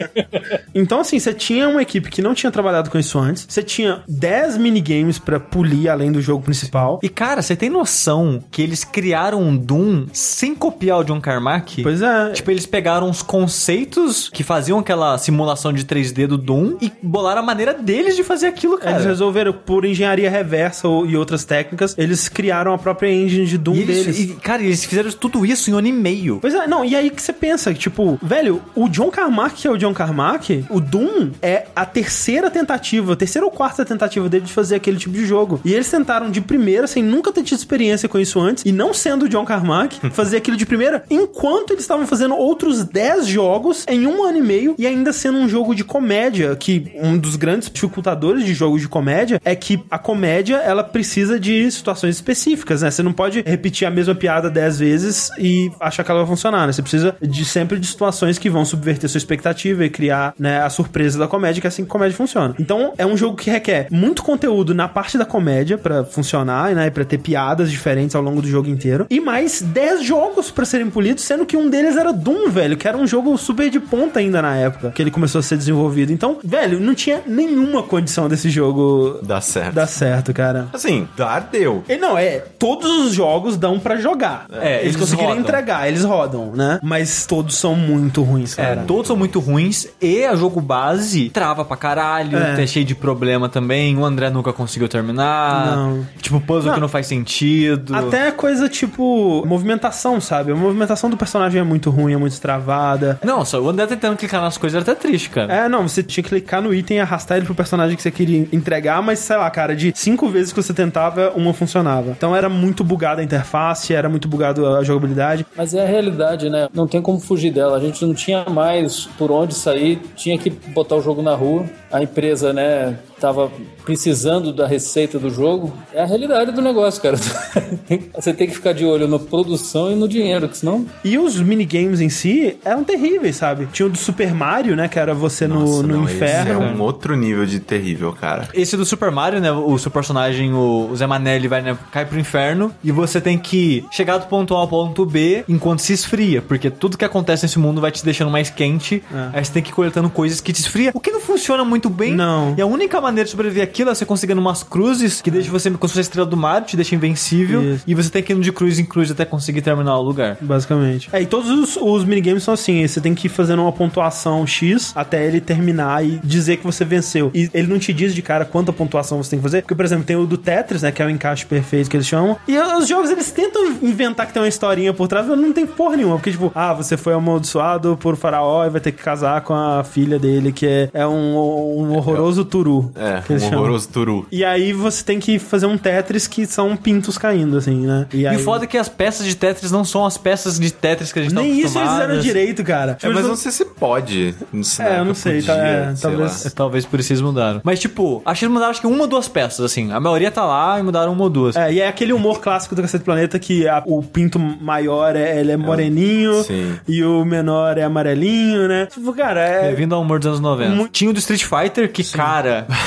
Então, 0.75 0.99
assim, 0.99 1.19
você 1.19 1.33
tinha 1.33 1.67
uma 1.67 1.81
equipe 1.81 2.09
que 2.09 2.21
não 2.21 2.33
tinha 2.33 2.51
trabalhado 2.51 2.89
com 2.89 2.99
isso 2.99 3.17
antes, 3.17 3.45
você 3.49 3.63
tinha 3.63 4.03
10 4.07 4.57
minigames 4.57 5.17
pra 5.17 5.39
polir 5.39 5.89
além 5.89 6.11
do 6.11 6.21
jogo 6.21 6.43
principal. 6.43 6.99
E 7.01 7.09
cara, 7.09 7.41
você 7.41 7.55
tem 7.55 7.69
noção 7.69 8.39
que 8.51 8.61
eles 8.61 8.83
criaram 8.83 9.41
um 9.41 9.55
Doom 9.57 10.05
sem 10.13 10.53
copiar 10.53 10.99
o 10.99 11.03
John 11.03 11.19
Carmack? 11.19 11.81
Pois 11.81 12.01
é. 12.01 12.06
Tipo, 12.33 12.51
eles 12.51 12.65
pegaram 12.65 13.09
os 13.09 13.21
conceitos 13.21 14.29
que 14.29 14.43
faziam 14.43 14.79
aquela 14.79 15.17
simulação 15.17 15.73
de 15.73 15.83
3D 15.83 16.27
do 16.27 16.37
Doom 16.37 16.77
e 16.81 16.91
bolaram 17.01 17.41
a 17.41 17.43
maneira 17.45 17.73
deles 17.73 18.15
de 18.15 18.23
fazer 18.23 18.47
aquilo, 18.47 18.77
cara. 18.77 18.95
Eles 18.97 19.05
resolveram, 19.05 19.51
por 19.53 19.83
engenharia 19.85 20.29
reversa 20.29 20.87
ou- 20.87 21.05
e 21.05 21.17
outras 21.17 21.43
técnicas, 21.45 21.95
eles 21.97 22.29
criaram 22.29 22.73
a 22.73 22.77
própria 22.77 23.11
engine 23.11 23.45
de 23.45 23.57
Doom 23.57 23.75
E 23.75 23.81
eles- 23.81 24.05
deles. 24.05 24.19
e, 24.19 24.27
cara, 24.35 24.61
eles 24.63 24.83
fizeram 24.85 25.11
tudo 25.11 25.45
isso 25.45 25.69
em 25.69 25.73
um 25.73 25.77
ano 25.77 25.87
e 25.87 25.91
meio. 25.93 26.37
Pois 26.41 26.53
é, 26.53 26.67
não, 26.67 26.83
e 26.85 26.95
aí 26.95 27.09
que 27.09 27.21
você 27.21 27.33
pensa, 27.33 27.73
que, 27.73 27.79
tipo, 27.79 28.19
velho, 28.21 28.61
o 28.75 28.87
John 28.87 29.09
Carmack, 29.09 29.55
que 29.61 29.67
é 29.67 29.71
o 29.71 29.77
John 29.77 29.93
Carmack, 29.93 30.65
o 30.69 30.79
Doom 30.79 31.31
é 31.41 31.65
a 31.75 31.85
terceira 31.85 32.49
tentativa, 32.51 33.13
a 33.13 33.15
terceira 33.15 33.45
ou 33.45 33.51
quarta 33.51 33.83
tentativa 33.85 34.27
dele 34.29 34.45
de 34.45 34.53
fazer 34.53 34.75
aquele 34.75 34.97
tipo 34.97 35.13
de 35.15 35.25
jogo. 35.25 35.59
E 35.65 35.73
eles 35.73 35.89
tentaram 35.89 36.29
de 36.29 36.41
primeira, 36.41 36.87
sem 36.87 37.01
nunca 37.03 37.31
ter 37.31 37.43
tido 37.43 37.57
experiência 37.57 38.07
com 38.09 38.19
isso 38.19 38.39
antes, 38.39 38.63
e 38.65 38.71
não 38.71 38.93
sendo 38.93 39.25
o 39.25 39.29
John 39.29 39.45
Carmack, 39.45 39.99
fazer 40.11 40.37
aquilo 40.37 40.57
de 40.57 40.65
primeira, 40.65 41.03
enquanto 41.09 41.71
eles 41.71 41.83
estavam 41.83 41.96
fazendo 42.05 42.35
outros 42.35 42.83
10 42.83 43.27
jogos 43.27 43.85
em 43.87 44.05
um 44.05 44.23
ano 44.23 44.37
e 44.37 44.41
meio, 44.41 44.75
e 44.77 44.85
ainda 44.85 45.11
sendo 45.13 45.37
um 45.37 45.47
jogo 45.47 45.73
de 45.73 45.83
comédia, 45.83 46.55
que 46.55 46.91
um 46.95 47.17
dos 47.17 47.35
grandes 47.35 47.69
dificultadores 47.69 48.45
de 48.45 48.53
jogos 48.53 48.81
de 48.81 48.87
comédia 48.87 49.41
é 49.43 49.55
que 49.55 49.81
a 49.89 49.97
comédia, 49.97 50.57
ela 50.57 50.83
precisa 50.83 51.39
de 51.39 51.69
situações 51.71 52.15
específicas, 52.15 52.81
né? 52.81 52.91
Você 52.91 53.01
não 53.01 53.13
pode 53.13 53.43
repetir 53.45 53.87
a 53.87 53.91
mesma 53.91 54.13
piada 54.13 54.49
10 54.49 54.79
vezes 54.79 55.29
e 55.39 55.71
achar 55.79 56.03
que 56.03 56.11
ela 56.11 56.21
vai 56.21 56.29
funcionar, 56.29 56.67
né? 56.67 56.73
Você 56.73 56.81
precisa 56.81 57.15
de 57.21 57.45
sempre 57.45 57.79
de 57.79 57.87
situações 57.87 58.37
que 58.37 58.49
vão 58.49 58.65
subverter 58.65 59.09
sua 59.09 59.17
expectativa 59.17 59.85
e 59.85 59.89
criar, 59.89 60.33
né, 60.37 60.61
a 60.61 60.69
surpresa 60.69 61.17
da 61.17 61.27
comédia, 61.27 61.61
que 61.61 61.67
é 61.67 61.69
assim 61.69 61.83
que 61.83 61.89
a 61.89 61.91
comédia 61.91 62.15
funciona. 62.15 62.55
Então, 62.59 62.93
é 62.97 63.05
um 63.05 63.15
jogo 63.15 63.37
que 63.37 63.49
requer 63.49 63.87
muito 63.91 64.23
conteúdo 64.23 64.73
na 64.73 64.87
parte 64.87 65.17
da 65.17 65.25
comédia 65.25 65.77
pra 65.77 66.03
funcionar, 66.03 66.73
né, 66.75 66.89
para 66.89 67.05
ter 67.05 67.17
piadas 67.17 67.71
diferentes 67.71 68.15
ao 68.15 68.21
longo 68.21 68.41
do 68.41 68.47
jogo 68.47 68.69
inteiro, 68.69 69.05
e 69.09 69.19
mais 69.19 69.61
10 69.61 70.03
jogos 70.03 70.51
pra 70.51 70.65
serem 70.65 70.89
polidos, 70.89 71.23
sendo 71.23 71.45
que 71.45 71.57
um 71.57 71.69
deles 71.69 71.86
era 71.95 72.11
Doom, 72.11 72.49
velho, 72.49 72.75
que 72.75 72.87
era 72.87 72.97
um 72.97 73.05
jogo 73.07 73.37
super 73.37 73.69
de 73.69 73.79
ponta 73.79 74.19
ainda 74.19 74.41
na 74.41 74.55
época 74.55 74.91
que 74.91 75.01
ele 75.01 75.11
começou 75.11 75.39
a 75.39 75.41
ser 75.43 75.57
desenvolvido. 75.57 76.11
Então, 76.11 76.37
velho, 76.43 76.79
não 76.79 76.93
tinha 76.95 77.21
nenhuma 77.25 77.83
condição 77.83 78.27
desse 78.27 78.49
jogo 78.49 79.19
Dá 79.23 79.39
certo. 79.39 79.73
dar 79.75 79.87
certo, 79.87 80.33
cara. 80.33 80.67
Assim, 80.73 81.07
dar 81.15 81.39
deu. 81.51 81.83
E 81.87 81.97
não, 81.97 82.17
é, 82.17 82.39
todos 82.59 82.89
os 83.05 83.13
jogos 83.13 83.55
dão 83.57 83.79
pra 83.79 83.97
jogar. 83.97 84.45
É, 84.51 84.75
eles, 84.75 84.83
eles 84.85 84.95
conseguiram 84.97 85.29
rodam. 85.29 85.43
entregar, 85.43 85.87
eles 85.87 86.03
rodam, 86.03 86.51
né? 86.53 86.79
Mas 86.81 87.25
todos 87.25 87.55
são 87.55 87.75
muito 87.75 88.23
ruins, 88.23 88.57
É, 88.57 88.63
cara. 88.63 88.83
todos 88.87 89.07
são 89.07 89.15
muito 89.15 89.39
ruins 89.39 89.87
e 90.01 90.23
a 90.25 90.35
jogo 90.35 90.59
base 90.59 91.29
trava 91.29 91.63
pra 91.63 91.77
caralho, 91.77 92.37
É. 92.37 92.63
é 92.63 92.67
cheio 92.67 92.85
de 92.85 92.95
problema 92.95 93.47
também. 93.49 93.95
O 93.97 94.03
André 94.05 94.29
nunca 94.29 94.51
conseguiu 94.51 94.87
terminar. 94.89 95.75
Não. 95.75 96.05
Tipo, 96.21 96.39
puzzle 96.41 96.67
Não. 96.67 96.73
que 96.75 96.81
não 96.81 96.87
faz 96.87 97.05
sentido. 97.07 97.95
Até 97.95 98.31
coisa 98.31 98.67
tipo 98.69 99.43
movimentação, 99.45 100.19
sabe? 100.21 100.51
A 100.51 100.55
movimentação 100.55 101.09
do 101.09 101.17
personagem 101.17 101.59
é 101.59 101.63
muito 101.63 101.76
ruim, 101.85 102.13
é 102.13 102.17
muito 102.17 102.39
travada. 102.39 103.19
Não, 103.23 103.43
só 103.45 103.61
o 103.61 103.69
André 103.69 103.87
tentando 103.87 104.17
clicar 104.17 104.41
nas 104.41 104.57
coisas 104.57 104.81
era 104.81 104.91
até 104.91 104.99
triste, 105.07 105.29
cara. 105.29 105.53
É, 105.53 105.69
não, 105.69 105.87
você 105.87 106.03
tinha 106.03 106.23
que 106.23 106.29
clicar 106.29 106.61
no 106.61 106.73
item 106.73 106.97
e 106.97 106.99
arrastar 106.99 107.37
ele 107.37 107.45
pro 107.45 107.55
personagem 107.55 107.95
que 107.95 108.01
você 108.01 108.11
queria 108.11 108.47
entregar, 108.51 109.01
mas 109.01 109.19
sei 109.19 109.37
lá, 109.37 109.49
cara, 109.49 109.75
de 109.75 109.91
cinco 109.95 110.29
vezes 110.29 110.51
que 110.53 110.61
você 110.61 110.73
tentava, 110.73 111.31
uma 111.35 111.53
funcionava. 111.53 112.11
Então 112.11 112.35
era 112.35 112.49
muito 112.49 112.83
bugada 112.83 113.21
a 113.21 113.23
interface, 113.23 113.93
era 113.93 114.09
muito 114.09 114.27
bugado 114.27 114.65
a 114.75 114.83
jogabilidade. 114.83 115.45
Mas 115.55 115.73
é 115.73 115.83
a 115.83 115.87
realidade, 115.87 116.49
né? 116.49 116.67
Não 116.73 116.87
tem 116.87 117.01
como 117.01 117.19
fugir 117.19 117.51
dela. 117.51 117.77
A 117.77 117.79
gente 117.79 118.05
não 118.05 118.13
tinha 118.13 118.45
mais 118.45 119.05
por 119.17 119.31
onde 119.31 119.53
sair, 119.53 120.01
tinha 120.15 120.37
que 120.37 120.49
botar 120.49 120.95
o 120.95 121.01
jogo 121.01 121.21
na 121.21 121.35
rua. 121.35 121.65
A 121.91 122.03
empresa, 122.03 122.51
né, 122.51 122.97
tava 123.19 123.51
precisando 123.83 124.51
da 124.53 124.67
receita 124.67 125.17
do 125.17 125.29
jogo. 125.29 125.73
É 125.93 126.01
a 126.01 126.05
realidade 126.05 126.51
do 126.51 126.61
negócio, 126.61 127.01
cara. 127.01 127.17
Você 128.15 128.33
tem 128.33 128.47
que 128.47 128.53
ficar 128.53 128.73
de 128.73 128.85
olho 128.85 129.07
na 129.07 129.19
produção 129.19 129.91
e 129.91 129.95
no 129.95 130.07
dinheiro, 130.07 130.47
que 130.47 130.57
senão. 130.57 130.85
E 131.03 131.17
os 131.17 131.39
minigames 131.39 132.01
em 132.01 132.09
si 132.09 132.57
eram 132.63 132.83
terríveis, 132.83 133.35
sabe? 133.35 133.67
Tinha 133.71 133.85
o 133.85 133.89
do 133.89 133.97
Super 133.97 134.33
Mario, 134.33 134.75
né? 134.75 134.87
Que 134.87 134.99
era 134.99 135.13
você 135.13 135.47
no, 135.47 135.61
Nossa, 135.61 135.83
no 135.83 135.87
não, 135.87 136.05
esse 136.05 136.15
inferno. 136.15 136.51
é 136.51 136.57
um 136.57 136.81
outro 136.81 137.15
nível 137.15 137.45
de 137.45 137.59
terrível, 137.59 138.13
cara. 138.13 138.47
Esse 138.53 138.75
do 138.77 138.85
Super 138.85 139.11
Mario, 139.11 139.39
né? 139.39 139.51
O 139.51 139.77
seu 139.77 139.91
personagem, 139.91 140.53
o 140.53 140.91
Zé 140.95 141.07
Manelli, 141.07 141.47
vai, 141.47 141.61
né, 141.61 141.77
cai 141.91 142.05
pro 142.05 142.19
inferno 142.19 142.73
e 142.83 142.91
você 142.91 143.19
tem 143.21 143.37
que 143.37 143.85
chegar 143.91 144.17
do 144.17 144.27
ponto 144.27 144.55
A 144.55 144.59
ao 144.59 144.67
ponto 144.67 145.05
B 145.05 145.43
enquanto 145.47 145.79
se 145.79 145.93
esfria, 145.93 146.41
porque 146.41 146.69
tudo 146.69 146.97
que 146.97 147.05
acontece 147.05 147.43
nesse 147.43 147.59
mundo 147.59 147.81
vai 147.81 147.91
te 147.91 148.03
deixando 148.03 148.29
mais 148.29 148.49
quente. 148.49 149.03
É. 149.13 149.37
Aí 149.37 149.45
você 149.45 149.51
tem 149.53 149.63
que 149.63 149.69
ir 149.69 149.73
coletando 149.73 150.09
coisas 150.09 150.41
que 150.41 150.51
te 150.53 150.61
esfria, 150.61 150.91
o 150.93 150.99
que 150.99 151.11
não 151.11 151.19
funciona 151.19 151.63
muito 151.63 151.89
bem. 151.89 152.13
Não. 152.13 152.53
E 152.57 152.61
a 152.61 152.65
única 152.65 152.99
maneira 153.07 153.25
de 153.25 153.31
sobreviver 153.31 153.63
aquilo 153.63 153.89
é 153.89 153.95
você 153.95 154.05
conseguindo 154.05 154.39
umas 154.39 154.63
cruzes 154.63 155.21
que 155.21 155.31
deixam 155.31 155.51
você, 155.51 155.69
como 155.69 155.87
se 155.87 155.93
fosse 155.93 155.99
a 155.99 156.01
estrela 156.01 156.27
do 156.27 156.37
Mario, 156.37 156.67
te 156.67 156.75
deixa 156.75 156.95
invencível. 156.95 157.63
Isso. 157.63 157.83
E 157.87 157.95
você 157.95 158.09
tem 158.09 158.23
que 158.23 158.33
ir 158.33 158.39
de 158.39 158.51
cruz 158.51 158.79
em 158.79 158.85
cruz 158.85 159.09
até 159.11 159.25
conseguir 159.25 159.61
terminar 159.61 159.97
o 159.97 160.01
lugar. 160.01 160.37
Basicamente. 160.41 161.09
É, 161.11 161.21
e 161.21 161.25
todos 161.25 161.49
os, 161.49 161.77
os 161.77 162.05
minigames 162.05 162.43
são 162.43 162.53
assim: 162.53 162.85
você 162.87 163.01
tem 163.01 163.15
que 163.15 163.27
ir 163.27 163.29
fazendo 163.29 163.61
uma 163.61 163.71
pontuação 163.71 164.45
X 164.45 164.91
até 164.95 165.25
ele 165.25 165.41
terminar 165.41 166.05
e 166.05 166.19
dizer 166.23 166.57
que 166.57 166.63
você 166.63 166.85
venceu. 166.85 167.31
E 167.33 167.49
ele 167.53 167.67
não 167.67 167.79
te 167.79 167.93
diz 167.93 168.13
de 168.13 168.21
cara 168.21 168.45
quanta 168.45 168.71
pontuação 168.73 169.21
você 169.21 169.31
tem 169.31 169.39
que 169.39 169.43
fazer. 169.43 169.61
Porque, 169.61 169.75
por 169.75 169.85
exemplo, 169.85 170.05
tem 170.05 170.15
o 170.15 170.25
do 170.25 170.37
Tetris, 170.37 170.81
né? 170.81 170.91
Que 170.91 171.01
é 171.01 171.05
o 171.05 171.09
encaixe 171.09 171.45
perfeito 171.45 171.89
que 171.89 171.97
eles 171.97 172.07
chamam. 172.07 172.37
E 172.47 172.57
os 172.57 172.87
jogos 172.87 173.09
eles 173.09 173.31
tentam 173.31 173.77
inventar 173.81 174.27
que 174.27 174.33
tem 174.33 174.41
uma 174.41 174.47
historinha 174.47 174.93
por 174.93 175.07
trás, 175.07 175.27
mas 175.27 175.39
não 175.39 175.53
tem 175.53 175.65
porra 175.65 175.97
nenhuma. 175.97 176.15
Porque, 176.15 176.31
tipo, 176.31 176.51
ah, 176.53 176.73
você 176.73 176.97
foi 176.97 177.13
amaldiçoado 177.13 177.97
por 177.97 178.15
faraó 178.15 178.65
e 178.65 178.69
vai 178.69 178.81
ter 178.81 178.91
que 178.91 179.01
casar 179.01 179.41
com 179.41 179.53
a 179.53 179.83
filha 179.83 180.19
dele, 180.19 180.51
que 180.51 180.65
é, 180.65 180.89
é 180.93 181.07
um, 181.07 181.35
um 181.35 181.95
horroroso 181.95 182.43
turu. 182.45 182.91
É, 182.97 183.21
que 183.21 183.33
um 183.33 183.45
horroroso 183.47 183.87
turu. 183.89 184.27
E 184.31 184.43
aí 184.43 184.73
você 184.73 185.03
tem 185.03 185.19
que 185.19 185.39
fazer 185.39 185.65
um 185.65 185.77
Tetris 185.77 186.27
que 186.27 186.45
são 186.45 186.75
pintos 186.75 187.17
caindo, 187.17 187.57
assim, 187.57 187.85
né? 187.85 188.07
E 188.13 188.25
aí... 188.27 188.35
o 188.37 188.39
foda 188.39 188.63
é 188.65 188.67
que 188.67 188.77
as 188.77 188.89
peças 188.89 189.25
de 189.25 189.35
Tetris 189.35 189.71
não 189.71 189.83
são 189.85 190.05
as 190.05 190.17
peças 190.17 190.59
de 190.59 190.71
Tetris 190.71 191.11
que 191.11 191.19
a 191.19 191.21
gente 191.23 191.33
tá 191.35 191.41
Nem 191.41 191.59
isso 191.59 191.77
eles 191.77 191.89
fizeram 191.91 192.19
direito, 192.19 192.63
cara. 192.63 192.97
É, 193.01 193.07
mas 193.07 193.17
eles 193.17 193.27
não 193.27 193.35
sei 193.35 193.51
se 193.51 193.65
pode. 193.65 194.35
Nessa 194.51 194.83
É, 194.83 194.99
eu 194.99 195.05
não 195.05 195.13
sei, 195.13 195.41
tá- 195.41 195.53
podia, 195.53 195.67
é, 195.67 195.95
sei 195.95 196.09
talvez-. 196.09 196.45
É, 196.45 196.49
Talvez 196.49 196.85
por 196.85 196.99
isso 196.99 197.11
eles 197.13 197.21
mudaram. 197.21 197.61
Mas, 197.63 197.79
tipo, 197.79 198.21
acho 198.25 198.39
que 198.39 198.45
eles 198.45 198.53
mudaram 198.53 198.71
acho 198.71 198.81
que 198.81 198.87
uma 198.87 199.01
ou 199.01 199.07
duas 199.07 199.27
peças, 199.27 199.59
assim. 199.63 199.91
A 199.91 199.99
maioria 199.99 200.31
tá 200.31 200.43
lá 200.45 200.79
e 200.79 200.83
mudaram 200.83 201.13
uma 201.13 201.23
ou 201.23 201.29
duas. 201.29 201.55
É, 201.55 201.71
e 201.71 201.79
é 201.79 201.87
aquele 201.87 202.13
humor 202.13 202.39
clássico 202.41 202.73
do 202.75 202.81
Cacete 202.81 203.03
Planeta 203.03 203.37
que 203.37 203.67
a- 203.67 203.83
o 203.85 204.01
pinto 204.01 204.39
maior 204.39 205.15
é, 205.15 205.39
ele 205.39 205.51
é 205.51 205.57
moreninho 205.57 206.43
Sim. 206.43 206.75
e 206.87 207.03
o 207.03 207.23
menor 207.25 207.77
é 207.77 207.83
amarelinho, 207.83 208.67
né? 208.67 208.85
Tipo, 208.87 209.13
cara, 209.13 209.41
é. 209.41 209.67
Bem-vindo 209.67 209.93
ao 209.95 210.01
humor 210.01 210.19
dos 210.19 210.27
anos 210.27 210.39
90. 210.39 210.75
Mu- 210.75 210.87
Tinha 210.87 211.09
o 211.09 211.13
do 211.13 211.19
Street 211.19 211.43
Fighter, 211.43 211.91
que, 211.91 212.03
cara. 212.03 212.65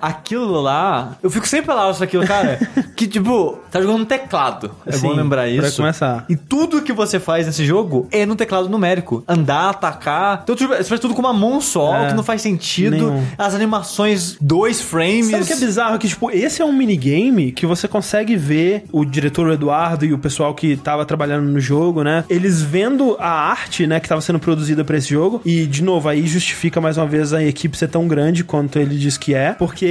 Aquilo 0.00 0.60
lá, 0.60 1.16
eu 1.22 1.30
fico 1.30 1.46
sempre 1.46 1.72
lá 1.74 1.92
com 1.92 2.04
aquilo, 2.04 2.26
cara. 2.26 2.58
que, 2.96 3.06
tipo, 3.06 3.58
tá 3.70 3.80
jogando 3.80 3.98
no 4.00 4.06
teclado. 4.06 4.70
É 4.86 4.92
Sim, 4.92 5.02
bom 5.08 5.12
lembrar 5.14 5.42
pra 5.42 5.48
isso. 5.50 5.76
começar. 5.76 6.24
E 6.28 6.36
tudo 6.36 6.82
que 6.82 6.92
você 6.92 7.18
faz 7.18 7.46
nesse 7.46 7.64
jogo 7.64 8.06
é 8.10 8.24
no 8.26 8.36
teclado 8.36 8.68
numérico. 8.68 9.22
Andar, 9.26 9.70
atacar. 9.70 10.40
Então, 10.42 10.54
tipo, 10.56 10.74
você 10.74 10.84
faz 10.84 11.00
tudo 11.00 11.14
com 11.14 11.20
uma 11.20 11.32
mão 11.32 11.60
só, 11.60 11.96
É, 12.04 12.08
que 12.08 12.14
não 12.14 12.22
faz 12.22 12.42
sentido. 12.42 12.90
nenhum. 12.96 13.24
As 13.36 13.54
animações, 13.54 14.36
dois 14.40 14.80
frames. 14.80 15.30
Sabe 15.30 15.42
o 15.42 15.46
que 15.46 15.52
é 15.52 15.56
bizarro? 15.56 15.98
Que, 15.98 16.08
tipo, 16.08 16.30
esse 16.30 16.62
é 16.62 16.64
um 16.64 16.72
minigame 16.72 17.52
que 17.52 17.66
você 17.66 17.86
consegue 17.88 18.36
ver 18.36 18.84
o 18.92 19.04
diretor 19.04 19.50
Eduardo 19.52 20.04
e 20.04 20.12
o 20.12 20.18
pessoal 20.18 20.54
que 20.54 20.76
tava 20.76 21.04
trabalhando 21.04 21.46
no 21.46 21.60
jogo, 21.60 22.02
né? 22.02 22.24
Eles 22.28 22.62
vendo 22.62 23.16
a 23.18 23.28
arte, 23.30 23.86
né, 23.86 24.00
que 24.00 24.08
tava 24.08 24.20
sendo 24.20 24.38
produzida 24.38 24.84
pra 24.84 24.96
esse 24.96 25.08
jogo. 25.08 25.40
E, 25.44 25.66
de 25.66 25.82
novo, 25.82 26.08
aí 26.08 26.26
justifica 26.26 26.80
mais 26.80 26.96
uma 26.96 27.06
vez 27.06 27.32
a 27.32 27.42
equipe 27.42 27.76
ser 27.76 27.88
tão 27.88 28.06
grande 28.08 28.44
quanto 28.44 28.78
ele 28.78 28.96
diz 28.96 29.16
que 29.16 29.34
é. 29.34 29.52
Porque 29.52 29.84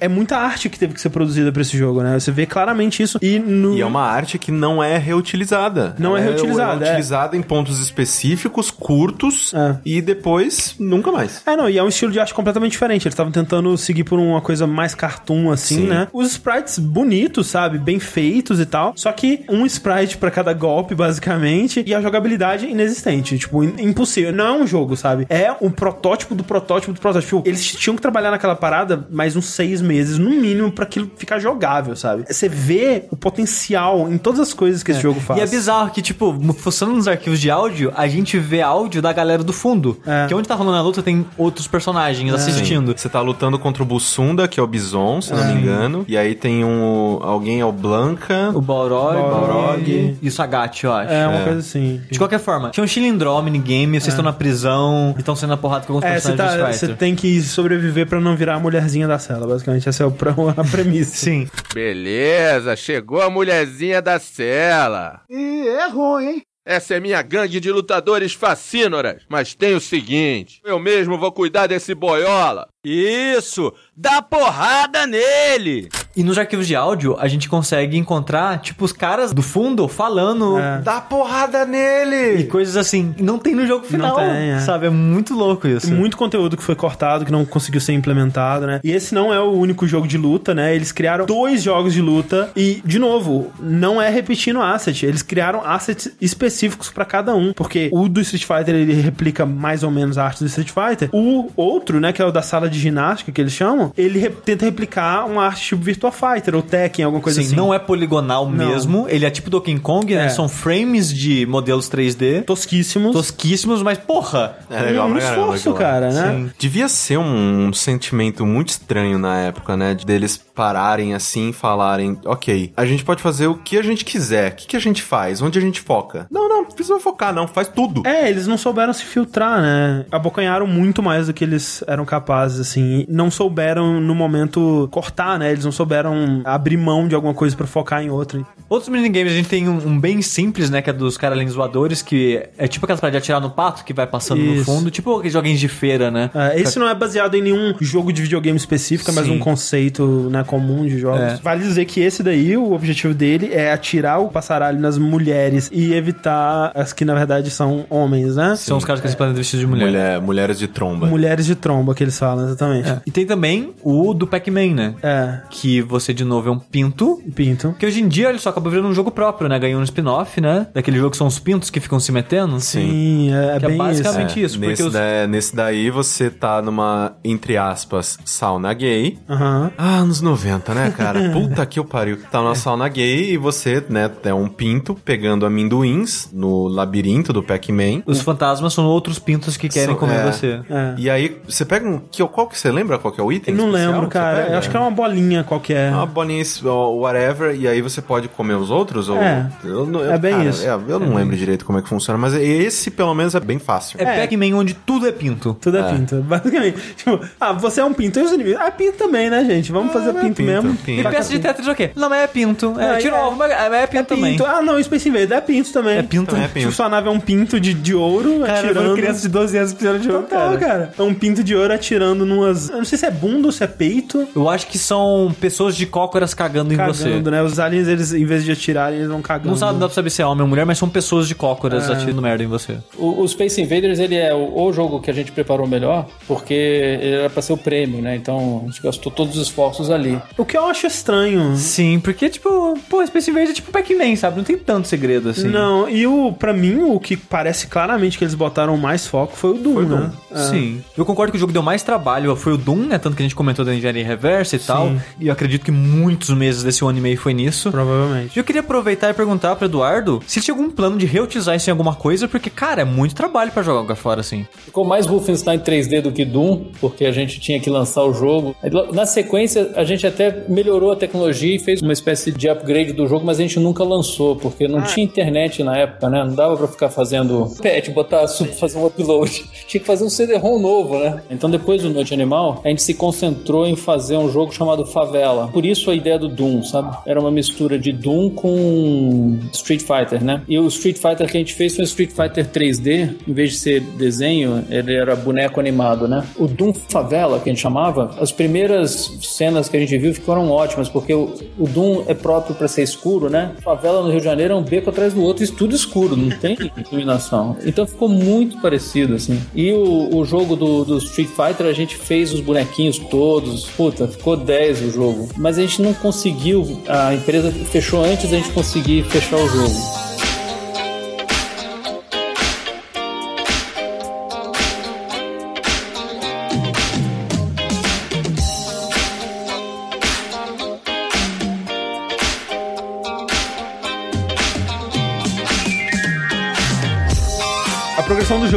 é 0.00 0.08
muita 0.08 0.36
arte 0.36 0.68
que 0.68 0.78
teve 0.78 0.94
que 0.94 1.00
ser 1.00 1.10
produzida 1.10 1.50
pra 1.52 1.62
esse 1.62 1.76
jogo, 1.76 2.02
né? 2.02 2.18
Você 2.18 2.30
vê 2.30 2.46
claramente 2.46 3.02
isso. 3.02 3.18
E 3.22 3.38
no. 3.38 3.74
E 3.76 3.80
é 3.80 3.86
uma 3.86 4.02
arte 4.02 4.38
que 4.38 4.50
não 4.50 4.82
é 4.82 4.96
reutilizada. 4.98 5.94
Não 5.98 6.16
é 6.16 6.20
Ela 6.20 6.30
reutilizada, 6.30 6.84
É 6.84 6.88
é. 6.88 6.90
utilizada 6.92 7.36
em 7.36 7.42
pontos 7.42 7.80
específicos, 7.80 8.70
curtos, 8.70 9.52
É. 9.54 9.76
e 9.84 10.00
depois 10.00 10.74
nunca 10.78 11.10
mais. 11.12 11.42
É, 11.46 11.56
não, 11.56 11.68
e 11.68 11.78
é 11.78 11.82
um 11.82 11.88
estilo 11.88 12.12
de 12.12 12.20
arte 12.20 12.34
completamente 12.34 12.72
diferente. 12.72 13.06
Eles 13.06 13.14
estavam 13.14 13.32
tentando 13.32 13.76
seguir 13.76 14.04
por 14.04 14.18
uma 14.18 14.40
coisa 14.40 14.66
mais 14.66 14.94
cartoon, 14.94 15.50
assim, 15.50 15.76
Sim. 15.82 15.86
né? 15.88 16.08
Os 16.12 16.30
sprites 16.32 16.78
bonitos, 16.78 17.46
sabe? 17.48 17.78
Bem 17.78 17.98
feitos 17.98 18.60
e 18.60 18.66
tal. 18.66 18.92
Só 18.96 19.10
que 19.12 19.44
um 19.48 19.64
sprite 19.66 20.16
pra 20.16 20.30
cada 20.30 20.52
golpe, 20.52 20.94
basicamente, 20.94 21.82
e 21.86 21.94
a 21.94 22.00
jogabilidade 22.00 22.66
inexistente. 22.66 23.38
Tipo, 23.38 23.62
impossível. 23.64 24.32
Não 24.32 24.46
é 24.46 24.52
um 24.52 24.66
jogo, 24.66 24.96
sabe? 24.96 25.26
É 25.28 25.54
um 25.60 25.70
protótipo 25.70 26.34
do 26.34 26.44
protótipo 26.44 26.92
do 26.92 27.00
protótipo. 27.00 27.36
Tipo, 27.38 27.48
Eles 27.48 27.64
tinham 27.66 27.96
que 27.96 28.02
trabalhar 28.02 28.30
naquela 28.30 28.54
parada 28.56 29.06
mais 29.10 29.36
uns 29.42 29.46
seis 29.48 29.82
meses, 29.82 30.18
no 30.18 30.30
mínimo, 30.30 30.70
pra 30.70 30.84
aquilo 30.84 31.10
ficar 31.16 31.38
jogável, 31.38 31.96
sabe? 31.96 32.24
Você 32.28 32.48
vê 32.48 33.04
o 33.10 33.16
potencial 33.16 34.10
em 34.10 34.16
todas 34.16 34.40
as 34.40 34.54
coisas 34.54 34.82
que 34.82 34.92
esse 34.92 35.00
jogo 35.00 35.20
faz. 35.20 35.40
E 35.40 35.42
é 35.42 35.46
bizarro 35.46 35.90
que, 35.90 36.00
tipo, 36.00 36.34
fuçando 36.54 36.92
nos 36.92 37.08
arquivos 37.08 37.40
de 37.40 37.50
áudio, 37.50 37.92
a 37.96 38.06
gente 38.06 38.38
vê 38.38 38.62
áudio 38.62 39.02
da 39.02 39.12
galera 39.12 39.42
do 39.42 39.52
fundo. 39.52 39.98
É. 40.06 40.26
Que 40.26 40.34
onde 40.34 40.46
tá 40.48 40.54
rolando 40.54 40.78
a 40.78 40.82
luta 40.82 41.02
tem 41.02 41.26
outros 41.36 41.66
personagens 41.66 42.32
assistindo. 42.32 42.94
Você 42.96 43.08
tá 43.08 43.20
lutando 43.20 43.58
contra 43.58 43.82
o 43.82 43.86
Bussunda, 43.86 44.46
que 44.46 44.60
é 44.60 44.62
o 44.62 44.66
Bison, 44.66 45.20
se 45.20 45.32
não 45.32 45.44
me 45.44 45.60
engano. 45.60 46.04
E 46.06 46.16
aí 46.16 46.34
tem 46.34 46.64
um. 46.64 47.18
Alguém 47.22 47.60
é 47.60 47.64
o 47.64 47.72
Blanca. 47.72 48.50
O 48.54 48.60
Balrog, 48.60 49.16
Balrog. 49.16 50.16
e 50.22 50.28
o 50.28 50.32
Sagat, 50.32 50.84
eu 50.84 50.92
acho. 50.92 51.12
É, 51.12 51.26
uma 51.26 51.40
coisa 51.44 51.58
assim. 51.60 52.00
De 52.10 52.18
qualquer 52.18 52.38
forma, 52.38 52.70
tinha 52.70 52.84
um 52.84 52.86
Chilindró, 52.86 53.40
minigame, 53.42 54.00
vocês 54.00 54.08
estão 54.08 54.24
na 54.24 54.32
prisão 54.32 55.14
e 55.16 55.20
estão 55.20 55.34
sendo 55.34 55.56
porrada 55.56 55.84
com 55.86 55.94
alguns 55.94 56.08
É, 56.08 56.12
personagens 56.12 56.56
tá, 56.56 56.68
do 56.68 56.74
você 56.74 56.88
tem 56.94 57.14
que 57.14 57.40
sobreviver 57.42 58.06
pra 58.06 58.20
não 58.20 58.36
virar 58.36 58.56
a 58.56 58.60
mulherzinha 58.60 59.06
da 59.08 59.18
cela, 59.32 59.46
basicamente. 59.46 59.88
Essa 59.88 60.04
é 60.04 60.06
a 60.60 60.64
premissa. 60.64 61.16
Sim. 61.16 61.48
Beleza, 61.72 62.76
chegou 62.76 63.22
a 63.22 63.30
mulherzinha 63.30 64.02
da 64.02 64.18
cela. 64.18 65.22
E 65.30 65.66
é 65.68 65.88
ruim, 65.88 66.26
hein? 66.26 66.42
Essa 66.64 66.94
é 66.94 67.00
minha 67.00 67.20
gangue 67.22 67.58
de 67.58 67.72
lutadores 67.72 68.34
facínoras. 68.34 69.22
Mas 69.28 69.54
tem 69.54 69.74
o 69.74 69.80
seguinte: 69.80 70.60
eu 70.64 70.78
mesmo 70.78 71.18
vou 71.18 71.32
cuidar 71.32 71.66
desse 71.66 71.94
boiola. 71.94 72.68
Isso! 72.84 73.72
Dá 73.96 74.22
porrada 74.22 75.06
nele! 75.06 75.88
E 76.16 76.22
nos 76.22 76.36
arquivos 76.38 76.66
de 76.66 76.74
áudio, 76.76 77.16
a 77.18 77.26
gente 77.28 77.48
consegue 77.48 77.96
encontrar, 77.96 78.58
tipo, 78.60 78.84
os 78.84 78.92
caras 78.92 79.32
do 79.32 79.42
fundo 79.42 79.88
falando 79.88 80.58
É. 80.58 80.80
Dá 80.82 81.00
porrada 81.00 81.64
nele! 81.64 82.40
e 82.40 82.44
coisas 82.44 82.76
assim. 82.76 83.14
E 83.16 83.22
não 83.22 83.38
tem 83.38 83.54
no 83.54 83.66
jogo 83.66 83.84
final, 83.86 84.16
tem, 84.16 84.50
é. 84.50 84.58
sabe? 84.60 84.86
É 84.86 84.90
muito 84.90 85.34
louco 85.34 85.66
isso. 85.66 85.86
Tem 85.88 85.96
muito 85.96 86.16
conteúdo 86.16 86.56
que 86.56 86.62
foi 86.62 86.74
cortado, 86.74 87.24
que 87.24 87.32
não 87.32 87.44
conseguiu 87.44 87.80
ser 87.80 87.92
implementado, 87.92 88.66
né? 88.66 88.80
E 88.84 88.90
esse 88.92 89.14
não 89.14 89.32
é 89.32 89.40
o 89.40 89.52
único 89.52 89.86
jogo 89.86 90.06
de 90.06 90.18
luta, 90.18 90.54
né? 90.54 90.74
Eles 90.74 90.92
criaram 90.92 91.24
dois 91.26 91.62
jogos 91.62 91.92
de 91.92 92.00
luta 92.02 92.50
e, 92.56 92.82
de 92.84 92.98
novo, 92.98 93.50
não 93.60 94.00
é 94.00 94.08
repetindo 94.08 94.60
asset. 94.60 95.06
Eles 95.06 95.22
criaram 95.22 95.62
assets 95.64 96.10
específicos 96.20 96.90
pra 96.90 97.04
cada 97.04 97.34
um, 97.34 97.52
porque 97.52 97.88
o 97.92 98.08
do 98.08 98.20
Street 98.20 98.44
Fighter 98.44 98.74
ele 98.74 98.92
replica 98.94 99.44
mais 99.46 99.82
ou 99.82 99.90
menos 99.90 100.18
a 100.18 100.24
arte 100.24 100.40
do 100.40 100.46
Street 100.46 100.70
Fighter. 100.70 101.08
O 101.12 101.50
outro, 101.56 102.00
né, 102.00 102.12
que 102.12 102.20
é 102.20 102.24
o 102.24 102.30
da 102.32 102.42
sala 102.42 102.68
de 102.68 102.78
ginástica 102.78 103.30
que 103.32 103.40
eles 103.40 103.52
chamam, 103.52 103.92
ele 103.96 104.18
re- 104.18 104.30
tenta 104.30 104.64
replicar 104.64 105.26
uma 105.26 105.44
arte 105.44 105.62
tipo 105.62 105.82
Virtua 106.02 106.10
Fighter 106.10 106.54
ou 106.56 106.62
Tekken, 106.62 107.04
alguma 107.04 107.22
coisa 107.22 107.40
Sim, 107.40 107.46
assim. 107.48 107.56
não 107.56 107.72
é 107.72 107.78
poligonal 107.78 108.48
Não. 108.48 108.66
mesmo. 108.68 109.06
Ele 109.08 109.24
é 109.24 109.30
tipo 109.30 109.48
Donkey 109.48 109.78
Kong, 109.78 110.12
né? 110.14 110.26
É. 110.26 110.28
São 110.30 110.48
frames 110.48 111.12
de 111.12 111.46
modelos 111.46 111.88
3D. 111.88 112.44
tosquíssimos. 112.44 113.12
Tosquíssimos, 113.12 113.82
mas 113.82 113.98
porra! 113.98 114.58
É 114.68 114.80
legal 114.82 115.06
um 115.08 115.12
pra 115.12 115.20
esforço, 115.22 115.72
cara, 115.74 116.10
né? 116.10 116.32
Sim. 116.32 116.50
Devia 116.58 116.88
ser 116.88 117.18
um 117.18 117.72
sentimento 117.72 118.44
muito 118.44 118.70
estranho 118.70 119.18
na 119.18 119.38
época, 119.38 119.76
né? 119.76 119.94
de 119.94 120.04
Deles 120.04 120.40
pararem 120.54 121.14
assim 121.14 121.50
e 121.50 121.52
falarem: 121.52 122.18
Ok, 122.24 122.72
a 122.76 122.84
gente 122.84 123.04
pode 123.04 123.22
fazer 123.22 123.46
o 123.46 123.54
que 123.54 123.76
a 123.76 123.82
gente 123.82 124.04
quiser. 124.04 124.52
O 124.52 124.56
que, 124.56 124.66
que 124.68 124.76
a 124.76 124.80
gente 124.80 125.02
faz? 125.02 125.42
Onde 125.42 125.58
a 125.58 125.62
gente 125.62 125.80
foca? 125.80 126.26
Não, 126.30 126.48
não, 126.48 126.62
não 126.62 126.70
precisa 126.70 126.98
focar, 127.00 127.34
não. 127.34 127.46
Faz 127.46 127.68
tudo. 127.68 128.02
É, 128.06 128.28
eles 128.28 128.46
não 128.46 128.56
souberam 128.56 128.92
se 128.92 129.04
filtrar, 129.04 129.60
né? 129.60 130.06
Abocanharam 130.10 130.66
muito 130.66 131.02
mais 131.02 131.26
do 131.26 131.34
que 131.34 131.44
eles 131.44 131.82
eram 131.86 132.04
capazes, 132.04 132.60
assim. 132.60 133.00
E 133.00 133.06
não 133.08 133.30
souberam, 133.30 134.00
no 134.00 134.14
momento, 134.14 134.88
cortar, 134.90 135.38
né? 135.38 135.50
Eles 135.50 135.64
não 135.64 135.72
souberam 135.72 136.42
abrir 136.44 136.76
mão 136.76 137.08
de 137.08 137.14
alguma 137.14 137.34
coisa 137.34 137.56
pra 137.56 137.66
focar 137.66 138.02
em 138.02 138.10
outra. 138.10 138.44
Outros 138.68 138.88
minigames, 138.88 139.32
a 139.32 139.36
gente 139.36 139.48
tem 139.48 139.68
um, 139.68 139.76
um 139.86 140.00
bem 140.00 140.22
simples, 140.22 140.70
né? 140.70 140.80
Que 140.82 140.90
é 140.90 140.92
dos 140.92 141.16
caralhinhos 141.16 141.54
voadores, 141.54 142.02
que 142.02 142.42
é 142.56 142.66
tipo 142.66 142.84
aquelas 142.86 143.00
paradas 143.00 143.20
de 143.20 143.24
atirar 143.24 143.40
no 143.40 143.50
pato 143.50 143.84
que 143.84 143.92
vai 143.92 144.06
passando 144.06 144.42
no 144.42 144.54
Isso. 144.54 144.64
fundo. 144.64 144.90
Tipo 144.90 145.16
aqueles 145.16 145.32
joguinhos 145.32 145.60
de 145.60 145.68
feira, 145.68 146.10
né? 146.10 146.30
É, 146.34 146.60
esse 146.60 146.78
não 146.78 146.88
é 146.88 146.94
baseado 146.94 147.34
em 147.34 147.42
nenhum 147.42 147.74
jogo 147.80 148.12
de 148.12 148.22
videogame 148.22 148.56
específico, 148.56 149.10
é 149.10 149.14
mais 149.14 149.26
Sim. 149.26 149.34
um 149.34 149.38
conceito 149.38 150.28
né, 150.30 150.41
comum 150.44 150.84
de 150.86 150.98
jogos. 150.98 151.20
É. 151.20 151.36
Vale 151.42 151.62
dizer 151.62 151.84
que 151.84 152.00
esse 152.00 152.22
daí, 152.22 152.56
o 152.56 152.72
objetivo 152.72 153.14
dele 153.14 153.50
é 153.52 153.72
atirar 153.72 154.20
o 154.20 154.28
passaralho 154.28 154.78
nas 154.80 154.98
mulheres 154.98 155.68
e 155.72 155.92
evitar 155.94 156.72
as 156.74 156.92
que 156.92 157.04
na 157.04 157.14
verdade 157.14 157.50
são 157.50 157.84
homens, 157.90 158.36
né? 158.36 158.54
São 158.56 158.76
os 158.78 158.84
caras 158.84 159.00
que 159.00 159.08
se 159.08 159.16
planejam 159.16 159.36
vestidos 159.36 159.60
de 159.60 159.66
mulher. 159.66 159.86
Mulher, 159.86 160.20
mulheres 160.20 160.58
de 160.58 160.68
tromba. 160.68 161.06
Mulheres 161.06 161.46
de 161.46 161.54
tromba 161.54 161.94
que 161.94 162.02
eles 162.04 162.18
falam, 162.18 162.46
exatamente. 162.46 162.88
É. 162.88 163.00
E 163.06 163.10
tem 163.10 163.26
também 163.26 163.72
o 163.82 164.12
do 164.14 164.26
Pac-Man, 164.26 164.74
né? 164.74 164.94
É, 165.02 165.38
Que 165.50 165.80
você, 165.82 166.12
de 166.14 166.24
novo, 166.24 166.48
é 166.48 166.52
um 166.52 166.58
pinto. 166.58 167.20
pinto. 167.34 167.74
Que 167.78 167.86
hoje 167.86 168.00
em 168.02 168.08
dia 168.08 168.28
ele 168.28 168.38
só 168.38 168.50
acaba 168.50 168.68
virando 168.70 168.88
um 168.88 168.94
jogo 168.94 169.10
próprio, 169.10 169.48
né? 169.48 169.58
Ganhou 169.58 169.80
um 169.80 169.84
spin-off, 169.84 170.40
né? 170.40 170.66
Daquele 170.74 170.98
jogo 170.98 171.10
que 171.10 171.16
são 171.16 171.26
os 171.26 171.38
pintos 171.38 171.70
que 171.70 171.80
ficam 171.80 171.98
se 172.00 172.12
metendo. 172.12 172.58
Sim, 172.60 173.32
é, 173.32 173.56
é 173.56 173.58
Que 173.58 173.64
é 173.66 173.68
bem 173.68 173.78
basicamente 173.78 174.30
isso. 174.42 174.56
isso. 174.56 174.58
nesse, 174.60 174.82
os- 174.82 174.92
da- 174.92 175.26
nesse 175.26 175.54
daí 175.54 175.90
você 175.90 176.30
tá 176.30 176.60
numa, 176.62 177.12
entre 177.24 177.56
aspas, 177.56 178.18
sauna 178.24 178.72
gay. 178.72 179.18
Aham. 179.28 179.70
Ah, 179.76 179.96
anos 179.98 180.20
90, 180.20 180.31
né, 180.74 180.92
cara? 180.96 181.30
Puta 181.32 181.64
que 181.66 181.78
eu 181.78 181.84
pariu. 181.84 182.18
Tá 182.30 182.40
numa 182.40 182.54
sauna 182.54 182.88
gay 182.88 183.32
e 183.32 183.36
você, 183.36 183.82
né, 183.88 184.10
é 184.24 184.34
um 184.34 184.48
pinto 184.48 184.94
pegando 184.94 185.46
amendoins 185.46 186.28
no 186.32 186.68
labirinto 186.68 187.32
do 187.32 187.42
Pac-Man. 187.42 188.02
Os 188.06 188.20
fantasmas 188.20 188.72
são 188.72 188.86
outros 188.86 189.18
pintos 189.18 189.56
que 189.56 189.68
querem 189.68 189.88
São- 189.90 189.96
comer 189.96 190.20
é. 190.20 190.30
você. 190.32 190.60
É. 190.70 190.94
E 190.98 191.10
aí, 191.10 191.40
você 191.46 191.64
pega 191.64 191.88
um. 191.88 191.98
Que, 192.10 192.24
qual 192.26 192.46
que 192.46 192.58
você 192.58 192.70
lembra 192.70 192.98
qual 192.98 193.12
que 193.12 193.20
é 193.20 193.24
o 193.24 193.32
item? 193.32 193.54
Eu 193.54 193.58
não 193.58 193.68
especial 193.68 193.92
lembro, 193.92 194.08
cara. 194.08 194.48
Eu 194.48 194.58
acho 194.58 194.70
que 194.70 194.76
é 194.76 194.80
uma 194.80 194.90
bolinha 194.90 195.44
qualquer. 195.44 195.92
Uma 195.92 196.06
bolinha, 196.06 196.42
whatever, 196.64 197.54
e 197.54 197.66
aí 197.68 197.80
você 197.82 198.00
pode 198.00 198.28
comer 198.28 198.54
os 198.54 198.70
outros? 198.70 199.08
Ou... 199.08 199.16
É. 199.16 199.50
Eu, 199.64 199.86
não- 199.86 200.04
É 200.04 200.18
bem 200.18 200.32
cara, 200.32 200.44
isso. 200.48 200.66
é, 200.66 200.72
eu 200.72 200.98
não 200.98 201.14
lembro 201.14 201.36
direito 201.36 201.64
como 201.64 201.78
é 201.78 201.82
que 201.82 201.88
funciona, 201.88 202.18
mas 202.18 202.34
esse 202.34 202.90
pelo 202.90 203.14
menos 203.14 203.34
é 203.34 203.40
bem 203.40 203.58
fácil. 203.58 204.00
É, 204.00 204.20
Pac-Man 204.20 204.54
onde 204.56 204.74
tudo 204.74 205.06
é 205.06 205.12
pinto. 205.12 205.56
Tudo 205.60 205.78
é, 205.78 205.92
pinto. 205.92 206.16
Basicamente. 206.22 206.94
Tipo, 206.96 207.20
ah, 207.40 207.52
você 207.52 207.80
é 207.80 207.84
um 207.84 207.92
pinto 207.92 208.18
e 208.18 208.22
os 208.22 208.32
inimigos. 208.32 208.60
Ah, 208.60 208.70
pinto 208.70 208.98
também, 208.98 209.30
né, 209.30 209.44
gente? 209.44 209.72
Vamos 209.72 209.92
fazer 209.92 210.14
pinto, 210.22 210.36
pinto, 210.36 210.50
mesmo. 210.50 210.74
pinto. 210.76 211.00
E 211.08 211.10
peça 211.12 211.30
de 211.30 211.38
Tetris 211.38 211.68
é 211.68 211.70
o 211.72 211.74
quê? 211.74 211.90
Não, 211.94 212.08
mas 212.08 212.22
é 212.22 212.26
pinto. 212.26 212.74
É, 212.78 212.92
Não, 212.92 212.98
tiro 212.98 213.14
é- 213.16 213.20
ovo, 213.24 213.36
mas 213.36 213.50
é, 213.50 213.82
é 213.82 213.86
pinto 213.86 214.00
É 214.12 214.16
também. 214.16 214.32
pinto. 214.32 214.44
Ah, 214.46 214.62
não, 214.62 214.82
Space 214.82 215.08
Invaders 215.08 215.30
é 215.30 215.40
pinto 215.40 215.72
também. 215.72 215.98
É 215.98 216.02
pinto. 216.02 216.34
É 216.36 216.48
pinto. 216.48 216.58
Tipo, 216.60 216.72
sua 216.72 216.88
nave 216.88 217.08
é 217.08 217.10
um 217.10 217.20
pinto 217.20 217.60
de, 217.60 217.74
de 217.74 217.94
ouro 217.94 218.40
Cara, 218.40 218.52
atirando. 218.58 218.74
quando 218.86 218.94
criança 218.96 219.20
de 219.22 219.28
12 219.28 219.56
anos 219.58 219.72
precisando 219.72 219.98
de 220.00 220.06
jogo, 220.06 220.22
Total, 220.22 220.58
cara. 220.58 220.92
É 220.98 221.02
um 221.02 221.14
pinto 221.14 221.42
de 221.44 221.54
ouro 221.54 221.72
atirando 221.72 222.24
numas. 222.26 222.68
Eu 222.70 222.78
não 222.78 222.84
sei 222.84 222.98
se 222.98 223.06
é 223.06 223.10
bunda 223.10 223.46
ou 223.46 223.52
se 223.52 223.62
é 223.62 223.66
peito. 223.66 224.26
Eu 224.34 224.48
acho 224.48 224.66
que 224.66 224.78
são 224.78 225.34
pessoas 225.40 225.76
de 225.76 225.86
cócoras 225.86 226.34
cagando 226.34 226.72
em 226.72 226.76
você. 226.76 227.04
Cagando, 227.04 227.30
né? 227.30 227.42
Os 227.42 227.58
aliens, 227.58 227.88
eles, 227.88 228.12
em 228.12 228.24
vez 228.24 228.44
de 228.44 228.52
atirarem, 228.52 228.98
eles 228.98 229.08
vão 229.08 229.22
cagando. 229.22 229.48
Não 229.50 229.56
sabe, 229.56 229.72
não 229.72 229.80
dá 229.80 229.86
pra 229.86 229.94
saber 229.94 230.10
se 230.10 230.22
é 230.22 230.26
homem 230.26 230.42
ou 230.42 230.48
mulher, 230.48 230.64
mas 230.66 230.78
são 230.78 230.88
pessoas 230.88 231.26
de 231.28 231.34
cócoras 231.34 231.88
É. 231.88 231.92
atirando 231.92 232.20
merda 232.22 232.42
em 232.42 232.46
você. 232.46 232.76
O, 232.96 233.22
o 233.22 233.28
Space 233.28 233.60
Invaders, 233.60 233.98
ele 233.98 234.16
é 234.16 234.34
o, 234.34 234.62
o 234.62 234.72
jogo 234.72 235.00
que 235.00 235.10
a 235.10 235.14
gente 235.14 235.32
preparou 235.32 235.66
melhor, 235.66 236.06
porque 236.26 236.54
ele 236.54 237.14
era 237.16 237.30
pra 237.30 237.42
ser 237.42 237.52
o 237.52 237.56
prêmio, 237.56 238.00
né? 238.02 238.16
Então 238.16 238.62
a 238.64 238.66
gente 238.70 238.82
gastou 238.82 239.10
todos 239.12 239.36
os 239.36 239.42
esforços 239.46 239.90
ali. 239.90 240.11
O 240.36 240.44
que 240.44 240.56
eu 240.56 240.66
acho 240.66 240.86
estranho. 240.86 241.56
Sim, 241.56 242.00
porque, 242.00 242.28
tipo, 242.28 242.78
pô, 242.88 243.04
Space 243.06 243.30
Invaders 243.30 243.50
é 243.50 243.54
tipo 243.54 243.70
Pac-Man, 243.70 244.16
sabe? 244.16 244.36
Não 244.36 244.44
tem 244.44 244.56
tanto 244.58 244.88
segredo 244.88 245.28
assim. 245.30 245.48
Não, 245.48 245.88
e 245.88 246.06
o, 246.06 246.32
pra 246.32 246.52
mim, 246.52 246.82
o 246.82 246.98
que 247.00 247.16
parece 247.16 247.66
claramente 247.66 248.18
que 248.18 248.24
eles 248.24 248.34
botaram 248.34 248.76
mais 248.76 249.06
foco 249.06 249.36
foi 249.36 249.50
o 249.50 249.54
Doom, 249.54 249.74
Foi 249.74 249.84
o 249.84 249.86
Doom. 249.88 249.98
né? 250.00 250.12
É. 250.32 250.38
Sim. 250.50 250.82
Eu 250.96 251.04
concordo 251.04 251.30
que 251.32 251.36
o 251.36 251.40
jogo 251.40 251.52
deu 251.52 251.62
mais 251.62 251.82
trabalho 251.82 252.34
foi 252.36 252.52
o 252.52 252.56
Doom, 252.56 252.76
né? 252.86 252.98
Tanto 252.98 253.16
que 253.16 253.22
a 253.22 253.24
gente 253.24 253.34
comentou 253.34 253.64
da 253.64 253.74
engenharia 253.74 254.04
reversa 254.04 254.56
e 254.56 254.58
tal. 254.58 254.88
Sim. 254.88 255.00
E 255.20 255.26
eu 255.28 255.32
acredito 255.32 255.64
que 255.64 255.70
muitos 255.70 256.30
meses 256.30 256.62
desse 256.62 256.84
ano 256.84 256.98
e 256.98 257.00
meio 257.00 257.18
foi 257.18 257.34
nisso. 257.34 257.70
Provavelmente. 257.70 258.36
E 258.36 258.38
eu 258.38 258.44
queria 258.44 258.60
aproveitar 258.60 259.10
e 259.10 259.14
perguntar 259.14 259.56
pro 259.56 259.66
Eduardo 259.66 260.20
se 260.26 260.38
ele 260.38 260.44
tinha 260.44 260.54
algum 260.54 260.70
plano 260.70 260.96
de 260.96 261.06
reutilizar 261.06 261.54
isso 261.56 261.68
em 261.68 261.72
alguma 261.72 261.94
coisa, 261.94 262.26
porque, 262.28 262.48
cara, 262.50 262.82
é 262.82 262.84
muito 262.84 263.14
trabalho 263.14 263.50
pra 263.52 263.62
jogar 263.62 263.94
fora 263.94 264.20
assim. 264.20 264.46
Ficou 264.64 264.84
mais 264.84 265.06
Wolfenstein 265.06 265.58
3D 265.58 266.00
do 266.02 266.12
que 266.12 266.24
Doom, 266.24 266.64
porque 266.80 267.04
a 267.04 267.12
gente 267.12 267.38
tinha 267.40 267.60
que 267.60 267.68
lançar 267.70 268.02
o 268.04 268.12
jogo. 268.12 268.54
Aí, 268.62 268.70
Na 268.92 269.06
sequência, 269.06 269.70
a 269.76 269.84
gente 269.84 270.01
até 270.06 270.44
melhorou 270.48 270.92
a 270.92 270.96
tecnologia 270.96 271.56
e 271.56 271.58
fez 271.58 271.82
uma 271.82 271.92
espécie 271.92 272.30
de 272.30 272.48
upgrade 272.48 272.92
do 272.92 273.06
jogo, 273.06 273.24
mas 273.24 273.38
a 273.38 273.42
gente 273.42 273.58
nunca 273.58 273.84
lançou, 273.84 274.36
porque 274.36 274.66
não 274.68 274.82
tinha 274.82 275.04
internet 275.04 275.62
na 275.62 275.76
época, 275.76 276.08
né? 276.08 276.24
Não 276.24 276.34
dava 276.34 276.56
pra 276.56 276.68
ficar 276.68 276.88
fazendo 276.88 277.52
patch, 277.62 277.90
botar, 277.90 278.26
fazer 278.28 278.78
um 278.78 278.86
upload. 278.86 279.44
Tinha 279.66 279.80
que 279.80 279.86
fazer 279.86 280.04
um 280.04 280.10
CD-ROM 280.10 280.58
novo, 280.58 280.98
né? 280.98 281.22
Então, 281.30 281.48
depois 281.48 281.82
do 281.82 281.90
Noite 281.90 282.12
Animal, 282.12 282.60
a 282.64 282.68
gente 282.68 282.82
se 282.82 282.94
concentrou 282.94 283.66
em 283.66 283.76
fazer 283.76 284.16
um 284.16 284.30
jogo 284.30 284.52
chamado 284.52 284.84
Favela. 284.84 285.48
Por 285.48 285.64
isso 285.64 285.90
a 285.90 285.94
ideia 285.94 286.18
do 286.18 286.28
Doom, 286.28 286.62
sabe? 286.62 286.96
Era 287.06 287.20
uma 287.20 287.30
mistura 287.30 287.78
de 287.78 287.92
Doom 287.92 288.30
com 288.30 289.38
Street 289.52 289.80
Fighter, 289.80 290.22
né? 290.22 290.42
E 290.48 290.58
o 290.58 290.66
Street 290.66 290.96
Fighter 290.96 291.30
que 291.30 291.36
a 291.36 291.40
gente 291.40 291.54
fez 291.54 291.74
foi 291.74 291.84
Street 291.84 292.10
Fighter 292.10 292.46
3D, 292.46 293.14
em 293.26 293.32
vez 293.32 293.52
de 293.52 293.56
ser 293.58 293.80
desenho, 293.80 294.64
ele 294.68 294.94
era 294.94 295.16
boneco 295.16 295.58
animado, 295.58 296.06
né? 296.06 296.24
O 296.36 296.46
Doom 296.46 296.72
Favela, 296.72 297.40
que 297.40 297.48
a 297.48 297.52
gente 297.52 297.62
chamava, 297.62 298.14
as 298.20 298.32
primeiras 298.32 299.18
cenas 299.22 299.68
que 299.68 299.76
a 299.76 299.80
gente 299.80 299.91
viu 299.98 300.14
ficaram 300.14 300.50
ótimas, 300.50 300.88
porque 300.88 301.14
o, 301.14 301.34
o 301.58 301.66
Doom 301.66 302.04
é 302.06 302.14
próprio 302.14 302.54
para 302.54 302.68
ser 302.68 302.82
escuro, 302.82 303.28
né? 303.28 303.52
Favela 303.62 304.02
no 304.02 304.10
Rio 304.10 304.18
de 304.18 304.24
Janeiro 304.24 304.54
é 304.54 304.56
um 304.56 304.62
beco 304.62 304.90
atrás 304.90 305.12
do 305.14 305.22
outro, 305.22 305.44
isso 305.44 305.54
tudo 305.54 305.74
escuro, 305.74 306.16
não 306.16 306.30
tem 306.30 306.56
iluminação. 306.90 307.56
Então 307.64 307.86
ficou 307.86 308.08
muito 308.08 308.60
parecido, 308.60 309.14
assim. 309.14 309.40
E 309.54 309.72
o, 309.72 310.16
o 310.16 310.24
jogo 310.24 310.56
do, 310.56 310.84
do 310.84 310.98
Street 310.98 311.28
Fighter, 311.28 311.66
a 311.66 311.72
gente 311.72 311.96
fez 311.96 312.32
os 312.32 312.40
bonequinhos 312.40 312.98
todos, 312.98 313.66
puta, 313.66 314.06
ficou 314.08 314.36
10 314.36 314.82
o 314.82 314.90
jogo. 314.90 315.28
Mas 315.36 315.58
a 315.58 315.62
gente 315.62 315.82
não 315.82 315.94
conseguiu, 315.94 316.80
a 316.88 317.14
empresa 317.14 317.50
fechou 317.50 318.04
antes 318.04 318.30
da 318.30 318.36
gente 318.36 318.50
conseguir 318.50 319.02
fechar 319.04 319.36
o 319.36 319.48
jogo. 319.48 320.11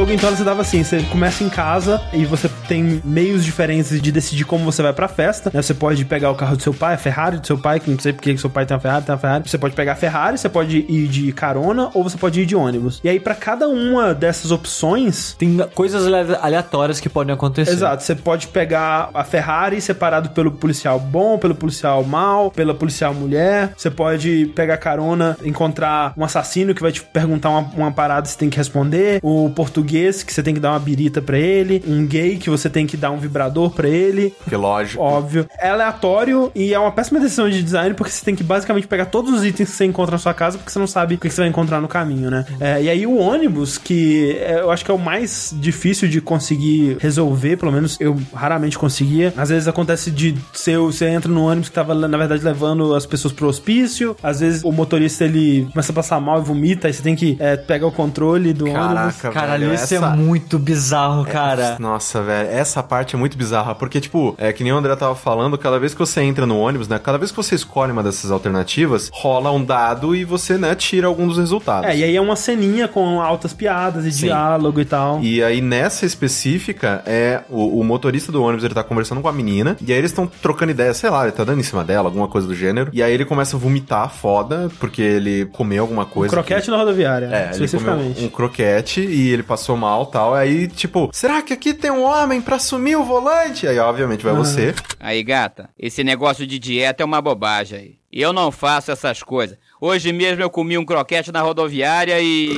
Jogo, 0.06 0.11
então, 0.14 0.27
ela 0.30 0.38
se 0.38 0.44
dava 0.44 0.61
assim: 0.61 0.84
você 0.84 1.02
começa 1.03 1.44
em 1.44 1.49
casa 1.49 2.02
e 2.14 2.26
você 2.26 2.49
tem 2.68 3.02
meios 3.03 3.44
diferentes 3.44 3.99
de 4.02 4.11
decidir 4.11 4.45
como 4.45 4.64
você 4.64 4.82
vai 4.82 4.94
pra 4.94 5.07
festa. 5.07 5.52
né? 5.53 5.61
Você 5.61 5.73
pode 5.73 6.06
pegar 6.06 6.32
o 6.32 6.36
carro 6.36 6.56
do 6.56 6.64
seu 6.64 6.73
pai, 6.73 6.94
a 6.95 6.98
Ferrari 6.98 7.38
do 7.40 7.48
seu 7.48 7.57
pai, 7.57 7.80
que 7.80 7.90
não 7.90 7.99
sei 7.99 8.14
porque 8.14 8.34
que 8.34 8.40
seu 8.40 8.49
pai 8.49 8.65
tem 8.65 8.76
uma 8.76 8.82
Ferrari, 8.82 9.06
tem 9.06 9.14
uma 9.14 9.19
Ferrari. 9.19 9.49
Você 9.49 9.57
pode 9.57 9.76
pegar 9.76 9.94
a 9.94 9.95
Ferrari, 9.95 10.38
você 10.38 10.49
pode 10.49 10.77
ir 10.88 11.07
de 11.07 11.32
carona 11.32 11.90
ou 11.94 12.03
você 12.03 12.18
pode 12.18 12.40
ir 12.41 12.45
de 12.45 12.56
ônibus. 12.56 12.99
E 13.03 13.10
aí, 13.10 13.19
pra 13.19 13.36
cada 13.36 13.68
uma 13.68 14.14
dessas 14.14 14.52
opções, 14.52 15.36
Tem 15.38 15.57
coisas 15.73 16.06
ale- 16.06 16.38
aleatórias 16.41 16.99
que 16.99 17.10
podem 17.10 17.34
acontecer. 17.34 17.72
Exato, 17.72 18.03
você 18.03 18.15
pode 18.15 18.48
pegar 18.48 19.10
a 19.14 19.23
Ferrari 19.23 19.80
separado 19.82 20.30
pelo 20.30 20.52
policial 20.52 20.99
bom, 20.99 21.38
pelo 21.38 21.56
policial 21.56 22.03
mal, 22.03 22.52
pela 22.52 22.73
policial 22.73 23.14
mulher. 23.14 23.73
Você 23.76 23.90
pode 23.90 24.52
pegar 24.56 24.77
carona, 24.77 25.38
encontrar 25.44 26.14
um 26.18 26.23
assassino 26.23 26.73
que 26.73 26.82
vai 26.82 26.91
te 26.91 27.02
perguntar 27.02 27.49
uma, 27.49 27.61
uma 27.76 27.91
parada 27.91 28.27
e 28.27 28.32
você 28.32 28.38
tem 28.38 28.49
que 28.49 28.57
responder. 28.57 29.19
O 29.23 29.49
português 29.49 29.94
que 30.03 30.34
você 30.34 30.43
tem 30.43 30.53
que 30.53 30.59
dar 30.59 30.72
uma 30.72 30.80
birita 30.80 31.22
pra 31.22 31.38
ele. 31.38 31.84
Um 31.88 32.05
gay 32.05 32.38
que 32.38 32.49
você 32.49 32.69
tem 32.69 32.85
que 32.85 32.97
dar 32.97 33.11
um 33.11 33.17
vibrador 33.17 33.72
pra 33.72 33.88
ele. 33.88 34.34
Porque 34.39 34.55
lógico. 34.55 35.01
Óbvio. 35.01 35.47
É 35.59 35.69
aleatório 35.69 36.51
e 36.55 36.73
é 36.73 36.80
uma 36.80 36.91
péssima 36.91 37.19
decisão 37.19 37.49
de 37.49 37.61
design 37.61 37.93
porque 37.95 38.11
você 38.11 38.23
tem 38.23 38.35
que 38.35 38.43
basicamente 38.43 38.88
pegar 38.88 39.05
todos 39.05 39.34
os 39.34 39.43
itens 39.43 39.69
que 39.69 39.76
você 39.76 39.85
encontra 39.85 40.13
na 40.13 40.17
sua 40.17 40.34
casa 40.34 40.57
porque 40.57 40.72
você 40.72 40.80
não 40.80 40.88
sabe 40.88 41.15
o 41.15 41.17
que 41.17 41.30
você 41.30 41.41
vai 41.41 41.49
encontrar 41.49 41.81
no 41.81 41.88
caminho, 41.88 42.30
né? 42.30 42.45
É, 42.59 42.81
e 42.81 42.89
aí 42.89 43.07
o 43.07 43.17
ônibus, 43.17 43.77
que 43.77 44.38
é, 44.39 44.59
eu 44.59 44.72
acho 44.72 44.84
que 44.84 44.91
é 44.91 44.93
o 44.93 44.99
mais 44.99 45.55
difícil 45.59 46.07
de 46.07 46.22
conseguir 46.22 46.97
resolver, 46.99 47.57
pelo 47.57 47.72
menos 47.72 47.97
eu 47.99 48.17
raramente 48.34 48.77
conseguia. 48.77 49.34
Às 49.38 49.49
vezes 49.49 49.67
acontece 49.67 50.11
de 50.11 50.35
ser, 50.53 50.77
você 50.77 51.07
entra 51.07 51.31
no 51.31 51.45
ônibus 51.45 51.69
que 51.69 51.76
tava, 51.76 51.93
na 51.93 52.17
verdade, 52.17 52.43
levando 52.43 52.93
as 52.93 53.05
pessoas 53.05 53.34
pro 53.34 53.47
hospício. 53.47 54.15
Às 54.22 54.39
vezes 54.39 54.63
o 54.63 54.72
motorista 54.72 55.26
ele 55.26 55.67
começa 55.72 55.91
a 55.91 55.95
passar 55.95 56.19
mal 56.19 56.39
e 56.39 56.43
vomita, 56.43 56.88
aí 56.88 56.93
você 56.93 57.01
tem 57.01 57.15
que 57.15 57.38
é, 57.39 57.55
pegar 57.55 57.88
o 57.88 57.91
controle 57.91 58.53
do 58.53 58.65
ônibus. 58.65 58.85
Caraca, 58.85 59.31
Caralho, 59.31 59.65
velho, 59.67 59.74
isso 59.76 59.93
essa- 59.95 60.06
é 60.07 60.10
muito 60.15 60.57
bizarro, 60.60 61.26
cara. 61.26 61.77
Nossa, 61.80 62.22
velho, 62.22 62.49
essa 62.49 62.81
parte 62.84 63.15
é 63.15 63.19
muito 63.19 63.38
bizarra, 63.38 63.76
porque, 63.76 63.99
tipo, 64.02 64.35
é 64.38 64.52
que 64.52 64.64
nem 64.64 64.73
o 64.73 64.77
André 64.77 64.95
tava 64.95 65.15
falando, 65.15 65.57
cada 65.57 65.80
vez 65.80 65.93
que 65.93 65.99
você 65.99 66.22
entra 66.22 66.45
no 66.45 66.57
ônibus, 66.60 66.88
né, 66.88 66.99
cada 66.99 67.18
vez 67.18 67.31
que 67.31 67.38
você 67.38 67.56
escolhe 67.56 67.91
uma 67.91 68.02
dessas 68.03 68.31
alternativas, 68.31 69.10
rola 69.14 69.52
um 69.52 69.64
dado 69.64 70.15
e 70.15 70.23
você, 70.26 70.57
né, 70.57 70.76
tira 70.76 71.07
algum 71.07 71.27
dos 71.27 71.38
resultados. 71.38 71.89
É, 71.89 71.95
e 71.97 72.03
aí 72.03 72.15
é 72.15 72.22
uma 72.22 72.35
ceninha 72.35 72.88
com 72.88 73.22
altas 73.22 73.53
piadas 73.53 74.06
e 74.06 74.11
Sim. 74.11 74.26
diálogo 74.27 74.80
e 74.80 74.85
tal. 74.85 75.22
E 75.22 75.43
aí, 75.43 75.61
nessa 75.61 76.06
específica, 76.06 77.02
é 77.06 77.41
o, 77.49 77.80
o 77.80 77.84
motorista 77.84 78.31
do 78.31 78.41
ônibus, 78.43 78.64
ele 78.64 78.73
tá 78.73 78.84
conversando 78.84 79.22
com 79.22 79.27
a 79.27 79.34
menina, 79.34 79.77
e 79.81 79.91
aí 79.91 79.97
eles 79.97 80.11
estão 80.11 80.27
trocando 80.41 80.72
ideia, 80.72 80.93
sei 80.93 81.10
lá, 81.10 81.23
ele 81.23 81.31
tá 81.31 81.43
dando 81.43 81.60
em 81.60 81.64
cima 81.64 81.84
dela, 81.84 82.07
alguma 82.07 82.27
coisa 82.27 82.47
do 82.47 82.53
gênero, 82.56 82.89
e 82.93 83.02
aí 83.02 83.14
ele 83.14 83.26
começa 83.26 83.56
a 83.56 83.60
vomitar 83.60 84.10
foda, 84.10 84.69
porque 84.80 85.02
ele 85.02 85.45
comeu 85.45 85.81
alguma 85.84 86.06
coisa. 86.06 86.34
Croquete 86.34 86.69
na 86.69 86.77
rodoviária, 86.77 87.26
É, 87.27 87.30
ele 87.30 87.34
comeu 87.53 87.65
especificamente. 87.65 88.23
um 88.23 88.30
croquete 88.30 89.02
e 89.02 89.30
ele 89.30 89.43
passou 89.43 89.65
mal 89.74 90.06
tal. 90.06 90.34
Aí, 90.36 90.68
tipo, 90.68 91.10
será 91.14 91.42
que 91.42 91.54
aqui 91.54 91.74
tem 91.74 91.92
um 91.92 92.04
homem 92.04 92.42
pra 92.42 92.58
assumir 92.58 92.98
o 92.98 93.06
volante? 93.06 93.66
Aí, 93.66 93.80
obviamente, 93.80 94.24
vai 94.24 94.34
você. 94.34 94.76
Aí, 95.00 95.24
gata, 95.24 95.70
esse 95.80 96.04
negócio 96.04 96.46
de 96.46 96.60
dieta 96.60 97.04
é 97.04 97.06
uma 97.06 97.22
bobagem 97.22 97.80
aí. 97.80 97.96
E 98.12 98.22
eu 98.22 98.34
não 98.34 98.52
faço 98.52 98.92
essas 98.92 99.24
coisas. 99.24 99.58
Hoje 99.80 100.12
mesmo 100.12 100.42
eu 100.42 100.50
comi 100.50 100.78
um 100.78 100.86
croquete 100.86 101.32
na 101.32 101.42
rodoviária 101.42 102.20
e. 102.22 102.50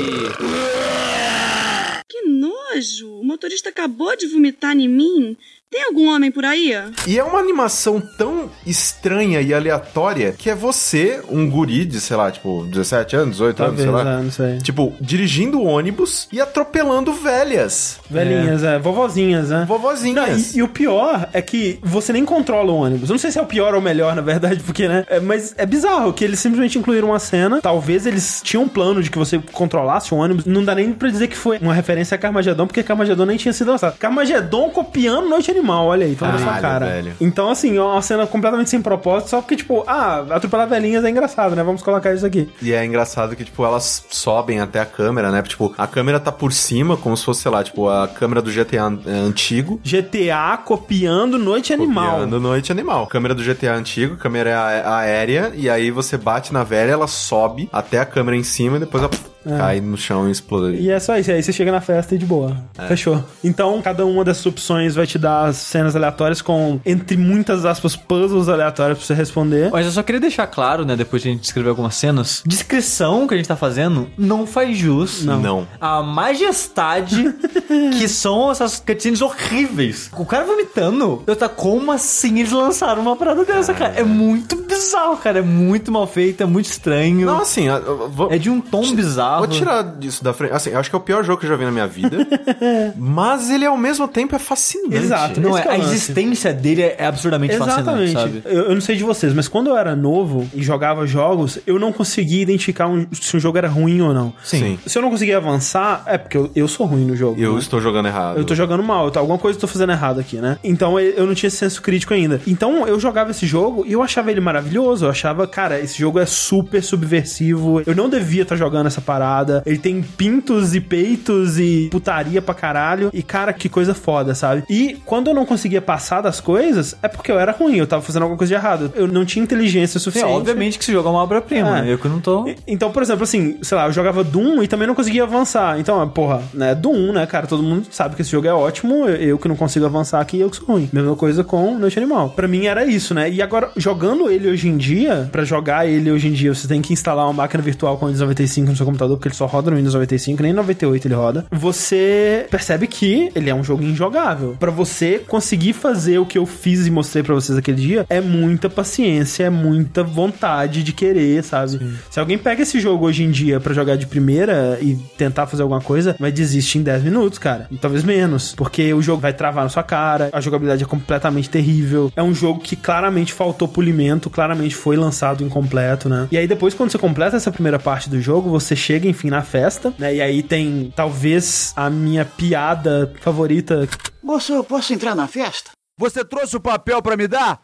Que 2.08 2.22
nojo! 2.24 3.20
O 3.20 3.24
motorista 3.24 3.70
acabou 3.70 4.16
de 4.16 4.28
vomitar 4.28 4.76
em 4.76 4.88
mim. 4.88 5.38
Tem 5.70 5.84
algum 5.84 6.08
homem 6.08 6.32
por 6.32 6.46
aí? 6.46 6.74
E 7.06 7.20
é 7.20 7.24
uma 7.24 7.40
animação 7.40 8.02
tão 8.18 8.50
estranha 8.66 9.42
e 9.42 9.54
aleatória 9.54 10.32
que 10.32 10.50
é 10.50 10.56
você, 10.56 11.22
um 11.30 11.50
guri 11.50 11.84
de, 11.84 12.00
sei 12.00 12.16
lá, 12.16 12.32
tipo, 12.32 12.64
17 12.66 13.16
anos, 13.18 13.32
18 13.32 13.58
Talvez, 13.58 13.82
anos, 13.82 13.96
sei 14.02 14.06
lá. 14.06 14.20
é, 14.20 14.24
não 14.24 14.32
sei. 14.32 14.58
Tipo, 14.60 14.94
dirigindo 15.02 15.62
ônibus 15.62 16.30
e 16.32 16.40
atropelando 16.40 17.12
velhas. 17.12 18.00
Velhinhas, 18.10 18.64
é. 18.64 18.80
Vovozinhas, 18.80 19.50
né? 19.50 19.66
Vovozinhas. 19.68 20.56
e, 20.56 20.60
e 20.60 20.64
o 20.64 20.70
pior 20.70 21.28
é 21.34 21.42
que 21.42 21.80
você 21.84 22.14
nem 22.14 22.24
controla 22.24 22.72
o 22.72 22.78
ônibus. 22.78 23.10
Eu 23.10 23.16
não 23.16 23.20
sei 23.20 23.30
se 23.32 23.38
é 23.38 23.42
o 23.42 23.46
pior 23.46 23.74
ou 23.74 23.82
o 23.82 23.84
melhor, 23.84 24.16
na 24.16 24.22
verdade, 24.22 24.62
porque, 24.66 24.88
né? 24.88 25.06
é, 25.10 25.20
mas 25.20 25.54
é 25.58 25.66
bizarro 25.66 26.14
que 26.14 26.24
eles 26.24 26.40
simplesmente 26.40 26.80
incluíram 26.80 27.10
uma 27.10 27.20
cena. 27.20 27.60
Talvez 27.62 28.06
eles 28.06 28.40
tinham 28.42 28.64
um 28.64 28.70
plano 28.70 29.04
de 29.04 29.12
que 29.12 29.18
você 29.18 29.38
controlasse 29.52 30.14
o 30.14 30.18
ônibus. 30.18 30.46
Não 30.46 30.64
dá 30.64 30.74
nem 30.74 30.94
pra 30.94 31.10
dizer 31.10 31.28
que 31.28 31.36
foi 31.36 31.58
uma 31.58 31.74
referência 31.74 32.16
a 32.16 32.18
Carmageddon, 32.18 32.68
porque 32.68 32.82
Carmageddon 32.84 33.26
nem 33.26 33.36
tinha 33.38 33.52
sido 33.54 33.70
lançado. 33.72 33.98
Carmageddon 33.98 34.70
copiando 34.70 35.28
Noite 35.28 35.57
Animal, 35.58 35.86
olha 35.88 36.06
aí, 36.06 36.16
falando 36.16 36.40
na 36.40 36.52
sua 36.52 36.60
cara. 36.60 36.86
velho. 36.86 37.14
Então, 37.20 37.50
assim, 37.50 37.78
é 37.78 37.82
uma 37.82 38.02
cena 38.02 38.26
completamente 38.28 38.70
sem 38.70 38.82
propósito, 38.82 39.30
só 39.30 39.42
porque, 39.42 39.56
tipo, 39.56 39.84
ah, 39.88 40.26
atropelar 40.30 40.68
velhinhas 40.68 41.04
é 41.04 41.10
engraçado, 41.10 41.56
né? 41.56 41.64
Vamos 41.64 41.82
colocar 41.82 42.14
isso 42.14 42.26
aqui. 42.26 42.50
E 42.62 42.74
é 42.74 42.86
engraçado 42.86 43.36
que, 43.36 43.44
tipo, 43.44 43.64
elas 43.66 44.06
sobem 44.10 44.60
até 44.60 44.80
a 44.80 44.86
câmera, 44.86 45.32
né? 45.32 45.42
Tipo, 45.42 45.74
a 45.78 45.88
câmera 45.88 46.20
tá 46.20 46.32
por 46.32 46.54
cima, 46.54 46.98
como 46.98 47.16
se 47.16 47.24
fosse, 47.26 47.42
sei 47.42 47.52
lá, 47.52 47.64
tipo, 47.64 47.88
a 47.90 48.08
câmera 48.08 48.42
do 48.42 48.52
GTA 48.52 48.92
é, 49.06 49.12
antigo. 49.12 49.80
GTA 49.84 50.58
copiando 50.64 51.38
Noite 51.38 51.74
Animal. 51.74 52.12
Copiando 52.12 52.40
Noite 52.40 52.72
Animal. 52.72 53.08
Câmera 53.08 53.34
do 53.36 53.44
GTA 53.44 53.74
antigo, 53.74 54.18
câmera 54.18 54.98
aérea, 54.98 55.52
e 55.56 55.70
aí 55.70 55.92
você 55.92 56.18
bate 56.18 56.54
na 56.54 56.64
velha, 56.64 56.92
ela 56.92 57.08
sobe 57.08 57.70
até 57.72 58.00
a 58.00 58.06
câmera 58.06 58.36
em 58.38 58.44
cima 58.44 58.78
e 58.78 58.80
depois 58.80 59.04
ela 59.04 59.12
É. 59.46 59.58
Cai 59.58 59.80
no 59.80 59.96
chão 59.96 60.28
e 60.28 60.32
explode. 60.32 60.76
E 60.76 60.92
é 60.92 61.00
só 61.00 61.18
isso, 61.18 61.32
aí 61.32 61.42
você 61.42 61.54
chega 61.54 61.72
na 61.72 61.80
festa 61.80 62.14
e 62.14 62.18
de 62.18 62.26
boa. 62.26 62.58
É. 62.78 62.86
Fechou. 62.88 63.24
Então, 63.42 63.82
cada 63.82 64.06
uma 64.06 64.22
dessas 64.26 64.46
opções 64.46 64.94
vai 64.96 65.08
te 65.08 65.18
dar 65.18 65.47
cenas 65.56 65.96
aleatórias 65.96 66.42
com, 66.42 66.80
entre 66.86 67.16
muitas 67.16 67.64
aspas, 67.64 67.96
puzzles 67.96 68.50
aleatórios 68.50 68.98
pra 68.98 69.08
você 69.08 69.14
responder. 69.14 69.70
Mas 69.72 69.86
eu 69.86 69.92
só 69.94 70.04
queria 70.04 70.20
deixar 70.20 70.48
claro, 70.48 70.84
né, 70.84 70.96
depois 70.96 71.22
de 71.22 71.30
a 71.30 71.32
gente 71.32 71.42
descrever 71.42 71.70
algumas 71.70 71.96
cenas, 71.96 72.44
descrição 72.46 73.26
que 73.28 73.34
a 73.34 73.38
gente 73.38 73.48
tá 73.48 73.56
fazendo 73.56 74.10
não 74.18 74.46
faz 74.46 74.78
jus 74.78 75.24
Não. 75.24 75.40
Não. 75.42 75.68
a 75.80 76.02
majestade 76.04 77.34
que 77.98 78.08
são 78.08 78.52
essas 78.52 78.80
cutscenes 78.80 79.22
horríveis. 79.22 80.10
O 80.18 80.26
cara 80.26 80.44
vomitando, 80.46 81.24
eu 81.26 81.36
tá 81.36 81.48
como 81.48 81.92
assim 81.92 82.40
eles 82.40 82.52
lançaram 82.52 83.02
uma 83.02 83.16
parada 83.16 83.46
dessa, 83.46 83.74
cara? 83.74 83.94
É 83.96 84.04
muito 84.04 84.56
bizarro, 84.56 85.18
cara, 85.18 85.40
é 85.40 85.42
muito 85.42 85.92
mal 85.92 86.06
feito, 86.08 86.42
é 86.42 86.46
muito 86.46 86.66
estranho. 86.66 87.26
Não, 87.26 87.40
assim, 87.42 87.68
eu- 87.68 87.76
eu 87.78 88.10
vou- 88.10 88.32
É 88.32 88.38
de 88.38 88.50
um 88.50 88.60
tom 88.60 88.94
bizarro. 88.94 89.46
Vou 89.46 89.48
tirar 89.48 89.82
disso 89.84 90.24
da 90.24 90.34
frente. 90.34 90.54
Assim, 90.54 90.72
eu 90.72 90.80
acho 90.80 90.90
que 90.90 90.96
é 90.96 91.00
o 91.00 91.02
pior 91.02 91.24
jogo 91.24 91.40
que 91.40 91.46
eu 91.46 91.50
já 91.50 91.56
vi 91.56 91.66
na 91.66 91.72
minha 91.72 91.88
vida. 91.88 92.18
mas 92.96 93.50
ele, 93.50 93.66
ao 93.66 93.78
mesmo 93.78 94.08
tempo, 94.08 94.36
é 94.36 94.40
fascinante. 94.40 94.96
Exato, 94.96 95.37
Não, 95.42 95.58
esse 95.58 95.68
é, 95.68 95.72
é 95.72 95.74
a 95.74 95.78
existência 95.80 96.54
dele 96.54 96.82
é 96.82 97.06
absolutamente 97.06 97.54
Exatamente. 97.56 98.14
fascinante, 98.14 98.42
sabe? 98.42 98.42
Eu, 98.46 98.64
eu 98.70 98.74
não 98.74 98.82
sei 98.82 98.96
de 98.96 99.04
vocês, 99.04 99.34
mas 99.34 99.48
quando 99.48 99.68
eu 99.70 99.78
era 99.78 99.96
novo 99.96 100.48
e 100.54 100.62
jogava 100.64 101.06
jogos, 101.06 101.60
eu 101.68 101.78
não 101.80 101.92
conseguia 101.92 102.42
identificar 102.42 102.88
um- 102.88 103.06
se 103.12 103.36
um 103.36 103.40
jogo 103.40 103.58
era 103.58 103.68
ruim 103.68 104.02
ou 104.02 104.14
não. 104.14 104.34
Sim. 104.44 104.78
Se 104.86 104.98
eu 104.98 105.02
não 105.02 105.10
conseguia 105.10 105.38
avançar, 105.38 106.04
é 106.06 106.18
porque 106.18 106.38
eu, 106.38 106.50
eu 106.56 106.68
sou 106.68 106.86
ruim 106.86 107.06
no 107.06 107.16
jogo. 107.16 107.40
Eu 107.42 107.54
né? 107.54 107.60
estou 107.60 107.82
jogando 107.82 108.08
errado. 108.08 108.38
Eu 108.38 108.46
tô 108.46 108.56
jogando 108.56 108.82
mal, 108.84 109.10
tá? 109.12 109.20
alguma 109.20 109.38
coisa 109.38 109.58
eu 109.58 109.62
tô 109.62 109.68
fazendo 109.68 109.92
errado 109.92 110.20
aqui, 110.20 110.38
né? 110.38 110.58
Então 110.64 111.00
eu 111.00 111.18
eu 111.18 111.26
não 111.26 111.34
tinha 111.34 111.48
esse 111.48 111.58
senso 111.58 111.82
crítico 111.82 112.14
ainda. 112.14 112.40
Então 112.46 112.88
eu 112.88 113.00
jogava 113.00 113.32
esse 113.32 113.46
jogo 113.48 113.84
e 113.88 113.94
eu 113.94 114.04
achava 114.04 114.30
ele 114.32 114.40
maravilhoso. 114.40 115.06
Eu 115.06 115.10
achava, 115.10 115.48
cara, 115.48 115.80
esse 115.80 115.98
jogo 115.98 116.20
é 116.20 116.26
super 116.26 116.82
subversivo. 116.84 117.82
Eu 117.86 117.96
não 117.96 118.10
devia 118.10 118.44
estar 118.44 118.56
jogando 118.56 118.88
essa 118.88 119.02
parada. 119.02 119.64
Ele 119.66 119.78
tem 119.78 120.02
pintos 120.02 120.76
e 120.76 120.82
peitos 120.82 121.58
e 121.60 121.88
putaria 121.92 122.42
pra 122.42 122.54
caralho. 122.54 123.10
E, 123.14 123.24
cara, 123.24 123.52
que 123.54 123.68
coisa 123.70 123.94
foda, 123.94 124.36
sabe? 124.36 124.64
E 124.70 124.98
quando 125.06 125.27
eu 125.30 125.34
não 125.34 125.46
conseguia 125.46 125.82
passar 125.82 126.22
das 126.22 126.40
coisas, 126.40 126.96
é 127.02 127.08
porque 127.08 127.32
eu 127.32 127.40
era 127.40 127.52
ruim, 127.52 127.76
eu 127.78 127.88
tava 127.88 128.02
fazendo 128.02 128.24
alguma 128.24 128.38
coisa 128.38 128.50
de 128.50 128.56
errado. 128.56 128.92
Eu 128.96 129.08
não 129.08 129.26
tinha 129.26 129.44
inteligência 129.44 130.00
Sim, 130.00 130.04
suficiente. 130.06 130.34
obviamente 130.34 130.78
que 130.78 130.84
esse 130.84 130.92
jogo 130.92 131.08
é 131.08 131.12
uma 131.12 131.24
obra-prima. 131.24 131.86
É. 131.86 131.94
Eu 131.94 131.98
que 131.98 132.08
não 132.08 132.20
tô. 132.20 132.50
Então, 132.68 132.92
por 132.92 133.02
exemplo, 133.02 133.24
assim, 133.24 133.58
sei 133.62 133.78
lá, 133.78 133.88
eu 133.88 133.92
jogava 133.92 134.24
Doom 134.24 134.64
e 134.64 134.68
também 134.68 134.88
não 134.88 134.96
conseguia 134.96 135.24
avançar. 135.24 135.80
Então, 135.80 136.08
porra, 136.10 136.42
né, 136.54 136.74
Doom, 136.76 137.14
né, 137.14 137.26
cara, 137.26 137.48
todo 137.48 137.64
mundo 137.64 137.88
sabe 137.92 138.16
que 138.16 138.22
esse 138.22 138.32
jogo 138.32 138.48
é 138.48 138.54
ótimo, 138.54 139.06
eu, 139.08 139.38
que 139.38 139.48
não 139.48 139.56
consigo 139.56 139.86
avançar 139.86 140.20
aqui, 140.20 140.40
eu 140.40 140.50
que 140.50 140.58
sou 140.58 140.66
ruim. 140.68 140.90
Mesma 140.92 141.16
coisa 141.16 141.44
com 141.44 141.78
Noite 141.78 141.98
Animal. 141.98 142.30
Pra 142.30 142.48
mim 142.48 142.66
era 142.66 142.86
isso, 142.86 143.14
né? 143.14 143.30
E 143.30 143.42
agora, 143.42 143.72
jogando 143.76 144.30
ele 144.30 144.50
hoje 144.50 144.68
em 144.68 144.78
dia, 144.78 145.30
pra 145.32 145.44
jogar 145.44 145.88
ele 145.88 146.12
hoje 146.12 146.28
em 146.28 146.34
dia, 146.34 146.54
você 146.54 146.68
tem 146.68 146.82
que 146.82 146.94
instalar 146.94 147.26
uma 147.26 147.34
máquina 147.34 147.62
virtual 147.62 147.98
com 147.98 148.06
Windows 148.08 148.22
95 148.22 148.70
no 148.70 148.76
seu 148.76 148.86
computador, 148.86 149.18
porque 149.18 149.28
ele 149.30 149.36
só 149.36 149.46
roda 149.46 149.70
no 149.72 149.78
Windows 149.78 149.94
95, 149.94 150.42
nem 150.44 150.54
no 150.54 150.58
98 150.58 151.08
ele 151.08 151.16
roda. 151.16 151.46
Você 151.52 152.46
percebe 152.50 152.88
que 152.88 153.32
ele 153.36 153.50
é 153.50 153.56
um 153.56 153.64
jogo 153.64 153.84
injogável. 153.84 154.56
Pra 154.60 154.72
você 154.72 155.17
conseguir 155.20 155.74
fazer 155.74 156.20
o 156.20 156.26
que 156.26 156.38
eu 156.38 156.46
fiz 156.46 156.88
e 156.88 156.92
mostrei 156.92 157.24
pra 157.24 157.34
vocês 157.34 157.58
aquele 157.58 157.82
dia, 157.82 158.06
é 158.10 158.22
muita 158.22 158.70
paciência, 158.70 159.46
é 159.46 159.50
muita 159.50 160.04
vontade 160.04 160.84
de 160.84 160.94
querer, 160.94 161.44
sabe? 161.44 161.80
Se 162.10 162.20
alguém 162.20 162.38
pega 162.38 162.62
esse 162.62 162.80
jogo 162.80 163.06
hoje 163.06 163.24
em 163.24 163.32
dia 163.32 163.60
pra 163.60 163.74
jogar 163.74 163.96
de 163.96 164.08
primeira 164.08 164.78
e 164.82 164.96
tentar 165.18 165.48
fazer 165.48 165.64
alguma 165.64 165.82
coisa, 165.82 166.16
vai 166.20 166.32
desistir 166.32 166.80
em 166.80 166.84
10 166.84 167.04
minutos, 167.04 167.40
cara. 167.40 167.68
E 167.72 167.78
talvez 167.78 168.04
menos. 168.04 168.54
Porque 168.56 168.94
o 168.94 169.02
jogo 169.02 169.22
vai 169.22 169.34
travar 169.34 169.64
na 169.64 169.70
sua 169.70 169.84
cara, 169.84 170.30
a 170.32 170.42
jogabilidade 170.42 170.84
é 170.84 170.88
completamente 170.88 171.50
terrível. 171.50 172.12
É 172.16 172.24
um 172.24 172.34
jogo 172.34 172.60
que 172.60 172.76
claramente 172.76 173.34
faltou 173.34 173.68
polimento, 173.68 174.30
claramente 174.30 174.76
foi 174.76 174.96
lançado 174.96 175.44
incompleto, 175.44 176.10
né? 176.10 176.28
E 176.32 176.38
aí 176.38 176.48
depois, 176.48 176.74
quando 176.74 176.92
você 176.92 176.98
completa 176.98 177.36
essa 177.36 177.52
primeira 177.52 177.80
parte 177.80 178.10
do 178.10 178.22
jogo, 178.22 178.50
você 178.50 178.76
chega, 178.76 179.08
enfim, 179.08 179.30
na 179.30 179.42
festa, 179.42 179.94
né? 179.98 180.16
E 180.16 180.22
aí 180.22 180.44
tem 180.44 180.92
talvez 180.96 181.74
a 181.76 181.90
minha 181.90 182.26
piada 182.26 183.12
favorita. 183.22 183.88
Moço, 184.28 184.52
eu 184.52 184.62
posso 184.62 184.94
entrar 184.94 185.16
na 185.16 185.26
festa? 185.26 185.72
Você 185.98 186.22
trouxe 186.26 186.58
o 186.58 186.60
papel 186.60 187.02
pra 187.02 187.16
me 187.16 187.30
dar? 187.30 187.62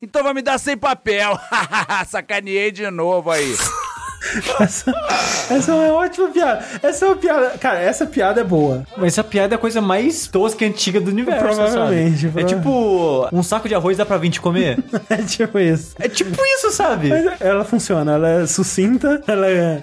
Então 0.00 0.22
vai 0.22 0.32
me 0.32 0.40
dar 0.40 0.56
sem 0.56 0.74
papel. 0.74 1.38
Sacaneei 2.08 2.72
de 2.72 2.90
novo 2.90 3.30
aí. 3.30 3.54
Essa, 4.60 4.92
essa 5.50 5.70
é 5.70 5.74
uma 5.74 5.92
ótima 5.94 6.28
piada. 6.28 6.64
Essa 6.82 7.04
é 7.04 7.08
uma 7.08 7.16
piada. 7.16 7.58
Cara, 7.58 7.80
essa 7.80 8.06
piada 8.06 8.40
é 8.40 8.44
boa. 8.44 8.84
Mas 8.96 9.14
essa 9.14 9.24
piada 9.24 9.54
é 9.54 9.56
a 9.56 9.58
coisa 9.58 9.80
mais 9.80 10.26
tosca 10.26 10.64
e 10.64 10.68
antiga 10.68 11.00
do 11.00 11.10
universo, 11.10 11.44
Provavelmente, 11.44 12.22
sabe? 12.22 12.40
É 12.42 12.44
tipo, 12.44 13.28
um 13.32 13.42
saco 13.42 13.68
de 13.68 13.74
arroz 13.74 13.96
dá 13.96 14.04
pra 14.04 14.16
20 14.16 14.40
comer? 14.40 14.78
é 15.08 15.16
tipo 15.18 15.58
isso. 15.58 15.94
É 15.98 16.08
tipo 16.08 16.36
isso, 16.56 16.70
sabe? 16.72 17.08
Mas 17.08 17.40
ela 17.40 17.64
funciona, 17.64 18.12
ela 18.12 18.28
é 18.42 18.46
sucinta, 18.46 19.22
ela 19.26 19.46
é. 19.48 19.80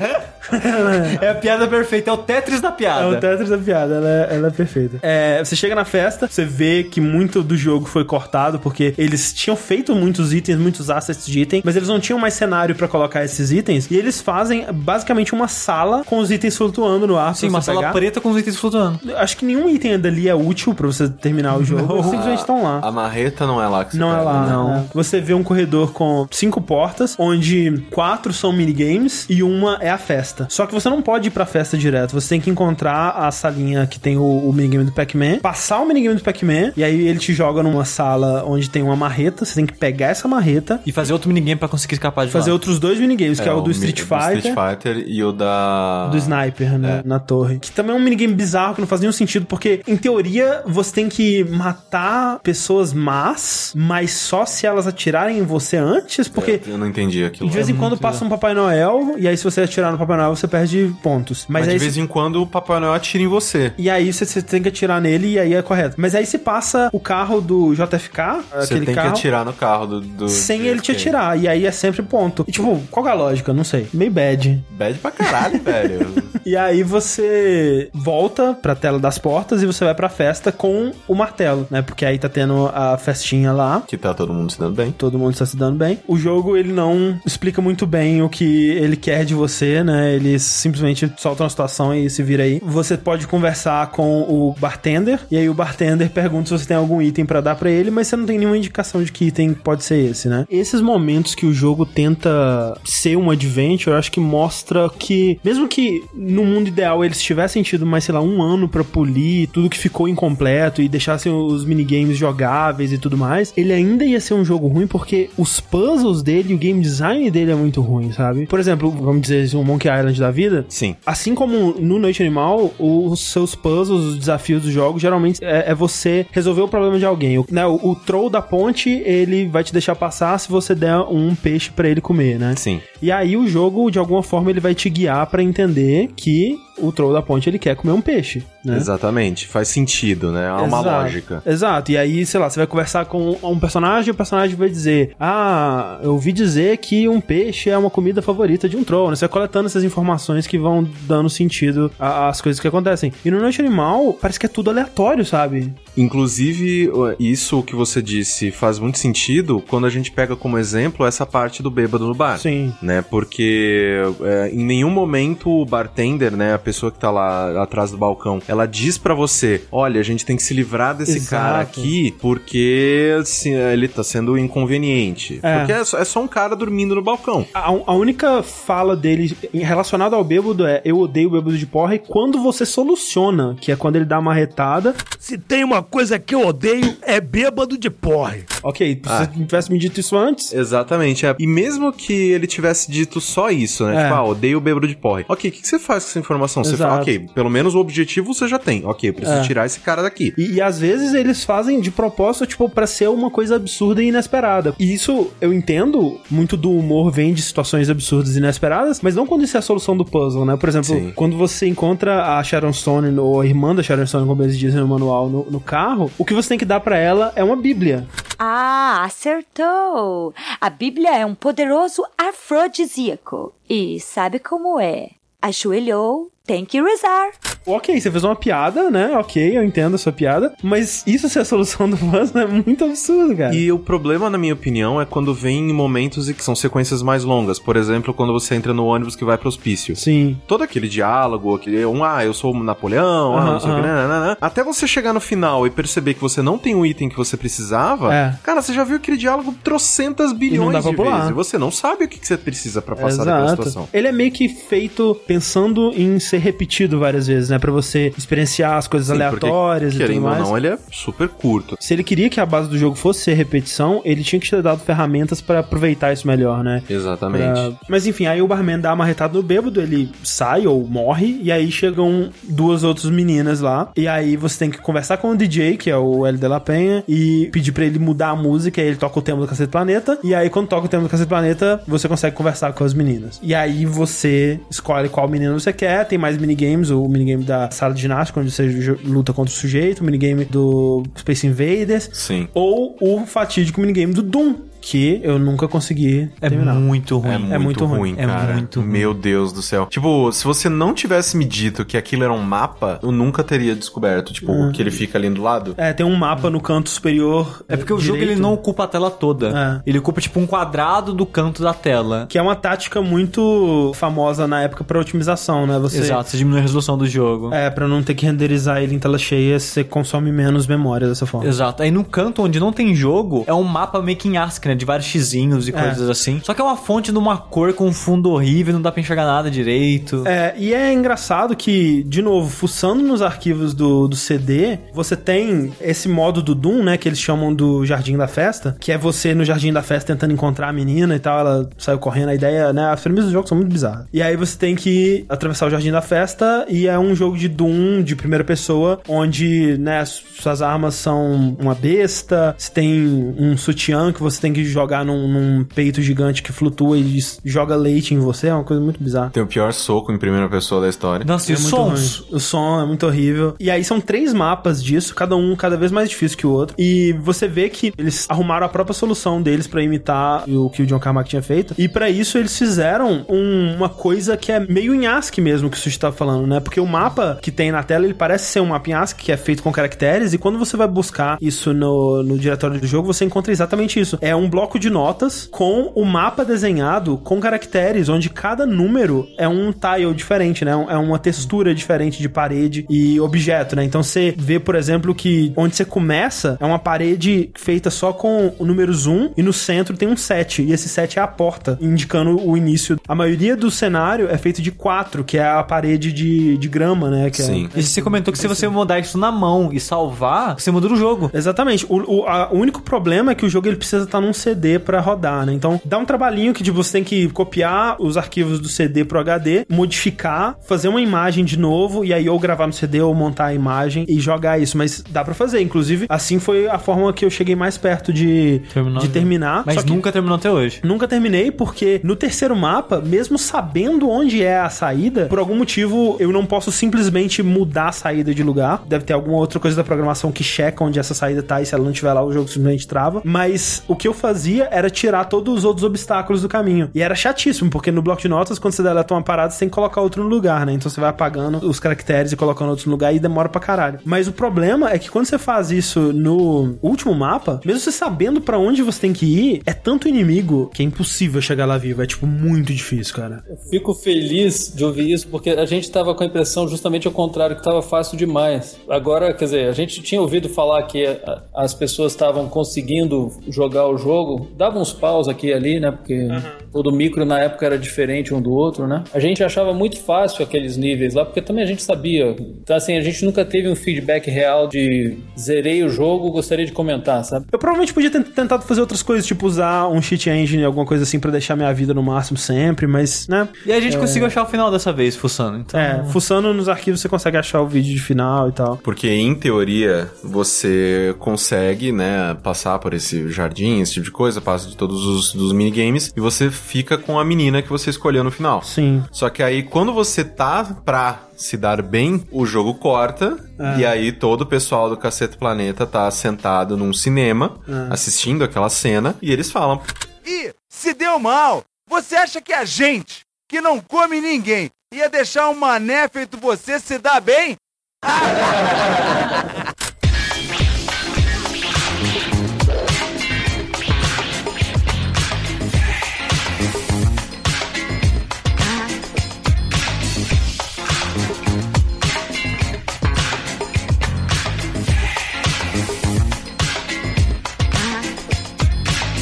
ela 0.63 0.95
é- 0.95 1.25
É 1.25 1.29
a 1.29 1.35
piada 1.35 1.67
perfeita, 1.67 2.09
é 2.09 2.13
o 2.13 2.17
Tetris 2.17 2.61
da 2.61 2.69
É 2.69 2.71
piada. 2.71 3.07
o 3.07 3.15
Tetris 3.19 3.49
da 3.49 3.57
piada, 3.57 3.95
ela 3.95 4.09
é, 4.09 4.35
ela 4.35 4.47
é 4.47 4.51
perfeita. 4.51 4.99
É, 5.01 5.43
você 5.43 5.55
chega 5.55 5.73
na 5.75 5.85
festa, 5.85 6.27
você 6.29 6.45
vê 6.45 6.83
que 6.83 6.99
muito 7.01 7.41
do 7.41 7.55
jogo 7.57 7.85
foi 7.85 8.03
cortado, 8.03 8.59
porque 8.59 8.93
eles 8.97 9.33
tinham 9.33 9.55
feito 9.55 9.95
muitos 9.95 10.33
itens, 10.33 10.57
muitos 10.57 10.89
assets 10.89 11.25
de 11.25 11.39
item, 11.39 11.61
mas 11.65 11.75
eles 11.75 11.87
não 11.87 11.99
tinham 11.99 12.19
mais 12.19 12.33
cenário 12.33 12.75
pra 12.75 12.87
colocar 12.87 13.23
esses 13.23 13.51
itens, 13.51 13.87
e 13.89 13.95
eles 13.95 14.21
fazem 14.25 14.65
basicamente 14.73 15.33
uma 15.33 15.47
sala 15.47 16.03
com 16.05 16.17
os 16.17 16.31
itens 16.31 16.57
flutuando 16.57 17.05
no 17.05 17.15
ar. 17.17 17.35
Sim, 17.35 17.47
uma 17.49 17.61
sala 17.61 17.79
pegar. 17.79 17.93
preta 17.93 18.19
com 18.19 18.29
os 18.31 18.37
itens 18.37 18.57
flutuando. 18.57 18.99
Acho 19.17 19.37
que 19.37 19.45
nenhum 19.45 19.69
item 19.69 19.99
dali 19.99 20.27
é 20.27 20.33
útil 20.35 20.73
pra 20.73 20.87
você 20.87 21.07
terminar 21.07 21.55
o 21.57 21.63
jogo, 21.63 21.93
eles 21.93 22.05
simplesmente 22.07 22.39
estão 22.39 22.63
lá. 22.63 22.79
A 22.81 22.91
marreta 22.91 23.45
não 23.45 23.61
é 23.61 23.67
lá 23.67 23.85
que 23.85 23.91
você 23.93 23.97
Não 23.99 24.09
é 24.11 24.17
pega, 24.17 24.23
lá, 24.23 24.41
né? 24.45 24.51
não. 24.51 24.75
É. 24.75 24.83
Você 24.93 25.21
vê 25.21 25.33
um 25.33 25.43
corredor 25.43 25.91
com 25.93 26.27
cinco 26.31 26.59
portas, 26.59 27.15
onde 27.19 27.85
quatro 27.91 28.33
são 28.33 28.51
minigames 28.51 29.25
e 29.29 29.43
uma 29.43 29.77
é 29.79 29.89
a 29.89 29.97
festa. 29.97 30.47
Só 30.49 30.65
que 30.65 30.73
você 30.73 30.89
não 30.89 31.01
pode 31.01 31.27
ir 31.27 31.31
pra 31.31 31.45
festa 31.45 31.77
direto. 31.77 32.13
Você 32.13 32.29
tem 32.29 32.41
que 32.41 32.49
encontrar 32.49 33.11
a 33.11 33.29
salinha 33.31 33.85
que 33.85 33.99
tem 33.99 34.17
o, 34.17 34.23
o 34.23 34.51
minigame 34.51 34.85
do 34.85 34.91
Pac-Man, 34.91 35.39
passar 35.39 35.79
o 35.79 35.85
minigame 35.85 36.15
do 36.15 36.23
Pac-Man, 36.23 36.71
e 36.75 36.83
aí 36.83 37.07
ele 37.07 37.19
te 37.19 37.33
joga 37.33 37.61
numa 37.61 37.85
sala 37.85 38.43
onde 38.47 38.69
tem 38.69 38.81
uma 38.81 38.95
marreta. 38.95 39.45
Você 39.45 39.53
tem 39.55 39.65
que 39.65 39.73
pegar 39.73 40.07
essa 40.07 40.27
marreta. 40.27 40.81
E 40.85 40.91
fazer 40.91 41.13
outro 41.13 41.27
minigame 41.29 41.57
pra 41.59 41.67
conseguir 41.67 41.93
escapar 41.95 42.25
de 42.25 42.31
Fazer 42.31 42.49
lá. 42.49 42.53
outros 42.55 42.79
dois 42.79 42.99
minigames, 42.99 43.39
que 43.39 43.47
é, 43.47 43.53
o 43.53 43.61
do 43.61 43.71
Street 43.71 43.99
do 43.99 44.05
Fighter. 44.21 44.37
Street 44.37 44.55
Fighter 44.55 45.03
e 45.07 45.23
o 45.23 45.31
da. 45.31 46.07
Do 46.11 46.17
sniper, 46.17 46.77
né? 46.79 47.01
Na 47.05 47.19
torre. 47.19 47.59
Que 47.59 47.71
também 47.71 47.95
é 47.95 47.97
um 47.97 48.01
minigame 48.01 48.33
bizarro 48.33 48.75
que 48.75 48.81
não 48.81 48.87
faz 48.87 49.01
nenhum 49.01 49.13
sentido, 49.13 49.45
porque, 49.45 49.81
em 49.87 49.97
teoria, 49.97 50.61
você 50.65 50.93
tem 50.93 51.09
que 51.09 51.43
matar 51.45 52.39
pessoas 52.43 52.93
más, 52.93 53.73
mas 53.75 54.11
só 54.11 54.45
se 54.45 54.65
elas 54.65 54.87
atirarem 54.87 55.39
em 55.39 55.43
você 55.43 55.77
antes, 55.77 56.27
porque. 56.27 56.61
Eu 56.67 56.77
não 56.77 56.87
entendi 56.87 57.23
aquilo. 57.23 57.49
De 57.49 57.55
vez 57.55 57.69
em 57.69 57.75
quando 57.75 57.97
passa 57.97 58.23
um 58.25 58.29
Papai 58.29 58.53
Noel, 58.53 59.15
e 59.17 59.27
aí 59.27 59.37
se 59.37 59.43
você 59.43 59.61
atirar 59.61 59.91
no 59.91 59.97
Papai 59.97 60.17
Noel, 60.17 60.35
você 60.35 60.47
perde 60.47 60.93
pontos. 61.01 61.45
Mas, 61.47 61.61
Mas, 61.61 61.69
aí 61.69 61.73
de 61.75 61.79
se- 61.79 61.85
vez 61.85 61.97
em 61.97 62.07
quando 62.07 62.41
o 62.41 62.47
Papai 62.47 62.79
Noel 62.79 62.93
atira 62.93 63.23
em 63.23 63.27
você. 63.27 63.73
E 63.77 63.89
aí 63.89 64.11
você, 64.11 64.25
você 64.25 64.41
tem 64.41 64.61
que 64.61 64.69
atirar 64.69 64.99
nele 65.01 65.33
e 65.33 65.39
aí 65.39 65.53
é 65.53 65.61
correto. 65.61 65.95
Mas 65.97 66.15
aí 66.15 66.25
se 66.25 66.37
passa 66.37 66.89
o 66.93 66.99
carro 66.99 67.41
do 67.41 67.73
JFK, 67.73 68.41
Você 68.51 68.73
aquele 68.73 68.85
tem 68.85 68.95
carro, 68.95 69.11
que 69.13 69.19
atirar 69.19 69.45
no 69.45 69.53
carro 69.53 69.85
do. 69.87 70.01
do 70.01 70.29
sem 70.29 70.61
ele 70.67 70.79
te 70.79 70.91
JFK. 70.93 71.09
atirar. 71.09 71.39
E 71.39 71.47
aí 71.47 71.65
é 71.65 71.71
sempre 71.71 72.01
ponto. 72.01 72.45
E 72.47 72.51
tipo, 72.51 72.81
qual 72.91 73.07
é 73.07 73.11
a 73.11 73.13
lógica? 73.13 73.53
Não 73.53 73.63
sei. 73.63 73.87
Meio 73.93 74.04
bad. 74.09 74.63
Bad 74.71 74.99
pra 74.99 75.11
caralho, 75.11 75.61
velho. 75.63 76.07
E 76.45 76.55
aí 76.55 76.83
você 76.83 77.89
volta 77.93 78.53
pra 78.53 78.75
tela 78.75 78.99
das 78.99 79.17
portas 79.17 79.63
e 79.63 79.65
você 79.65 79.83
vai 79.83 79.95
pra 79.95 80.09
festa 80.09 80.51
com 80.51 80.91
o 81.07 81.15
martelo, 81.15 81.67
né? 81.71 81.81
Porque 81.81 82.05
aí 82.05 82.19
tá 82.19 82.29
tendo 82.29 82.69
a 82.73 82.97
festinha 82.97 83.51
lá. 83.51 83.83
Que 83.87 83.97
tá 83.97 84.13
todo 84.13 84.33
mundo 84.33 84.51
se 84.51 84.59
dando 84.59 84.75
bem. 84.75 84.91
Todo 84.91 85.17
mundo 85.17 85.33
está 85.33 85.45
se 85.45 85.57
dando 85.57 85.77
bem. 85.77 85.99
O 86.07 86.17
jogo, 86.17 86.55
ele 86.55 86.71
não 86.71 87.19
explica 87.25 87.61
muito 87.61 87.87
bem 87.87 88.21
o 88.21 88.29
que 88.29 88.69
ele 88.71 88.95
quer 88.95 89.25
de 89.25 89.33
você, 89.33 89.83
né? 89.83 90.13
Ele 90.13 90.37
simplesmente 90.37 91.11
solta 91.17 91.43
uma 91.43 91.49
situação 91.49 91.93
e 91.93 92.09
se 92.09 92.21
vira 92.21 92.43
aí. 92.43 92.61
Você 92.63 92.97
pode 92.97 93.27
conversar 93.27 93.87
com 93.91 94.21
o 94.21 94.55
bartender, 94.59 95.19
e 95.31 95.37
aí 95.37 95.49
o 95.49 95.53
bartender 95.53 96.09
pergunta 96.09 96.47
se 96.47 96.51
você 96.51 96.65
tem 96.65 96.77
algum 96.77 97.01
item 97.01 97.25
pra 97.25 97.41
dar 97.41 97.55
pra 97.55 97.69
ele, 97.69 97.89
mas 97.89 98.07
você 98.07 98.15
não 98.15 98.25
tem 98.25 98.37
nenhuma 98.37 98.57
indicação 98.57 99.03
de 99.03 99.11
que 99.11 99.25
item 99.25 99.53
pode 99.53 99.83
ser 99.83 99.97
esse, 99.97 100.27
né? 100.27 100.45
Esses 100.49 100.81
momentos 100.81 101.33
que 101.33 101.45
o 101.45 101.53
jogo 101.53 101.85
tenta 101.85 102.77
ser 102.83 103.15
um 103.17 103.29
adventure, 103.31 103.94
eu 103.95 103.99
acho 103.99 104.11
que 104.11 104.19
mostra 104.19 104.89
que, 104.89 105.39
mesmo 105.43 105.67
que 105.67 106.03
no 106.13 106.43
mundo 106.43 106.67
ideal 106.67 107.03
eles 107.03 107.21
tivessem 107.21 107.63
tido 107.63 107.85
mais, 107.85 108.03
sei 108.03 108.13
lá, 108.13 108.21
um 108.21 108.41
ano 108.41 108.67
pra 108.67 108.83
polir 108.83 109.47
tudo 109.49 109.69
que 109.69 109.77
ficou 109.77 110.07
incompleto 110.07 110.81
e 110.81 110.89
deixassem 110.89 111.31
os 111.31 111.65
minigames 111.65 112.17
jogáveis 112.17 112.91
e 112.91 112.97
tudo 112.97 113.17
mais, 113.17 113.53
ele 113.55 113.73
ainda 113.73 114.03
ia 114.05 114.19
ser 114.19 114.33
um 114.33 114.45
jogo 114.45 114.67
ruim 114.67 114.87
porque 114.87 115.29
os 115.37 115.59
puzzles 115.59 116.21
dele, 116.21 116.53
o 116.53 116.57
game 116.57 116.81
design 116.81 117.29
dele 117.31 117.51
é 117.51 117.55
muito 117.55 117.81
ruim, 117.81 118.11
sabe? 118.11 118.45
Por 118.45 118.59
exemplo, 118.59 118.91
vamos 118.91 119.21
dizer, 119.21 119.55
um 119.55 119.63
Monkey 119.63 119.89
Island 119.89 120.19
da 120.19 120.31
vida. 120.31 120.65
Sim. 120.69 120.95
Assim 121.05 121.33
como 121.33 121.75
no 121.79 121.99
Noite 121.99 122.21
Animal, 122.21 122.73
os 122.79 123.19
seus 123.19 123.55
puzzles, 123.55 124.01
os 124.01 124.17
desafios 124.17 124.63
do 124.63 124.71
jogo, 124.71 124.99
geralmente 124.99 125.43
é, 125.43 125.71
é 125.71 125.75
você 125.75 126.25
resolver 126.31 126.61
o 126.61 126.67
problema 126.67 126.97
de 126.99 127.05
alguém. 127.05 127.37
O, 127.37 127.45
né, 127.49 127.65
o, 127.65 127.75
o 127.75 127.95
troll 127.95 128.29
da 128.29 128.41
ponte, 128.41 128.89
ele 128.89 129.47
vai 129.47 129.63
te 129.63 129.73
deixar 129.73 129.95
passar 129.95 130.37
se 130.39 130.49
você 130.49 130.75
der 130.75 130.97
um 130.97 131.35
peixe 131.35 131.71
pra 131.71 131.87
ele 131.87 132.01
comer, 132.01 132.39
né? 132.39 132.53
Sim. 132.57 132.81
E 133.01 133.11
aí 133.11 133.37
o 133.37 133.47
jogo, 133.47 133.84
de 133.89 133.99
alguma 133.99 134.23
forma, 134.23 134.49
ele 134.49 134.59
vai 134.59 134.75
te 134.75 134.89
guiar 134.89 135.25
pra 135.27 135.43
entender 135.43 136.09
que 136.15 136.59
o 136.77 136.91
troll 136.91 137.13
da 137.13 137.21
ponte 137.21 137.49
ele 137.49 137.59
quer 137.59 137.75
comer 137.75 137.93
um 137.93 138.01
peixe, 138.01 138.43
né? 138.63 138.75
Exatamente, 138.77 139.47
faz 139.47 139.67
sentido, 139.67 140.31
né? 140.31 140.47
Há 140.47 140.61
uma 140.61 140.79
Exato. 140.79 140.89
lógica. 141.03 141.43
Exato. 141.45 141.91
E 141.91 141.97
aí, 141.97 142.25
sei 142.25 142.39
lá, 142.39 142.49
você 142.49 142.59
vai 142.59 142.67
conversar 142.67 143.05
com 143.05 143.37
um 143.43 143.59
personagem 143.59 144.09
e 144.09 144.11
o 144.11 144.15
personagem 144.15 144.55
vai 144.55 144.69
dizer: 144.69 145.15
Ah, 145.19 145.99
eu 146.03 146.11
ouvi 146.13 146.31
dizer 146.31 146.77
que 146.77 147.07
um 147.07 147.21
peixe 147.21 147.69
é 147.69 147.77
uma 147.77 147.89
comida 147.89 148.21
favorita 148.21 148.67
de 148.67 148.75
um 148.77 148.83
troll. 148.83 149.09
né? 149.09 149.15
Você 149.15 149.21
vai 149.25 149.29
coletando 149.33 149.67
essas 149.67 149.83
informações 149.83 150.47
que 150.47 150.57
vão 150.57 150.87
dando 151.03 151.29
sentido 151.29 151.91
às 151.99 152.41
coisas 152.41 152.59
que 152.59 152.67
acontecem. 152.67 153.11
E 153.23 153.31
no 153.31 153.39
Noite 153.39 153.61
Animal, 153.61 154.13
parece 154.13 154.39
que 154.39 154.45
é 154.45 154.49
tudo 154.49 154.69
aleatório, 154.69 155.25
sabe? 155.25 155.73
Inclusive, 155.97 156.89
isso 157.19 157.61
que 157.63 157.75
você 157.75 158.01
disse 158.01 158.51
faz 158.51 158.79
muito 158.79 158.97
sentido 158.97 159.63
quando 159.67 159.85
a 159.85 159.89
gente 159.89 160.11
pega 160.11 160.35
como 160.35 160.57
exemplo 160.57 161.05
essa 161.05 161.25
parte 161.25 161.61
do 161.61 161.69
bêbado 161.69 162.05
no 162.07 162.13
bar. 162.15 162.37
Sim. 162.39 162.73
Né? 162.81 163.01
Porque 163.01 164.01
é, 164.21 164.49
em 164.49 164.63
nenhum 164.65 164.89
momento 164.89 165.49
o 165.49 165.65
bartender, 165.65 166.35
né, 166.35 166.53
pessoa 166.65 166.91
que 166.91 166.99
tá 166.99 167.09
lá 167.11 167.61
atrás 167.61 167.91
do 167.91 167.97
balcão, 167.97 168.41
ela 168.47 168.65
diz 168.65 168.97
pra 168.97 169.13
você: 169.13 169.61
olha, 169.71 169.99
a 169.99 170.03
gente 170.03 170.25
tem 170.25 170.35
que 170.35 170.43
se 170.43 170.53
livrar 170.53 170.95
desse 170.95 171.17
Exato. 171.17 171.29
cara 171.43 171.59
aqui 171.61 172.13
porque 172.19 173.15
assim, 173.19 173.53
ele 173.53 173.87
tá 173.87 174.03
sendo 174.03 174.37
inconveniente. 174.37 175.39
É. 175.43 175.59
Porque 175.59 175.71
é 175.71 175.83
só, 175.85 175.97
é 175.99 176.05
só 176.05 176.21
um 176.21 176.27
cara 176.27 176.55
dormindo 176.55 176.95
no 176.95 177.01
balcão. 177.01 177.45
A, 177.53 177.67
a 177.69 177.93
única 177.93 178.41
fala 178.43 178.95
dele 178.95 179.35
relacionada 179.53 180.15
ao 180.15 180.23
bêbado 180.23 180.65
é 180.65 180.81
eu 180.83 180.97
odeio 180.99 181.27
o 181.29 181.31
bêbado 181.31 181.57
de 181.57 181.65
porra 181.65 181.95
e 181.95 181.99
quando 181.99 182.41
você 182.41 182.65
soluciona, 182.65 183.55
que 183.61 183.71
é 183.71 183.75
quando 183.75 183.95
ele 183.97 184.05
dá 184.05 184.19
uma 184.19 184.33
retada. 184.33 184.95
Se 185.19 185.37
tem 185.37 185.63
uma 185.63 185.81
coisa 185.83 186.17
que 186.19 186.33
eu 186.35 186.45
odeio, 186.45 186.95
é 187.01 187.19
bêbado 187.21 187.77
de 187.77 187.89
porre. 187.89 188.43
Ok, 188.63 188.95
se 188.95 189.01
Ah. 189.11 189.25
você 189.25 189.45
tivesse 189.45 189.71
me 189.71 189.77
dito 189.79 189.99
isso 189.99 190.17
antes. 190.17 190.53
Exatamente. 190.53 191.25
é. 191.25 191.35
E 191.39 191.47
mesmo 191.47 191.91
que 191.93 192.13
ele 192.13 192.47
tivesse 192.47 192.91
dito 192.91 193.19
só 193.21 193.49
isso, 193.49 193.85
né? 193.85 193.95
É. 193.95 194.03
Tipo, 194.03 194.15
ah, 194.15 194.23
odeio 194.23 194.57
o 194.57 194.61
bêbado 194.61 194.87
de 194.87 194.95
porre. 194.95 195.25
Ok, 195.27 195.49
o 195.49 195.53
que, 195.53 195.61
que 195.61 195.67
você 195.67 195.77
faz 195.79 196.03
com 196.03 196.09
essa 196.11 196.19
informação? 196.19 196.54
Você 196.63 196.73
Exato. 196.75 196.89
fala, 196.91 197.01
ok, 197.01 197.27
pelo 197.33 197.49
menos 197.49 197.75
o 197.75 197.79
objetivo 197.79 198.33
você 198.33 198.47
já 198.47 198.57
tem. 198.59 198.85
Ok, 198.85 199.09
eu 199.09 199.13
preciso 199.13 199.39
É. 199.39 199.41
tirar 199.43 199.65
esse 199.65 199.79
cara 199.79 200.01
daqui. 200.01 200.33
E, 200.37 200.53
e 200.53 200.61
às 200.61 200.79
vezes 200.79 201.13
eles 201.13 201.43
fazem 201.43 201.79
de 201.79 201.91
propósito, 201.91 202.45
tipo, 202.47 202.69
pra 202.69 202.87
ser 202.87 203.09
uma 203.09 203.29
coisa 203.29 203.55
absurda 203.55 204.01
e 204.03 204.07
inesperada. 204.07 204.73
E 204.79 204.93
isso 204.93 205.31
eu 205.41 205.53
entendo, 205.53 206.19
muito 206.29 206.55
do 206.57 206.71
humor 206.71 207.11
vem 207.11 207.33
de 207.33 207.41
situações 207.41 207.89
absurdas 207.89 208.35
e 208.35 208.39
inesperadas, 208.39 209.01
mas 209.01 209.15
não 209.15 209.25
quando 209.27 209.43
isso 209.43 209.57
é 209.57 209.59
a 209.59 209.63
solução 209.63 209.95
do 209.97 210.05
puzzle, 210.05 210.45
né? 210.45 210.55
Por 210.57 210.69
exemplo, 210.69 210.87
Sim. 210.89 211.11
quando 211.15 211.35
você 211.37 211.67
encontra 211.67 212.37
a 212.37 212.43
Sharon 212.43 212.73
Stone, 212.73 213.17
ou 213.19 213.41
a 213.41 213.45
irmã 213.45 213.73
da 213.75 213.83
Sharon 213.83 214.05
Stone, 214.05 214.27
como 214.27 214.43
eles 214.43 214.57
dizem 214.57 214.79
no 214.79 214.87
manual, 214.87 215.29
no, 215.29 215.45
no 215.49 215.59
carro, 215.59 216.11
o 216.17 216.25
que 216.25 216.33
você 216.33 216.49
tem 216.49 216.57
que 216.57 216.65
dar 216.65 216.79
pra 216.79 216.97
ela 216.97 217.31
é 217.35 217.43
uma 217.43 217.55
bíblia. 217.55 218.07
Ah, 218.37 219.03
acertou! 219.05 220.33
A 220.59 220.69
Bíblia 220.69 221.15
é 221.17 221.25
um 221.25 221.33
poderoso 221.35 222.03
afrodisíaco. 222.17 223.53
E 223.69 223.99
sabe 223.99 224.39
como 224.39 224.79
é? 224.79 225.09
Ajoelhou, 225.41 226.29
tem 226.45 226.63
que 226.65 226.81
rezar. 226.81 227.29
Ok, 227.67 227.99
você 227.99 228.11
fez 228.11 228.23
uma 228.23 228.35
piada, 228.35 228.91
né? 228.91 229.17
Ok, 229.17 229.57
eu 229.57 229.63
entendo 229.63 229.95
a 229.95 229.97
sua 229.97 230.11
piada, 230.11 230.53
mas 230.61 231.03
isso 231.07 231.27
ser 231.27 231.39
a 231.39 231.45
solução 231.45 231.89
do 231.89 231.97
puzzle 231.97 232.41
é 232.41 232.45
muito 232.45 232.83
absurdo, 232.85 233.35
cara. 233.35 233.55
E 233.55 233.71
o 233.71 233.79
problema, 233.79 234.29
na 234.29 234.37
minha 234.37 234.53
opinião, 234.53 235.01
é 235.01 235.05
quando 235.05 235.33
vem 235.33 235.69
em 235.69 235.73
momentos 235.73 236.29
em 236.29 236.33
que 236.33 236.43
são 236.43 236.55
sequências 236.55 237.01
mais 237.01 237.23
longas. 237.23 237.57
Por 237.57 237.75
exemplo, 237.75 238.13
quando 238.13 238.31
você 238.33 238.53
entra 238.53 238.71
no 238.73 238.85
ônibus 238.85 239.15
que 239.15 239.25
vai 239.25 239.37
pro 239.37 239.49
hospício. 239.49 239.95
Sim. 239.95 240.37
Todo 240.47 240.63
aquele 240.63 240.87
diálogo, 240.87 241.55
aquele 241.55 241.83
um, 241.85 242.03
ah, 242.03 242.23
eu 242.23 242.33
sou 242.35 242.53
o 242.53 242.63
Napoleão, 242.63 243.35
ah, 243.35 243.45
não 243.45 243.59
sei 243.59 243.71
o 243.71 243.75
que, 243.75 243.81
nananana. 243.81 244.37
Até 244.39 244.63
você 244.63 244.87
chegar 244.87 245.11
no 245.13 245.19
final 245.19 245.65
e 245.65 245.71
perceber 245.71 246.13
que 246.13 246.21
você 246.21 246.43
não 246.43 246.59
tem 246.59 246.75
o 246.75 246.85
item 246.85 247.09
que 247.09 247.17
você 247.17 247.35
precisava, 247.35 248.13
É. 248.13 248.35
cara, 248.43 248.61
você 248.61 248.73
já 248.73 248.83
viu 248.83 248.97
aquele 248.97 249.17
diálogo 249.17 249.55
trocentas 249.63 250.31
bilhões 250.33 250.83
de 250.85 250.93
pular. 250.95 251.15
vezes. 251.15 251.29
E 251.31 251.33
você 251.33 251.57
não 251.57 251.71
sabe 251.71 252.05
o 252.05 252.07
que 252.07 252.19
que 252.19 252.27
você 252.27 252.37
precisa 252.37 252.79
pra 252.81 252.95
passar 252.95 253.25
daquela 253.25 253.49
situação. 253.49 253.89
Ele 253.91 254.07
é 254.07 254.11
meio 254.11 254.31
que 254.31 254.47
feito 254.47 255.19
pensando 255.25 255.91
em 255.95 256.19
ser 256.19 256.34
repetido 256.37 256.99
várias 256.99 257.27
vezes, 257.27 257.49
né? 257.49 257.59
Pra 257.59 257.71
você 257.71 258.13
experienciar 258.17 258.73
as 258.77 258.87
coisas 258.87 259.07
Sim, 259.15 259.23
porque, 259.29 259.45
aleatórias 259.45 259.93
e 259.93 259.97
tudo 259.97 260.07
querendo 260.07 260.23
ou 260.23 260.29
mais. 260.29 260.43
não, 260.43 260.57
ele 260.57 260.67
é 260.67 260.77
super 260.91 261.27
curto. 261.29 261.77
Se 261.79 261.93
ele 261.93 262.03
queria 262.03 262.29
que 262.29 262.39
a 262.39 262.45
base 262.45 262.69
do 262.69 262.77
jogo 262.77 262.95
fosse 262.95 263.21
ser 263.21 263.33
repetição, 263.33 264.01
ele 264.05 264.23
tinha 264.23 264.39
que 264.39 264.49
ter 264.49 264.61
dado 264.61 264.79
ferramentas 264.79 265.41
pra 265.41 265.59
aproveitar 265.59 266.11
isso 266.13 266.27
melhor, 266.27 266.63
né? 266.63 266.81
Exatamente. 266.89 267.43
Pra- 267.53 267.71
Mas 267.89 268.05
enfim, 268.07 268.25
aí 268.25 268.41
o 268.41 268.47
barman 268.47 268.79
dá 268.79 268.93
uma 268.93 269.05
retada 269.05 269.33
no 269.33 269.43
bêbado, 269.43 269.81
ele 269.81 270.11
sai 270.23 270.67
ou 270.67 270.85
morre, 270.87 271.39
e 271.41 271.51
aí 271.51 271.71
chegam 271.71 272.29
duas 272.43 272.83
outras 272.83 273.09
meninas 273.09 273.59
lá, 273.61 273.89
e 273.95 274.07
aí 274.07 274.35
você 274.37 274.59
tem 274.59 274.69
que 274.69 274.77
conversar 274.79 275.17
com 275.17 275.31
o 275.31 275.35
DJ, 275.37 275.77
que 275.77 275.89
é 275.89 275.97
o 275.97 276.25
L 276.25 276.37
de 276.37 276.47
la 276.47 276.59
Penha, 276.59 277.03
e 277.07 277.49
pedir 277.51 277.71
pra 277.71 277.85
ele 277.85 277.99
mudar 277.99 278.29
a 278.29 278.35
música, 278.35 278.81
aí 278.81 278.87
ele 278.87 278.95
toca 278.97 279.19
o 279.19 279.21
tema 279.21 279.41
do 279.41 279.47
Cacete 279.47 279.69
Planeta, 279.69 280.17
e 280.23 280.33
aí 280.33 280.49
quando 280.49 280.67
toca 280.67 280.85
o 280.85 280.89
tema 280.89 281.03
do 281.03 281.09
Cacete 281.09 281.27
Planeta, 281.29 281.81
você 281.87 282.07
consegue 282.07 282.35
conversar 282.35 282.73
com 282.73 282.83
as 282.83 282.93
meninas. 282.93 283.39
E 283.41 283.53
aí 283.53 283.85
você 283.85 284.59
escolhe 284.69 285.09
qual 285.09 285.27
menina 285.27 285.53
você 285.53 285.71
quer, 285.73 286.05
tem 286.05 286.17
mais 286.25 286.37
minigames, 286.39 286.89
o 286.89 287.07
minigame 287.07 287.43
da 287.43 287.69
sala 287.69 287.93
de 287.93 288.01
ginástica, 288.01 288.39
onde 288.39 288.49
você 288.49 288.67
luta 289.03 289.31
contra 289.31 289.53
o 289.53 289.55
sujeito, 289.55 289.99
o 289.99 290.03
minigame 290.03 290.43
do 290.43 291.03
Space 291.15 291.45
Invaders, 291.45 292.09
Sim. 292.11 292.47
ou 292.51 292.97
o 292.99 293.27
fatídico 293.27 293.79
minigame 293.79 294.11
do 294.11 294.23
Doom, 294.23 294.55
que 294.87 295.19
eu 295.23 295.39
nunca 295.39 295.67
consegui 295.67 296.29
É 296.39 296.47
terminar. 296.47 296.75
muito 296.75 297.17
ruim. 297.17 297.51
É 297.51 297.57
muito, 297.57 297.85
ruim, 297.85 298.13
É 298.19 298.25
cara. 298.27 298.53
muito 298.53 298.81
ruim. 298.81 298.89
Meu 298.89 299.15
Deus 299.15 299.51
do 299.51 299.61
céu. 299.63 299.87
Tipo, 299.87 300.31
se 300.31 300.43
você 300.45 300.69
não 300.69 300.93
tivesse 300.93 301.35
me 301.35 301.43
dito 301.43 301.83
que 301.83 301.97
aquilo 301.97 302.23
era 302.23 302.31
um 302.31 302.41
mapa, 302.43 302.99
eu 303.01 303.11
nunca 303.11 303.43
teria 303.43 303.75
descoberto, 303.75 304.31
tipo, 304.31 304.51
Hum. 304.51 304.71
que 304.71 304.79
ele 304.79 304.91
fica 304.91 305.17
ali 305.17 305.27
do 305.29 305.41
lado. 305.41 305.73
É, 305.75 305.91
tem 305.91 306.05
um 306.05 306.15
mapa 306.15 306.51
no 306.51 306.61
canto 306.61 306.89
superior. 306.91 307.63
É 307.67 307.75
porque 307.75 307.91
o 307.91 307.99
jogo 307.99 308.19
ele 308.21 308.35
não 308.35 308.53
ocupa 308.53 308.83
a 308.83 308.87
tela 308.87 309.09
toda. 309.09 309.81
Ele 309.87 309.97
ocupa 309.97 310.21
tipo 310.21 310.39
um 310.39 310.45
quadrado 310.45 311.13
do 311.13 311.25
canto 311.25 311.63
da 311.63 311.73
tela. 311.73 312.27
Que 312.29 312.37
é 312.37 312.41
uma 312.41 312.55
tática 312.55 313.01
muito 313.01 313.91
famosa 313.95 314.47
na 314.47 314.61
época 314.61 314.83
pra 314.83 314.99
otimização, 314.99 315.65
né? 315.65 315.79
Você... 315.79 315.97
Exato, 315.97 316.29
você 316.29 316.37
diminui 316.37 316.59
a 316.59 316.61
resolução 316.61 316.95
do 316.95 317.07
jogo. 317.07 317.51
É, 317.51 317.71
pra 317.71 317.87
não 317.87 318.03
ter 318.03 318.13
que 318.13 318.23
renderizar 318.25 318.83
ele 318.83 318.93
em 318.93 318.99
tela 318.99 319.17
cheia, 319.17 319.59
você 319.59 319.83
consome 319.83 320.31
menos 320.31 320.67
memória 320.67 321.07
dessa 321.07 321.25
forma. 321.25 321.47
Exato. 321.47 321.81
Aí 321.81 321.89
no 321.89 322.03
canto 322.03 322.43
onde 322.43 322.59
não 322.59 322.71
tem 322.71 322.93
jogo, 322.93 323.43
é 323.47 323.53
um 323.53 323.63
mapa 323.63 323.99
meio 323.99 324.17
que 324.17 324.27
em 324.27 324.37
ASCII, 324.37 324.74
né? 324.75 324.77
De 324.77 324.85
vários 324.85 325.07
xizinhos 325.07 325.67
e 325.67 325.71
É. 325.71 325.73
coisas 325.81 326.09
assim. 326.09 326.39
Só 326.43 326.53
que 326.53 326.61
é 326.61 326.63
uma 326.63 326.75
fonte 326.77 327.11
de 327.11 327.17
uma 327.17 327.37
cor 327.37 327.73
com 327.73 327.87
um 327.87 327.93
fundo 327.93 328.29
horrível, 328.31 328.73
não 328.73 328.81
dá 328.81 328.91
pra 328.91 329.01
enxergar 329.01 329.25
nada 329.25 329.49
direito. 329.49 330.23
É, 330.27 330.53
e 330.57 330.73
é 330.73 330.91
engraçado 330.93 331.55
que, 331.55 332.03
de 332.03 332.21
novo, 332.21 332.49
fuçando 332.49 333.01
nos 333.03 333.21
arquivos 333.21 333.73
do, 333.73 334.07
do 334.07 334.15
CD, 334.15 334.77
você 334.93 335.15
tem 335.15 335.71
esse 335.81 336.07
modo 336.07 336.41
do 336.41 336.53
Doom, 336.55 336.83
né? 336.83 336.97
Que 336.97 337.07
eles 337.09 337.19
chamam 337.19 337.53
do 337.53 337.85
Jardim 337.85 338.17
da 338.17 338.27
Festa, 338.27 338.75
que 338.79 338.91
é 338.91 338.97
você 338.97 339.33
no 339.33 339.43
Jardim 339.45 339.71
da 339.71 339.81
Festa 339.81 340.13
tentando 340.13 340.33
encontrar 340.33 340.69
a 340.69 340.73
menina 340.73 341.15
e 341.15 341.19
tal, 341.19 341.39
ela 341.39 341.69
saiu 341.77 341.97
correndo, 341.99 342.29
a 342.29 342.35
ideia, 342.35 342.71
né? 342.73 342.89
As 342.89 343.01
premissas 343.01 343.27
do 343.27 343.31
jogo 343.33 343.47
são 343.47 343.57
muito 343.57 343.71
bizarras. 343.71 344.05
E 344.13 344.21
aí 344.21 344.35
você 344.35 344.57
tem 344.57 344.75
que 344.75 345.25
atravessar 345.29 345.67
o 345.67 345.69
Jardim 345.69 345.91
da 345.91 346.01
Festa 346.01 346.65
e 346.69 346.87
é 346.87 346.97
um 346.99 347.15
jogo 347.15 347.37
de 347.37 347.47
Doom 347.47 348.01
de 348.03 348.15
primeira 348.15 348.43
pessoa, 348.43 348.99
onde, 349.07 349.77
né, 349.77 349.99
as- 349.99 350.21
suas 350.39 350.61
armas 350.61 350.95
são 350.95 351.55
uma 351.59 351.73
besta, 351.75 352.55
você 352.57 352.71
tem 352.71 353.05
um 353.37 353.55
sutiã 353.57 354.11
que 354.11 354.21
você 354.21 354.39
tem 354.41 354.51
que 354.53 354.63
jogar 354.67 355.05
num, 355.05 355.27
num 355.27 355.63
peito 355.63 356.01
gigante 356.01 356.41
que 356.43 356.51
flutua 356.51 356.97
e 356.97 357.19
joga 357.43 357.75
leite 357.75 358.13
em 358.13 358.19
você, 358.19 358.47
é 358.47 358.53
uma 358.53 358.63
coisa 358.63 358.81
muito 358.81 359.01
bizarra. 359.03 359.29
Tem 359.31 359.41
o 359.43 359.47
pior 359.47 359.73
soco 359.73 360.11
em 360.11 360.17
primeira 360.17 360.47
pessoa 360.49 360.81
da 360.81 360.89
história. 360.89 361.25
Nossa, 361.25 361.51
É 361.51 361.55
muito 361.57 361.75
ruim. 361.75 361.93
O 362.31 362.39
som 362.39 362.81
é 362.81 362.85
muito 362.85 363.05
horrível. 363.05 363.55
E 363.59 363.69
aí 363.71 363.83
são 363.83 363.99
três 364.01 364.33
mapas 364.33 364.83
disso, 364.83 365.13
cada 365.15 365.35
um 365.35 365.55
cada 365.55 365.77
vez 365.77 365.91
mais 365.91 366.09
difícil 366.09 366.37
que 366.37 366.47
o 366.47 366.51
outro. 366.51 366.75
E 366.77 367.13
você 367.21 367.47
vê 367.47 367.69
que 367.69 367.93
eles 367.97 368.25
arrumaram 368.29 368.65
a 368.65 368.69
própria 368.69 368.93
solução 368.93 369.41
deles 369.41 369.67
pra 369.67 369.81
imitar 369.83 370.43
o 370.49 370.69
que 370.69 370.81
o 370.81 370.85
John 370.85 370.99
Carmack 370.99 371.29
tinha 371.29 371.41
feito. 371.41 371.73
E 371.77 371.87
pra 371.87 372.09
isso 372.09 372.37
eles 372.37 372.57
fizeram 372.57 373.25
um- 373.29 373.75
uma 373.75 373.89
coisa 373.89 374.35
que 374.37 374.51
é 374.51 374.59
meio 374.59 374.93
em 374.93 375.07
ASCII 375.07 375.41
mesmo 375.43 375.69
que 375.69 375.77
o 375.77 375.79
Sushi 375.79 375.99
tava 375.99 376.15
falando, 376.15 376.45
né? 376.47 376.59
Porque 376.59 376.79
o 376.79 376.85
mapa 376.85 377.37
que 377.41 377.51
tem 377.51 377.71
na 377.71 377.83
tela, 377.83 378.05
ele 378.05 378.13
parece 378.13 378.51
ser 378.51 378.59
um 378.59 378.67
mapa 378.67 378.89
em 378.89 378.93
ASCII 378.93 379.15
que 379.25 379.31
é 379.31 379.37
feito 379.37 379.61
com 379.63 379.71
caracteres. 379.71 380.33
E 380.33 380.37
quando 380.37 380.57
você 380.57 380.75
vai 380.77 380.87
buscar 380.87 381.37
isso 381.41 381.73
no, 381.73 382.23
no 382.23 382.37
diretório 382.37 382.79
do 382.79 382.87
jogo, 382.87 383.11
você 383.13 383.25
encontra 383.25 383.51
exatamente 383.51 383.99
isso. 383.99 384.17
É 384.21 384.35
um 384.35 384.44
bloco 384.49 384.77
de 384.79 384.89
notas 384.89 385.47
com 385.51 385.91
o 385.95 386.05
mapa 386.05 386.43
desenhado 386.45 387.17
com 387.17 387.39
caracteres, 387.39 388.09
onde 388.09 388.29
cada 388.29 388.65
número 388.65 389.27
é 389.37 389.47
um 389.47 389.71
tile 389.71 390.13
diferente, 390.13 390.63
né? 390.65 390.71
É 390.89 390.97
uma 390.97 391.19
textura 391.19 391.73
diferente 391.73 392.21
de 392.21 392.29
parede 392.29 392.85
e 392.89 393.19
objeto, 393.19 393.75
né? 393.75 393.83
Então 393.83 394.01
você 394.03 394.33
vê, 394.37 394.59
por 394.59 394.75
exemplo, 394.75 395.13
que 395.15 395.51
onde 395.55 395.75
você 395.75 395.85
começa 395.85 396.57
é 396.59 396.65
uma 396.65 396.79
parede 396.79 397.49
feita 397.55 397.89
só 397.89 398.13
com 398.13 398.53
o 398.59 398.65
número 398.65 398.91
1 398.93 399.31
e 399.37 399.43
no 399.43 399.53
centro 399.53 399.97
tem 399.97 400.07
um 400.07 400.17
7. 400.17 400.63
E 400.63 400.71
esse 400.71 400.87
7 400.89 401.19
é 401.19 401.21
a 401.21 401.27
porta, 401.27 401.77
indicando 401.81 402.39
o 402.47 402.55
início. 402.57 402.97
A 403.07 403.15
maioria 403.15 403.55
do 403.55 403.69
cenário 403.71 404.27
é 404.29 404.37
feito 404.37 404.61
de 404.61 404.71
4, 404.71 405.23
que 405.23 405.37
é 405.37 405.45
a 405.47 405.63
parede 405.63 406.11
de, 406.11 406.57
de 406.57 406.67
grama, 406.67 407.09
né? 407.09 407.29
Que 407.29 407.41
Sim. 407.43 407.69
É, 407.75 407.79
E 407.79 407.83
você 407.83 408.01
comentou 408.01 408.31
que 408.31 408.37
se 408.39 408.47
você 408.47 408.67
mudar 408.67 408.99
isso 408.99 409.17
na 409.17 409.31
mão 409.31 409.69
e 409.71 409.79
salvar, 409.79 410.55
você 410.59 410.71
muda 410.71 410.87
o 410.87 410.95
jogo. 410.95 411.29
Exatamente. 411.33 411.85
O, 411.89 412.21
o, 412.21 412.27
a- 412.27 412.49
o 412.51 412.57
único 412.57 412.81
problema 412.81 413.31
é 413.31 413.35
que 413.35 413.45
o 413.45 413.49
jogo 413.49 413.67
ele 413.67 413.75
precisa 413.77 414.03
estar 414.03 414.21
num 414.21 414.33
CD 414.35 414.79
pra 414.79 414.99
rodar, 414.99 415.45
né? 415.45 415.53
Então 415.53 415.81
dá 415.83 415.97
um 415.97 416.05
trabalhinho 416.05 416.53
que 416.53 416.63
tipo, 416.63 416.83
você 416.83 416.93
tem 416.93 417.03
que 417.03 417.29
copiar 417.29 417.95
os 417.99 418.17
arquivos 418.17 418.59
do 418.59 418.67
CD 418.67 419.03
pro 419.03 419.19
HD, 419.19 419.65
modificar, 419.69 420.57
fazer 420.65 420.87
uma 420.87 421.01
imagem 421.01 421.43
de 421.43 421.57
novo 421.57 422.03
e 422.05 422.13
aí 422.13 422.29
ou 422.29 422.39
gravar 422.39 422.67
no 422.67 422.73
CD 422.73 423.01
ou 423.01 423.13
montar 423.13 423.47
a 423.47 423.53
imagem 423.53 424.05
e 424.07 424.19
jogar 424.19 424.59
isso, 424.59 424.77
mas 424.77 425.03
dá 425.09 425.23
pra 425.23 425.33
fazer. 425.33 425.61
Inclusive, 425.61 426.05
assim 426.09 426.39
foi 426.39 426.67
a 426.67 426.77
forma 426.77 427.11
que 427.13 427.25
eu 427.25 427.29
cheguei 427.29 427.55
mais 427.55 427.77
perto 427.77 428.13
de 428.13 428.61
Terminou, 428.73 429.01
de 429.01 429.09
terminar. 429.09 429.63
Mas 429.65 429.83
nunca 429.85 430.11
terminou 430.11 430.35
até 430.37 430.51
hoje. 430.51 430.79
Nunca 430.83 431.07
terminei 431.07 431.51
porque 431.51 431.99
no 432.03 432.15
terceiro 432.15 432.55
mapa, 432.55 433.01
mesmo 433.01 433.37
sabendo 433.37 434.09
onde 434.09 434.43
é 434.43 434.59
a 434.59 434.69
saída, 434.69 435.25
por 435.25 435.39
algum 435.39 435.55
motivo 435.55 436.17
eu 436.19 436.31
não 436.31 436.45
posso 436.45 436.71
simplesmente 436.71 437.41
mudar 437.41 437.89
a 437.89 437.91
saída 437.91 438.33
de 438.33 438.43
lugar. 438.43 438.83
Deve 438.87 439.05
ter 439.05 439.13
alguma 439.13 439.37
outra 439.37 439.59
coisa 439.59 439.77
da 439.77 439.83
programação 439.83 440.31
que 440.31 440.43
checa 440.43 440.83
onde 440.83 440.99
essa 440.99 441.13
saída 441.13 441.41
tá 441.41 441.61
e 441.61 441.65
se 441.65 441.73
ela 441.73 441.83
não 441.83 441.91
estiver 441.91 442.13
lá 442.13 442.23
o 442.23 442.31
jogo 442.31 442.47
simplesmente 442.47 442.87
trava. 442.87 443.21
Mas 443.23 443.83
o 443.87 443.95
que 443.95 444.07
eu 444.07 444.13
fazia 444.25 444.67
era 444.71 444.89
tirar 444.89 445.25
todos 445.25 445.53
os 445.59 445.65
outros 445.65 445.83
obstáculos 445.83 446.41
do 446.41 446.49
caminho. 446.49 446.89
E 446.95 447.01
era 447.01 447.13
chatíssimo, 447.13 447.69
porque 447.69 447.91
no 447.91 448.01
bloco 448.01 448.21
de 448.21 448.27
notas, 448.27 448.57
quando 448.57 448.73
você 448.73 448.81
deleta 448.83 449.13
uma 449.13 449.21
parada, 449.21 449.51
você 449.51 449.59
tem 449.59 449.69
que 449.69 449.75
colocar 449.75 450.01
outro 450.01 450.23
no 450.23 450.29
lugar, 450.29 450.65
né? 450.65 450.73
Então 450.73 450.89
você 450.89 450.99
vai 450.99 451.09
apagando 451.09 451.57
os 451.67 451.79
caracteres 451.79 452.31
e 452.31 452.35
colocando 452.35 452.69
outros 452.69 452.85
no 452.87 452.91
lugar 452.91 453.13
e 453.13 453.19
demora 453.19 453.49
pra 453.49 453.61
caralho. 453.61 453.99
Mas 454.03 454.27
o 454.27 454.31
problema 454.31 454.89
é 454.91 454.97
que 454.97 455.09
quando 455.11 455.25
você 455.25 455.37
faz 455.37 455.69
isso 455.71 455.99
no 456.13 456.75
último 456.81 457.13
mapa, 457.13 457.59
mesmo 457.65 457.79
você 457.81 457.91
sabendo 457.91 458.41
pra 458.41 458.57
onde 458.57 458.81
você 458.81 458.99
tem 459.01 459.13
que 459.13 459.25
ir, 459.25 459.61
é 459.65 459.73
tanto 459.73 460.07
inimigo 460.07 460.71
que 460.73 460.81
é 460.81 460.85
impossível 460.85 461.41
chegar 461.41 461.65
lá 461.65 461.77
vivo. 461.77 462.01
É, 462.01 462.07
tipo, 462.07 462.25
muito 462.25 462.73
difícil, 462.73 463.13
cara. 463.15 463.43
Fico 463.69 463.93
feliz 463.93 464.73
de 464.75 464.83
ouvir 464.83 465.11
isso, 465.11 465.27
porque 465.27 465.51
a 465.51 465.65
gente 465.65 465.89
tava 465.91 466.15
com 466.15 466.23
a 466.23 466.25
impressão 466.25 466.67
justamente 466.67 467.05
ao 467.05 467.13
contrário, 467.13 467.55
que 467.55 467.63
tava 467.63 467.81
fácil 467.81 468.17
demais. 468.17 468.77
Agora, 468.89 469.33
quer 469.33 469.45
dizer, 469.45 469.69
a 469.69 469.71
gente 469.73 470.01
tinha 470.01 470.21
ouvido 470.21 470.49
falar 470.49 470.81
que 470.83 471.05
a- 471.05 471.43
as 471.55 471.73
pessoas 471.73 472.11
estavam 472.13 472.47
conseguindo 472.49 473.31
jogar 473.49 473.87
o 473.87 473.97
jogo, 473.97 474.14
dava 474.57 474.79
uns 474.79 474.91
paus 474.93 475.27
aqui 475.27 475.47
e 475.47 475.53
ali, 475.53 475.79
né? 475.79 475.91
Porque 475.91 476.27
todo 476.71 476.91
micro 476.91 477.25
na 477.25 477.39
época 477.39 477.65
era 477.65 477.77
diferente 477.77 478.33
um 478.33 478.41
do 478.41 478.51
outro, 478.51 478.87
né? 478.87 479.03
A 479.13 479.19
gente 479.19 479.43
achava 479.43 479.73
muito 479.73 479.99
fácil 479.99 480.43
aqueles 480.43 480.77
níveis 480.77 481.13
lá, 481.13 481.23
porque 481.25 481.41
também 481.41 481.63
a 481.63 481.67
gente 481.67 481.81
sabia. 481.83 482.35
Então, 482.61 482.75
assim, 482.75 482.97
a 482.97 483.01
gente 483.01 483.23
nunca 483.25 483.43
teve 483.45 483.69
um 483.69 483.75
feedback 483.75 484.29
real 484.29 484.67
de 484.67 485.17
zerei 485.37 485.83
o 485.83 485.89
jogo, 485.89 486.31
gostaria 486.31 486.65
de 486.65 486.71
comentar, 486.71 487.23
sabe? 487.23 487.45
Eu 487.51 487.59
provavelmente 487.59 487.93
podia 487.93 488.09
ter 488.11 488.23
tentado 488.23 488.63
fazer 488.63 488.81
outras 488.81 489.01
coisas, 489.01 489.25
tipo 489.25 489.45
usar 489.45 489.87
um 489.87 490.01
cheat 490.01 490.29
engine, 490.29 490.63
alguma 490.63 490.85
coisa 490.85 491.03
assim, 491.03 491.19
pra 491.19 491.31
deixar 491.31 491.55
minha 491.55 491.73
vida 491.73 491.93
no 491.93 492.03
máximo 492.03 492.37
sempre, 492.37 492.87
mas, 492.87 493.27
né? 493.27 493.47
E 493.65 493.71
a 493.71 493.79
gente 493.79 493.95
É. 493.95 493.99
conseguiu 493.99 494.27
achar 494.27 494.43
o 494.43 494.45
final 494.47 494.69
dessa 494.71 494.91
vez, 494.91 495.15
fuçando. 495.15 495.59
Então... 495.59 495.79
É, 495.79 496.03
fuçando 496.05 496.53
nos 496.53 496.67
arquivos 496.69 496.99
você 497.01 497.09
consegue 497.09 497.37
achar 497.37 497.61
o 497.61 497.67
vídeo 497.67 497.93
de 497.93 498.01
final 498.01 498.49
e 498.49 498.51
tal. 498.51 498.77
Porque, 498.77 499.07
em 499.07 499.33
teoria, 499.35 500.09
você 500.23 501.15
consegue, 501.19 501.91
né, 501.91 502.35
passar 502.43 502.77
por 502.79 502.93
esse 502.93 503.29
jardim, 503.29 503.81
esse 503.81 503.93
tipo 503.93 504.04
de 504.05 504.11
coisa, 504.11 504.39
passa 504.39 504.67
de 504.69 504.77
todos 504.77 505.05
os 505.05 505.33
dos 505.33 505.51
minigames, 505.51 506.13
e 506.15 506.21
você 506.21 506.49
fica 506.49 506.97
com 506.97 507.19
a 507.19 507.25
menina 507.25 507.61
que 507.61 507.69
você 507.69 507.89
escolheu 507.89 508.23
no 508.23 508.31
final. 508.31 508.61
Sim. 508.63 509.03
Só 509.11 509.29
que 509.29 509.43
aí, 509.43 509.63
quando 509.63 509.91
você 509.93 510.23
tá 510.23 510.63
pra 510.85 511.23
se 511.35 511.57
dar 511.57 511.81
bem, 511.81 512.23
o 512.31 512.45
jogo 512.45 512.75
corta, 512.75 513.37
É. 513.59 513.79
e 513.79 513.85
aí 513.85 514.11
todo 514.13 514.41
o 514.41 514.45
pessoal 514.45 514.89
do 514.89 514.95
Cacete 514.95 515.37
Planeta 515.37 515.85
tá 515.85 516.09
sentado 516.09 516.77
num 516.77 516.93
cinema, 516.93 517.59
É. 517.67 517.93
assistindo 517.93 518.43
aquela 518.43 518.69
cena, 518.69 519.15
e 519.21 519.31
eles 519.31 519.51
falam... 519.51 519.81
Ih, 520.25 520.53
se 520.69 520.93
deu 520.93 521.19
mal. 521.19 521.63
Você 521.89 522.15
acha 522.15 522.39
que 522.41 522.53
a 522.53 522.63
gente, 522.65 523.21
que 523.49 523.59
não 523.61 523.79
come 523.79 524.19
ninguém, 524.21 524.69
ia 524.93 525.09
deixar 525.09 525.49
um 525.49 525.55
mané 525.55 526.07
feito 526.07 526.37
você 526.39 526.79
se 526.79 526.97
dar 526.97 527.19
bem? 527.21 527.55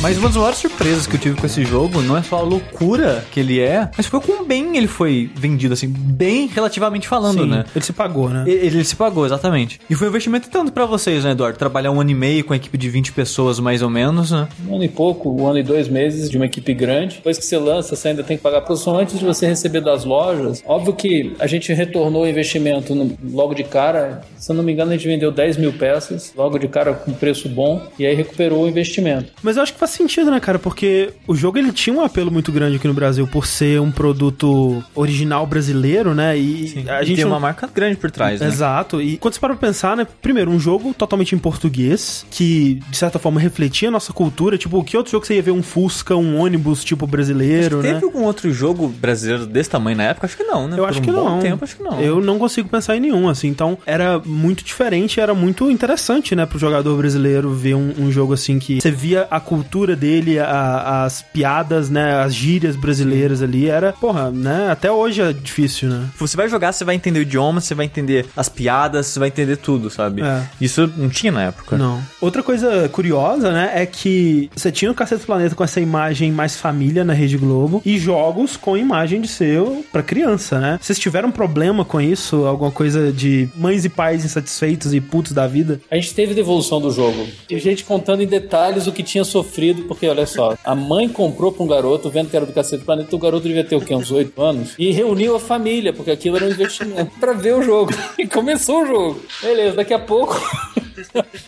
Mas 0.03 0.17
uma 0.17 0.27
das 0.27 0.35
maiores 0.35 0.59
surpresas 0.59 1.07
que 1.07 1.15
eu 1.15 1.19
tive 1.19 1.39
com 1.39 1.45
esse 1.45 1.63
jogo 1.63 2.01
não 2.01 2.17
é 2.17 2.21
só 2.21 2.35
a 2.39 2.41
loucura 2.41 3.23
que 3.31 3.39
ele 3.39 3.61
é, 3.61 3.89
mas 3.95 4.05
foi 4.05 4.19
com 4.19 4.43
bem 4.43 4.75
ele 4.75 4.85
foi 4.85 5.29
vendido, 5.33 5.73
assim, 5.73 5.87
bem 5.87 6.45
relativamente 6.47 7.07
falando, 7.07 7.43
Sim, 7.43 7.49
né? 7.49 7.63
Ele 7.73 7.85
se 7.85 7.93
pagou, 7.93 8.27
né? 8.29 8.43
Ele, 8.45 8.65
ele 8.67 8.83
se 8.83 8.97
pagou, 8.97 9.25
exatamente. 9.25 9.79
E 9.89 9.95
foi 9.95 10.07
um 10.07 10.09
investimento 10.09 10.49
tanto 10.49 10.73
pra 10.73 10.85
vocês, 10.85 11.23
né, 11.23 11.31
Eduardo? 11.31 11.57
Trabalhar 11.57 11.89
um 11.91 12.01
ano 12.01 12.09
e 12.11 12.13
meio 12.15 12.43
com 12.43 12.51
a 12.51 12.57
equipe 12.57 12.77
de 12.77 12.89
20 12.89 13.13
pessoas, 13.13 13.61
mais 13.61 13.81
ou 13.81 13.89
menos, 13.89 14.31
né? 14.31 14.45
Um 14.67 14.75
ano 14.75 14.83
e 14.83 14.89
pouco, 14.89 15.29
um 15.41 15.47
ano 15.47 15.59
e 15.59 15.63
dois 15.63 15.87
meses 15.87 16.29
de 16.29 16.35
uma 16.35 16.47
equipe 16.47 16.73
grande. 16.73 17.15
Depois 17.15 17.37
que 17.37 17.45
você 17.45 17.57
lança, 17.57 17.95
você 17.95 18.09
ainda 18.09 18.23
tem 18.23 18.35
que 18.35 18.43
pagar 18.43 18.59
produção 18.59 18.97
antes 18.97 19.17
de 19.17 19.23
você 19.23 19.47
receber 19.47 19.79
das 19.79 20.03
lojas. 20.03 20.61
Óbvio 20.65 20.91
que 20.93 21.33
a 21.39 21.47
gente 21.47 21.71
retornou 21.71 22.23
o 22.23 22.27
investimento 22.27 22.93
no- 22.93 23.17
logo 23.31 23.53
de 23.53 23.63
cara. 23.63 24.21
Se 24.35 24.51
eu 24.51 24.55
não 24.57 24.63
me 24.63 24.73
engano, 24.73 24.91
a 24.91 24.97
gente 24.97 25.07
vendeu 25.07 25.31
10 25.31 25.55
mil 25.55 25.71
peças, 25.71 26.33
logo 26.35 26.57
de 26.57 26.67
cara 26.67 26.93
com 26.93 27.13
preço 27.13 27.47
bom, 27.47 27.81
e 27.97 28.05
aí 28.05 28.13
recuperou 28.13 28.65
o 28.65 28.67
investimento. 28.67 29.31
Mas 29.41 29.55
eu 29.55 29.63
acho 29.63 29.71
que 29.73 29.79
faz 29.79 29.92
sentido, 29.93 30.29
né, 30.31 30.39
cara? 30.39 30.59
Porque 30.59 31.11
o 31.27 31.35
jogo 31.35 31.57
ele 31.57 31.71
tinha 31.71 31.95
um 31.95 32.01
apelo 32.01 32.31
muito 32.31 32.51
grande 32.51 32.75
aqui 32.77 32.87
no 32.87 32.93
Brasil 32.93 33.27
por 33.27 33.45
ser 33.47 33.79
um 33.81 33.91
produto 33.91 34.83
original 34.95 35.45
brasileiro, 35.45 36.13
né? 36.13 36.37
E 36.37 36.85
a 36.89 37.01
E 37.01 37.05
gente 37.05 37.15
tem 37.17 37.25
não- 37.25 37.31
uma 37.31 37.39
marca 37.39 37.67
grande 37.73 37.95
por 37.97 38.09
trás, 38.11 38.39
né? 38.39 38.47
Exato. 38.47 39.01
E 39.01 39.17
quando 39.17 39.33
você 39.33 39.39
para 39.39 39.55
pra 39.55 39.67
pensar, 39.67 39.95
né? 39.97 40.05
Primeiro, 40.21 40.51
um 40.51 40.59
jogo 40.59 40.93
totalmente 40.93 41.35
em 41.35 41.37
português, 41.37 42.25
que 42.31 42.79
de 42.89 42.97
certa 42.97 43.19
forma 43.19 43.39
refletia 43.39 43.87
a 43.89 43.91
nossa 43.91 44.13
cultura. 44.13 44.57
Tipo, 44.57 44.83
que 44.83 44.95
outro 44.97 45.11
jogo 45.11 45.25
você 45.25 45.35
ia 45.35 45.41
ver 45.41 45.51
um 45.51 45.63
Fusca, 45.63 46.15
um 46.15 46.37
ônibus, 46.39 46.83
tipo, 46.83 47.05
brasileiro, 47.07 47.81
né? 47.81 47.93
Teve 47.93 48.05
algum 48.05 48.23
outro 48.23 48.51
jogo 48.51 48.87
brasileiro 48.87 49.45
desse 49.45 49.69
tamanho 49.69 49.97
na 49.97 50.03
época? 50.03 50.25
Acho 50.27 50.37
que 50.37 50.43
não, 50.43 50.67
né? 50.67 50.73
Eu 50.77 50.83
Por 50.83 50.89
acho 50.89 50.99
um 50.99 51.01
que 51.01 51.11
não. 51.11 51.39
tempo, 51.39 51.63
acho 51.63 51.75
que 51.77 51.83
não. 51.83 51.99
Eu 51.99 52.21
não 52.21 52.37
consigo 52.39 52.69
pensar 52.69 52.95
em 52.95 52.99
nenhum, 52.99 53.27
assim. 53.29 53.47
Então, 53.47 53.77
era 53.85 54.19
muito 54.25 54.63
diferente, 54.63 55.19
era 55.19 55.33
muito 55.33 55.69
interessante, 55.71 56.35
né, 56.35 56.45
pro 56.45 56.57
jogador 56.59 56.95
brasileiro 56.97 57.51
ver 57.53 57.75
um, 57.75 57.93
um 57.99 58.11
jogo 58.11 58.33
assim 58.33 58.59
que 58.59 58.79
você 58.81 58.91
via 58.91 59.27
a 59.29 59.39
cultura 59.39 59.82
dele, 59.95 60.39
a- 60.39 61.03
as 61.05 61.21
piadas, 61.21 61.89
né, 61.89 62.19
as 62.21 62.33
gírias 62.33 62.75
brasileiras 62.75 63.41
ali. 63.41 63.67
Era, 63.69 63.93
porra, 63.93 64.31
né, 64.31 64.69
até 64.71 64.91
hoje 64.91 65.21
é 65.21 65.33
difícil, 65.33 65.89
né? 65.89 66.05
Você 66.17 66.37
vai 66.37 66.47
jogar, 66.49 66.71
você 66.71 66.83
vai 66.85 66.95
entender 66.95 67.19
o 67.19 67.23
idioma, 67.23 67.59
você 67.61 67.75
vai 67.75 67.85
entender 67.85 68.25
as 68.35 68.49
piadas, 68.49 69.07
você 69.07 69.19
vai 69.19 69.27
entender 69.27 69.57
tudo, 69.57 69.89
sabe? 69.89 70.21
É. 70.21 70.43
Isso 70.61 70.91
não 70.97 71.09
tinha 71.09 71.31
na 71.31 71.43
época. 71.43 71.77
Não. 71.77 72.01
Outra 72.21 72.41
coisa 72.43 72.87
curiosa, 72.89 73.51
né, 73.51 73.71
é 73.75 73.85
que 73.85 74.49
você 74.55 74.71
tinha 74.71 74.91
o 74.91 74.95
Cacete 74.95 75.21
do 75.21 75.25
Planeta 75.25 75.55
com 75.55 75.63
essa 75.63 75.79
imagem 75.81 76.31
mais 76.31 76.55
família 76.55 77.03
na 77.03 77.13
Rede 77.13 77.37
Globo 77.37 77.81
e 77.85 77.97
jogos 77.99 78.55
com 78.57 78.77
imagem 78.77 79.21
de 79.21 79.27
seu 79.27 79.85
pra 79.91 80.01
criança, 80.03 80.59
né? 80.59 80.79
Vocês 80.81 80.99
tiveram 80.99 81.31
problema 81.31 81.83
com 81.85 81.99
isso? 81.99 82.45
Alguma 82.45 82.71
coisa 82.71 83.11
de 83.11 83.49
mães 83.55 83.83
e 83.85 83.89
pais 83.89 84.23
insatisfeitos 84.25 84.93
e 84.93 85.01
putos 85.01 85.31
da 85.31 85.47
vida? 85.47 85.79
A 85.89 85.95
gente 85.95 86.13
teve 86.13 86.33
devolução 86.33 86.79
do 86.79 86.91
jogo. 86.91 87.25
E 87.49 87.57
gente 87.59 87.83
contando 87.83 88.21
em 88.21 88.27
detalhes 88.27 88.87
o 88.87 88.91
que 88.91 89.01
tinha 89.03 89.23
sofrido, 89.23 89.72
porque 89.81 90.07
olha 90.07 90.25
só, 90.25 90.55
a 90.63 90.75
mãe 90.75 91.09
comprou 91.09 91.51
pra 91.51 91.63
um 91.63 91.67
garoto, 91.67 92.09
vendo 92.09 92.29
que 92.29 92.37
era 92.37 92.45
do 92.45 92.53
Cacete 92.53 92.81
do 92.81 92.85
Planeta, 92.85 93.15
o 93.15 93.19
garoto 93.19 93.47
devia 93.47 93.63
ter 93.63 93.75
o 93.75 93.81
quê? 93.81 93.95
Uns 93.95 94.11
8 94.11 94.41
anos? 94.41 94.75
E 94.77 94.91
reuniu 94.91 95.35
a 95.35 95.39
família, 95.39 95.91
porque 95.91 96.11
aquilo 96.11 96.37
era 96.37 96.45
um 96.45 96.51
investimento, 96.51 97.11
pra 97.19 97.33
ver 97.33 97.55
o 97.55 97.63
jogo. 97.63 97.91
E 98.17 98.27
começou 98.27 98.83
o 98.83 98.85
jogo. 98.85 99.21
Beleza, 99.41 99.75
daqui 99.75 99.93
a 99.93 99.99
pouco. 99.99 100.39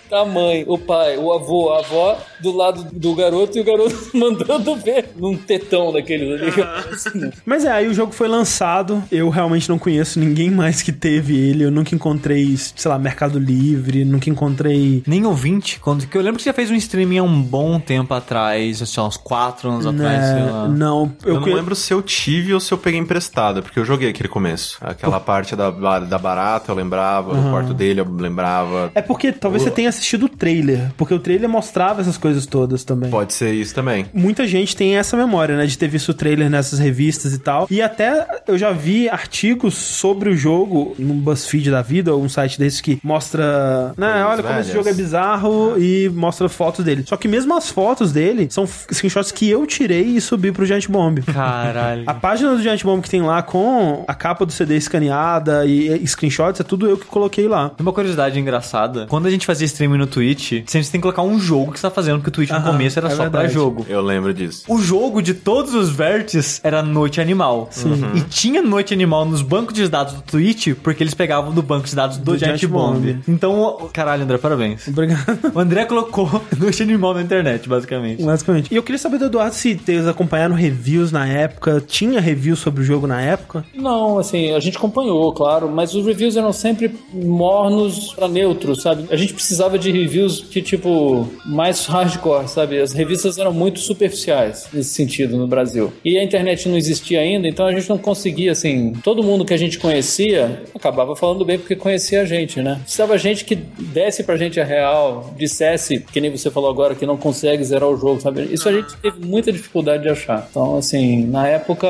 Tá 0.09 0.21
a 0.21 0.25
mãe, 0.25 0.63
o 0.67 0.77
pai, 0.77 1.17
o 1.17 1.31
avô, 1.31 1.71
a 1.73 1.79
avó 1.79 2.17
do 2.39 2.51
lado 2.51 2.87
do 2.91 3.15
garoto 3.15 3.57
e 3.57 3.61
o 3.61 3.63
garoto 3.63 3.95
mandando 4.13 4.75
ver 4.75 5.09
num 5.15 5.35
tetão 5.35 5.91
daqueles 5.91 6.41
ali. 6.41 7.31
Mas 7.45 7.65
é, 7.65 7.71
aí 7.71 7.87
o 7.87 7.93
jogo 7.93 8.11
foi 8.11 8.27
lançado. 8.27 9.03
Eu 9.11 9.29
realmente 9.29 9.67
não 9.69 9.79
conheço 9.79 10.19
ninguém 10.19 10.49
mais 10.49 10.81
que 10.81 10.91
teve 10.91 11.37
ele. 11.37 11.63
Eu 11.63 11.71
nunca 11.71 11.95
encontrei, 11.95 12.55
sei 12.57 12.89
lá, 12.89 12.97
Mercado 12.99 13.39
Livre, 13.39 14.05
nunca 14.05 14.29
encontrei. 14.29 15.03
Nem 15.07 15.25
ouvinte, 15.25 15.79
quando 15.79 16.07
que 16.07 16.17
eu 16.17 16.21
lembro 16.21 16.37
que 16.37 16.43
você 16.43 16.49
já 16.49 16.53
fez 16.53 16.69
um 16.69 16.75
streaming 16.75 17.19
há 17.19 17.23
um 17.23 17.41
bom 17.41 17.79
tempo 17.79 18.13
atrás, 18.17 18.81
assim, 18.81 18.99
uns 19.01 19.17
4 19.17 19.69
anos 19.69 19.85
atrás, 19.85 20.23
sei 20.25 20.43
lá. 20.51 20.67
Né, 20.67 20.75
Não, 20.77 21.11
Eu, 21.25 21.35
não 21.35 21.41
conhe- 21.41 21.55
lembro 21.55 21.75
se 21.75 21.93
eu 21.93 22.01
tive 22.01 22.53
ou 22.53 22.59
se 22.59 22.71
eu 22.73 22.77
peguei 22.77 22.99
emprestado, 22.99 23.61
porque 23.61 23.79
eu 23.79 23.85
joguei 23.85 24.09
aquele 24.09 24.29
começo. 24.29 24.77
Aquela 24.81 25.19
parte 25.19 25.55
da, 25.55 25.69
da 25.99 26.17
barata 26.17 26.71
eu 26.71 26.75
lembrava, 26.75 27.31
Aham. 27.33 27.43
do 27.43 27.49
quarto 27.49 27.73
dele 27.73 28.01
eu 28.01 28.07
lembrava. 28.09 28.91
É 28.95 29.01
porque 29.01 29.31
talvez 29.31 29.63
você 29.63 29.71
tenha 29.71 29.89
assistido 29.89 30.23
o 30.25 30.29
trailer, 30.29 30.91
porque 30.97 31.13
o 31.13 31.19
trailer 31.19 31.49
mostrava 31.49 32.01
essas 32.01 32.17
coisas 32.17 32.45
todas 32.45 32.83
também. 32.83 33.09
Pode 33.09 33.33
ser 33.33 33.53
isso 33.53 33.73
também. 33.73 34.05
Muita 34.13 34.47
gente 34.47 34.75
tem 34.75 34.95
essa 34.97 35.15
memória, 35.17 35.55
né, 35.57 35.65
de 35.65 35.77
ter 35.77 35.87
visto 35.87 36.09
o 36.09 36.13
trailer 36.13 36.49
nessas 36.49 36.79
revistas 36.79 37.33
e 37.33 37.39
tal. 37.39 37.67
E 37.69 37.81
até 37.81 38.25
eu 38.47 38.57
já 38.57 38.71
vi 38.71 39.09
artigos 39.09 39.73
sobre 39.75 40.29
o 40.29 40.35
jogo 40.35 40.95
num 40.97 41.15
BuzzFeed 41.19 41.71
da 41.71 41.81
vida, 41.81 42.13
ou 42.13 42.23
um 42.23 42.29
site 42.29 42.57
desse 42.59 42.81
que 42.81 42.99
mostra, 43.03 43.93
né, 43.97 44.23
olha 44.25 44.43
como 44.43 44.59
esse 44.59 44.69
velhas. 44.69 44.73
jogo 44.73 44.89
é 44.89 44.93
bizarro 44.93 45.75
e 45.77 46.09
mostra 46.09 46.47
fotos 46.49 46.83
dele. 46.85 47.03
Só 47.07 47.17
que 47.17 47.27
mesmo 47.27 47.55
as 47.55 47.69
fotos 47.69 48.04
dele 48.11 48.47
são 48.49 48.65
screenshots 48.67 49.31
que 49.31 49.49
eu 49.49 49.65
tirei 49.65 50.03
e 50.03 50.21
subi 50.21 50.51
pro 50.51 50.65
Giant 50.65 50.87
Bomb. 50.87 51.19
Caralho. 51.23 52.03
A 52.07 52.13
página 52.13 52.51
do 52.55 52.61
Giant 52.61 52.83
Bomb 52.83 53.01
que 53.01 53.09
tem 53.09 53.21
lá 53.21 53.41
com 53.41 54.03
a 54.07 54.13
capa 54.13 54.45
do 54.45 54.51
CD 54.51 54.75
escaneada 54.77 55.65
e 55.65 56.05
screenshots 56.07 56.59
é 56.59 56.63
tudo 56.63 56.87
eu 56.87 56.97
que 56.97 57.05
coloquei 57.05 57.47
lá. 57.47 57.71
Uma 57.79 57.91
curiosidade 57.93 58.39
engraçada, 58.39 59.05
quando 59.07 59.25
a 59.27 59.31
gente 59.31 59.45
fazia 59.45 59.65
streaming 59.65 59.97
no 59.97 60.07
Twitch, 60.07 60.63
você 60.65 60.79
tem 60.83 60.91
que 60.91 60.99
colocar 61.01 61.21
um 61.21 61.39
jogo 61.39 61.71
que 61.71 61.79
você 61.79 61.87
tá 61.87 61.91
fazendo, 61.91 62.17
porque 62.17 62.29
o 62.29 62.31
Twitch 62.31 62.49
no 62.49 62.57
Aham, 62.57 62.71
começo 62.71 62.99
era 62.99 63.07
é 63.07 63.11
só 63.11 63.29
pra 63.29 63.39
verdade. 63.41 63.53
jogo. 63.53 63.85
Eu 63.89 64.01
lembro 64.01 64.33
disso. 64.33 64.63
O 64.67 64.79
jogo 64.81 65.21
de 65.21 65.33
todos 65.33 65.73
os 65.73 65.89
vértices 65.89 66.59
era 66.63 66.81
Noite 66.81 67.19
Animal. 67.21 67.67
Sim. 67.71 68.03
E 68.15 68.21
tinha 68.21 68.61
Noite 68.61 68.93
Animal 68.93 69.25
nos 69.25 69.41
bancos 69.41 69.73
de 69.73 69.87
dados 69.87 70.13
do 70.13 70.21
Twitch, 70.21 70.73
porque 70.83 71.03
eles 71.03 71.13
pegavam 71.13 71.51
do 71.53 71.61
banco 71.61 71.87
de 71.87 71.95
dados 71.95 72.17
do, 72.17 72.23
Do 72.33 72.37
Giant 72.37 72.57
Giant 72.57 72.71
Bomb. 72.71 72.93
Bomb. 73.13 73.19
Então, 73.27 73.59
o- 73.59 73.89
caralho, 73.89 74.23
André, 74.23 74.37
parabéns. 74.37 74.87
Obrigado. 74.87 75.25
O 75.53 75.59
André 75.59 75.85
colocou 75.85 76.41
Noite 76.57 76.81
Animal 76.83 77.13
na 77.13 77.21
internet, 77.21 77.67
basicamente. 77.67 77.84
Basicamente. 78.23 78.71
E 78.71 78.75
eu 78.75 78.83
queria 78.83 78.99
saber 78.99 79.17
do 79.17 79.25
Eduardo 79.25 79.55
se 79.55 79.79
eles 79.87 80.07
acompanharam 80.07 80.55
reviews 80.55 81.11
na 81.11 81.27
época. 81.27 81.83
Tinha 81.85 82.19
review 82.19 82.55
sobre 82.55 82.81
o 82.81 82.85
jogo 82.85 83.07
na 83.07 83.21
época? 83.21 83.65
Não, 83.73 84.17
assim, 84.19 84.51
a 84.51 84.59
gente 84.59 84.77
acompanhou, 84.77 85.31
claro, 85.33 85.69
mas 85.69 85.93
os 85.93 86.05
reviews 86.05 86.35
eram 86.35 86.51
sempre 86.51 86.91
mornos 87.13 88.13
pra 88.13 88.27
neutros, 88.27 88.81
sabe? 88.81 89.05
A 89.09 89.15
gente 89.15 89.33
precisava 89.33 89.77
de 89.77 89.91
reviews 89.91 90.41
que, 90.41 90.61
tipo, 90.61 91.27
mais 91.45 91.85
hardcore, 91.87 92.47
sabe? 92.47 92.79
As 92.79 92.93
revistas 92.93 93.37
eram 93.37 93.53
muito 93.53 93.79
superficiais 93.79 94.67
nesse 94.73 94.89
sentido 94.89 95.37
no 95.37 95.47
Brasil. 95.47 95.91
E 96.03 96.17
a 96.17 96.23
internet 96.23 96.67
não 96.67 96.77
existia 96.77 97.19
ainda, 97.19 97.47
então 97.47 97.65
a 97.65 97.71
gente 97.71 97.89
não 97.89 97.97
conseguia, 97.97 98.51
assim, 98.51 98.93
todo 99.03 99.23
mundo 99.23 99.45
que 99.45 99.53
a 99.53 99.57
gente 99.57 99.77
conhecia 99.79 100.63
acabava 100.73 101.15
falando 101.15 101.45
bem 101.45 101.57
porque 101.57 101.75
conhecia 101.75 102.21
a 102.21 102.25
gente, 102.25 102.61
né? 102.61 102.79
Precisava 102.83 103.17
gente 103.17 103.45
que 103.45 103.55
desse 103.55 104.23
pra 104.23 104.37
gente 104.37 104.59
a 104.59 104.63
real, 104.63 105.33
dissesse, 105.37 105.99
que 105.99 106.21
nem 106.21 106.31
você 106.31 106.51
falou 106.51 106.69
agora, 106.69 106.95
que 106.95 107.05
não 107.05 107.17
consegue 107.17 107.61
zerar 107.75 107.89
o 107.89 107.97
jogo, 107.97 108.21
sabe? 108.21 108.43
Isso 108.51 108.67
a 108.67 108.71
gente 108.71 108.95
teve 108.97 109.25
muita 109.25 109.51
dificuldade 109.51 110.03
de 110.03 110.09
achar. 110.09 110.47
Então, 110.49 110.77
assim, 110.77 111.25
na 111.27 111.47
época 111.47 111.87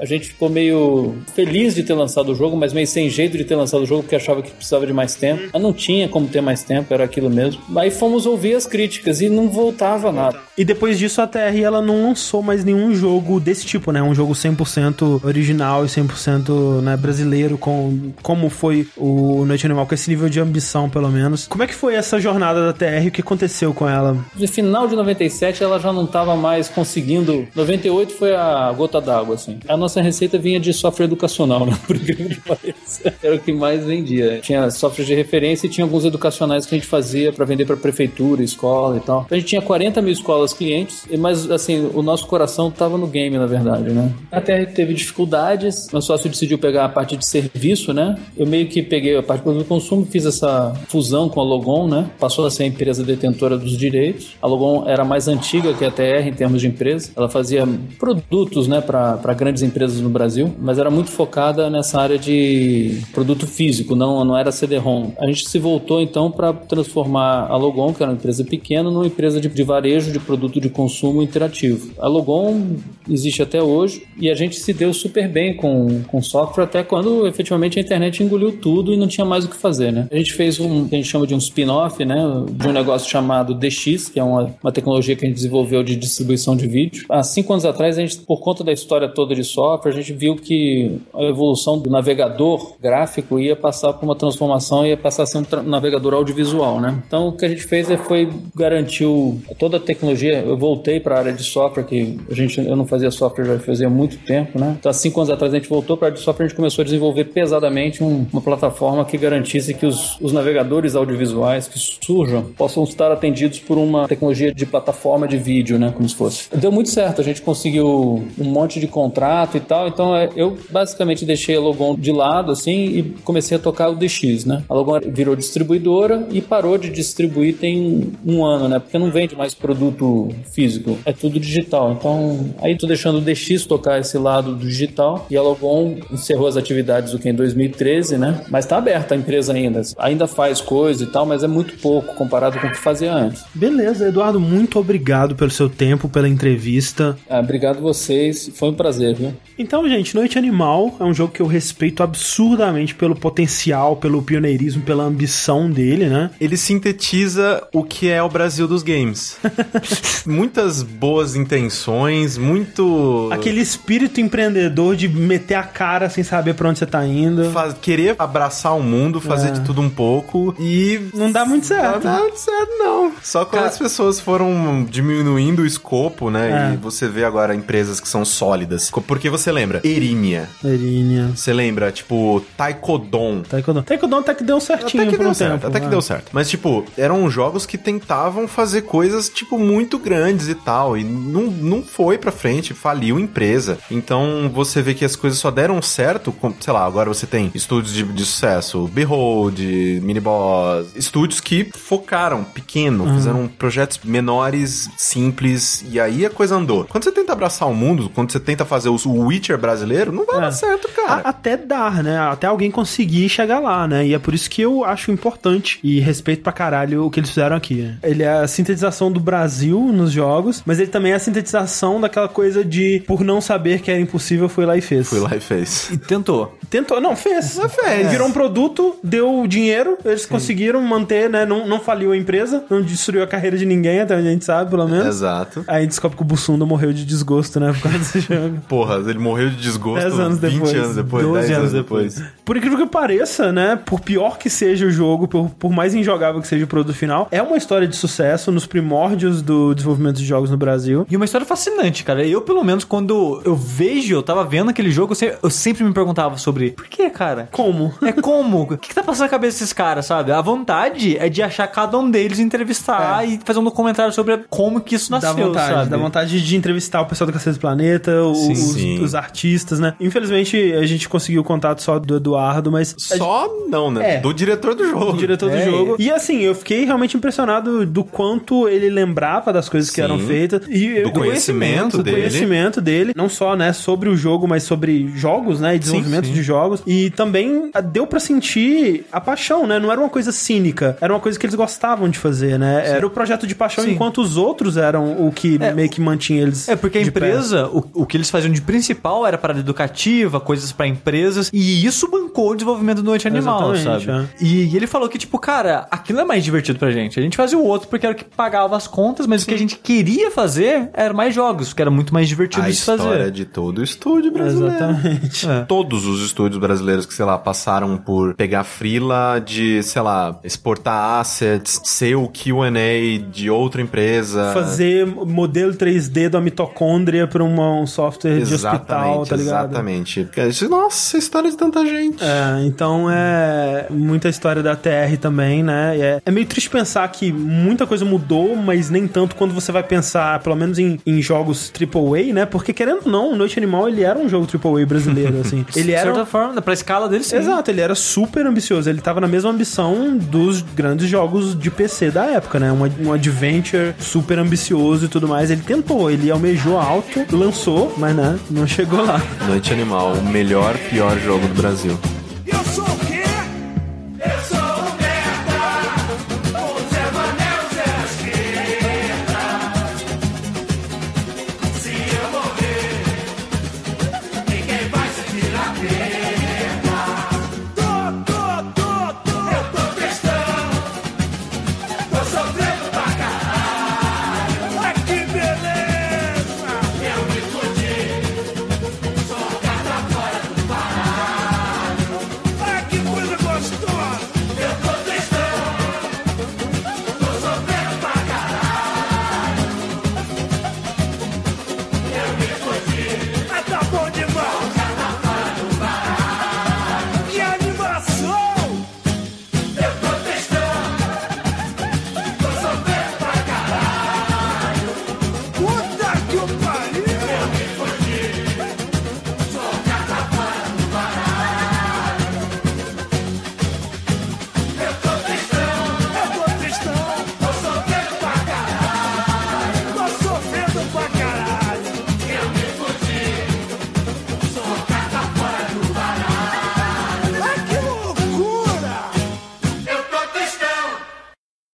a 0.00 0.04
gente 0.04 0.28
ficou 0.28 0.48
meio 0.48 1.14
feliz 1.34 1.74
de 1.74 1.82
ter 1.82 1.94
lançado 1.94 2.32
o 2.32 2.34
jogo, 2.34 2.56
mas 2.56 2.72
meio 2.72 2.86
sem 2.86 3.10
jeito 3.10 3.36
de 3.36 3.44
ter 3.44 3.54
lançado 3.54 3.82
o 3.82 3.86
jogo 3.86 4.02
porque 4.02 4.16
achava 4.16 4.42
que 4.42 4.50
precisava 4.50 4.86
de 4.86 4.92
mais 4.92 5.14
tempo. 5.14 5.42
Mas 5.52 5.62
não 5.62 5.72
tinha 5.72 6.08
como 6.08 6.26
ter 6.26 6.40
mais 6.40 6.62
tempo, 6.62 6.92
era 6.92 7.04
aquilo 7.04 7.28
mesmo. 7.30 7.60
Aí 7.76 7.90
fomos 7.90 8.26
ouvir 8.26 8.54
as 8.54 8.66
críticas 8.66 9.20
e 9.20 9.28
não 9.28 9.48
voltava 9.48 10.10
nada. 10.10 10.38
E 10.56 10.64
depois 10.64 10.98
disso 10.98 11.20
a 11.20 11.26
TR 11.26 11.60
ela 11.62 11.82
não 11.82 12.08
lançou 12.08 12.42
mais 12.42 12.64
nenhum 12.64 12.94
jogo 12.94 13.38
desse 13.38 13.66
tipo, 13.66 13.92
né? 13.92 14.02
Um 14.02 14.14
jogo 14.14 14.32
100% 14.32 15.24
original 15.24 15.84
e 15.84 15.88
100% 15.88 16.80
né, 16.80 16.96
brasileiro, 16.96 17.58
com 17.58 18.12
como 18.22 18.48
foi 18.48 18.88
o 18.96 19.44
Noite 19.44 19.66
Animal, 19.66 19.86
com 19.86 19.94
esse 19.94 20.08
nível 20.10 20.28
de 20.28 20.40
ambição, 20.40 20.88
pelo 20.88 21.08
menos. 21.08 21.46
Como 21.46 21.62
é 21.62 21.66
que 21.66 21.74
foi 21.74 21.94
essa 21.94 22.20
jornada 22.20 22.66
da 22.66 22.72
TR? 22.72 23.08
O 23.08 23.10
que 23.10 23.20
aconteceu 23.20 23.72
com 23.74 23.88
ela? 23.88 24.16
No 24.36 24.48
final 24.48 24.86
de 24.86 24.96
97 25.18 25.64
ela 25.64 25.78
já 25.80 25.92
não 25.92 26.04
estava 26.04 26.36
mais 26.36 26.68
conseguindo. 26.68 27.48
98 27.54 28.14
foi 28.14 28.34
a 28.34 28.72
gota 28.72 29.00
d'água, 29.00 29.34
assim. 29.34 29.58
A 29.66 29.76
nossa 29.76 30.00
receita 30.00 30.38
vinha 30.38 30.60
de 30.60 30.72
software 30.72 31.06
educacional, 31.06 31.66
né? 31.66 31.76
Por 31.86 31.96
incrível 31.96 32.28
que 32.28 32.40
pareça. 32.40 33.14
Era 33.22 33.34
o 33.34 33.38
que 33.38 33.52
mais 33.52 33.84
vendia. 33.84 34.40
Tinha 34.40 34.70
software 34.70 35.04
de 35.04 35.14
referência 35.14 35.66
e 35.66 35.70
tinha 35.70 35.84
alguns 35.84 36.04
educacionais 36.04 36.64
que 36.64 36.74
a 36.74 36.78
gente 36.78 36.86
fazia 36.86 37.32
para 37.32 37.44
vender 37.44 37.66
para 37.66 37.76
prefeitura, 37.76 38.42
escola 38.42 38.96
e 38.96 39.00
tal. 39.00 39.22
Então 39.26 39.36
a 39.36 39.40
gente 39.40 39.48
tinha 39.48 39.60
40 39.62 40.00
mil 40.00 40.12
escolas 40.12 40.52
clientes, 40.52 41.04
mas 41.18 41.50
assim, 41.50 41.90
o 41.92 42.02
nosso 42.02 42.26
coração 42.26 42.68
estava 42.68 42.96
no 42.96 43.06
game, 43.06 43.36
na 43.36 43.46
verdade, 43.46 43.90
né? 43.90 44.12
A 44.30 44.40
TR 44.40 44.72
teve 44.72 44.94
dificuldades, 44.94 45.88
meu 45.92 46.00
sócio 46.00 46.30
decidiu 46.30 46.58
pegar 46.58 46.84
a 46.84 46.88
parte 46.88 47.16
de 47.16 47.26
serviço, 47.26 47.92
né? 47.92 48.16
Eu 48.36 48.46
meio 48.46 48.68
que 48.68 48.82
peguei 48.82 49.16
a 49.16 49.22
parte 49.22 49.42
do 49.42 49.64
consumo, 49.64 50.06
fiz 50.06 50.24
essa 50.24 50.74
fusão 50.88 51.28
com 51.28 51.40
a 51.40 51.44
Logon, 51.44 51.88
né? 51.88 52.08
Passou 52.18 52.46
a 52.46 52.50
ser 52.50 52.64
a 52.64 52.66
empresa 52.66 53.02
detentora 53.02 53.56
dos 53.56 53.76
direitos. 53.76 54.36
A 54.40 54.46
Logon 54.46 54.84
era 54.86 55.04
mais 55.08 55.26
antiga 55.26 55.72
que 55.74 55.84
a 55.84 55.90
TR 55.90 56.26
em 56.26 56.32
termos 56.32 56.60
de 56.60 56.68
empresa. 56.68 57.10
Ela 57.16 57.28
fazia 57.28 57.66
produtos, 57.98 58.68
né, 58.68 58.80
para 58.80 59.34
grandes 59.34 59.62
empresas 59.62 60.00
no 60.00 60.10
Brasil, 60.10 60.54
mas 60.60 60.78
era 60.78 60.90
muito 60.90 61.10
focada 61.10 61.70
nessa 61.70 62.00
área 62.00 62.18
de 62.18 63.00
produto 63.12 63.46
físico, 63.46 63.94
não, 63.94 64.24
não 64.24 64.36
era 64.36 64.52
CD-ROM. 64.52 65.12
A 65.18 65.26
gente 65.26 65.48
se 65.48 65.58
voltou 65.58 66.00
então 66.00 66.30
para 66.30 66.52
transformar 66.52 67.46
a 67.48 67.56
Logon, 67.56 67.92
que 67.92 68.02
era 68.02 68.12
uma 68.12 68.16
empresa 68.16 68.44
pequena, 68.44 68.90
numa 68.90 69.06
empresa 69.06 69.40
de, 69.40 69.48
de 69.48 69.62
varejo 69.62 70.12
de 70.12 70.18
produto 70.18 70.60
de 70.60 70.68
consumo 70.68 71.22
interativo. 71.22 71.90
A 71.98 72.06
Logon 72.06 72.76
existe 73.08 73.42
até 73.42 73.62
hoje 73.62 74.02
e 74.18 74.28
a 74.30 74.34
gente 74.34 74.56
se 74.56 74.72
deu 74.72 74.92
super 74.92 75.28
bem 75.28 75.56
com, 75.56 76.02
com 76.06 76.22
software 76.22 76.64
até 76.64 76.82
quando 76.82 77.26
efetivamente 77.26 77.78
a 77.78 77.82
internet 77.82 78.22
engoliu 78.22 78.52
tudo 78.52 78.92
e 78.92 78.96
não 78.96 79.06
tinha 79.06 79.24
mais 79.24 79.44
o 79.44 79.48
que 79.48 79.56
fazer, 79.56 79.92
né? 79.92 80.08
A 80.10 80.16
gente 80.16 80.32
fez 80.32 80.60
um 80.60 80.86
que 80.88 80.94
a 80.94 80.98
gente 80.98 81.08
chama 81.08 81.26
de 81.26 81.34
um 81.34 81.38
spin-off, 81.38 82.04
né, 82.04 82.16
de 82.50 82.68
um 82.68 82.72
negócio 82.72 83.08
chamado 83.08 83.54
DX, 83.54 84.08
que 84.08 84.18
é 84.18 84.22
uma, 84.22 84.54
uma 84.62 84.72
tecnologia 84.72 84.97
que 85.06 85.24
a 85.24 85.28
gente 85.28 85.36
desenvolveu 85.36 85.82
de 85.82 85.96
distribuição 85.96 86.56
de 86.56 86.66
vídeo. 86.66 87.04
Há 87.08 87.22
cinco 87.22 87.52
anos 87.52 87.64
atrás, 87.64 87.98
a 87.98 88.00
gente, 88.00 88.18
por 88.18 88.40
conta 88.40 88.62
da 88.64 88.72
história 88.72 89.08
toda 89.08 89.34
de 89.34 89.44
software, 89.44 89.92
a 89.92 89.94
gente 89.94 90.12
viu 90.12 90.36
que 90.36 90.98
a 91.14 91.24
evolução 91.24 91.78
do 91.78 91.90
navegador 91.90 92.74
gráfico 92.80 93.38
ia 93.38 93.54
passar 93.56 93.92
por 93.92 94.04
uma 94.04 94.14
transformação, 94.16 94.86
ia 94.86 94.96
passar 94.96 95.22
a 95.24 95.26
ser 95.26 95.38
um 95.38 95.62
navegador 95.64 96.14
audiovisual, 96.14 96.80
né? 96.80 97.02
Então, 97.06 97.28
o 97.28 97.32
que 97.32 97.44
a 97.44 97.48
gente 97.48 97.62
fez 97.62 97.90
é, 97.90 97.96
foi 97.96 98.28
garantiu 98.54 99.40
toda 99.58 99.76
a 99.76 99.80
tecnologia. 99.80 100.40
Eu 100.40 100.56
voltei 100.56 101.00
para 101.00 101.16
a 101.16 101.18
área 101.18 101.32
de 101.32 101.42
software, 101.42 101.84
que 101.84 102.18
a 102.30 102.34
gente, 102.34 102.60
eu 102.60 102.76
não 102.76 102.86
fazia 102.86 103.10
software 103.10 103.44
já 103.44 103.58
fazia 103.58 103.88
muito 103.88 104.18
tempo, 104.18 104.58
né? 104.58 104.76
Então, 104.78 104.90
há 104.90 104.92
cinco 104.92 105.20
anos 105.20 105.30
atrás, 105.30 105.52
a 105.52 105.56
gente 105.56 105.68
voltou 105.68 105.96
para 105.96 106.06
a 106.06 106.08
área 106.08 106.18
de 106.18 106.24
software, 106.24 106.46
a 106.46 106.48
gente 106.48 106.56
começou 106.56 106.82
a 106.82 106.84
desenvolver 106.84 107.24
pesadamente 107.24 108.02
um- 108.02 108.26
uma 108.32 108.42
plataforma 108.42 109.04
que 109.04 109.16
garantisse 109.16 109.74
que 109.74 109.86
os, 109.86 110.18
os 110.20 110.32
navegadores 110.32 110.94
audiovisuais 110.94 111.68
que 111.68 111.78
surjam 111.78 112.42
possam 112.56 112.84
estar 112.84 113.10
atendidos 113.12 113.58
por 113.60 113.78
uma 113.78 114.06
tecnologia 114.08 114.52
de 114.52 114.66
plataforma 114.66 114.87
de 115.28 115.36
vídeo, 115.36 115.78
né? 115.78 115.92
Como 115.94 116.08
se 116.08 116.14
fosse. 116.14 116.48
Deu 116.54 116.70
muito 116.70 116.90
certo, 116.90 117.20
a 117.20 117.24
gente 117.24 117.42
conseguiu 117.42 118.24
um 118.38 118.44
monte 118.44 118.80
de 118.80 118.86
contrato 118.86 119.56
e 119.56 119.60
tal, 119.60 119.88
então 119.88 120.14
é, 120.14 120.28
eu 120.34 120.56
basicamente 120.70 121.24
deixei 121.24 121.56
a 121.56 121.60
Logon 121.60 121.94
de 121.96 122.12
lado, 122.12 122.52
assim, 122.52 122.86
e 122.86 123.02
comecei 123.24 123.56
a 123.56 123.60
tocar 123.60 123.88
o 123.88 123.96
DX, 123.96 124.44
né? 124.44 124.62
A 124.68 124.74
Logon 124.74 125.00
virou 125.06 125.34
distribuidora 125.36 126.26
e 126.30 126.40
parou 126.40 126.78
de 126.78 126.90
distribuir 126.90 127.56
tem 127.56 128.12
um 128.24 128.44
ano, 128.44 128.68
né? 128.68 128.78
Porque 128.78 128.98
não 128.98 129.10
vende 129.10 129.36
mais 129.36 129.54
produto 129.54 130.28
físico, 130.50 130.98
é 131.04 131.12
tudo 131.12 131.38
digital. 131.38 131.92
Então, 131.92 132.54
aí 132.60 132.76
tô 132.76 132.86
deixando 132.86 133.18
o 133.18 133.20
DX 133.20 133.66
tocar 133.66 133.98
esse 133.98 134.16
lado 134.18 134.54
do 134.54 134.66
digital 134.66 135.26
e 135.30 135.36
a 135.36 135.42
Logon 135.42 135.96
encerrou 136.10 136.46
as 136.46 136.56
atividades 136.56 137.12
do 137.12 137.18
que 137.18 137.28
em 137.28 137.34
2013, 137.34 138.18
né? 138.18 138.42
Mas 138.50 138.66
tá 138.66 138.78
aberta 138.78 139.14
a 139.14 139.18
empresa 139.18 139.52
ainda. 139.52 139.82
Ainda 139.98 140.26
faz 140.26 140.60
coisa 140.60 141.04
e 141.04 141.06
tal, 141.06 141.26
mas 141.26 141.42
é 141.42 141.46
muito 141.46 141.76
pouco 141.78 142.14
comparado 142.14 142.58
com 142.58 142.66
o 142.66 142.70
que 142.70 142.78
fazia 142.78 143.12
antes. 143.12 143.44
Beleza, 143.54 144.08
Eduardo, 144.08 144.40
muito 144.40 144.77
obrigado 144.78 145.34
pelo 145.34 145.50
seu 145.50 145.68
tempo, 145.68 146.08
pela 146.08 146.28
entrevista. 146.28 147.16
Ah, 147.28 147.40
obrigado 147.40 147.80
vocês, 147.80 148.50
foi 148.54 148.68
um 148.70 148.74
prazer, 148.74 149.14
viu? 149.14 149.34
Então, 149.58 149.88
gente, 149.88 150.14
Noite 150.14 150.38
Animal 150.38 150.94
é 151.00 151.04
um 151.04 151.12
jogo 151.12 151.32
que 151.32 151.42
eu 151.42 151.46
respeito 151.46 152.02
absurdamente 152.02 152.94
pelo 152.94 153.16
potencial, 153.16 153.96
pelo 153.96 154.22
pioneirismo, 154.22 154.82
pela 154.82 155.02
ambição 155.04 155.68
dele, 155.70 156.06
né? 156.06 156.30
Ele 156.40 156.56
sintetiza 156.56 157.62
o 157.72 157.82
que 157.82 158.08
é 158.08 158.22
o 158.22 158.28
Brasil 158.28 158.68
dos 158.68 158.82
games. 158.84 159.36
Muitas 160.26 160.82
boas 160.82 161.34
intenções, 161.36 162.38
muito. 162.38 163.28
Aquele 163.32 163.60
espírito 163.60 164.20
empreendedor 164.20 164.94
de 164.96 165.08
meter 165.08 165.54
a 165.54 165.62
cara 165.62 166.08
sem 166.08 166.22
saber 166.22 166.54
pra 166.54 166.68
onde 166.68 166.78
você 166.78 166.86
tá 166.86 167.04
indo. 167.06 167.50
Faz- 167.50 167.74
querer 167.80 168.14
abraçar 168.18 168.76
o 168.76 168.82
mundo, 168.82 169.20
fazer 169.20 169.48
É. 169.48 169.50
de 169.52 169.60
tudo 169.62 169.80
um 169.80 169.90
pouco 169.90 170.54
e. 170.58 171.00
Não 171.14 171.30
dá 171.32 171.44
muito 171.44 171.66
certo. 171.66 172.04
Não 172.04 172.12
dá 172.14 172.18
muito 172.20 172.38
certo, 172.38 172.70
não. 172.78 173.12
Só 173.22 173.44
quando 173.44 173.64
as 173.64 173.78
pessoas 173.78 174.20
foram 174.20 174.50
diminuindo 174.84 175.62
o 175.62 175.66
escopo, 175.66 176.30
né? 176.30 176.70
É. 176.70 176.74
E 176.74 176.76
você 176.76 177.08
vê 177.08 177.24
agora 177.24 177.54
empresas 177.54 178.00
que 178.00 178.08
são 178.08 178.24
sólidas. 178.24 178.90
Porque 179.06 179.28
você 179.30 179.50
lembra? 179.52 179.80
Erinia. 179.84 180.48
Erinia. 180.64 181.30
Você 181.34 181.52
lembra, 181.52 181.90
tipo, 181.92 182.42
Taekwondo. 182.56 183.42
Taekwondo. 183.48 183.82
Taekwondo 183.82 184.16
até 184.16 184.34
que 184.34 184.44
deu 184.44 184.60
certinho 184.60 185.02
Até 185.02 185.12
que 185.12 185.18
deu 185.18 185.28
um 185.30 185.34
certo, 185.34 185.52
tempo. 185.54 185.66
até 185.66 185.78
que 185.80 185.86
né? 185.86 185.90
deu 185.90 186.02
certo. 186.02 186.30
Mas, 186.32 186.48
tipo, 186.48 186.84
eram 186.96 187.28
jogos 187.30 187.66
que 187.66 187.78
tentavam 187.78 188.46
fazer 188.48 188.82
coisas, 188.82 189.28
tipo, 189.28 189.58
muito 189.58 189.98
grandes 189.98 190.48
e 190.48 190.54
tal. 190.54 190.96
E 190.96 191.04
não, 191.04 191.42
não 191.44 191.82
foi 191.82 192.18
pra 192.18 192.30
frente, 192.32 192.74
faliu 192.74 193.18
empresa. 193.18 193.78
Então, 193.90 194.50
você 194.52 194.82
vê 194.82 194.94
que 194.94 195.04
as 195.04 195.16
coisas 195.16 195.38
só 195.38 195.50
deram 195.50 195.80
certo, 195.82 196.32
com, 196.32 196.52
sei 196.60 196.72
lá, 196.72 196.84
agora 196.84 197.08
você 197.08 197.26
tem 197.26 197.50
estúdios 197.54 197.94
de, 197.94 198.02
de 198.04 198.24
sucesso, 198.24 198.88
Behold, 198.92 199.58
Miniboss, 200.02 200.88
estúdios 200.94 201.40
que 201.40 201.70
focaram 201.74 202.44
pequeno, 202.44 203.04
Uhum. 203.04 203.14
fizeram 203.14 203.48
projetos 203.48 204.00
menores, 204.04 204.47
simples, 204.96 205.84
e 205.90 205.98
aí 206.00 206.24
a 206.26 206.30
coisa 206.30 206.56
andou. 206.56 206.84
Quando 206.88 207.04
você 207.04 207.12
tenta 207.12 207.32
abraçar 207.32 207.68
o 207.68 207.74
mundo, 207.74 208.10
quando 208.14 208.30
você 208.32 208.40
tenta 208.40 208.64
fazer 208.64 208.88
o 208.88 208.96
Witcher 209.06 209.58
brasileiro, 209.58 210.12
não 210.12 210.24
vai 210.24 210.40
dar 210.40 210.52
certo, 210.52 210.88
cara. 210.94 211.22
A- 211.24 211.28
até 211.30 211.56
dar, 211.56 212.02
né? 212.02 212.18
Até 212.18 212.46
alguém 212.46 212.70
conseguir 212.70 213.28
chegar 213.28 213.58
lá, 213.58 213.86
né? 213.88 214.06
E 214.06 214.14
é 214.14 214.18
por 214.18 214.34
isso 214.34 214.48
que 214.50 214.62
eu 214.62 214.84
acho 214.84 215.10
importante 215.10 215.78
e 215.82 216.00
respeito 216.00 216.42
pra 216.42 216.52
caralho 216.52 217.04
o 217.04 217.10
que 217.10 217.20
eles 217.20 217.30
fizeram 217.30 217.56
aqui. 217.56 217.74
né? 217.82 217.96
Ele 218.02 218.22
é 218.22 218.28
a 218.30 218.48
sintetização 218.48 219.10
do 219.10 219.20
Brasil 219.20 219.80
nos 219.92 220.12
jogos, 220.12 220.62
mas 220.64 220.78
ele 220.78 220.90
também 220.90 221.12
é 221.12 221.14
a 221.16 221.18
sintetização 221.18 222.00
daquela 222.00 222.28
coisa 222.28 222.64
de, 222.64 223.02
por 223.06 223.22
não 223.24 223.40
saber 223.40 223.80
que 223.80 223.90
era 223.90 224.00
impossível, 224.00 224.48
foi 224.48 224.64
lá 224.66 224.76
e 224.76 224.80
fez. 224.80 225.08
Fui 225.08 225.20
lá 225.20 225.34
e 225.36 225.40
fez. 225.40 225.90
E 225.92 225.96
tentou. 225.98 226.56
Tentou, 226.70 227.00
não, 227.00 227.16
fez. 227.16 227.58
fez. 227.70 228.10
Virou 228.10 228.28
um 228.28 228.32
produto, 228.32 228.96
deu 229.02 229.46
dinheiro, 229.46 229.96
eles 230.04 230.26
conseguiram 230.26 230.80
manter, 230.82 231.28
né? 231.30 231.44
Não, 231.46 231.66
não 231.66 231.80
faliu 231.80 232.12
a 232.12 232.16
empresa, 232.16 232.64
não 232.68 232.82
destruiu 232.82 233.22
a 233.22 233.26
carreira 233.26 233.56
de 233.56 233.64
ninguém, 233.66 234.00
até 234.00 234.16
onde 234.16 234.28
a 234.28 234.30
gente 234.30 234.37
sabe, 234.44 234.70
pelo 234.70 234.88
menos. 234.88 235.06
Exato. 235.06 235.64
Aí 235.66 235.86
descobre 235.86 236.16
que 236.16 236.22
o 236.22 236.26
Bussunda 236.26 236.64
morreu 236.66 236.92
de 236.92 237.04
desgosto, 237.04 237.60
né? 237.60 237.72
Por 237.72 237.82
causa 237.82 237.98
desse 237.98 238.20
jogo. 238.20 238.58
Porra, 238.68 238.96
ele 238.96 239.18
morreu 239.18 239.50
de 239.50 239.56
desgosto 239.56 240.00
10 240.00 240.18
anos 240.18 240.38
20 240.38 240.52
depois. 240.52 240.74
anos 240.74 240.96
depois, 240.96 241.24
12 241.24 241.40
10 241.40 241.50
anos 241.50 241.68
anos 241.68 241.72
depois. 241.72 242.22
Por 242.44 242.56
incrível 242.56 242.78
que 242.78 242.86
pareça, 242.86 243.52
né? 243.52 243.78
Por 243.84 244.00
pior 244.00 244.38
que 244.38 244.50
seja 244.50 244.86
o 244.86 244.90
jogo, 244.90 245.28
por, 245.28 245.50
por 245.50 245.72
mais 245.72 245.94
injogável 245.94 246.40
que 246.40 246.48
seja 246.48 246.64
o 246.64 246.68
produto 246.68 246.94
final, 246.94 247.28
é 247.30 247.42
uma 247.42 247.56
história 247.56 247.86
de 247.86 247.96
sucesso 247.96 248.50
nos 248.50 248.66
primórdios 248.66 249.42
do 249.42 249.74
desenvolvimento 249.74 250.16
de 250.16 250.24
jogos 250.24 250.50
no 250.50 250.56
Brasil. 250.56 251.06
E 251.10 251.16
uma 251.16 251.24
história 251.24 251.46
fascinante, 251.46 252.04
cara. 252.04 252.26
Eu, 252.26 252.40
pelo 252.40 252.64
menos, 252.64 252.84
quando 252.84 253.40
eu 253.44 253.54
vejo, 253.54 254.14
eu 254.14 254.22
tava 254.22 254.44
vendo 254.44 254.70
aquele 254.70 254.90
jogo, 254.90 255.12
eu 255.12 255.16
sempre, 255.16 255.38
eu 255.42 255.50
sempre 255.50 255.84
me 255.84 255.92
perguntava 255.92 256.36
sobre 256.38 256.70
por 256.70 256.86
que, 256.86 257.08
cara? 257.10 257.48
Como? 257.52 257.92
É 258.02 258.12
como? 258.12 258.62
O 258.62 258.78
que, 258.78 258.88
que 258.88 258.94
tá 258.94 259.02
passando 259.02 259.26
na 259.26 259.28
cabeça 259.28 259.58
desses 259.58 259.72
caras, 259.72 260.06
sabe? 260.06 260.32
A 260.32 260.40
vontade 260.40 261.16
é 261.16 261.28
de 261.28 261.42
achar 261.42 261.66
cada 261.68 261.98
um 261.98 262.10
deles, 262.10 262.38
entrevistar 262.38 263.26
e 263.26 263.40
fazer 263.44 263.58
um 263.58 263.64
documentário 263.64 264.12
sobre 264.12 264.27
como 264.50 264.80
que 264.80 264.94
isso 264.94 265.10
nasceu, 265.10 265.34
dá 265.34 265.42
vontade, 265.44 265.74
sabe? 265.74 265.90
dá 265.90 265.96
vontade 265.96 266.44
de 266.44 266.56
entrevistar 266.56 267.00
o 267.00 267.06
pessoal 267.06 267.26
do 267.26 267.32
Cacete 267.32 267.56
do 267.56 267.60
Planeta, 267.60 268.22
os, 268.22 268.38
Sim, 268.38 268.54
sim. 268.54 269.02
os 269.02 269.14
artistas, 269.14 269.80
né? 269.80 269.94
Infelizmente, 270.00 270.72
a 270.74 270.84
gente 270.86 271.08
conseguiu 271.08 271.40
o 271.42 271.44
contato 271.44 271.82
só 271.82 271.98
do 271.98 272.16
Eduardo, 272.16 272.70
mas... 272.70 272.94
Só 272.98 273.48
não, 273.68 273.90
né? 273.90 274.16
É. 274.16 274.20
Do 274.20 274.32
diretor 274.32 274.74
do 274.74 274.86
jogo. 274.88 275.12
O 275.12 275.16
diretor 275.16 275.50
É, 275.50 275.64
do 275.64 275.70
jogo. 275.70 275.96
E 275.98 276.10
assim, 276.10 276.40
eu 276.40 276.54
fiquei 276.54 276.84
realmente 276.84 277.16
impressionado 277.16 277.86
do 277.86 278.04
quanto 278.04 278.68
ele 278.68 278.90
lembrava 278.90 279.52
das 279.52 279.68
coisas 279.68 279.90
que 279.90 279.96
Sim. 279.96 280.02
eram 280.02 280.18
feitas. 280.18 280.62
E 280.68 281.02
Do 281.02 281.12
conhecimento 281.12 281.98
do 281.98 282.02
dele. 282.02 282.16
conhecimento 282.18 282.80
dele. 282.80 283.12
Não 283.16 283.28
só, 283.28 283.54
né, 283.56 283.72
sobre 283.72 284.08
o 284.08 284.16
jogo, 284.16 284.46
mas 284.46 284.62
sobre 284.62 285.08
jogos, 285.14 285.60
né? 285.60 285.76
E 285.76 285.78
desenvolvimento 285.78 286.26
sim. 286.26 286.32
de 286.32 286.42
jogos. 286.42 286.82
E 286.86 287.10
também 287.10 287.70
ah, 287.74 287.80
deu 287.80 288.06
pra 288.06 288.20
sentir 288.20 289.04
a 289.12 289.20
paixão, 289.20 289.66
né? 289.66 289.78
Não 289.78 289.90
era 289.90 290.00
uma 290.00 290.08
coisa 290.10 290.32
cínica. 290.32 290.96
Era 291.00 291.12
uma 291.12 291.20
coisa 291.20 291.38
que 291.38 291.46
eles 291.46 291.54
gostavam 291.54 292.08
de 292.08 292.18
fazer, 292.18 292.58
né? 292.58 292.82
Era 292.86 293.06
o 293.06 293.10
projeto 293.10 293.46
de 293.46 293.54
paixão, 293.54 293.84
Sim. 293.84 293.90
Enquanto 294.18 294.22
os 294.22 294.36
outros 294.36 294.76
eram 294.76 295.26
o 295.26 295.32
que 295.32 295.58
meio 295.74 295.88
que 295.88 296.00
mantinha 296.00 296.42
eles. 296.42 296.68
É, 296.68 296.76
porque 296.76 296.98
a 296.98 297.02
empresa, 297.02 297.68
o, 297.68 297.84
o 298.02 298.06
que 298.06 298.16
eles 298.16 298.28
faziam 298.30 298.52
de 298.52 298.60
principal 298.60 299.26
era 299.26 299.38
parada 299.38 299.60
educativa, 299.60 300.40
coisas 300.40 300.72
pra 300.72 300.86
empresas, 300.86 301.50
e 301.52 301.84
isso 301.86 302.08
bancou 302.10 302.50
o 302.50 302.54
desenvolvimento 302.54 302.98
do 302.98 303.04
Noite 303.04 303.26
Animal, 303.28 303.74
Exatamente, 303.74 304.06
sabe? 304.06 304.28
é. 304.40 304.44
E 304.44 304.76
ele 304.76 304.86
falou 304.86 305.08
que, 305.08 305.18
tipo, 305.18 305.38
cara, 305.38 305.86
aquilo 305.90 306.20
é 306.20 306.24
mais 306.24 306.44
divertido 306.44 306.78
pra 306.78 306.90
gente. 306.90 307.18
A 307.18 307.22
gente 307.22 307.36
fazia 307.36 307.58
o 307.58 307.64
outro 307.64 307.88
porque 307.88 308.04
era 308.06 308.14
o 308.14 308.18
que 308.18 308.24
pagava 308.24 308.76
as 308.76 308.86
contas, 308.86 309.26
mas 309.26 309.42
o 309.42 309.46
que 309.46 309.54
a 309.54 309.58
gente 309.58 309.76
queria 309.76 310.30
fazer 310.30 310.90
era 310.92 311.14
mais 311.14 311.34
jogos, 311.34 311.72
que 311.72 311.80
era 311.82 311.90
muito 311.90 312.12
mais 312.12 312.28
divertido 312.28 312.64
A 312.64 312.68
de 312.68 312.74
se 312.74 312.80
história 312.80 313.02
fazer. 313.04 313.30
de 313.30 313.44
todo 313.44 313.78
o 313.78 313.84
estúdio 313.84 314.32
brasileiro. 314.32 314.74
Exatamente. 314.74 315.48
É. 315.48 315.60
Todos 315.64 316.04
os 316.06 316.24
estúdios 316.24 316.58
brasileiros 316.60 317.06
que, 317.06 317.14
sei 317.14 317.24
lá, 317.24 317.38
passaram 317.38 317.96
por 317.96 318.34
pegar 318.34 318.64
frila 318.64 319.38
de, 319.44 319.82
sei 319.82 320.02
lá, 320.02 320.38
exportar 320.42 321.20
assets, 321.20 321.80
ser 321.84 322.16
o 322.16 322.28
Q&A 322.28 323.18
de 323.30 323.50
outra 323.50 323.80
empresa. 323.82 324.07
Fazer 324.54 325.06
modelo 325.06 325.72
3D 325.74 326.28
da 326.28 326.40
mitocôndria 326.40 327.26
pra 327.26 327.42
uma- 327.44 327.80
um 327.80 327.86
software 327.86 328.38
de 328.42 328.54
hospital, 328.54 329.26
tá 329.26 329.36
ligado? 329.36 329.70
Exatamente. 329.70 330.24
Porque, 330.24 330.68
Nossa, 330.68 331.16
história 331.18 331.50
de 331.50 331.56
tanta 331.56 331.84
gente. 331.86 332.22
É, 332.22 332.64
então 332.64 333.06
é 333.10 333.86
muita 333.90 334.28
história 334.28 334.62
da 334.62 334.74
TR 334.76 335.16
também, 335.20 335.62
né? 335.62 335.96
E 335.96 336.02
É, 336.02 336.22
é 336.24 336.30
meio 336.30 336.46
triste 336.46 336.70
pensar 336.70 337.06
que 337.08 337.32
muita 337.32 337.86
coisa 337.86 338.04
mudou, 338.04 338.54
mas 338.56 338.88
nem 338.90 339.06
tanto 339.06 339.34
quando 339.36 339.52
você 339.52 339.70
vai 339.72 339.82
pensar, 339.82 340.38
pelo 340.40 340.56
menos 340.56 340.78
em, 340.78 340.98
em 341.06 341.20
jogos 341.20 341.70
AAA, 341.72 342.32
né? 342.32 342.46
Porque 342.46 342.72
querendo 342.72 343.02
ou 343.06 343.10
não, 343.10 343.32
o 343.32 343.36
Noite 343.36 343.58
Animal 343.58 343.88
ele 343.88 344.02
era 344.02 344.18
um 344.18 344.28
jogo 344.28 344.46
AAA 344.46 344.86
brasileiro, 344.86 345.40
assim. 345.44 345.64
Ele 345.74 345.84
De 345.88 345.92
era 345.92 346.12
certa 346.14 346.26
forma, 346.26 346.60
pra 346.62 346.72
escala 346.72 347.08
dele, 347.08 347.24
sim. 347.24 347.36
Exato, 347.36 347.70
ele 347.70 347.80
era 347.80 347.94
super 347.94 348.46
ambicioso. 348.46 348.88
Ele 348.88 349.00
tava 349.00 349.20
na 349.20 349.28
mesma 349.28 349.50
ambição 349.50 350.16
dos 350.16 350.62
grandes 350.62 351.08
jogos 351.08 351.58
de 351.58 351.70
PC 351.70 352.10
da 352.10 352.24
época, 352.26 352.58
né? 352.58 352.72
Um, 352.72 353.08
um 353.08 353.12
adventure 353.12 353.94
super 353.98 354.38
ambicioso 354.38 355.06
e 355.06 355.08
tudo 355.08 355.28
mais. 355.28 355.50
Ele 355.50 355.62
tentou, 355.62 356.10
ele 356.10 356.30
almejou 356.30 356.78
alto, 356.78 357.24
lançou, 357.30 357.94
mas 357.96 358.14
né, 358.14 358.38
não 358.50 358.66
chegou 358.66 359.04
lá. 359.04 359.20
Noite 359.46 359.72
Animal, 359.72 360.12
o 360.12 360.22
melhor, 360.22 360.76
pior 360.90 361.18
jogo 361.18 361.46
do 361.48 361.54
Brasil. 361.54 361.98